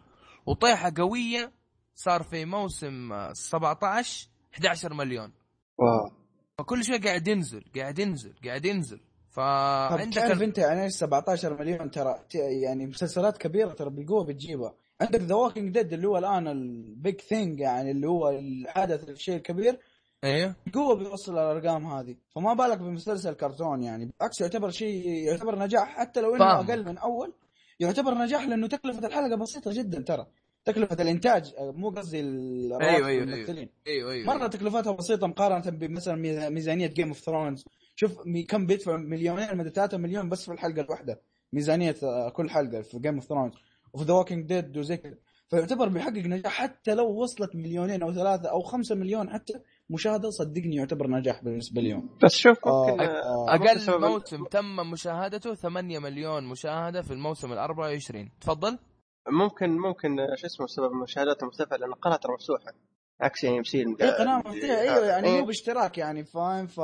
[0.46, 1.52] وطيحة قوية
[1.96, 5.32] صار في موسم 17 11 مليون.
[5.78, 6.12] wow.
[6.58, 9.00] فكل شوي قاعد ينزل قاعد ينزل قاعد ينزل.
[9.32, 14.74] فعندك تعرف انت يعني إيش 17 مليون ترى؟ يعني مسلسلات كبيرة ترى بالقوه بتجيبها.
[15.02, 19.36] عندك The Walking Dead اللي هو الآن ال big thing يعني اللي هو الحدث الشيء
[19.36, 19.80] الكبير.
[20.24, 22.16] أيوه بقوه بيوصل الأرقام هذه.
[22.36, 24.06] فما بالك بمسلسل كرتون يعني.
[24.06, 25.98] بالعكس يعتبر شيء يعتبر نجاح.
[25.98, 26.70] حتى لو إنه فهم.
[26.70, 27.34] أقل من أول
[27.80, 30.28] يعتبر نجاح لأنه تكلفة الحلقة بسيطة جدا ترى.
[30.66, 33.70] تكلفة الإنتاج مو قصدي الرواتب أيوة أيوة الممثلين.
[33.88, 36.16] أيوة, أيوة, مرة تكلفتها بسيطة مقارنة بمثلا
[36.50, 37.66] ميزانية Game of Thrones
[37.96, 38.18] شوف
[38.50, 41.22] كم بيدفع مليونين مدى 3 مليون بس في الحلقة الواحدة.
[41.54, 43.54] ميزانية آه، كل حلقة في Game of Thrones
[43.94, 45.16] وفي The Walking Dead وزي كذا.
[45.50, 49.54] فيعتبر بيحقق نجاح حتى لو وصلت مليونين أو ثلاثة أو خمسة مليون حتى
[49.90, 56.00] مشاهدة صدقني يعتبر نجاح بالنسبة لهم بس شوف ممكن آه أقل موسم تم مشاهدته 8
[56.00, 58.80] مليون مشاهدة في الموسم ال 24 تفضل.
[59.28, 62.74] ممكن ممكن شو اسمه سبب المشاهدات المرتفعه لأن القناه ترى مفتوحة.
[63.22, 64.80] عكس AMC قناة مفتوحة.
[64.82, 66.80] أيوه يعني مو باشتراك يعني فاهم؟ ف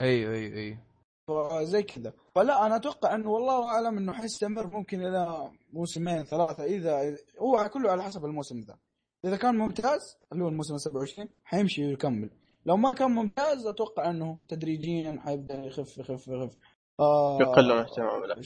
[0.00, 1.64] أيوه أيوه أيوه.
[1.64, 2.12] زي كذا.
[2.34, 6.64] فلا أنا أتوقع أنه والله أعلم أنه حيستمر ممكن إلى موسمين ثلاثة.
[6.64, 8.76] إذا هو كله على حسب الموسم ذا.
[9.24, 12.30] إذا كان ممتاز اللي هو الموسم 27 حيمشي ويكمل.
[12.66, 16.56] لو ما كان ممتاز أتوقع إنه تدريجيا حيبدأ يخف يخف يخف.
[17.00, 18.36] آه يقل اهتمام له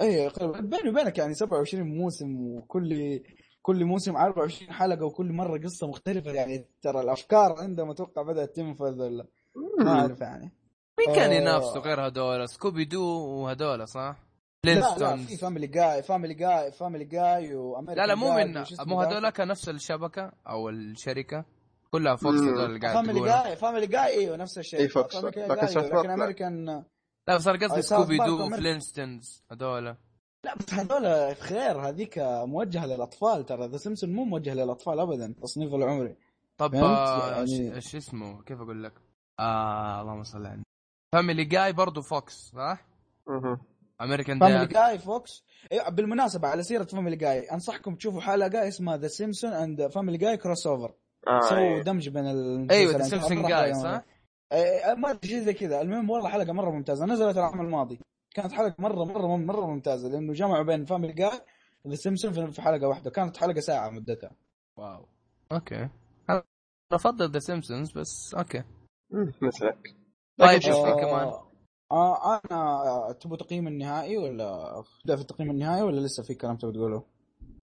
[0.00, 0.30] اي
[0.62, 3.20] بيني وبينك يعني 27 موسم وكل
[3.62, 9.02] كل موسم 24 حلقة وكل مرة قصة مختلفة يعني ترى الأفكار عندهم أتوقع بدأت تنفذ
[9.02, 9.26] ولا؟
[9.78, 10.52] ما أعرف يعني.
[10.98, 14.29] مين كان ينافسوا غير هذول Scooby-Doo وهذول صح؟
[14.64, 18.64] لا لا في Family Guy Family Guy Family Guy و American لا لا مو من
[18.86, 21.44] مو هذول كان نفس الشبكة أو الشركة.
[21.90, 26.10] كلها Fox هذول اللي قاعد Family Guy Family Guy إيوه نفس الشيء إي Fox لكن
[26.10, 26.84] امريكان
[27.28, 29.96] لا بس أنا قصدي Scooby-Doo Flintstones هذول
[30.44, 33.68] لا بس هذول غير هذيك موجهة للأطفال ترى.
[33.68, 36.16] The Simpsons مو موجه للأطفال ابدا تصنيفه العمري.
[36.58, 37.74] طب آه، يعني...
[37.74, 38.92] إيش اسمه؟ كيف أقول لك؟
[39.40, 40.62] آه اللهم صل على
[41.14, 42.86] Family Guy برضه Fox صح؟
[43.28, 43.60] أها
[44.00, 49.08] American Family Guy Fox إيه بالمناسبة على سيرة Family Guy أنصحكم تشوفوا حلقة اسمها The
[49.08, 50.94] Simpsons and Family Guy crossover
[51.48, 51.82] سووا أيوه.
[51.82, 52.26] دمج بين
[52.70, 54.02] أيوه The Simpsons Guy صح؟
[54.52, 55.80] إيه ما أدري شيء زي كذا.
[55.80, 57.06] المهم والله حلقة مرة ممتازة.
[57.06, 58.00] نزلت العام الماضي.
[58.34, 61.40] كانت حلقة مرة مرة مرة ممتازة لأنه جمعوا بين Family Guy
[61.88, 63.10] The Simpsons في حلقة واحدة.
[63.10, 64.30] كانت حلقة ساعة مدتها.
[64.76, 65.06] wow.
[65.52, 65.88] okay.
[66.30, 66.42] أنا
[66.92, 68.62] أفضل The Simpsons بس okay.
[69.42, 69.96] مثلك.
[70.38, 71.32] طيب إيش في كمان؟
[71.92, 76.72] آه أنا تبغى تقييم النهائي ولا ابدا في التقييم النهائي ولا لسه في كلام تبغى
[76.72, 77.04] تقوله؟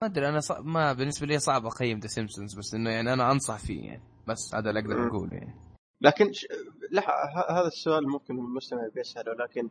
[0.02, 0.60] ما أدري أنا صع...
[0.60, 4.04] ما بالنسبة لي صعب أقيم The Simpsons بس إنه يعني أنا أنصح فيه يعني.
[4.28, 5.56] بس هذا اللي أقدر أقوله يعني.
[6.02, 6.48] لكن ش...
[6.92, 7.04] لا
[7.50, 9.70] هذا السؤال ممكن المستمع بيسأله لكن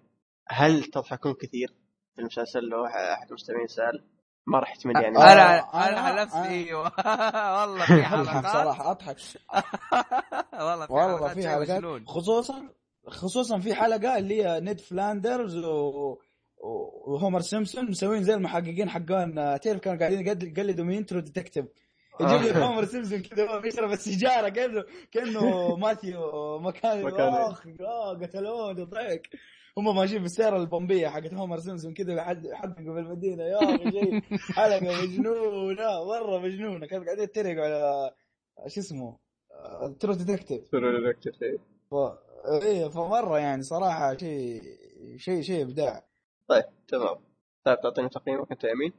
[0.48, 1.74] هل تضحكون كثير
[2.14, 4.04] في المسلسل؟ لو أحد المستمعين سأل
[4.46, 5.16] ما راح يحتمل يعني.
[5.18, 6.92] أنا أنا على نفسي أيوه.
[7.60, 8.44] والله في حلقات.
[8.44, 9.16] بصراحه أضحك.
[10.68, 12.68] والله في والله في حلقات خصوصا
[13.08, 16.18] خصوصا في حلقة اللي هي Ned Flanders و
[17.06, 21.66] و Homer Simpson مسوين زي المحققين حقون تعرف كانوا قاعدين يقلدوا من True Detective
[22.20, 27.66] يجيب لك Homer Simpson كذا هو بيشرب السيجارة كانه كأنه Matthew McConaughey
[28.22, 29.28] قتلوه ضحك
[29.78, 33.44] هم ماشيين بالسياره البومبية حقت هومر سيمسون كذا لحد حدقوا في المدينة.
[33.44, 34.22] يا أخي شيء.
[34.56, 36.86] حلقة مجنونة مرة مجنونة.
[36.86, 38.10] كانوا قاعدين يتريقوا على
[38.66, 39.18] شو اسمه؟
[40.00, 41.60] True Detective True Detective.
[42.46, 44.62] إيه فمرة يعني صراحة شيء
[45.16, 46.04] شيء شيء إبداع.
[46.48, 47.16] طيب تمام.
[47.64, 48.92] طيب تعطيني تقييمك أنت يمين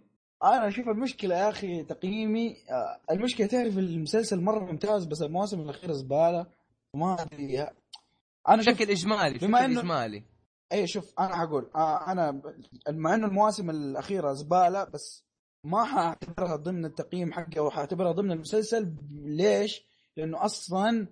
[0.43, 5.93] أنا أشوف المشكلة يا أخي تقييمي آه، المشكلة تعرف المسلسل مرة ممتاز بس المواسم الأخيرة
[5.93, 6.45] زبالة
[6.93, 7.61] ما أدري.
[8.49, 9.79] أنا بشكل إجمالي بما بشكل إنه...
[9.79, 10.23] إجمالي.
[10.71, 12.41] اي شوف أنا حقول آه أنا
[12.89, 15.25] مع إنه المواسم الأخيرة زبالة بس
[15.63, 18.93] ما حأعتبرها ضمن التقييم حقي أو حأعتبرها ضمن المسلسل.
[19.11, 19.85] ليش؟
[20.17, 21.07] لأنه أصلا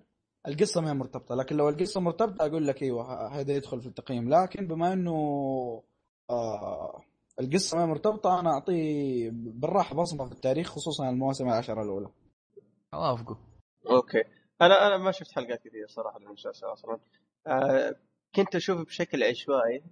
[0.48, 4.28] القصة ما هي مرتبطة لكن لو القصة مرتبطة أقول لك إيوه هذا يدخل في التقييم.
[4.34, 5.12] لكن بما إنه
[6.30, 7.02] آه
[7.40, 12.08] القصة ما هي مرتبطة أنا اعطيه بالراحة بصمة في التاريخ خصوصا المواسم العشره الأولى.
[12.94, 13.38] اوافقه
[13.90, 14.24] أوكي.
[14.62, 16.98] أنا أنا ما شفت حلقات كثير صراحة للمسلسل أصلا.
[17.46, 17.96] آه
[18.34, 19.82] كنت اشوفه بشكل عشوائي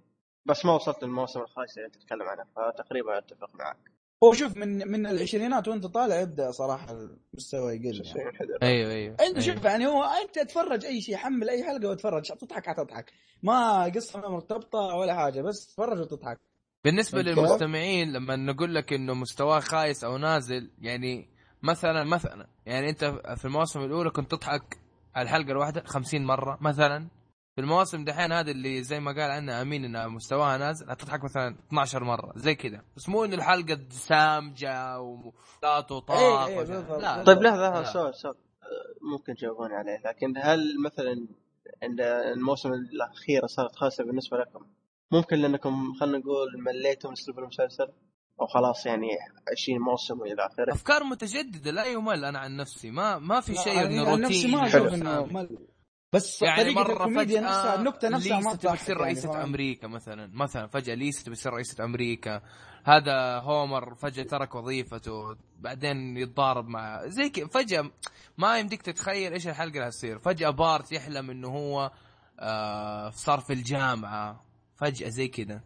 [0.45, 3.96] بس ما وصلت للموسم الخامس اللي أنت تتكلم عنه فتقريبا أتفق معك.
[4.23, 6.87] هو شوف من من العشرينات وانت طالع يبدأ صراحة
[7.33, 8.37] المستوى يقل يعني.
[8.63, 9.11] أيوه أيوه.
[9.11, 9.39] أنت أيوة.
[9.39, 13.13] شوف يعني هو أنت تتفرج أي شيء حمل أي حلقة وتفرج تضحك حتضحك
[13.43, 16.39] ما قصة مرتبطة ولا حاجة بس تتفرج وتضحك.
[16.83, 21.29] بالنسبة للمستمعين لما نقول لك إنه مستواه خايس أو نازل يعني
[21.63, 23.05] مثلا مثلا يعني أنت
[23.37, 24.77] في المواسم الأولى كنت تضحك
[25.15, 27.07] على الحلقة الواحدة 50 مرة مثلا.
[27.57, 31.55] في المواسم دحين هذه اللي زي ما قال عنها أمين إنها مستواها نازل هتضحك مثلا
[31.67, 32.81] 12 مرة زي كذا.
[32.97, 38.35] بس مو ان الحلقة سامجة ولا تطاق إيه إيه لا طيب لحظة سؤال سؤال.
[39.11, 41.27] ممكن تجاوبوني عليه لكن هل مثلا
[41.83, 42.01] عند
[42.35, 44.65] الموسم الاخيره صارت خاصة بالنسبة لكم؟
[45.11, 47.87] ممكن لأنكم خلينا نقول مليتوا من اسلوب المسلسل
[48.41, 49.07] أو خلاص يعني
[49.51, 52.91] 20 موسم وإلى آخره؟ أفكار متجددة لا يمل أنا عن نفسي.
[52.91, 55.57] ما ما في شيء إنه روتين نفسي ما أشوف إنه مل
[56.13, 60.31] بس يعني طريقة مرة الكوميديا نفسها النكتة نفسها ما تبي تصير رئيسة يعني أمريكا مثلا.
[60.33, 62.41] مثلا فجأة ليسا تبي تصير رئيسة أمريكا.
[62.83, 67.47] هذا هومر فجأة ترك وظيفته بعدين يتضارب مع زي كذا.
[67.47, 67.91] فجأة
[68.37, 70.19] ما يمديك تتخيل إيش الحلقة اللي هتصير.
[70.19, 71.91] فجأة بارت يحلم إنه هو
[72.39, 74.45] آه صار في الجامعة.
[74.75, 75.61] فجأة زي كذا.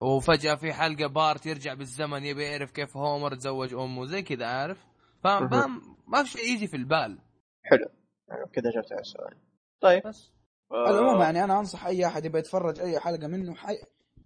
[0.00, 4.04] وفجأة في حلقة بارت يرجع بالزمن يبي يعرف كيف هومر تزوج أمه.
[4.04, 4.86] زي كذا عارف؟
[5.24, 7.18] فما ما في شيء يجي في البال.
[7.64, 7.86] حلو.
[8.52, 9.47] كذا جبت على السؤال
[9.80, 10.02] طيب.
[10.06, 10.30] بس.
[10.72, 10.90] آه.
[10.90, 13.78] العموم يعني أنا أنصح أي أحد يبغى يتفرج أي حلقة منه حي...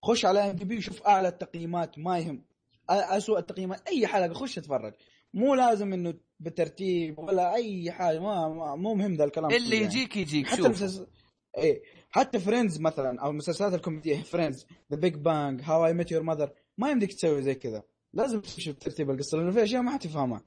[0.03, 2.45] خش على IMDb وشوف أعلى التقييمات ما يهم.
[2.91, 4.95] اسوء التقييمات أي حلقة خش اتفرج.
[5.35, 9.87] مو لازم إنه بالترتيب ولا أي حاجة ما, ما مو مهم ذا الكلام اللي يعني.
[9.87, 11.07] يجيك يجيك حتى المسلسل
[11.59, 11.83] إيه.
[12.11, 16.51] حتى Friends مثلا أو المسلسلات الكوميدية Friends The Big Bang How I Met Your Mother
[16.79, 17.83] ما يمديك تسوي زي كذا.
[18.13, 20.43] لازم تشوف ترتيب القصة لأنه في أشياء ما حتفهمها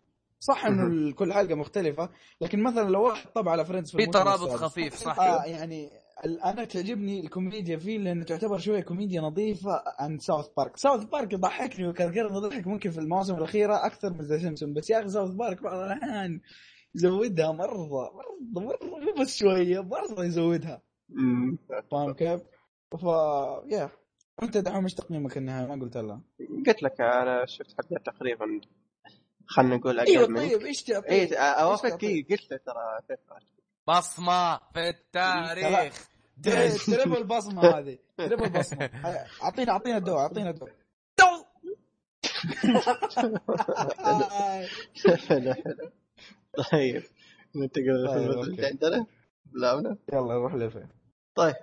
[0.46, 2.10] صح إنه كل حلقة مختلفة
[2.42, 5.20] لكن مثلا لو واحد طبع على Friends في, في ترابط خفيف صح.
[5.20, 5.90] آه يعني
[6.26, 11.88] أنا تعجبني الكوميديا فيه لأنه تعتبر شوية كوميديا نظيفة عن South Park South Park يضحكني
[11.88, 15.32] وكان غير مضحك ممكن في المواسم الأخيرة أكثر من The Simpsons بس يا أخي South
[15.32, 16.42] Park بعض الأحيان
[16.96, 18.12] يزودها مرة مرة
[18.52, 20.82] مرة مو بس شوية مرة يزودها.
[21.92, 22.42] فاهم كيف؟
[23.02, 23.04] ف
[23.72, 23.90] يا
[24.44, 26.22] انت دحين مش تقييمك النهائي؟ ما قلت لا
[26.68, 28.46] قلت لك أنا شفت حلقات تقريبا
[29.48, 33.18] خلينا نقول أقل إيوه طيب إيش تعطي؟ اي اوافقك قلت له ترى
[33.88, 36.10] بصمة في التاريخ.
[36.86, 37.98] triple بصمة هذه.
[38.18, 38.90] triple بصمة.
[39.44, 40.76] اعطينا اعطينا الدواء اعطينا الدواء.
[46.72, 47.04] طيب
[47.56, 49.06] ننتقل طيب، اللي عندنا؟
[49.54, 50.90] لا يلا نروح لفين؟
[51.36, 51.56] طيب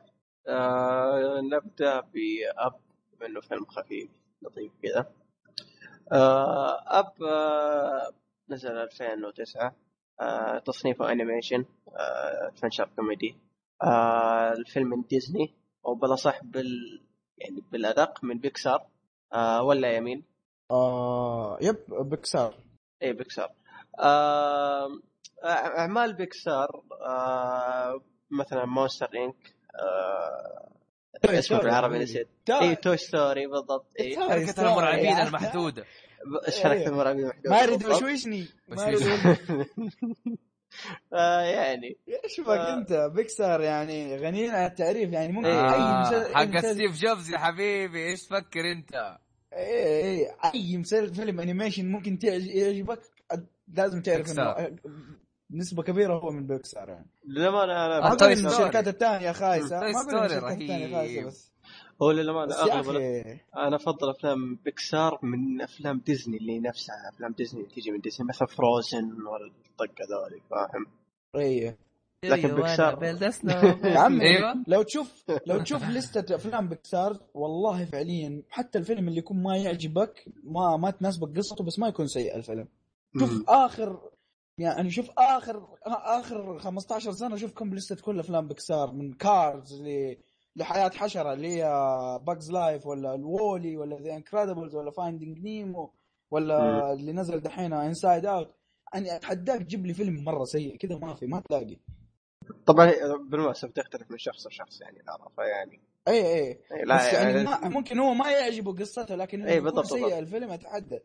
[0.48, 2.80] آه نبدأ ب Up
[3.20, 4.10] منه فيلم خفيف
[4.42, 5.12] لطيف كذا.
[6.10, 8.12] Up آه
[8.48, 9.76] نزل 2009
[10.20, 13.36] آه تصنيفه animation آه adventure comedy
[13.82, 15.54] آه الفيلم من ديزني
[15.86, 17.00] أو بالاصح بال
[17.38, 18.86] يعني بالأدق من بيكسار
[19.32, 20.24] آه ولا يمين؟
[20.70, 22.54] آه yep بيكسار.
[23.02, 23.52] اي بيكسار.
[23.98, 24.88] آه
[25.44, 28.00] أعمال بيكسار آه
[28.30, 30.68] مثلا Monsters Inc آه
[31.24, 32.28] اسمه بالعربي نسيت.
[32.50, 33.86] اي Toy Story بالضبط.
[34.00, 35.84] اي شركة المرعبين المحدودة.
[36.46, 39.02] إيش شركة المرعبين المحدودة؟ ما اريد وشوشني ما اريد
[41.12, 41.96] آه يعني.
[42.24, 42.74] إيش بك آه.
[42.74, 45.12] أنت بيكسار يعني غنيين عن التعريف.
[45.12, 49.18] يعني ممكن آه أي مسلسل حق ستيف جوبز يا حبيبي إيش تفكر أنت؟
[49.52, 50.36] إيه إيه.
[50.54, 53.00] أي مسلسل فيلم animation ممكن يعجبك
[53.68, 54.78] لازم تعرف إنه
[55.52, 57.06] نسبة كبيرة هو من بيكسار يعني.
[57.26, 59.80] للأمانة أنا ما أقول الشركات الثانية خايسة.
[59.80, 61.52] ما أقول الشركات الثانية خايسة بس.
[62.02, 62.96] هو للأمانة أغلب
[63.56, 67.10] أنا أفضل أفلام بيكسار من أفلام ديزني اللي نفسها.
[67.14, 70.86] أفلام ديزني تيجي من ديزني مثلا Frozen ولا الطقة ذولي فاهم؟
[71.34, 71.78] إيه
[72.24, 73.04] لكن بيكسار
[73.84, 74.64] يا عمي أيوة.
[74.66, 80.24] لو تشوف لو تشوف ليستة أفلام بيكسار والله فعليا حتى الفيلم اللي يكون ما يعجبك
[80.44, 82.68] ما ما تناسبك قصته بس ما يكون سيء الفيلم.
[83.20, 84.00] شوف آخر
[84.58, 90.16] يعني شوف آخر آخر 15 سنة أشوف completed كل أفلام بيكسار من Cars ل
[90.56, 91.64] لحياة حشرة اللي هي
[92.22, 95.92] Bug's Life ولا ال WALL-E ولا The Incredibles ولا Finding Nemo
[96.30, 98.54] ولا اللي نزل دحين Inside Out
[98.94, 101.76] يعني أتحداك تجيب لي فيلم مرة سيء كذا ما في ما تلاقي.
[102.66, 102.92] طبعا
[103.30, 106.60] بالمناسبة تختلف من شخص لشخص يعني العرفه يعني إي إي.
[106.72, 110.18] إيه، لا بس يعني يعني ما ممكن هو ما يعجبه قصته لكن إيه بالضبط، سيء.
[110.18, 111.00] الفيلم أتحدى.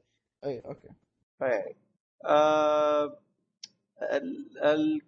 [0.46, 0.88] إي okay.
[1.42, 1.76] يعني
[2.26, 3.20] آه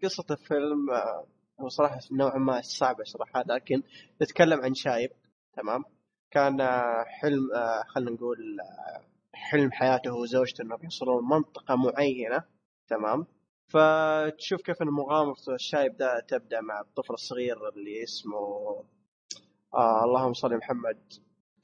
[0.03, 1.25] قصة الفيلم آه،
[1.61, 3.83] هو صراحة نوعا ما صعب اشرحها لكن
[4.21, 5.11] نتكلم عن شايب
[5.53, 5.83] تمام؟
[6.31, 9.01] كان آه، حلم آه، خلينا نقول آه،
[9.33, 12.43] حلم حياته وزوجته إنهم يوصلون منطقة معينة
[12.87, 13.25] تمام؟
[13.67, 18.37] فتشوف كيف إن مغامرة الشايب ده تبدأ مع الطفل الصغير اللي اسمه
[19.73, 20.97] آه اللهم صل محمد.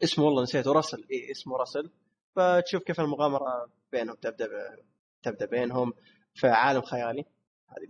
[0.04, 1.06] اسمه والله نسيته راسل.
[1.12, 1.90] اي اسمه راسل.
[2.36, 4.52] فتشوف كيف المغامرة بينهم تبدأ ب...
[5.24, 5.94] تبدأ بينهم.
[6.36, 7.26] في عالم خيالي.
[7.70, 7.88] هذه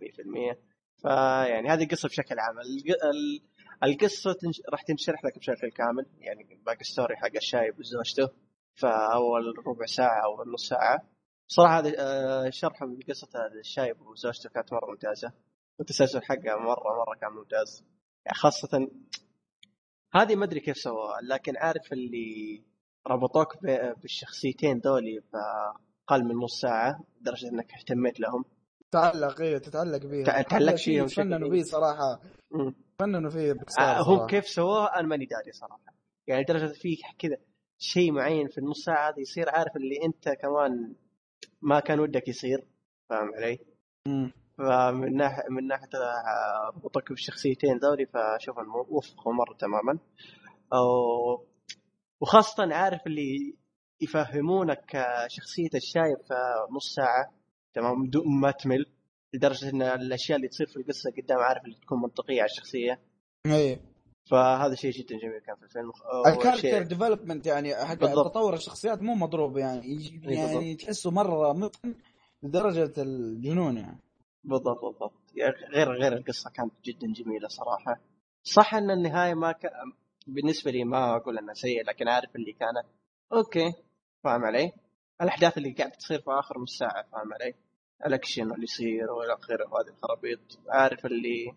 [0.53, 0.57] 100%
[1.01, 2.59] فيعني هذه القصة بشكل عام.
[2.59, 3.41] الق- ال-
[3.83, 4.61] القصة تنش...
[4.69, 6.05] راح تنشرح لك بشكل كامل.
[6.19, 8.27] يعني باقي ستوري حق الشايب وزوجته
[8.75, 11.09] في أول ربع ساعة أو نص ساعة.
[11.47, 13.27] صراحة هذا آه، شرح من قصة
[13.59, 15.31] الشايب وزوجته كانت مرة ممتازة.
[15.79, 17.85] والتسلسل حقها مرة مرة كان ممتاز.
[18.25, 18.87] يعني خاصة
[20.15, 22.63] هذه ما أدري كيف سووها لكن عارف اللي
[23.07, 23.57] ربطوك
[24.01, 25.21] بالشخصيتين ذولي
[26.09, 28.45] بأقل من نص ساعة لدرجة إنك اهتميت لهم
[28.91, 31.63] تعلق أيوه تتعلق بيه تع- تعلقت شيء فيهم بشكل تفننوا كبير.
[31.63, 32.19] فيه صراحة
[32.51, 32.75] مم.
[32.97, 34.27] تفننوا فيه بيكسار آه، صراحة.
[34.27, 35.93] كيف سووها أنا ماني داري صراحة
[36.27, 37.37] يعني لدرجة في كذا
[37.77, 40.95] شيء معين في النص ساعة هذه يصير عارف اللي أنت كمان
[41.61, 42.67] ما كان ودك يصير
[43.09, 43.59] فاهم علي؟
[44.07, 44.31] مم.
[44.57, 49.99] فمن ناحية من ناحية آه، ربطك بالشخصيتين ذولي فاشوف انه وفقوا مرة تماما
[50.73, 51.45] أو
[52.21, 53.55] وخاصة عارف اللي
[54.01, 56.33] يفهمونك شخصية الشايب في
[56.71, 57.31] نص ساعة
[57.73, 58.85] تمام؟ بدون ما تمل
[59.33, 62.99] لدرجة إن الأشياء اللي تصير في القصة قدام عارف اللي تكون منطقية على الشخصية.
[63.45, 63.79] اي
[64.31, 65.91] فهذا شيء جدا جميل كان في الفيلم.
[66.27, 67.93] الكاركتر ديفلوبمنت يعني حق.
[67.95, 71.95] تطور الشخصيات مو مضروب يعني يجي- إي يعني تحسه مرة متقن
[72.43, 73.99] لدرجة الجنون يعني.
[74.43, 75.13] بالضبط بالضبط.
[75.35, 77.99] يعني غير غير القصة كانت جدا جميلة صراحة.
[78.43, 79.69] صح إن النهاية ما ك...
[80.27, 82.85] بالنسبة لي ما أقول إنها سيئة لكن عارف اللي كانت.
[83.33, 83.73] okay
[84.23, 84.71] فاهم علي؟
[85.21, 87.53] الأحداث اللي قاعدة تصير في آخر نص ساعة فاهم علي؟
[88.05, 91.55] الأكشن اللي يصير وإلى آخره وهذه الخرابيط عارف اللي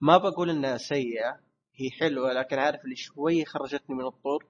[0.00, 1.40] ما بقول إنها سيئة
[1.74, 4.46] هي حلوة لكن عارف اللي شوي خرجتني من الطور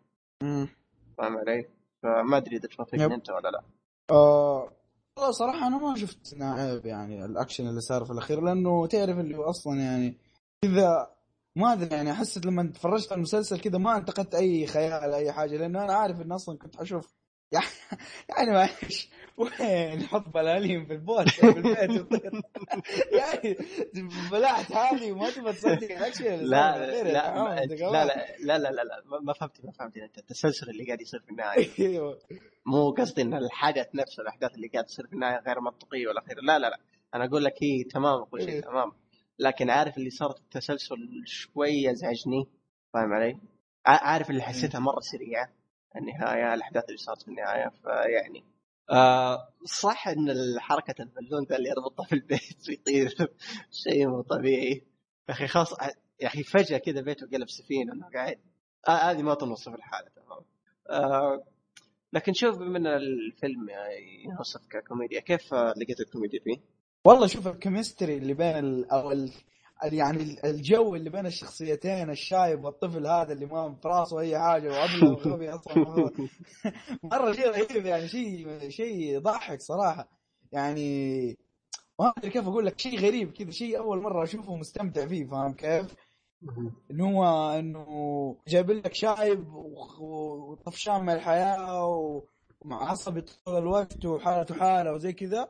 [1.19, 1.69] فاهم علي؟
[2.03, 2.69] فما أدري إذا.
[2.69, 3.63] توافقني أنت ولا لا
[4.11, 4.73] آه
[5.17, 9.37] والله صراحة أنا ما شفت عيب يعني الأكشن اللي صار في الأخير لأنه تعرف اللي
[9.37, 10.19] هو أصلا يعني
[10.63, 11.11] كذا
[11.57, 15.57] ما أدري يعني حسيت لما تفرجت على المسلسل كذا ما أنتقدت أي خيال أي حاجة
[15.57, 17.15] لأنه أنا عارف انه أصلا كنت حشوف
[17.53, 17.67] يعني
[18.29, 22.05] يعني معلش وين نحط بلالين في البوت؟ في البيت.
[23.19, 23.57] يعني
[24.31, 28.05] بلعت هذه وما تبغى تصدق الاكشن لا لا لا لا
[28.59, 28.71] لا.
[28.71, 31.69] لا لا ما- فهمتني ما فهمتني انت التسلسل اللي قاعد يصير في النهاية.
[31.89, 32.19] أيوه.
[32.67, 36.41] مو قصدي إن الحدث نفسه الأحداث اللي قاعد تصير في النهاية غير منطقية ولا خير.
[36.43, 36.79] لا لا لا.
[37.15, 38.47] أنا أقول لك هي تمام كل إيه.
[38.47, 38.93] شيء تمام.
[39.41, 40.97] لكن عارف اللي صار في التسلسل
[41.27, 42.49] شوي ازعجني
[42.93, 43.39] فاهم علي؟
[43.87, 45.53] عارف اللي حسيتها مرة سريعة
[45.97, 48.45] النهاية الأحداث اللي صارت في النهاية فيعني.
[48.91, 53.15] آه صح إن حركه البالون ذا اللي يربطه في البيت ويطير
[53.71, 54.83] شيء مو طبيعي.
[55.29, 55.73] يا أخي خاص
[56.21, 58.39] يا أخي فجأة كذا بيته قلب سفينة إنه قاعد.
[58.89, 60.45] آه هذه ما تنوصف الحالة تمام.
[60.91, 61.45] آه
[62.13, 66.61] لكن شوف من الفيلم يعني يوصف ككوميديا كيف آه، لقيت الكوميديا فيه؟
[67.05, 69.33] والله شوف ال chemistry اللي بين ال أو ال
[69.93, 74.69] يعني ال- الجو اللي بين الشخصيتين الشايب والطفل هذا اللي ما في راسه أي حاجة
[74.69, 76.11] وأبله وغبي أصلا
[77.13, 80.09] مرة شيء رهيب يعني شيء شيء يضحك صراحة.
[80.53, 81.39] يعني
[82.01, 85.53] ما أدري كيف أقول لك شيء غريب كذا شيء أول مرة أشوفه مستمتع فيه فاهم
[85.53, 85.95] كيف؟
[86.91, 87.87] إنه هو إنه
[88.49, 89.55] جايب لك شايب
[90.01, 92.23] وطفشان من الحياة و-
[92.61, 95.49] ومعصبي طول الوقت وحالته حالة وزي كذا.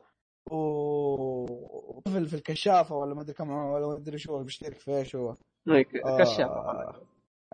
[0.51, 5.29] وطفل في الكشافة ولا ما أدري كم ولا ما أدري شو بيشترك في إيش هو.
[6.05, 6.17] آه.
[6.19, 7.01] كشافة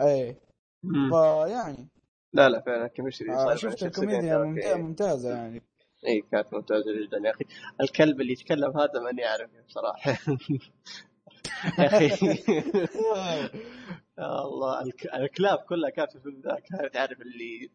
[0.01, 0.37] اي
[0.83, 1.09] مم.
[1.09, 1.89] فيعني.
[2.33, 4.37] لا لا فعلا chemistry آه شفت الكوميديا.
[4.37, 4.81] ممتازه okay.
[4.81, 5.61] ممتازة يعني.
[6.07, 7.45] اي كانت ممتازة جدا يا أخي.
[7.81, 10.49] الكلب اللي يتكلم هذا ماني أعرف بصراحه يا أخي.
[14.19, 17.69] يا الله الك- الكلاب كلها كانت في الفيلم ذا كانت عارف اللي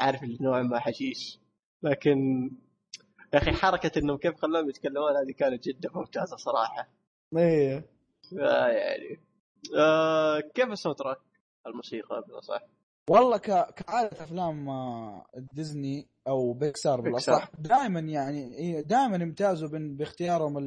[0.00, 1.40] عارف اللي نوعا ما حشيش.
[1.82, 2.50] لكن
[3.34, 6.88] يا أخي حركة إنهم كيف خلوهم يتكلمون؟ هذه كانت جدا ممتازة صراحة.
[7.36, 7.84] إيه.
[8.40, 9.20] آه يعني
[9.78, 11.18] آه كيف ال soundtrack
[11.66, 12.62] الموسيقى صح
[13.10, 13.74] والله ك...
[13.74, 20.58] كعادة أفلام آه، ديزني أو بيكسار بالأصح دائما يعني دائما امتازوا باختيارهم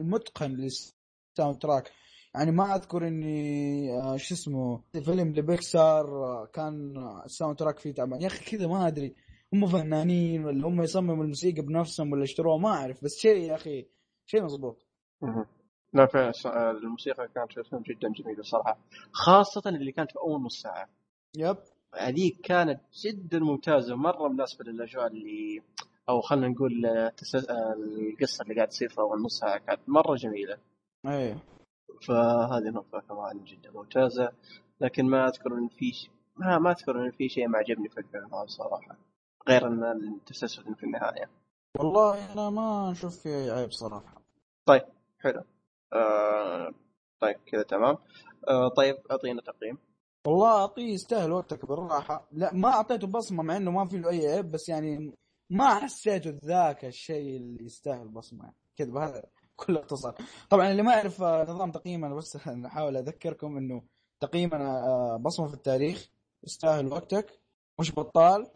[0.00, 1.92] المتقن لل soundtrack.
[2.34, 6.06] يعني ما أذكر إني آه، شو اسمه فيلم لبيكسار
[6.52, 9.14] كان ال soundtrack فيه تعبان يا أخي كذا ما أدري.
[9.54, 13.86] هم فنانين ولا هم يصمموا الموسيقى بنفسهم ولا اشتروها ما أعرف بس شيء يا أخي
[14.26, 14.86] شيء مضبوط.
[15.92, 16.32] لا فعلا
[16.70, 18.78] الموسيقى كانت في الفيلم جدا جميله صراحة
[19.12, 20.88] خاصة اللي كانت في أول نص ساعة.
[21.36, 21.56] يب.
[21.94, 25.62] هذيك كانت جدا ممتازة مره مناسبة للأجواء اللي
[26.08, 30.58] أو خلينا نقول القصة اللي قاعد تصير في أول نص ساعة كانت مرة جميلة.
[31.06, 31.42] أيوه.
[32.06, 34.32] فهذه نقطة كمان جدا ممتازة
[34.80, 36.10] لكن ما أذكر إن في ش...
[36.36, 38.96] ما ما أذكر إن في شيء ما عجبني في الفيلم هذا صراحة.
[39.48, 41.30] غير إن التسلسل في النهاية.
[41.78, 44.22] والله أنا ما أشوف فيه عيب صراحة.
[44.66, 44.82] طيب
[45.20, 45.42] حلو.
[45.92, 46.70] آه
[47.20, 47.98] طيب كذا تمام.
[48.48, 49.78] آه طيب أعطينا تقييم.
[50.26, 52.28] والله أعطيه يستاهل وقتك بالراحة.
[52.32, 55.12] لا ما أعطيته بصمة مع إنه ما في له أي عيب بس يعني
[55.50, 59.22] ما حسيته ذاك الشيء اللي يستاهل بصمة كذا بهذا
[59.56, 60.14] كل اختصار
[60.50, 63.82] طبعا اللي ما يعرف آه، نظام تقييمنا بس نحاول أذكركم إنه
[64.20, 66.10] تقييمنا آه، بصمة في التاريخ.
[66.44, 67.40] يستاهل وقتك.
[67.80, 68.46] مش بطال.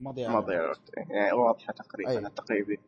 [0.00, 2.18] مضيع مضيع وقت يعني واضحة تقريبا أيه.
[2.18, 2.78] التقريبي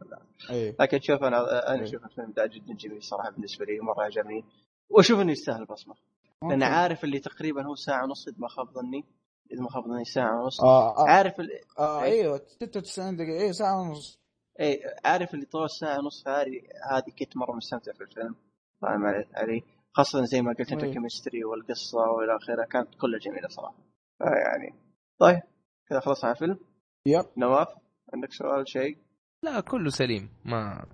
[0.50, 0.76] أيه.
[0.80, 4.44] لكن شوف أنا أنا أشوف الفيلم ده جدا جميل صراحة بالنسبة لي مرة عجبني
[4.90, 5.94] وأشوف إنه يستاهل بصمه
[6.42, 9.04] لأن عارف اللي تقريبا هو ساعة ونص إذا ما خاب ظني.
[9.52, 10.60] إذا ما خاب ظني ساعة ونص.
[10.60, 11.08] آه آه.
[11.08, 11.50] عارف ال...
[11.78, 13.40] آه أيوه 96 دقيقة.
[13.40, 14.20] أيوه ساعة ونص.
[14.60, 18.34] اي عارف اللي طول ساعه ونص هذه هذه كنت مرة مستمتع في الفيلم.
[18.82, 23.48] فاهم علي خاصة زي ما قلت انت ال chemistry والقصة وإلى آخره كانت كلها جميلة
[23.48, 23.74] صراحة.
[24.20, 24.74] يعني
[25.18, 25.42] طيب
[25.88, 26.58] كذا خلصنا على الفيلم.
[27.06, 27.24] yep.
[27.36, 27.68] نواف
[28.14, 28.98] عندك سؤال شيء؟
[29.44, 30.30] لا كله سليم.
[30.44, 30.86] ما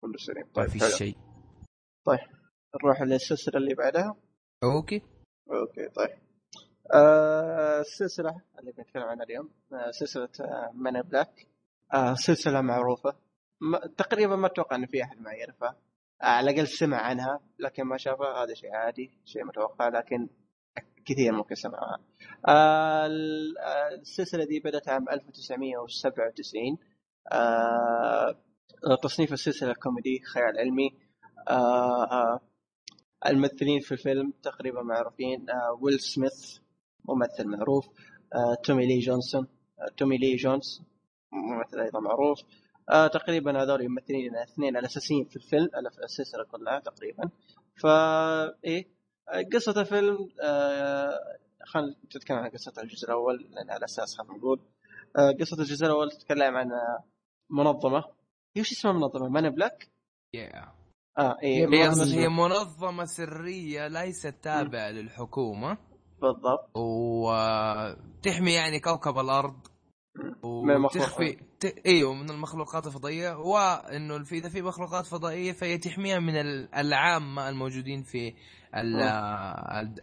[0.00, 0.46] كله سليم.
[0.54, 1.16] طيب ما في شيء.
[2.04, 2.18] طيب
[2.84, 4.16] نروح للسلسلة اللي بعدها.
[4.64, 5.02] okay.
[5.50, 6.18] okay طيب.
[6.94, 11.46] آه السلسلة اللي بنتكلم عنها اليوم آه سلسلة آه من black
[11.94, 13.16] آه سلسلة معروفة.
[13.60, 15.76] ما تقريبا ما أتوقع إن في أحد ما يعرفها.
[16.22, 18.44] آه على الأقل سمع عنها لكن ما شافها.
[18.44, 20.28] هذا شيء عادي شيء متوقع لكن
[21.06, 21.98] كثير ممكن سمعها
[22.48, 23.06] آه
[24.00, 26.78] السلسلة دي بدأت عام 1997
[27.32, 28.40] آه
[29.02, 30.90] تصنيف السلسلة كوميدي خيال علمي.
[31.48, 32.40] آه آه
[33.26, 35.46] الممثلين في الفيلم تقريبا معروفين.
[35.80, 36.58] ويل سميث
[37.08, 37.88] ممثل معروف.
[38.64, 39.46] تومي لي جونسون.
[39.96, 40.82] تومي لي جونز
[41.32, 42.38] ممثل أيضا معروف.
[42.90, 45.68] آه تقريبا هذول ممثلين اثنين الأساسيين في الفيلم
[46.04, 47.30] السلسلة كلها تقريبا.
[47.82, 48.93] فا إيه
[49.52, 51.18] قصة الفيلم آه
[51.66, 54.60] خلينا نتكلم عن قصة الجزء الأول لأن على أساس خلينا نقول
[55.18, 56.70] آه قصة الجزء الأول تتكلم عن
[57.50, 58.04] منظمة
[58.56, 59.88] هي وش اسمها المنظمة؟ Men in Black؟
[60.36, 60.68] yeah.
[61.18, 65.78] آه إيه هي هي منظمة سرية ليست تابعة للحكومة
[66.22, 69.56] بالضبط وتحمي يعني كوكب الأرض
[70.44, 71.64] وتخفي ت...
[71.86, 76.36] إيوه من المخلوقات الفضائية وإنه في إذا في مخلوقات فضائية فهي تحميها من
[76.76, 78.34] العامة الموجودين في.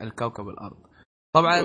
[0.01, 0.77] الكوكب الأرض.
[1.33, 1.61] طبعا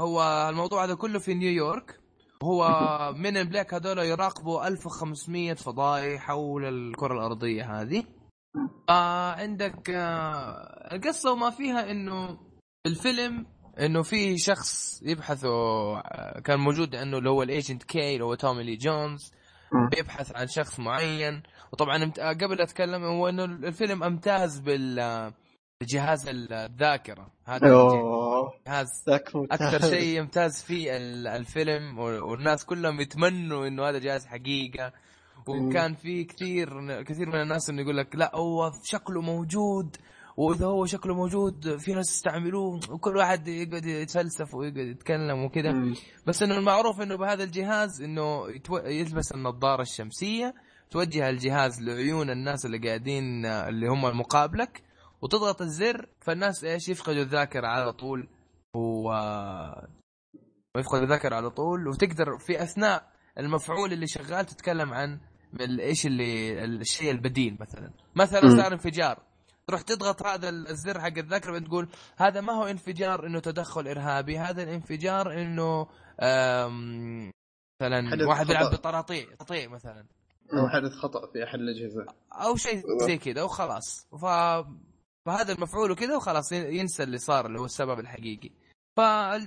[0.00, 2.00] هو الموضوع هذا كله في نيويورك
[2.42, 2.68] هو
[3.24, 8.04] من البلاك هذول يراقبوا 1500 فضائي حول الكرة الأرضية هذه.
[8.88, 12.38] آه عندك آه القصة وما فيها إنه
[12.86, 13.46] الفيلم
[13.80, 16.00] إنه في شخص يبحثوا
[16.40, 19.32] كان موجود إنه اللي هو ال agent K اللي هو تومي لي جونز
[19.90, 21.42] بيبحث عن شخص معين.
[21.72, 25.32] وطبعا قبل أتكلم هو إنه الفيلم امتاز بال
[25.82, 27.30] جهاز الذاكرة.
[27.44, 27.68] هذا
[28.66, 30.96] جهاز أكثر شيء يمتاز فيه
[31.36, 34.92] الفيلم والناس كلهم يتمنوا إنه هذا جهاز حقيقة.
[35.46, 39.96] وكان في كثير كثير من الناس إنه يقول لك لا هو شكله موجود.
[40.36, 45.94] وإذا هو شكله موجود في ناس يستعملوه وكل واحد يقعد يتفلسف ويقعد يتكلم وكذا.
[46.26, 48.46] بس إنه المعروف إنه بهذا الجهاز إنه.
[48.84, 50.54] يلبس النظارة الشمسية
[50.90, 54.82] توجه الجهاز لعيون الناس اللي قاعدين اللي هم مقابلك
[55.22, 58.28] وتضغط الزر فالناس إيش؟ يفقدوا الذاكرة على طول
[58.76, 59.08] و
[60.76, 65.20] ويفقد الذاكرة على طول وتقدر في أثناء المفعول اللي شغال تتكلم عن
[65.60, 67.90] إيش اللي الشيء البديل مثلا.
[68.14, 69.22] مثلا صار انفجار.
[69.66, 74.62] تروح تضغط هذا الزر حق الذاكرة وتقول هذا ما هو انفجار إنه تدخل إرهابي هذا
[74.62, 75.86] الانفجار إنه
[77.82, 80.06] مثلا واحد يلعب بطراطيع قطيع مثلا.
[80.52, 82.06] أو حدث خطأ في أحد الأجهزة.
[82.32, 84.06] أو شيء زي كذا وخلاص.
[84.22, 84.24] ف...
[85.26, 88.50] فهذا المفعول وكذا وخلاص ينسى اللي صار اللي هو السبب الحقيقي.
[88.96, 88.98] ف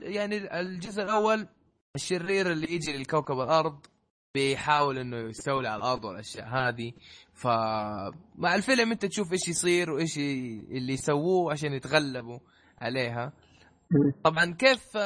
[0.02, 1.48] يعني الجزء الأول
[1.96, 3.86] الشرير اللي يجي لكوكب الأرض
[4.34, 6.94] بيحاول إنه يستولي على الأرض والأشياء هذه.
[7.34, 12.40] فمع الفيلم أنت تشوف إيش يصير وإيش اللي يسووه عشان يتغلبوا
[12.78, 13.34] عليها.
[14.24, 14.98] طبعا كيف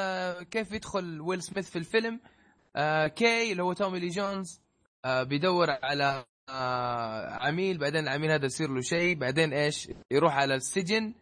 [0.52, 2.20] كيف يدخل ويل سميث في الفيلم؟
[2.76, 4.62] آه كي اللي هو تومي لي جونز
[5.06, 11.14] آه بيدور على عميل بعدين العميل هذا يصير له شيء بعدين إيش يروح على السجن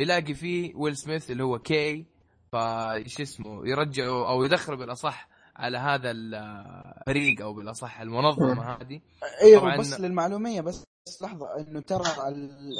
[0.00, 2.06] يلاقي فيه ويل سميث اللي هو K
[2.52, 9.00] فايش اسمه يرجعه أو يدخله بالأصح على هذا الفريق أو بالأصح المنظمة هذه
[9.42, 9.76] أيوه.
[9.76, 10.84] بس للمعلومية بس
[11.22, 12.04] لحظة إنه ترى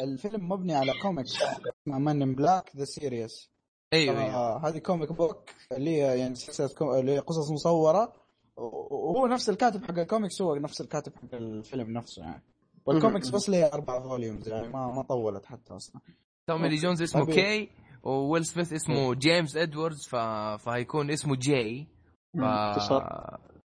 [0.02, 3.50] الفيلم مبني على كوميكس اسمها Men in Black the series
[3.92, 4.68] أيوه, أيوة.
[4.68, 7.00] هذه comic book اللي هي يعني سلسلة.
[7.00, 8.12] اللي هي قصص مصورة
[8.56, 12.42] وهو نفس الكاتب حق الكوميكس هو نفس الكاتب حق الفيلم نفسه يعني.
[12.86, 16.00] والكوميكس بس لها أربع volumes يعني ما ما طولت حتى أصلا.
[16.46, 17.70] تومي لي جونز اسمه K
[18.02, 20.16] وويل سميث اسمه جيمس إدواردز ف...
[20.64, 21.86] فهيكون اسمه J.
[22.34, 22.92] ف...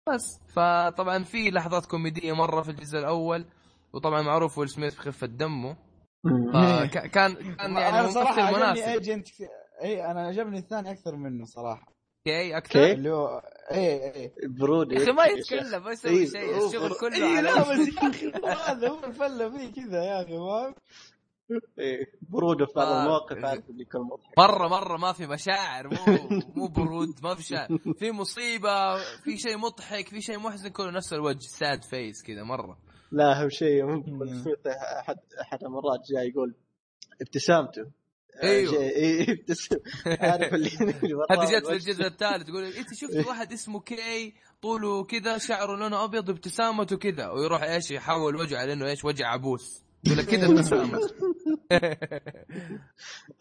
[0.09, 0.39] بس.
[0.47, 3.45] فطبعا في لحظات كوميدية مرة في الجزء الأول
[3.93, 5.77] وطبعا معروف ويل سميث بخفه دمه
[6.53, 8.81] فكان كان يعني ممثل مناسب.
[8.81, 9.27] agent
[9.81, 11.94] A أنا عجبني الثاني أكثر منه صراحة.
[12.25, 16.67] كي أكثر؟ اللي هو اي اي برود يا أخي ما يتكلم ما يسوي إيه، شيء
[16.67, 18.31] الشغل كله إيه على لا بس يا أخي
[18.71, 20.75] هذا هو الفلة فيه كذا يا أخي فاهم
[21.79, 23.01] إيه برود في بعض آه.
[23.03, 24.37] المواقف عارف اللي يكون مضحك.
[24.37, 27.93] مرة مرة ما في مشاعر مو مو برود ما في شيء.
[27.93, 32.77] في مصيبة في شيء مضحك في شيء محزن كله نفس الوجه sad face كذا مرة.
[33.11, 34.19] لا اهم شيء ممكن
[34.99, 36.55] احد احد المرات جاي يقول
[37.21, 37.85] ابتسامته.
[38.43, 38.73] أيوه.
[38.73, 39.45] إيه،
[40.21, 40.69] عارف اللي
[41.31, 46.03] هذه جت في الجزء الثالث تقول أنت شفت واحد اسمه كي طوله كذا شعره لونه
[46.03, 47.29] أبيض ابتسامته كذا.
[47.29, 49.83] ويروح إيش يحول وجهه على انه إيش وجه عبوس.
[50.05, 50.99] يقول لك كذا ابتسامة.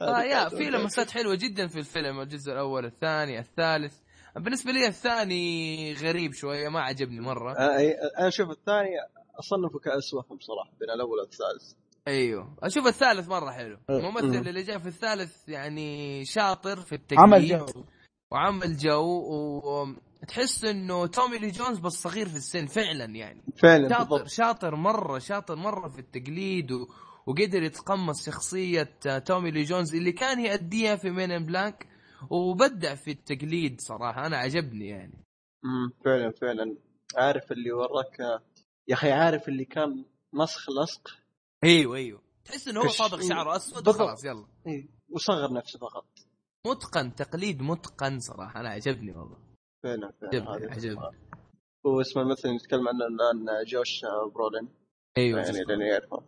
[0.02, 3.94] آه يا في لمسات حلوة جدا في الفيلم الجزء الأول الثاني الثالث.
[4.36, 7.52] بالنسبة لي الثاني غريب شوية ما عجبني مرة.
[7.52, 7.78] آه
[8.18, 8.90] أنا أشوف الثاني
[9.39, 11.73] أصنفه كاسوأهم صراحة بين الأول والثالث.
[12.08, 12.57] أيوه.
[12.62, 13.78] أشوف الثالث مرة حلو.
[13.91, 17.84] الممثل اللي جاء في الثالث يعني شاطر في التقليد عمل جو.
[18.33, 19.23] وعمل جو
[20.23, 23.42] وتحس إنه تومي لي جونز بس صغير في السن فعلا يعني.
[23.62, 24.28] فعلا شاطر بالضبط.
[24.28, 26.86] شاطر مرة شاطر مرة في التقليد و...
[27.26, 28.83] وقدر يتقمص شخصية
[29.26, 31.86] تومي لي جونز اللي كان يأديها في Men in Black
[32.31, 34.26] وبدع في التقليد صراحة.
[34.26, 35.24] أنا عجبني يعني.
[35.65, 36.76] امم فعلا فعلا.
[37.16, 38.18] عارف اللي وراك
[38.89, 41.24] يا أخي عارف اللي كان مسخ لصق؟
[41.65, 42.23] إيوه إيوه.
[42.44, 44.47] تحس إنه هو صابغ شعره أسود وخلاص يلا.
[44.67, 46.07] أيوه وصغر نفسه فقط.
[46.67, 48.60] متقن تقليد متقن صراحة.
[48.60, 49.39] أنا عجبني والله.
[49.84, 50.51] فعلا فعلا.
[50.51, 51.18] عجبني عجبني.
[51.86, 54.01] هو اسمه مثلا نتكلم عنه الان جوش
[54.34, 54.68] برولين.
[55.18, 56.23] أيوه يعني اللي يعرفه.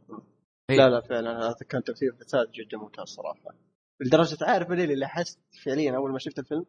[0.70, 0.84] أيوة.
[0.84, 1.48] لا لا فعلا.
[1.48, 3.55] هذا كان تمثيل الثالث جدا ممتاز صراحة.
[4.00, 6.66] لدرجة عارف اللي حست فعليا أول ما شفت الفيلم؟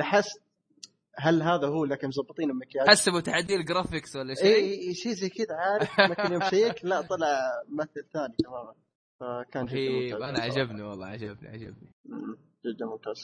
[0.00, 0.42] حست
[1.18, 5.56] هل هذا هو كانوا مظبطين المكياج؟ حسبوا تعديل graphics ولا شيء؟ اي شيء زي كذا
[5.56, 8.74] عارف؟ لكن يوم check لا طلع ممثل ثاني تماما.
[9.20, 10.22] فكان جدا ممتاز.
[10.22, 11.92] أنا عجبني والله عجبني عجبني.
[12.66, 13.16] جدا ممتاز.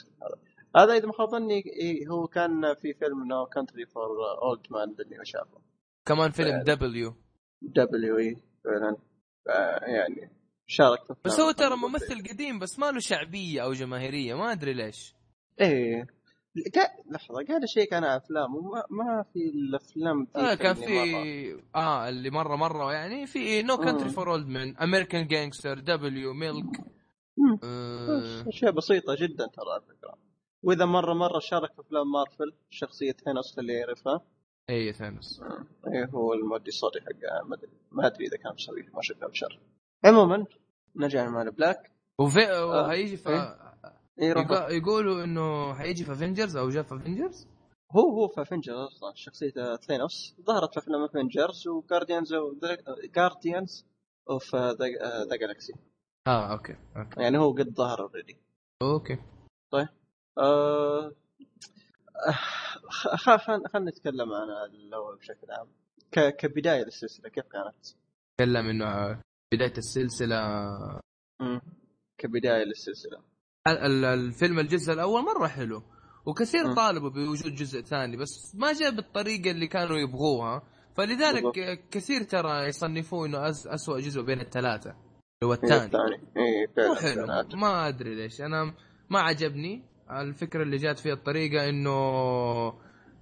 [0.76, 1.62] هذا إذا ما خاب ظني
[2.10, 4.08] هو كان في فيلم No Country for
[4.42, 5.60] Old Men اللي شافه
[6.07, 7.15] كمان فيلم W
[7.62, 8.97] W E فعلا.
[9.83, 10.31] يعني
[10.67, 14.73] شارك في بس هو ترى ممثل قديم بس ما له شعبية أو جماهيرية ما أدري
[14.73, 15.15] ليش.
[15.60, 16.17] إيه.
[17.10, 22.31] لحظة قاعد أ check أنا أفلام وما ما في الأفلام آه كان في آه اللي
[22.31, 26.81] مرة مرة يعني في No Country for Old Men American Gangster W Milk
[28.49, 30.18] أشياء بسيطة جدا ترى على فكرة.
[30.62, 34.20] وإذا مرة مرة شارك في أفلام مارفل شخصية ثانوس اللي يعرفها.
[34.70, 35.43] أي ثانوس.
[35.86, 37.49] اي هو المؤدي الصوتي حقه
[37.93, 39.60] ما ادري إذا كان مسوي ما شفته بشر.
[40.05, 40.47] عموما
[40.97, 41.92] نرجع ل Men in Black.
[42.18, 43.57] وفي وهيجي في
[44.18, 44.34] إيه؟
[44.76, 47.47] يقولوا إنه حيجي في Avengers أو جاء في Avengers
[47.92, 52.34] هو هو في Avengers أصلا شخصية ثينوس ظهرت في افلام Avengers و Guardians
[53.16, 53.86] Guardians
[54.31, 55.73] of the Galaxy
[56.26, 57.20] آه okay okay.
[57.22, 58.36] يعني هو قد ظهر already
[58.82, 59.18] okay.
[59.70, 59.88] طيب
[60.38, 61.12] آه
[63.16, 65.68] خلينا نتكلم عن الأول بشكل عام.
[66.30, 67.86] كبداية للسلسلة كيف كانت؟
[68.38, 69.20] تكلم إنه
[69.55, 70.36] بداية السلسلة.
[71.40, 71.60] امم
[72.18, 73.22] كبداية للسلسلة.
[73.72, 75.82] الفيلم الجزء الأول مرة حلو
[76.26, 80.62] وكثير طالبوا بوجود جزء ثاني بس ما جاء بالطريقة اللي كانوا يبغوها.
[80.97, 81.78] فلذلك بالضبط.
[81.90, 85.90] كثير ترى يصنفوه إنه أس أسوأ جزء بين الثلاثة اللي هو الثاني.
[86.36, 88.40] إيه مو حلو ما أدري ليش.
[88.40, 88.74] أنا
[89.10, 91.90] ما عجبني الفكرة اللي جات فيها الطريقة إنه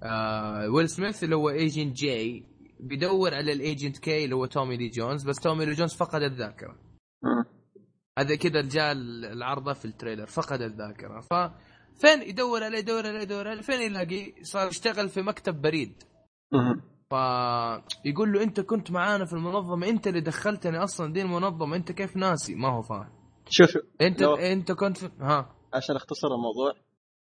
[0.02, 2.44] آه ويل سميث اللي هو agent J
[2.80, 6.22] بيدور على ال agent K اللي هو تومي لي جونز بس تومي لي جونز فقد
[6.22, 6.85] الذاكرة.
[8.18, 8.92] هذا كذا جاء
[9.32, 11.20] العرضه في ال trailer فقد الذاكرة.
[11.20, 16.02] ففين يدور عليه يدور عليه يدور عليه فين يلاقي؟ صار يشتغل في مكتب بريد.
[17.10, 22.16] فيقول له أنت كنت معانا في المنظمة أنت اللي دخلتني أصلا دي المنظمة أنت كيف
[22.16, 23.12] ناسي؟ ما هو فاهم.
[23.48, 24.34] شوف أنت لو...
[24.34, 25.10] أنت كنت في...
[25.20, 25.54] ها.
[25.74, 26.72] عشان أختصر الموضوع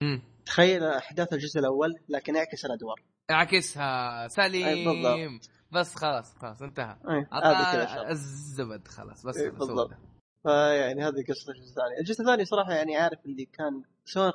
[0.01, 0.21] مم.
[0.45, 2.95] تخيل أحداث الجزء الأول لكن يعكس الأدوار.
[3.31, 4.85] اعكسها سليم.
[4.85, 5.49] بالضبط.
[5.71, 6.97] بس خلاص خلاص انتهى.
[7.09, 7.29] إيه،.
[8.11, 9.91] الزبد خلاص بس إيه، بالضبط.
[10.45, 14.33] فيعني هذه قصة الجزء الثاني، الجزء الثاني صراحة يعني عارف اللي كان سواء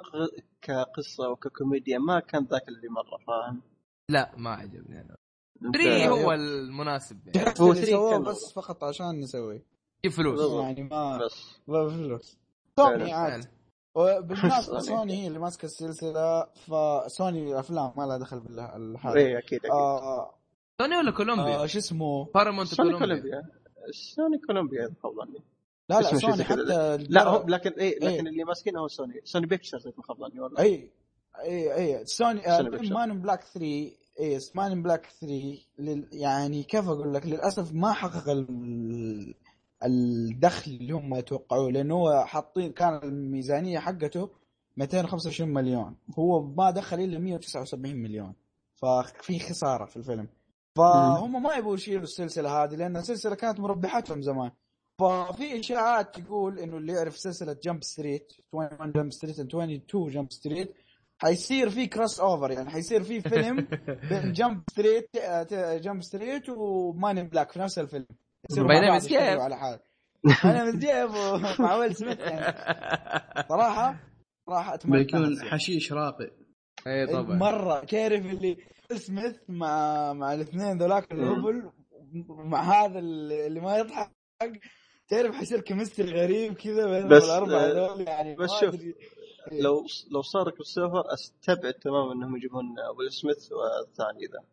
[0.62, 3.60] كقصة وككوميديا ما كان ذاك اللي مرة فاهم؟
[4.08, 5.16] لا ما عجبني أنا.
[5.64, 7.54] أنت- 3 هو المناسب يعني.
[7.60, 9.62] هو اللي three سووه كان بس فقط عشان نسوي.
[10.04, 10.62] جيب فلوس.
[10.64, 11.60] يعني ما بس.
[11.68, 12.38] ما فلوس.
[12.80, 13.12] سوني.
[13.12, 13.44] عاد.
[13.94, 15.22] وبالمناسبة سوني.
[15.22, 19.70] هي اللي ماسكة السلسلة فسوني الأفلام ما لها دخل بالحال إيه أكيد أكيد.
[19.70, 20.34] آه
[20.80, 23.42] سوني ولا كولومبيا؟ آه شو اسمه؟ بارامونت سوني كولومبيا.
[23.90, 25.42] سوني كولومبيا اذا ظني
[25.90, 26.44] لا لا سوني.
[26.44, 26.56] حتى
[27.08, 28.20] لا هو لكن إيه لكن إيه.
[28.20, 29.20] اللي ماسكينه هو سوني.
[29.24, 30.60] سوني بيكتشرز اذا ما خاب ظني والله.
[30.60, 30.90] اي
[31.42, 32.40] اي اي سوني.
[32.90, 37.72] Men in Black 3 اي Men in Black 3 لل يعني كيف أقول لك؟ للأسف
[37.72, 39.34] ما حقق ال-
[39.84, 44.30] الدخل اللي هم يتوقعوه لأنه هو حاطين كان الميزانية حقته
[44.76, 45.96] 225 مليون.
[46.18, 48.34] هو ما دخل إلا 179 مليون.
[48.74, 50.28] ففي خسارة في الفيلم.
[50.76, 54.50] فهم ما يبغوا يشيلوا السلسلة هذه لأن السلسلة كانت مربحتهم زمان.
[55.00, 60.74] ففي إشاعات تقول إنه اللي يعرف سلسلة Jump Street 21 Jump Street 22 Jump Street
[61.18, 63.68] حيصير في كروس اوفر يعني حيصير في فيلم
[64.10, 65.08] بين جمب ستريت
[65.84, 68.06] جمب ستريت وماني بلاك في نفس الفيلم.
[68.96, 69.40] يشتغلوا Jeff.
[69.40, 69.78] على حال
[70.44, 71.10] أنا من جيب
[71.58, 72.56] مع ويل سميث يعني.
[73.48, 74.00] صراحة
[74.46, 75.42] صراحة أتمنى بيكون.
[75.50, 76.30] حشيش راقي.
[76.86, 77.36] اي طبعا.
[77.36, 78.56] مرة كيرف اللي
[78.94, 81.70] سميث مع مع الاثنين ذولاك الهبل
[82.28, 84.10] مع هذا اللي اللي ما يضحك.
[85.10, 88.74] تعرف حيصير كيمستري غريب كذا بس، الأربعة آه، هذول يعني بس شوف،.
[89.52, 92.64] لو لو صار crossover أستبعد تماما إنهم يجيبون
[92.98, 94.44] ويل سميث والثاني ذا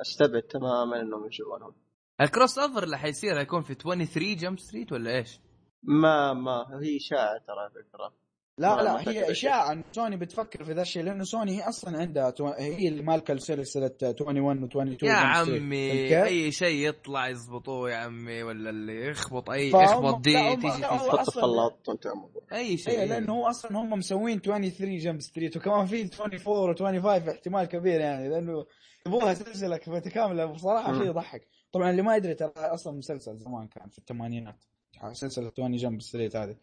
[0.00, 1.74] أستبعد تماما إنهم يجيبونهم
[2.20, 5.40] ال cross over اللي حيصير حيكون في 23 Jump Street ولا إيش؟
[5.82, 8.12] ما ما هي اشاعه ترى فكره
[8.58, 9.30] لا لا هي أشياء.
[9.30, 12.46] إشاعة ان سوني بتفكر في ذا الشيء لأنه سوني هي أصلا عندها تو...
[12.46, 15.12] هي اللي مالكه سلسله 21 و 22 يا.
[15.12, 20.68] عمي؟ أي شيء يطلع يزبطوه يا عمي ولا اللي يخبط أي يخبط دي تيجي لا،
[20.68, 22.06] هو تيجي حط أصلاً- الخلاط وانت.
[22.52, 26.74] أي شيء إيه لأنه هو أصلا هم مسوين 23 Jump Street وكمان في 24 و
[26.74, 28.66] 25 احتمال كبير يعني لأنه
[29.06, 30.92] يبغوها سلسلة متكامله بصراحة.
[30.98, 34.64] شيء يضحك طبعا اللي ما يدري ترى أصلا مسلسل زمان كان في الثمانينات
[35.12, 36.56] سلسلة 20 Jump Street هذه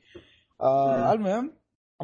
[0.62, 1.14] آه.
[1.14, 1.54] المهم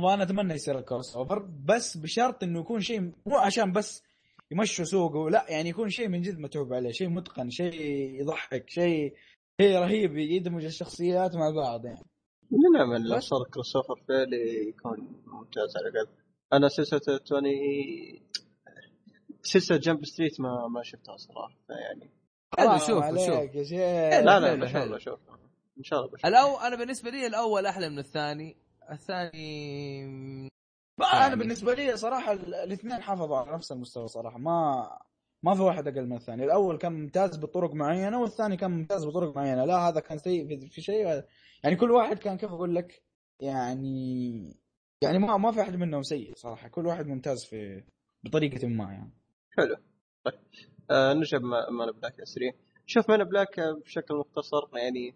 [0.08, 4.04] أنا أتمنى يصير ال crossover بس بشرط إنه يكون شيء مو عشان بس
[4.52, 7.74] يمشوا سوقه لا يعني يكون شيء من جد متعوب عليه شيء متقن شيء
[8.22, 9.14] يضحك شيء
[9.62, 12.06] شيء رهيب يدمج الشخصيات مع بعض يعني.
[12.76, 13.20] نعم لو.
[13.20, 16.12] صار crossover فعلي يكون ممتاز على الأقل.
[16.54, 17.44] أنا سلسلة 20
[19.42, 22.10] سلسلة Jump Street ما ما شفتها صراحة يعني.
[22.58, 23.72] حلو شوف شوف.
[24.22, 24.96] لا لا حلو، بشوف حلو.
[24.96, 25.20] بشوف
[25.78, 26.58] إن شاء الله بشوف الأو...
[26.58, 28.58] أنا بالنسبة لي الأول أحلى من الثاني.
[28.92, 30.04] الثاني
[30.98, 31.26] ما يعني.
[31.28, 34.38] أنا بالنسبة لي صراحة ال- الاثنين حافظوا على نفس المستوى صراحة.
[34.38, 34.90] ما
[35.44, 36.44] ما في واحد أقل من الثاني.
[36.46, 39.66] الأول كان ممتاز بطرق معينة والثاني كان ممتاز بطرق معينة.
[39.66, 41.24] لا هذا كان سيء في- في شيء.
[41.64, 43.04] يعني كل واحد كان كيف أقول لك؟
[43.40, 44.56] يعني
[45.04, 46.68] يعني ما ما في أحد منهم سيء صراحة.
[46.68, 47.84] كل واحد ممتاز في
[48.24, 49.12] بطريقة ما يعني.
[49.58, 49.76] حلو.
[50.24, 50.40] طيب.
[50.92, 52.54] آه نرجع ما- Men in Black 3
[52.86, 55.16] شوف Men in Black بشكل مختصر يعني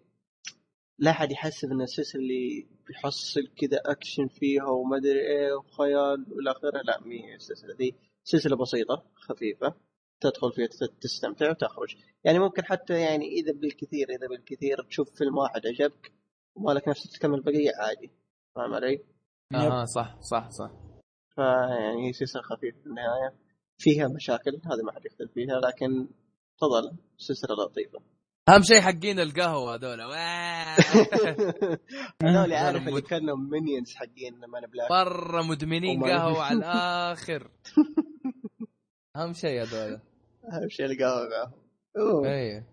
[0.98, 6.50] لا أحد يحسب إن السلسله اللي بيحصل كذا اكشن فيها وما أدري إيه وخيال وإلى
[6.50, 6.82] آخره.
[6.82, 9.74] لا مي السلسله دي سلسلة بسيطة خفيفة
[10.20, 10.66] تدخل فيها
[11.00, 11.96] تستمتع وتخرج.
[12.24, 16.12] يعني ممكن حتى يعني إذا بالكثير إذا بالكثير تشوف فيلم واحد عجبك
[16.54, 18.10] وما لك نفسك تكمل البقيه عادي.
[18.54, 19.04] فاهم علي؟
[19.54, 20.70] أها صح صح صح.
[21.34, 23.34] فيعني هي سلسلة خفيفة في النهاية.
[23.78, 26.08] فيها مشاكل هذا ما حد يختلف فيها لكن
[26.60, 28.13] تظل سلسلة لطيفة.
[28.48, 30.00] أهم شيء حقين القهوة هذول.
[32.22, 37.50] هذول عارف اللي كأنهم minions حقين Men in Black مره مدمنين وما- قهوة على الآخر.
[39.16, 40.00] أهم شيء هذول.
[40.52, 42.24] أهم شيء القهوة معهم.
[42.24, 42.64] اي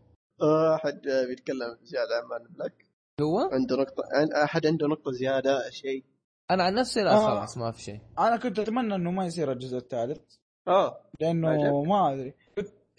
[0.75, 2.85] أحد بيتكلم زيادة عن مان بلاك
[3.21, 6.03] هو؟ عنده نقطه عن- أحد عنده نقطة زيادة شيء.
[6.51, 7.27] أنا عن نفسي لا آه.
[7.27, 7.99] خلاص ما في شيء.
[8.19, 10.19] أنا كنت أتمنى إنه ما يصير الجزء الثالث.
[10.67, 11.01] آه.
[11.19, 12.33] لأنه؟ ما أدري.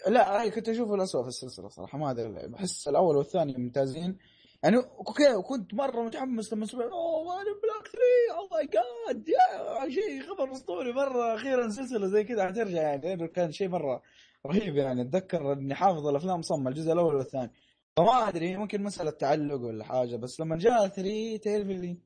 [0.09, 4.19] لا كنت اشوفه الاسوء في السلسلة صراحة ما أدري بحس الأول والثاني ممتازين.
[4.63, 9.29] يعني okay وكنت مرة متحمس لما سمعت أوه Men in Black 3 oh my God
[9.29, 14.03] يا شيء خبر أسطوري مرة أخيرا سلسلة زي كذا حترجع يعني لأنه كان شيء مرة
[14.47, 17.51] رهيب يعني أتذكر إني حافظ الأفلام صم الجزء الأول والثاني.
[17.97, 21.99] فما أدري ممكن مسألة تعلق ولا حاجة بس لما جاء 3 تعرف اللي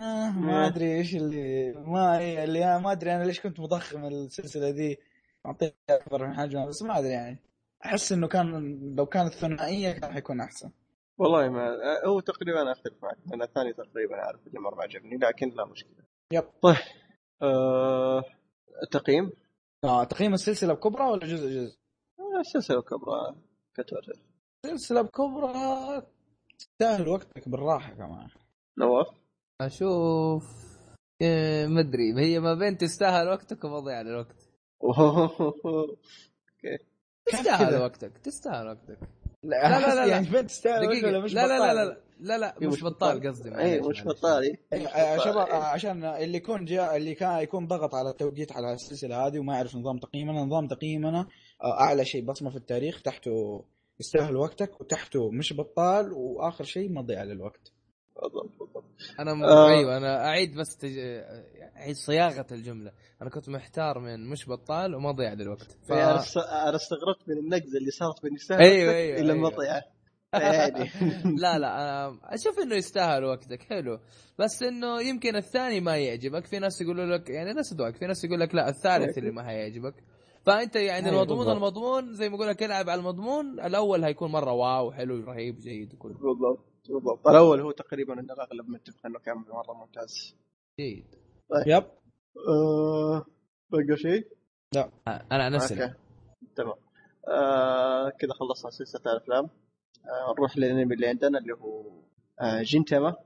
[0.00, 4.70] آه ما أدري إيش اللي ما إيه اللي ما أدري أنا ليش كنت مضخم السلسلة
[4.70, 4.98] دي
[5.46, 7.38] اعطيها أكبر من حجمها بس ما أدري يعني.
[7.84, 10.70] أحس إنه كان لو كانت ثنائية كان حيكون أحسن.
[11.18, 11.76] والله ما
[12.06, 15.64] هو تقريبا أنا اختلف معك أنا الثاني تقريبا عارف اللي مرة ما عجبني لكن لا
[15.64, 16.04] مشكلة.
[16.32, 16.44] يب.
[16.62, 16.76] طيب
[17.42, 18.24] آه...
[18.82, 19.30] التقييم
[19.84, 21.78] آه تقييم السلسلة بكبرى ولا جزء جزء؟
[22.40, 23.34] السلسله كبرى
[23.74, 24.20] كتوتل.
[24.66, 25.52] سلسلة بكبرى
[26.58, 28.28] تستاهل وقتك بالراحة كمان.
[28.78, 29.06] نواف؟
[29.60, 30.44] أشوف
[31.22, 34.47] إيه مدري هي ما بين تستاهل وقتك ومضيع للوقت
[37.26, 38.98] تستاهل وقتك تستاهل وقتك.
[39.42, 40.06] لا لا لا, لا.
[40.06, 43.58] يعني فين تستاهل ولا مش لا لا لا بطال؟ لا لا لا مش بطال قصدي
[43.58, 44.02] اي مش.
[44.04, 44.56] بطال.
[44.72, 48.72] إيه، آه، شباب آه، عشان اللي يكون جاء اللي كان يكون ضغط على التوقيت على
[48.72, 51.26] السلسلة هذه وما يعرف نظام تقييمنا نظام تقييمنا
[51.62, 53.64] آه، أعلى شيء بصمة في التاريخ تحته
[54.00, 57.72] يستاهل وقتك وتحته مش بطال وآخر شيء مضيع للوقت.
[58.22, 58.84] بالضبط بالضبط.
[59.20, 59.44] أنا م...
[59.44, 59.68] آه.
[59.68, 60.98] أيوه أنا أعيد بس تج...
[61.76, 62.92] أعيد صياغة الجملة.
[63.22, 65.76] أنا كنت محتار من مش بطال وما ضيع للوقت.
[65.88, 65.92] ف...
[65.92, 69.50] أنا است- أنا استغربت من النقزة اللي صارت بين يستاهل أيوة، وقتك أيوة، الا أيوة.
[69.50, 69.82] مطيعه
[70.34, 70.90] يعني
[71.42, 73.62] لا لا أنا أشوف إنه يستاهل وقتك.
[73.62, 73.98] حلو.
[74.38, 76.46] بس إنه يمكن الثاني ما يعجبك.
[76.46, 79.42] في ناس يقولوا لك يعني ناس ذوقك في ناس يقول لك لا الثالث اللي ما
[79.42, 79.94] حيعجبك.
[80.46, 81.50] فأنت يعني أيوة، المضمون.
[81.56, 83.60] المضمون زي ما أقول لك العب على المضمون.
[83.60, 86.67] الأول هيكون مرة واو حلو رهيب جيد وكله بالضبط.
[86.88, 90.36] بالضبط الأول هو تقريبا ان الأغلب متفق إنه كان مرة ممتاز.
[90.80, 91.04] جيد.
[91.66, 91.84] yep.
[92.48, 93.26] آه،
[93.70, 94.26] بقى شيء؟
[95.32, 95.94] أنا عن نفسي okay.
[96.56, 96.74] تمام.
[97.28, 99.44] آه كذا خلصنا سلسلة الأفلام.
[99.44, 102.00] آه نروح للأنمي اللي عندنا اللي هو
[102.40, 103.16] آه جنتما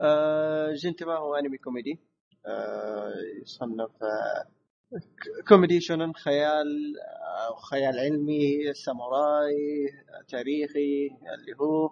[0.00, 1.98] آه جنتما هو أنمي كوميدي.
[2.46, 4.46] آه يصنف آه
[5.48, 11.90] كوميدي شونن خيال آه خيال علمي ساموراي آه تاريخي اللي هو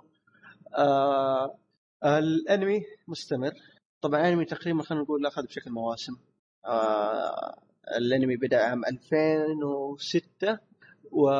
[0.76, 1.58] آه
[2.04, 3.52] الانمي مستمر.
[4.02, 6.12] طبعا الانمي تقريبا خلينا نقول أخذ بشكل مواسم.
[6.66, 7.58] آه
[7.96, 10.58] الانمي بدأ عام 2006
[11.12, 11.30] و-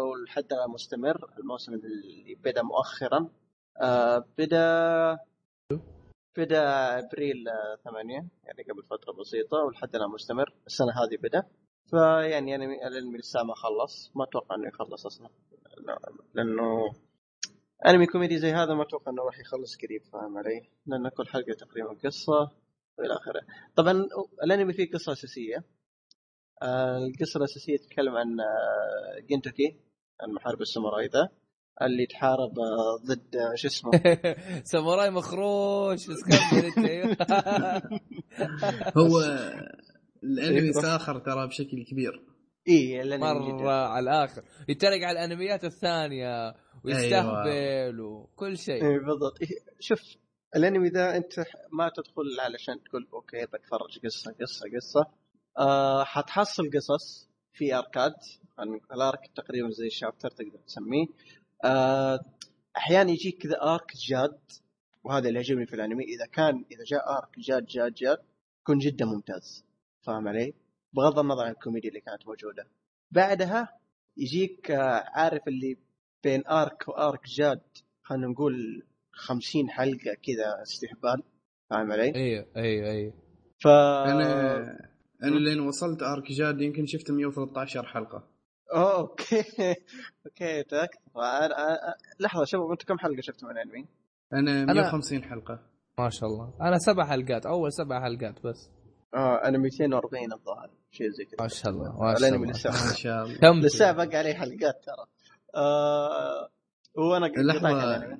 [0.00, 1.30] ولحد الان مستمر.
[1.38, 3.28] الموسم اللي بدأ مؤخرا.
[3.82, 5.18] آه بدأ
[6.38, 10.52] بدأ أبريل آه، 8 يعني قبل فترة بسيطة ولحد الان مستمر.
[10.66, 11.42] السنة هذه بدأ.
[11.90, 14.12] فيعني يعني الانمي لسه ما خلص.
[14.16, 15.28] ما أتوقع إنه يخلص أصلا.
[16.34, 16.92] لأنه
[17.86, 21.52] أنمي كوميدي زي هذا ما أتوقع إنه راح يخلص قريب فاهم علي؟ لأن كل حلقة
[21.52, 22.50] تقريبا قصة
[22.98, 23.40] وإلى آخره.
[23.76, 24.06] طبعا
[24.44, 25.64] الأنمي فيه قصة أساسية.
[26.62, 29.80] القصة الأساسية تتكلم عن آه، Gintoki
[30.22, 31.28] المحارب الساموراي ذا
[31.82, 33.90] اللي تحارب آه، ضد آه، شو اسمه
[34.72, 36.10] ساموراي مخروش.
[38.96, 39.20] هو
[40.24, 42.24] الأنمي ساخر ترى بشكل كبير
[42.68, 46.54] اي مره جدا على الآخر يتريق على الأنميات الثانية
[46.84, 48.84] ويستهبل وكل شيء.
[48.84, 49.40] إيه بالضبط.
[49.42, 49.48] إيه
[49.80, 50.00] شوف
[50.56, 55.06] الأنمي ذا أنت ما تدخل علشان تقول okay بتفرج قصة قصة قصة.
[55.58, 58.14] آه حتحصل قصص في أركات
[58.58, 61.06] يعني ال arc تقريبا زي ال chapter تقدر تسميه.
[61.64, 62.20] آه
[62.76, 64.40] أحيانا يجيك كذا arc جاد
[65.04, 68.18] وهذا اللي يعجبني في الأنمي إذا كان إذا جاء arc جاد جاد جاد
[68.60, 69.64] يكون جدا ممتاز.
[70.06, 70.54] فاهم علي؟
[70.92, 72.66] بغض النظر عن الكوميديا اللي كانت موجودة.
[73.10, 73.78] بعدها
[74.16, 75.76] يجيك آه عارف اللي
[76.24, 77.60] بين arc و arc جاد
[78.02, 81.22] خلينا نقول خمسين حلقة كذا استهبال
[81.70, 83.12] فاهم علي؟ أيوه أيوه أيوه.
[83.58, 84.56] ف أنا
[85.22, 88.24] أنا لين وصلت arc جاد يمكن شفت 113 حلقة.
[88.74, 89.44] okay.
[90.26, 91.46] okay تاك أنا...
[91.46, 91.94] أنا...
[92.20, 93.86] لحظة شباب أنتم كم حلقة شفتوا من الانمي؟
[94.32, 95.60] أنا 150 حلقة.
[95.98, 96.54] ما شاء الله.
[96.60, 98.70] أنا سبع حلقات أول سبع حلقات بس.
[99.14, 101.36] آه أنا 240 الظاهر شيء زي كذا.
[101.40, 102.52] ما شاء الله ما شاء الانمي الله.
[102.52, 103.38] لسه ما شاء الله.
[103.38, 105.06] كم؟ لسه باقي عليه حلقات ترى.
[105.56, 106.48] آه...
[106.98, 108.18] هو أنا لحظه؟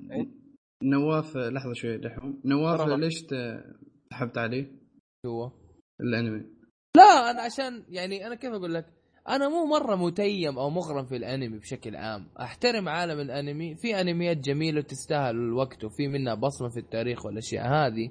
[0.82, 2.88] نواف لحظة شوي دحوم نواف.
[2.88, 3.64] ليش ت-
[4.10, 4.72] سحبت عليه؟
[5.26, 5.50] هو.
[6.00, 6.44] الأنمي.
[6.96, 8.86] لا أنا عشان يعني أنا كيف أقول لك؟
[9.28, 12.26] أنا مو مرة متيم أو مغرم في الأنمي بشكل عام.
[12.40, 13.74] أحترم عالم الأنمي.
[13.76, 18.10] في أنميات جميلة تستاهل الوقت وفي منها بصمة في التاريخ والأشياء هذه.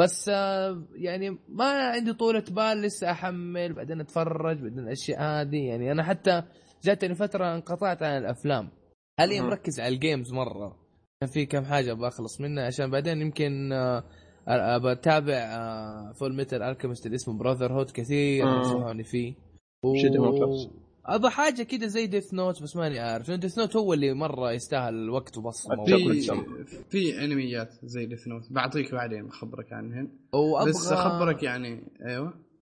[0.00, 5.56] بس آه، يعني ما عندي طولة بال لسه أحمل بعدين أتفرج بعدين الاشياء هذه.
[5.68, 6.42] يعني أنا حتى
[6.84, 8.68] جاتني فترة انقطعت عن الأفلام
[9.20, 9.42] حاليا.
[9.42, 10.76] مركز على ال games مرة
[11.20, 14.04] كان في كم حاجة بخلص منها عشان بعدين يمكن آه،
[14.48, 18.60] آه، بتابع Fullmetal Alchemist اللي اسمه Brotherhood كثير آه.
[18.60, 19.34] نصحوني فيه
[20.02, 20.70] شد مطلوب.
[21.06, 24.94] ابى حاجة كذا زي Death Note بس ماني عارف Death Note هو اللي مرة يستاهل
[24.94, 25.84] الوقت وبصمة.
[25.84, 26.22] في
[26.90, 32.34] في أنميات زي Death Note بعطيك بعدين اخبرك عنهن وأبغى بس اخبرك يعني أيوه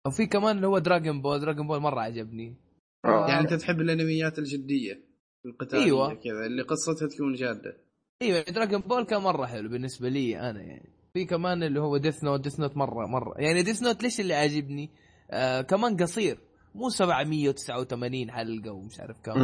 [0.06, 2.69] وفي كمان اللي هو Dragon Ball Dragon Ball مرة عجبني آه.
[3.04, 5.00] يعني أنت تحب الأنميات الجدية
[5.46, 6.14] القتالية أيوة.
[6.14, 7.76] كذا اللي قصتها تكون جادة.
[8.22, 10.92] أيوه Dragon Ball كان مرة حلو بالنسبة لي أنا يعني.
[11.14, 13.34] في كمان اللي هو Death Note Death Note مرة مرة.
[13.38, 14.90] يعني Death Note ليش اللي عاجبني؟
[15.30, 16.38] آه كمان قصير.
[16.74, 19.40] مو 789 حلقة ومش عارف كم.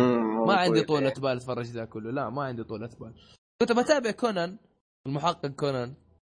[0.47, 0.83] ما عندي.
[0.83, 2.11] طولة بال اتفرج ذا كله.
[2.11, 3.15] لا ما عندي طولة بال.
[3.61, 4.59] كنت بتابع كونان
[5.07, 5.95] المحقق كونان.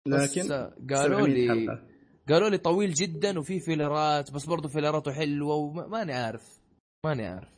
[0.06, 0.42] لكن
[0.90, 1.78] قالوا 700 لي
[2.28, 6.57] قالوا لي طويل جدا وفي فيلرات بس برضه فيلراته حلوة وماني عارف.
[7.06, 7.48] ماني عارف.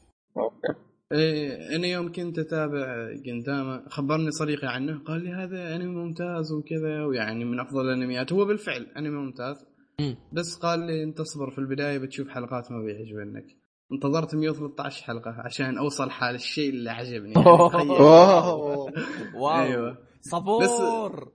[1.13, 7.05] إيه أنا يوم كنت أتابع جنتاما خبرني صديقي عنه قال لي هذا انمي ممتاز وكذا
[7.05, 8.33] ويعني من أفضل الأنميات.
[8.33, 9.67] هو بالفعل انمي ممتاز.
[10.01, 10.17] مم.
[10.33, 13.47] بس قال لي أنت اصبر في البداية بتشوف حلقات ما بيعجبنك.
[13.93, 17.33] انتظرت 113 حلقة عشان أوصل حال الشيء اللي عجبني.
[17.33, 17.91] يعني تخيل.
[17.91, 18.93] أوه.
[19.43, 19.63] واو.
[19.63, 21.33] أيوه صبور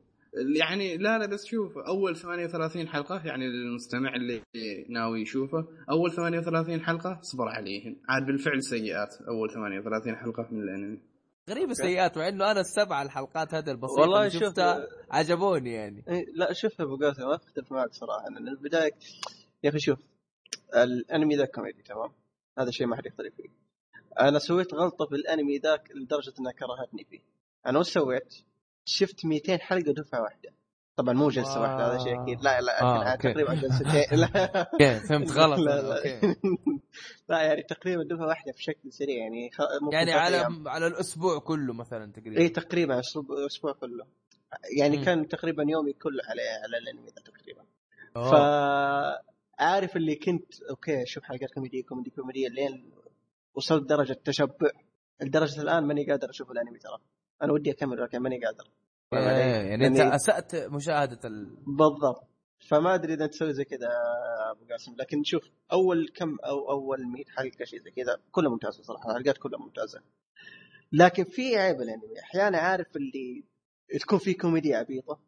[0.60, 4.42] يعني لا لا بس شوف أول 38 حلقة يعني للمستمع اللي
[4.90, 11.00] ناوي يشوفه أول 38 حلقة اصبر عليهن عاد بالفعل سيئات أول 38 حلقة من الأنمي.
[11.50, 12.18] غريبة سيئات.
[12.18, 16.04] مع انه أنا السبع الحلقات هذه البسيطة والله والله شوف- شفتها عجبوني يعني.
[16.10, 18.30] إيه، لا شوف أبو قاسم ما أختلف معك صراحة.
[18.30, 18.92] لأن البداية
[19.64, 20.00] يا أخي شوف
[20.76, 22.12] الأنمي ذا كوميدي تمام؟
[22.60, 23.50] هذا شيء ما حد يختلف فيه.
[24.20, 27.20] أنا سويت غلطة في الأنمي ذاك لدرجة إنها كرهتني فيه.
[27.68, 28.34] أنا وش سويت؟
[28.86, 30.54] شفت 200 حلقة دفعه واحدة
[30.96, 33.16] طبعا مو جلسة واحدة هذا شيء أكيد لا لا آه،.
[33.16, 36.36] تقريبا جلستين لا okay فهمت غلط لا لا.
[37.30, 39.50] لا يعني تقريبا دفعة واحدة بشكل سريع يعني
[39.92, 40.68] يعني على أيام.
[40.68, 43.02] على الأسبوع كله مثلا تقريبا اي تقريبا
[43.40, 44.06] الأسبوع كله
[44.78, 45.04] يعني مم.
[45.04, 47.64] كان تقريبا يومي كله على على الأنمي تقريبا
[48.16, 48.32] أوه.
[48.32, 52.92] فعارف اللي كنت okay أشوف حلقات كوميدية كوميدي كوميدية لين
[53.56, 54.70] وصلت درجة تشبع
[55.22, 56.98] لدرجة الآن ماني قادر أشوف الأنمي ترى
[57.42, 58.70] أنا ودي أكمل لكن ماني قادر؟
[59.14, 61.56] إيه، يعني أنت أسأت مشاهدة ال...
[61.68, 62.28] بالضبط
[62.68, 63.88] فما أدري إذا تسوي زي كذا
[64.52, 68.84] أبو قاسم لكن شوف أول كم أو أول 100 حلقة شيء زي كذا كلها ممتازة
[68.84, 70.02] صراحة الحلقات كلها ممتازة
[70.92, 73.44] لكن في عيب الانمي أحيانا عارف اللي
[74.02, 75.20] تكون في كوميديا عبيطة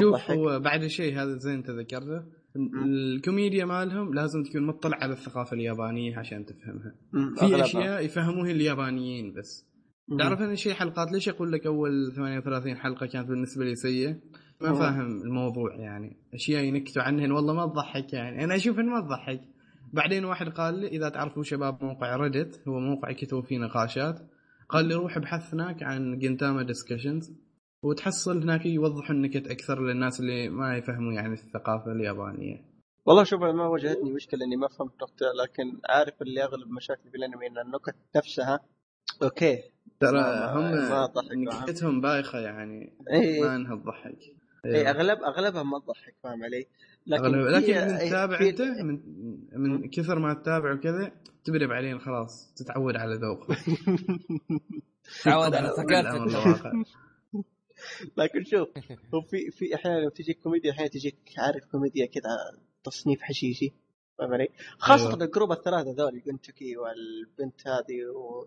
[0.00, 0.30] شوف.
[0.30, 2.24] هو بعد شيء هذا زين أنت ذكرته
[2.56, 6.94] الكوميديا مالهم لازم تكون مطلع على الثقافه اليابانية عشان تفهمها
[7.38, 7.62] في.
[7.62, 9.71] أشياء يفهموها اليابانيين بس.
[10.18, 14.16] تعرف ان شيء حلقات؟ ليش أقول لك أول 38 حلقة كانت بالنسبة لي سيئة؟
[14.60, 14.74] ما مم.
[14.74, 16.16] فاهم الموضوع يعني.
[16.34, 17.32] أشياء ينكتوا عنهن.
[17.32, 18.44] والله ما تضحك يعني.
[18.44, 19.40] أنا أشوف إنه ما تضحك.
[19.92, 24.20] بعدين واحد قال لي إذا تعرفوا شباب موقع ريدت هو موقع يكتبوا فيه نقاشات
[24.68, 27.32] قال لي روح ابحث هناك عن Gintama discussions
[27.82, 32.64] وتحصل هناك يوضحوا النكت أكثر للناس اللي ما يفهموا يعني الثقافة اليابانية.
[33.06, 37.16] والله شوف ما واجهتني مشكلة إني ما فهمت نكتة لكن عارف اللي أغلب مشاكلي في
[37.16, 38.60] الانمي ان النكت نفسها.
[39.22, 39.58] okay.
[40.02, 44.18] ترى هم نكتتهم بايخة يعني اي ما انها تضحك.
[44.66, 46.66] اي اغلب أغلبها ما تضحك فاهم علي؟
[47.06, 49.00] لكن لكن, في- لكن من إيه، تتابع أنت من,
[49.52, 51.12] من كثر ما تتابع وكذا
[51.44, 53.46] تبري بعدين خلاص تتعود على ذوق.
[55.24, 56.72] تعود على ثقافة
[58.18, 58.68] لكن شوف
[59.14, 62.30] هو في في أحيانا تجيك كوميديا أحيانا تجيك عارف كوميديا كذا
[62.84, 63.72] تصنيف حشيشي
[64.18, 64.48] فاهم علي؟
[64.78, 65.24] خاصة أيوة.
[65.24, 68.46] ال group الثلاثة ذول الجنتوكي والبنت هذه و...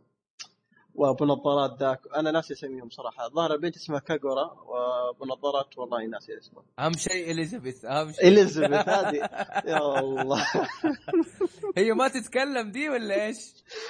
[0.95, 3.25] وابو نظارات ذاك أنا ناسي اسميهم صراحة.
[3.25, 8.27] الظاهر البنت اسمها Kagura وابو نظارات والله ناسي اسمه أهم شيء Elizabeth أهم شيء.
[8.27, 9.15] Elizabeth هذه.
[9.71, 10.45] يا الله.
[11.77, 13.37] هي ما تتكلم دي ولا إيش؟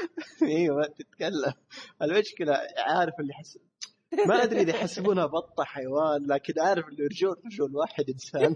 [0.43, 1.53] أيوه ما تتكلم.
[2.01, 3.59] المشكلة عارف اللي حس
[4.27, 8.55] ما أدري إذا يحسبونها بطة حيوان لكن عارف اللي رجول رجول واحد إنسان.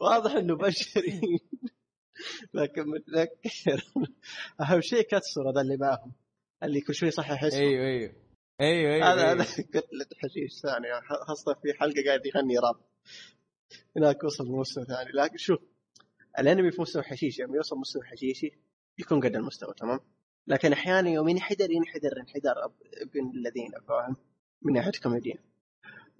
[0.00, 1.20] واضح إنه بشري.
[2.54, 3.84] لكن متذكر.
[4.60, 6.12] أهم شيء كاتسورا ذا اللي معهم.
[6.62, 7.60] اللي كل شوي صحيح اسمه.
[7.60, 8.12] أيوه أيوه.
[8.60, 9.44] أيوه أيوه هذا هذا أيوة.
[9.44, 12.76] كتلة حشيش ثانية خاصة في حلقة قاعد يغني راب.
[13.96, 15.10] هناك وصل لمستوى ثاني.
[15.14, 15.60] لكن شوف
[16.38, 18.52] الأنمي في مستوى حشيشي لما يوصل مستوى حشيشي
[18.98, 20.00] يكون قد المستوى تمام؟
[20.46, 22.72] لكن أحيانا يوم ينحدر ينحدر انحدار
[23.02, 24.16] ابن الذين فاهم؟
[24.62, 25.38] من ناحية كوميديا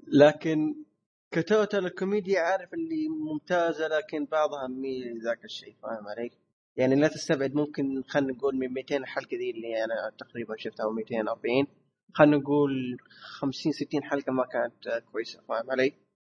[0.06, 0.84] لكن
[1.30, 6.30] ك total الكوميديا عارف اللي ممتازة لكن بعضها مي ذاك الشيء فاهم علي؟
[6.78, 10.90] يعني لا تستبعد ممكن خلينا نقول من 200 حلقة ذي اللي أنا تقريبا شفتها أو
[10.90, 11.66] 240
[12.14, 12.96] خلينا نقول
[13.40, 15.92] 50 60 حلقة ما كانت كويسة فاهم علي؟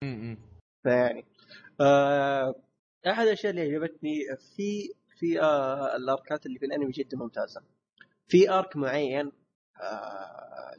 [0.05, 0.39] م- م.
[0.83, 1.25] فيعني
[1.81, 2.55] آه
[3.07, 4.19] أحد الأشياء اللي عجبتني
[4.57, 4.89] في
[5.19, 7.63] في آه الأركات اللي في الأنمي جدا ممتازة
[8.29, 9.33] في أرك معين
[9.83, 10.77] آه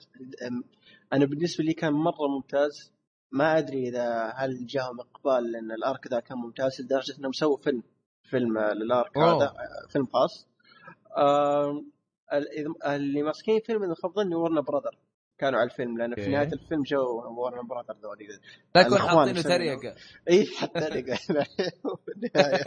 [1.13, 2.93] أنا بالنسبة لي كان مرة ممتاز
[3.31, 7.83] ما أدري إذا هل جاهم اقبال لأن الأرك ذا كان ممتاز لدرجة إنهم سووا فيلم
[8.31, 9.17] فيلم للارك.
[9.17, 9.53] هذا
[9.89, 10.47] فيلم خاص.
[11.17, 11.83] آه
[12.85, 14.97] اللي ماسكين فيلم إذا خاب ظني Warner Brothers
[15.37, 16.27] كانوا على الفيلم لأن في.
[16.27, 18.27] نهاية الفيلم جو Warner Brothers ذولي.
[18.75, 19.41] الإخوان حاطينه.
[19.41, 19.95] تريقه
[20.29, 21.15] إي حتى لقى
[22.05, 22.63] في النهاية.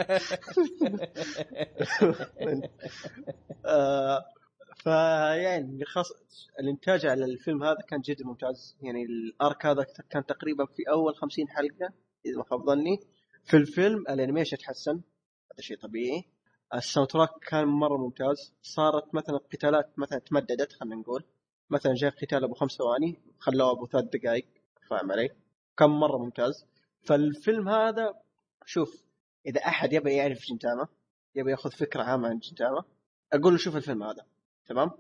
[3.67, 4.25] آه،
[4.77, 6.07] فيعني خاص
[6.61, 8.77] الإنتاج على الفيلم هذا كان جدا ممتاز.
[8.83, 11.93] يعني ال arc هذا كان تقريبا في أول 50 حلقة
[12.27, 13.01] إذا ما خاب ظني.
[13.45, 15.01] في الفيلم ال animation تحسن.
[15.53, 16.25] هذا شيء طبيعي.
[16.75, 18.53] ال soundtrack كان مرة ممتاز.
[18.63, 21.25] صارت مثلا قتالات مثلا تمددت خلينا نقول.
[21.71, 24.47] مثلا جاء قتال أبو خمس ثواني خلوه أبو ثلاث دقائق
[24.89, 25.31] فاهم علي؟
[25.77, 26.67] كان مرة ممتاز.
[27.03, 28.15] فالفيلم هذا
[28.67, 29.05] شوف
[29.47, 30.89] إذا أحد يبي يعرف Gintama
[31.35, 32.85] يبي يأخذ فكرة عامة عن Gintama
[33.33, 34.27] أقول له شوف الفيلم هذا.
[34.67, 34.91] تمام؟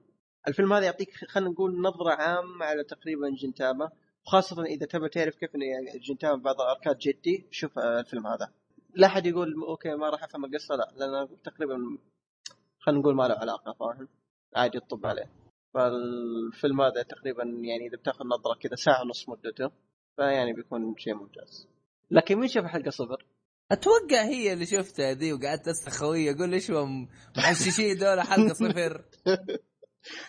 [0.48, 3.90] الفيلم هذا يعطيك خلينا نقول نظرة عامة على تقريبا Gintama
[4.26, 5.50] وخاصة إذا تبي تعرف كيف
[5.94, 8.52] جنتاما بعض الاركات جدي شوف الفيلم هذا.
[8.94, 11.98] لا أحد يقول okay ما راح أفهم القصة لا لأن تقريبا
[12.80, 14.08] خلينا نقول ما له علاقة فاهم؟
[14.56, 15.30] عادي تطب عليه.
[15.74, 19.70] فالفيلم هذا تقريبا يعني إذا بتاخذ نظرة كذا ساعة ونص مدته
[20.16, 21.68] فيعني بيكون شيء ممتاز.
[22.10, 23.26] لكن مين شاف حلقة صفر؟
[23.72, 26.70] أتوقع هي اللي شفتها ذي وقعدت اسال خويه أقول ليش
[27.36, 29.04] محششين دول حلقة صفر؟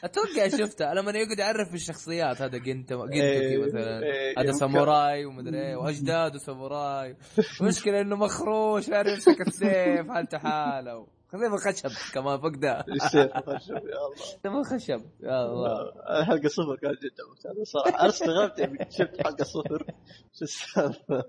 [0.04, 4.04] أتوقع شفتها لما يقعد يعرف الشخصيات هذا جنتو جنتوكي إيه، مثلا.
[4.04, 7.18] إيه، هذا يوم ساموراي ومدري إيه واجداده ساموراي
[7.62, 11.08] المشكلة إنه مخروش ما يعرف يمسك السيف حالته حالة.
[11.28, 12.86] خذيه خشب كمان فوق ده.
[12.90, 14.64] السيف خشب يا الله.
[14.64, 16.26] خشب يا الله.
[16.26, 18.00] حلقه صفر كانت جدا ممتازة صراحة.
[18.00, 19.86] أنا استغربت يعني شفت حلقة صفر.
[20.34, 21.24] شو السالفة؟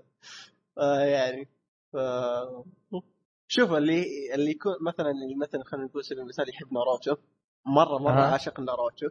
[0.77, 1.49] آه، يعني
[1.93, 1.97] ف
[3.47, 4.03] شوف اللي
[4.35, 7.15] اللي يكون مثلا اللي مثلا خلينا نقول سبيل المثال يحب ناروتو
[7.67, 8.31] مرة مرة أها.
[8.31, 9.07] عاشق ناروتو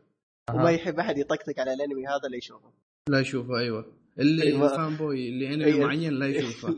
[0.48, 0.54] أها.
[0.54, 2.72] وما يحب أحد يطقطق على الأنمي هذا اللي يشوفه
[3.08, 4.76] لا يشوفه أيوه اللي أيوة.
[4.76, 5.86] فان بوي اللي انمي أيوة.
[5.86, 6.76] معين لا يشوفه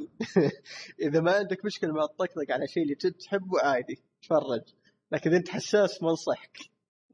[1.06, 4.62] إذا ما عندك مشكلة مع الطقطق على شيء اللي تحبه عادي تفرج
[5.12, 6.58] لكن إذا أنت حساس ما أنصحك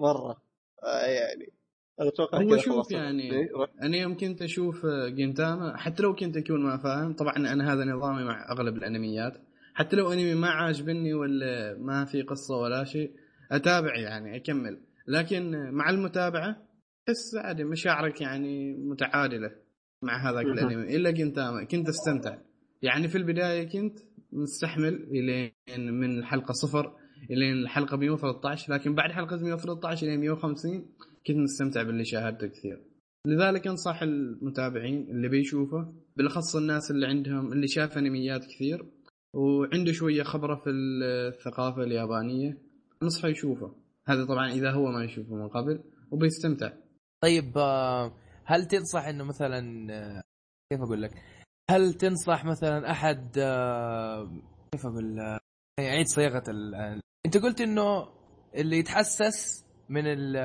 [0.00, 0.42] مرة
[0.84, 1.52] آه يعني
[1.98, 2.90] أتوقع هو شوف.
[2.90, 3.48] يعني- إيه،.
[3.82, 8.24] أنا يوم كنت أشوف جنتاما حتى لو كنت أكون ما فاهم طبعا أنا هذا نظامي
[8.24, 9.32] مع أغلب الأنميات
[9.74, 13.23] حتى لو أنمي ما عاجبني ولا ما في قصة ولا شيء
[13.56, 14.80] أتابع يعني أكمل.
[15.08, 16.56] لكن مع المتابعة
[17.06, 19.50] تحس عادي مشاعرك يعني متعادلة
[20.02, 20.46] مع هذاك.
[20.46, 20.96] الأنمي.
[20.96, 22.38] إلا جنتاما كنت أستمتع.
[22.82, 23.98] يعني في البداية كنت
[24.32, 26.96] مستحمل إلين من الحلقة صفر
[27.30, 30.86] إلين الحلقة 113 لكن بعد حلقة 113 إلى 150
[31.26, 32.84] كنت مستمتع باللي شاهدته كثير.
[33.26, 38.86] لذلك أنصح المتابعين اللي بيشوفه بالأخص الناس اللي عندهم اللي شاف أنميات كثير
[39.34, 42.58] وعنده شوية خبرة في الثقافة اليابانية.
[43.04, 43.74] انصحه يشوفه
[44.06, 46.72] هذا طبعا إذا هو ما يشوفه من قبل وبيستمتع
[47.22, 48.12] طيب آه،
[48.44, 50.22] هل تنصح إنه مثلا آه،
[50.72, 51.10] كيف أقول لك؟
[51.70, 54.30] هل تنصح مثلا أحد آه،
[54.72, 55.38] كيف أقول
[55.80, 56.74] يعيد صياغة ال...
[57.26, 58.08] أنت قلت إنه
[58.54, 60.36] اللي يتحسس من ال-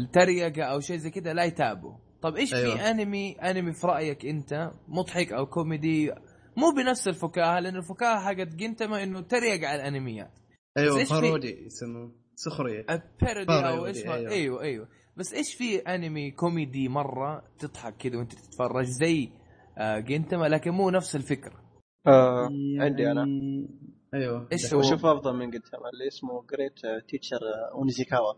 [0.00, 2.76] التريقة أو شيء زي كذا لا يتابعه طب إيش أيوة.
[2.76, 6.12] في أنمي أنمي في رأيك أنت مضحك أو كوميدي
[6.56, 10.30] مو بنفس الفكاهة لأن الفكاهة حقت جنتما إنه تريق على الأنميات
[10.78, 12.86] أيوه إيش في- parody يسموه سخرية.
[13.22, 14.30] parody أو إيش ما أيوة.
[14.32, 14.88] أيوه أيوه.
[15.16, 19.30] بس إيش في انمي كوميدي مرة تضحك كذا وأنت تتفرج؟ زي
[19.78, 21.64] آه جنتما لكن مو نفس الفكرة.
[22.06, 22.48] آه
[22.78, 23.20] عندي أنا.
[23.20, 23.68] يعني-
[24.14, 24.48] أيوه.
[24.52, 27.40] إيش هو؟ شوف أفضل من قلت اللي اسمه Great Teacher
[27.72, 28.34] Onizuka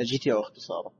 [0.00, 0.92] GTO اختصاره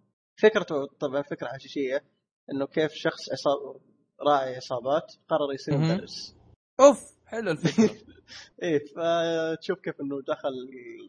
[0.42, 2.04] فكرته طبعا فكرة حشيشية
[2.52, 3.80] إنه كيف شخص عصاب
[4.28, 5.78] راعي عصابات قرر يصير.
[5.78, 6.36] مدرس.
[6.80, 7.13] أوف!
[7.34, 7.96] حلو الفكرة.
[8.62, 10.52] إيه فتشوف كيف إنه دخل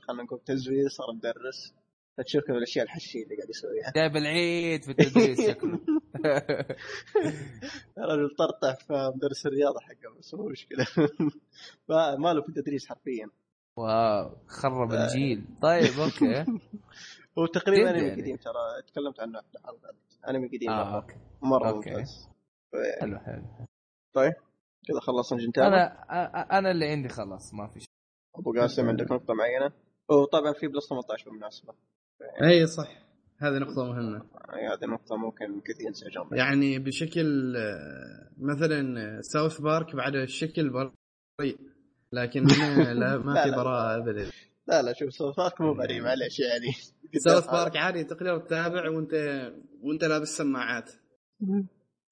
[0.08, 1.74] خلينا نقول تزوير صار مدرس.
[2.18, 3.92] فتشوف كيف الأشياء الحشيشية اللي قاعد يسويها.
[3.95, 5.78] جايب العيد في التدريس شكله.
[7.98, 10.86] رجل طرطع في مدرس الرياضة حقه بس مو مشكلة.
[11.90, 13.30] ما ما له في التدريس حرفيا.
[13.77, 15.45] wow خرب الجيل.
[15.62, 16.45] طيب okay.
[17.40, 18.22] هو تقريبا أنمي يعني.
[18.22, 19.94] قديم ترى تكلمت عنه في الحلقة.
[20.30, 20.95] أنمي قديم آه مرة.
[20.95, 21.16] okay.
[21.42, 21.90] مرة okay.
[21.90, 22.30] ممتاز.
[23.02, 23.44] حلو حلو
[24.88, 27.90] كذا خلصنا جنتاما أنا أنا اللي عندي خلاص ما في شيء.
[28.36, 29.72] أبو قاسم عندك نقطة معينة؟
[30.10, 31.74] وطبعا في plus 18 بالمناسبة.
[32.44, 32.88] أي صح.
[33.38, 34.26] هذه نقطة مهمة.
[34.50, 36.38] يعني هذه نقطة ممكن كثير بها.
[36.38, 41.58] يعني بشكل آه، مثلا South Park بعد الشكل بريء
[42.12, 43.56] لكن هنا لا ما لا، في لا.
[43.58, 44.32] براءة ابدا.
[44.68, 46.72] لا لا شوف South Park مو بريء معليش يعني.
[47.18, 49.14] ساوث بارك عادي تقدر تتابع وانت
[49.82, 50.92] وانت لابس سماعات.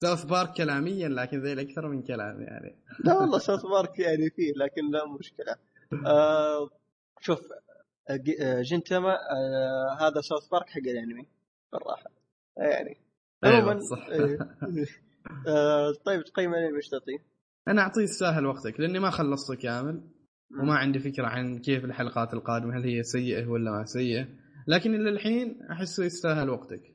[0.04, 4.52] ساوث بارك كلاميا لكن ذيل أكثر من كلام يعني لا والله ساوث بارك يعني فيه
[4.56, 5.56] لكن لا مشكلة
[6.06, 6.70] آه
[7.20, 7.40] شوف
[8.10, 11.26] آه، آه، جنتاما آه هذا ساوث بارك حق الأنمي
[11.72, 12.10] بالراحة
[12.56, 12.96] يعني
[13.44, 14.06] أيوة، عموما صح.
[14.06, 14.38] إيه.
[15.48, 17.18] آه طيب تقييم الأنمي إيش تعطيه؟
[17.68, 20.02] أنا أعطيه يستاهل وقتك لأني ما خلصته كامل
[20.60, 24.28] وما عندي فكرة عن كيف الحلقات القادمة هل هي سيئة ولا ما سيئة
[24.66, 26.94] لكن إلى الحين أحسه يستاهل وقتك.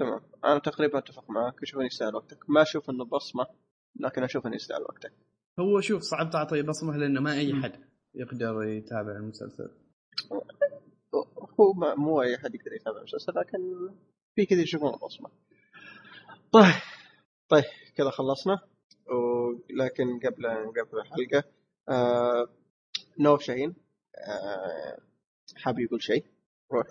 [0.00, 0.20] تمام.
[0.44, 2.50] أنا تقريبا أتفق معك أشوف انه يستاهل وقتك.
[2.50, 3.46] ما أشوف إنه بصمة
[3.96, 5.12] لكن أشوف إنه يستاهل وقتك.
[5.60, 9.70] هو شوف صعب تعطي بصمة لأنه ما أي حد يقدر يتابع المسلسل.
[11.60, 13.58] هو ما مو أي احد يقدر يتابع المسلسل لكن
[14.34, 15.30] في كثير يشوفونه بصمة.
[16.52, 16.74] طيب
[17.48, 17.64] طيب
[17.96, 18.58] كذا خلصنا.
[19.06, 21.44] ولكن قبل قبل الحلقة
[21.88, 22.48] آه
[23.18, 23.74] نوف شاهين
[24.28, 24.98] آه
[25.56, 26.24] حاب يقول شيء؟
[26.72, 26.86] روح.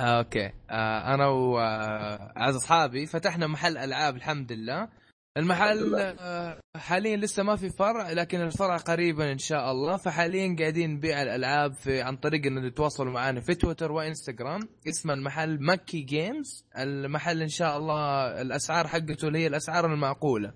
[0.00, 0.50] okay.
[0.70, 4.88] آه أنا واعز اصحابي فتحنا محل العاب الحمد لله.
[5.36, 9.96] المحل آه، حاليا لسه ما في فرع لكن الفرع قريبا إن شاء الله.
[9.96, 14.60] فحاليا قاعدين نبيع الألعاب في عن طريق إنه تتواصلوا معنا في تويتر وإنستغرام.
[14.88, 16.64] اسم المحل مكي جيمز.
[16.78, 20.52] المحل إن شاء الله الأسعار حقته اللي هي الأسعار المعقولة.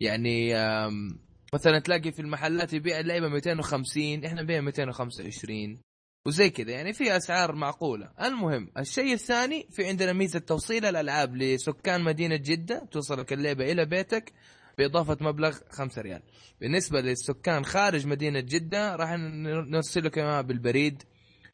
[0.00, 0.54] يعني
[1.54, 5.80] مثلا تلاقي في المحلات يبيع اللعبة 250 إحنا نبيع 225
[6.26, 8.10] وزي كذا يعني في أسعار معقولة.
[8.22, 14.32] المهم الشيء الثاني في عندنا ميزة توصيل الألعاب لسكان مدينة جدة توصلك اللعبه إلى بيتك
[14.78, 16.22] بإضافة مبلغ 5 ريال.
[16.60, 21.02] بالنسبة للسكان خارج مدينة جدة راح ن- نرسل لكم إياها بالبريد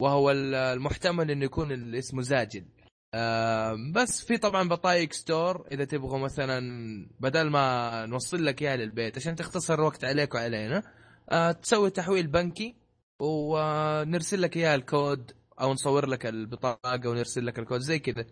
[0.01, 2.65] وهو ال- المحتمل إنه يكون اسمه زاجل.
[3.15, 6.61] آه بس في طبعا بطايق ستور إذا تبغوا مثلا
[7.21, 10.83] بدل ما نوصل لك اياها للبيت عشان تختصر الوقت عليك وعلينا
[11.31, 12.77] آه تسوي تحويل بنكي
[13.21, 18.25] ونرسل لك إياها الكود أو نصور لك البطاقة ونرسل لك الكود زي كذا.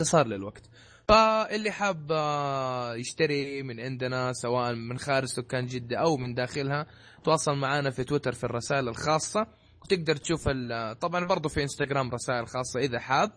[0.00, 0.62] اختصار للوقت.
[1.08, 6.86] فاللي حاب آه، يشتري من عندنا سواء من خارج سكان جدة أو من داخلها
[7.24, 9.46] تواصل معنا في تويتر في الرسائل الخاصة.
[9.82, 10.48] وتقدر تشوف
[11.00, 13.30] طبعا برضو في إنستغرام رسائل خاصة إذا حاب.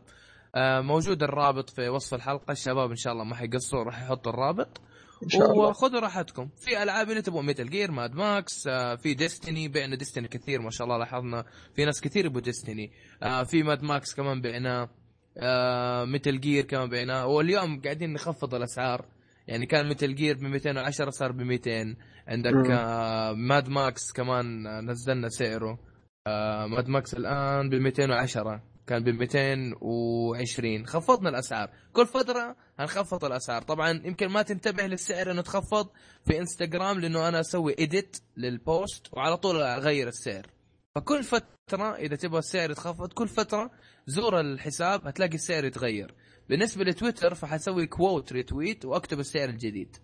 [0.55, 2.51] آه، موجود الرابط في وصف الحلقة.
[2.51, 4.81] الشباب إن شاء الله ما حيقصروا راح يحطوا الرابط.
[5.23, 5.67] إن شاء الله.
[5.69, 6.49] وخذوا راحتكم.
[6.57, 10.69] في ألعاب اللي تبغوا Metal Gear Mad Max آه، في Destiny بعنا Destiny كثير ما
[10.69, 12.91] شاء الله لاحظنا في ناس كثير يبغوا Destiny
[13.23, 14.89] آه، في Mad Max كمان بعناه
[15.37, 19.05] آه، Metal Gear كمان بعناه واليوم قاعدين نخفض الأسعار.
[19.47, 21.95] يعني كان Metal Gear ب 210 صار ب 200
[22.27, 22.71] عندك مم.
[22.71, 25.79] آه، Mad Max كمان آه، نزلنا سعره.
[26.27, 31.69] آه، Mad Max الآن ب 210 كان ب 220 خفضنا الأسعار.
[31.93, 33.61] كل فترة هنخفض الأسعار.
[33.61, 35.89] طبعا يمكن ما تنتبه للسعر إنه تخفض
[36.25, 40.47] في إنستغرام لأنه أنا أسوي edit لل post وعلى طول أغير السعر.
[40.95, 43.71] فكل فترة إذا تبغى السعر يتخفض كل فترة
[44.07, 46.15] زور الحساب هتلاقي السعر يتغير.
[46.49, 49.97] بالنسبة لتويتر فحسوي quote retweet وأكتب السعر الجديد.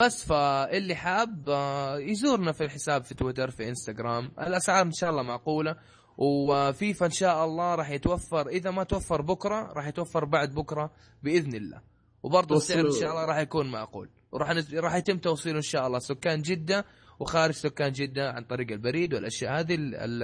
[0.00, 4.30] بس فاللي حاب آه، يزورنا في الحساب في تويتر في إنستغرام.
[4.40, 5.76] الأسعار إن شاء الله معقولة.
[6.18, 10.90] وفيفا إن شاء الله راح يتوفر إذا ما توفر بكرة راح يتوفر بعد بكرة
[11.22, 11.80] بإذن الله.
[12.22, 14.74] وبرضه السعر إن شاء الله راح يكون معقول وراح نز...
[14.74, 16.84] راح يتم توصيله إن شاء الله سكان جدة
[17.20, 20.22] وخارج سكان جدة عن طريق البريد والأشياء هذه ال- ال-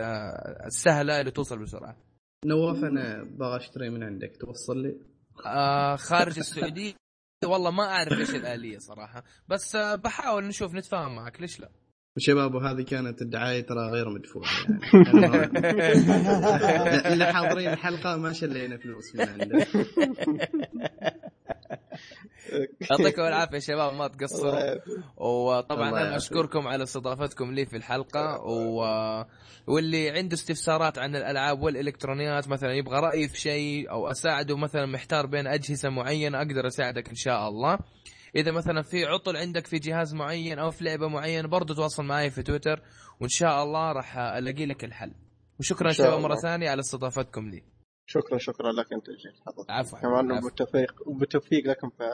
[0.67, 1.97] السهلة اللي توصل بسرعة.
[2.47, 4.97] نواف أنا باغى أشتري من عندك توصل لي؟
[5.47, 6.93] آه خارج السعودية.
[7.45, 11.69] والله ما أعرف إيش الآلية صراحة بس آه بحاول نشوف نتفاهم معك ليش لا؟
[12.17, 14.81] وشباب وهذه كانت الدعاية ترى غير مدفوعة يعني.
[17.13, 19.67] اللي حاضرين الحلقة ما شلينا فلوس من عنده
[22.91, 24.75] يعطيكم العافية يا شباب ما تقصروا.
[25.17, 26.17] وطبعا أنا.
[26.17, 28.85] أشكركم على استضافتكم لي في الحلقة و...
[29.67, 35.27] واللي عنده استفسارات عن الألعاب والإلكترونيات مثلا يبغى رأي في شيء أو أساعده مثلا محتار
[35.27, 37.79] بين أجهزة معينة أقدر أساعدك إن شاء الله.
[38.37, 42.31] إذا مثلا في عطل عندك في جهاز معين أو في لعبة معينه برضو تواصل معي
[42.31, 42.83] في تويتر
[43.21, 45.15] وإن شاء الله راح ألاقي لك الحل.
[45.61, 46.35] وشكرا شباب مرة.
[46.35, 47.63] ثانية على استضافتكم لي.
[48.07, 49.07] شكرا شكرا لك أنت
[49.47, 49.99] حضرتك عفوا.
[49.99, 50.51] كمان عفوا.
[51.07, 52.05] وبالتوفيق لكم في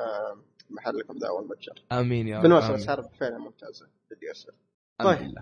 [0.70, 2.43] محلكم ذا اول متجر آمين يا رب.
[2.43, 2.75] بالمناسبة.
[2.75, 3.86] اسعار فعلا ممتازة.
[4.11, 4.55] بدي أسأل.
[4.99, 5.35] طيب.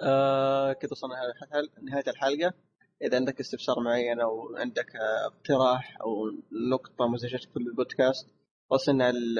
[0.00, 1.14] آه كذا وصلنا
[1.82, 2.52] نهاية الحلقة.
[3.02, 6.30] إذا عندك استفسار معين أو عندك آه، اقتراح أو
[6.70, 8.28] نقطة مزعجتك في البودكاست
[8.70, 9.38] وصلنا ال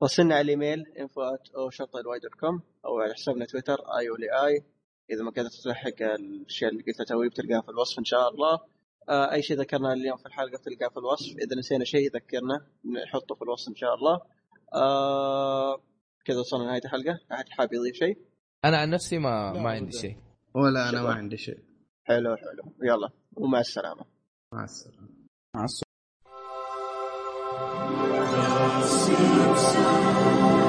[0.00, 4.46] وصلنا على ال email info أو شرطه dot com أو على حسابنا تويتر اي ولي
[4.46, 4.64] اي
[5.10, 8.60] إذا ما قدرت تلحق الاشياء اللي قلتها توي بتلقاها في الوصف إن شاء الله.
[9.08, 11.36] آه أي شيء ذكرناه اليوم في الحلقة بتلقاه في الوصف.
[11.36, 12.66] إذا نسينا شيء ذكرنا
[13.04, 14.20] نحطه في الوصف إن شاء الله.
[14.74, 15.82] آه
[16.24, 17.20] كذا وصلنا نهايه الحلقة.
[17.32, 18.18] أحد حاب يضيف شيء؟
[18.64, 19.92] أنا عن نفسي ما لا، ما عندي.
[19.92, 20.16] شيء.
[20.54, 21.12] ولا أنا ما.
[21.12, 21.58] عندي شيء.
[22.04, 22.74] حلو حلو.
[22.82, 24.04] يلا ومع السلامة.
[24.52, 25.08] مع السلامة.
[25.54, 25.87] مع السلامة.
[29.72, 30.67] soul.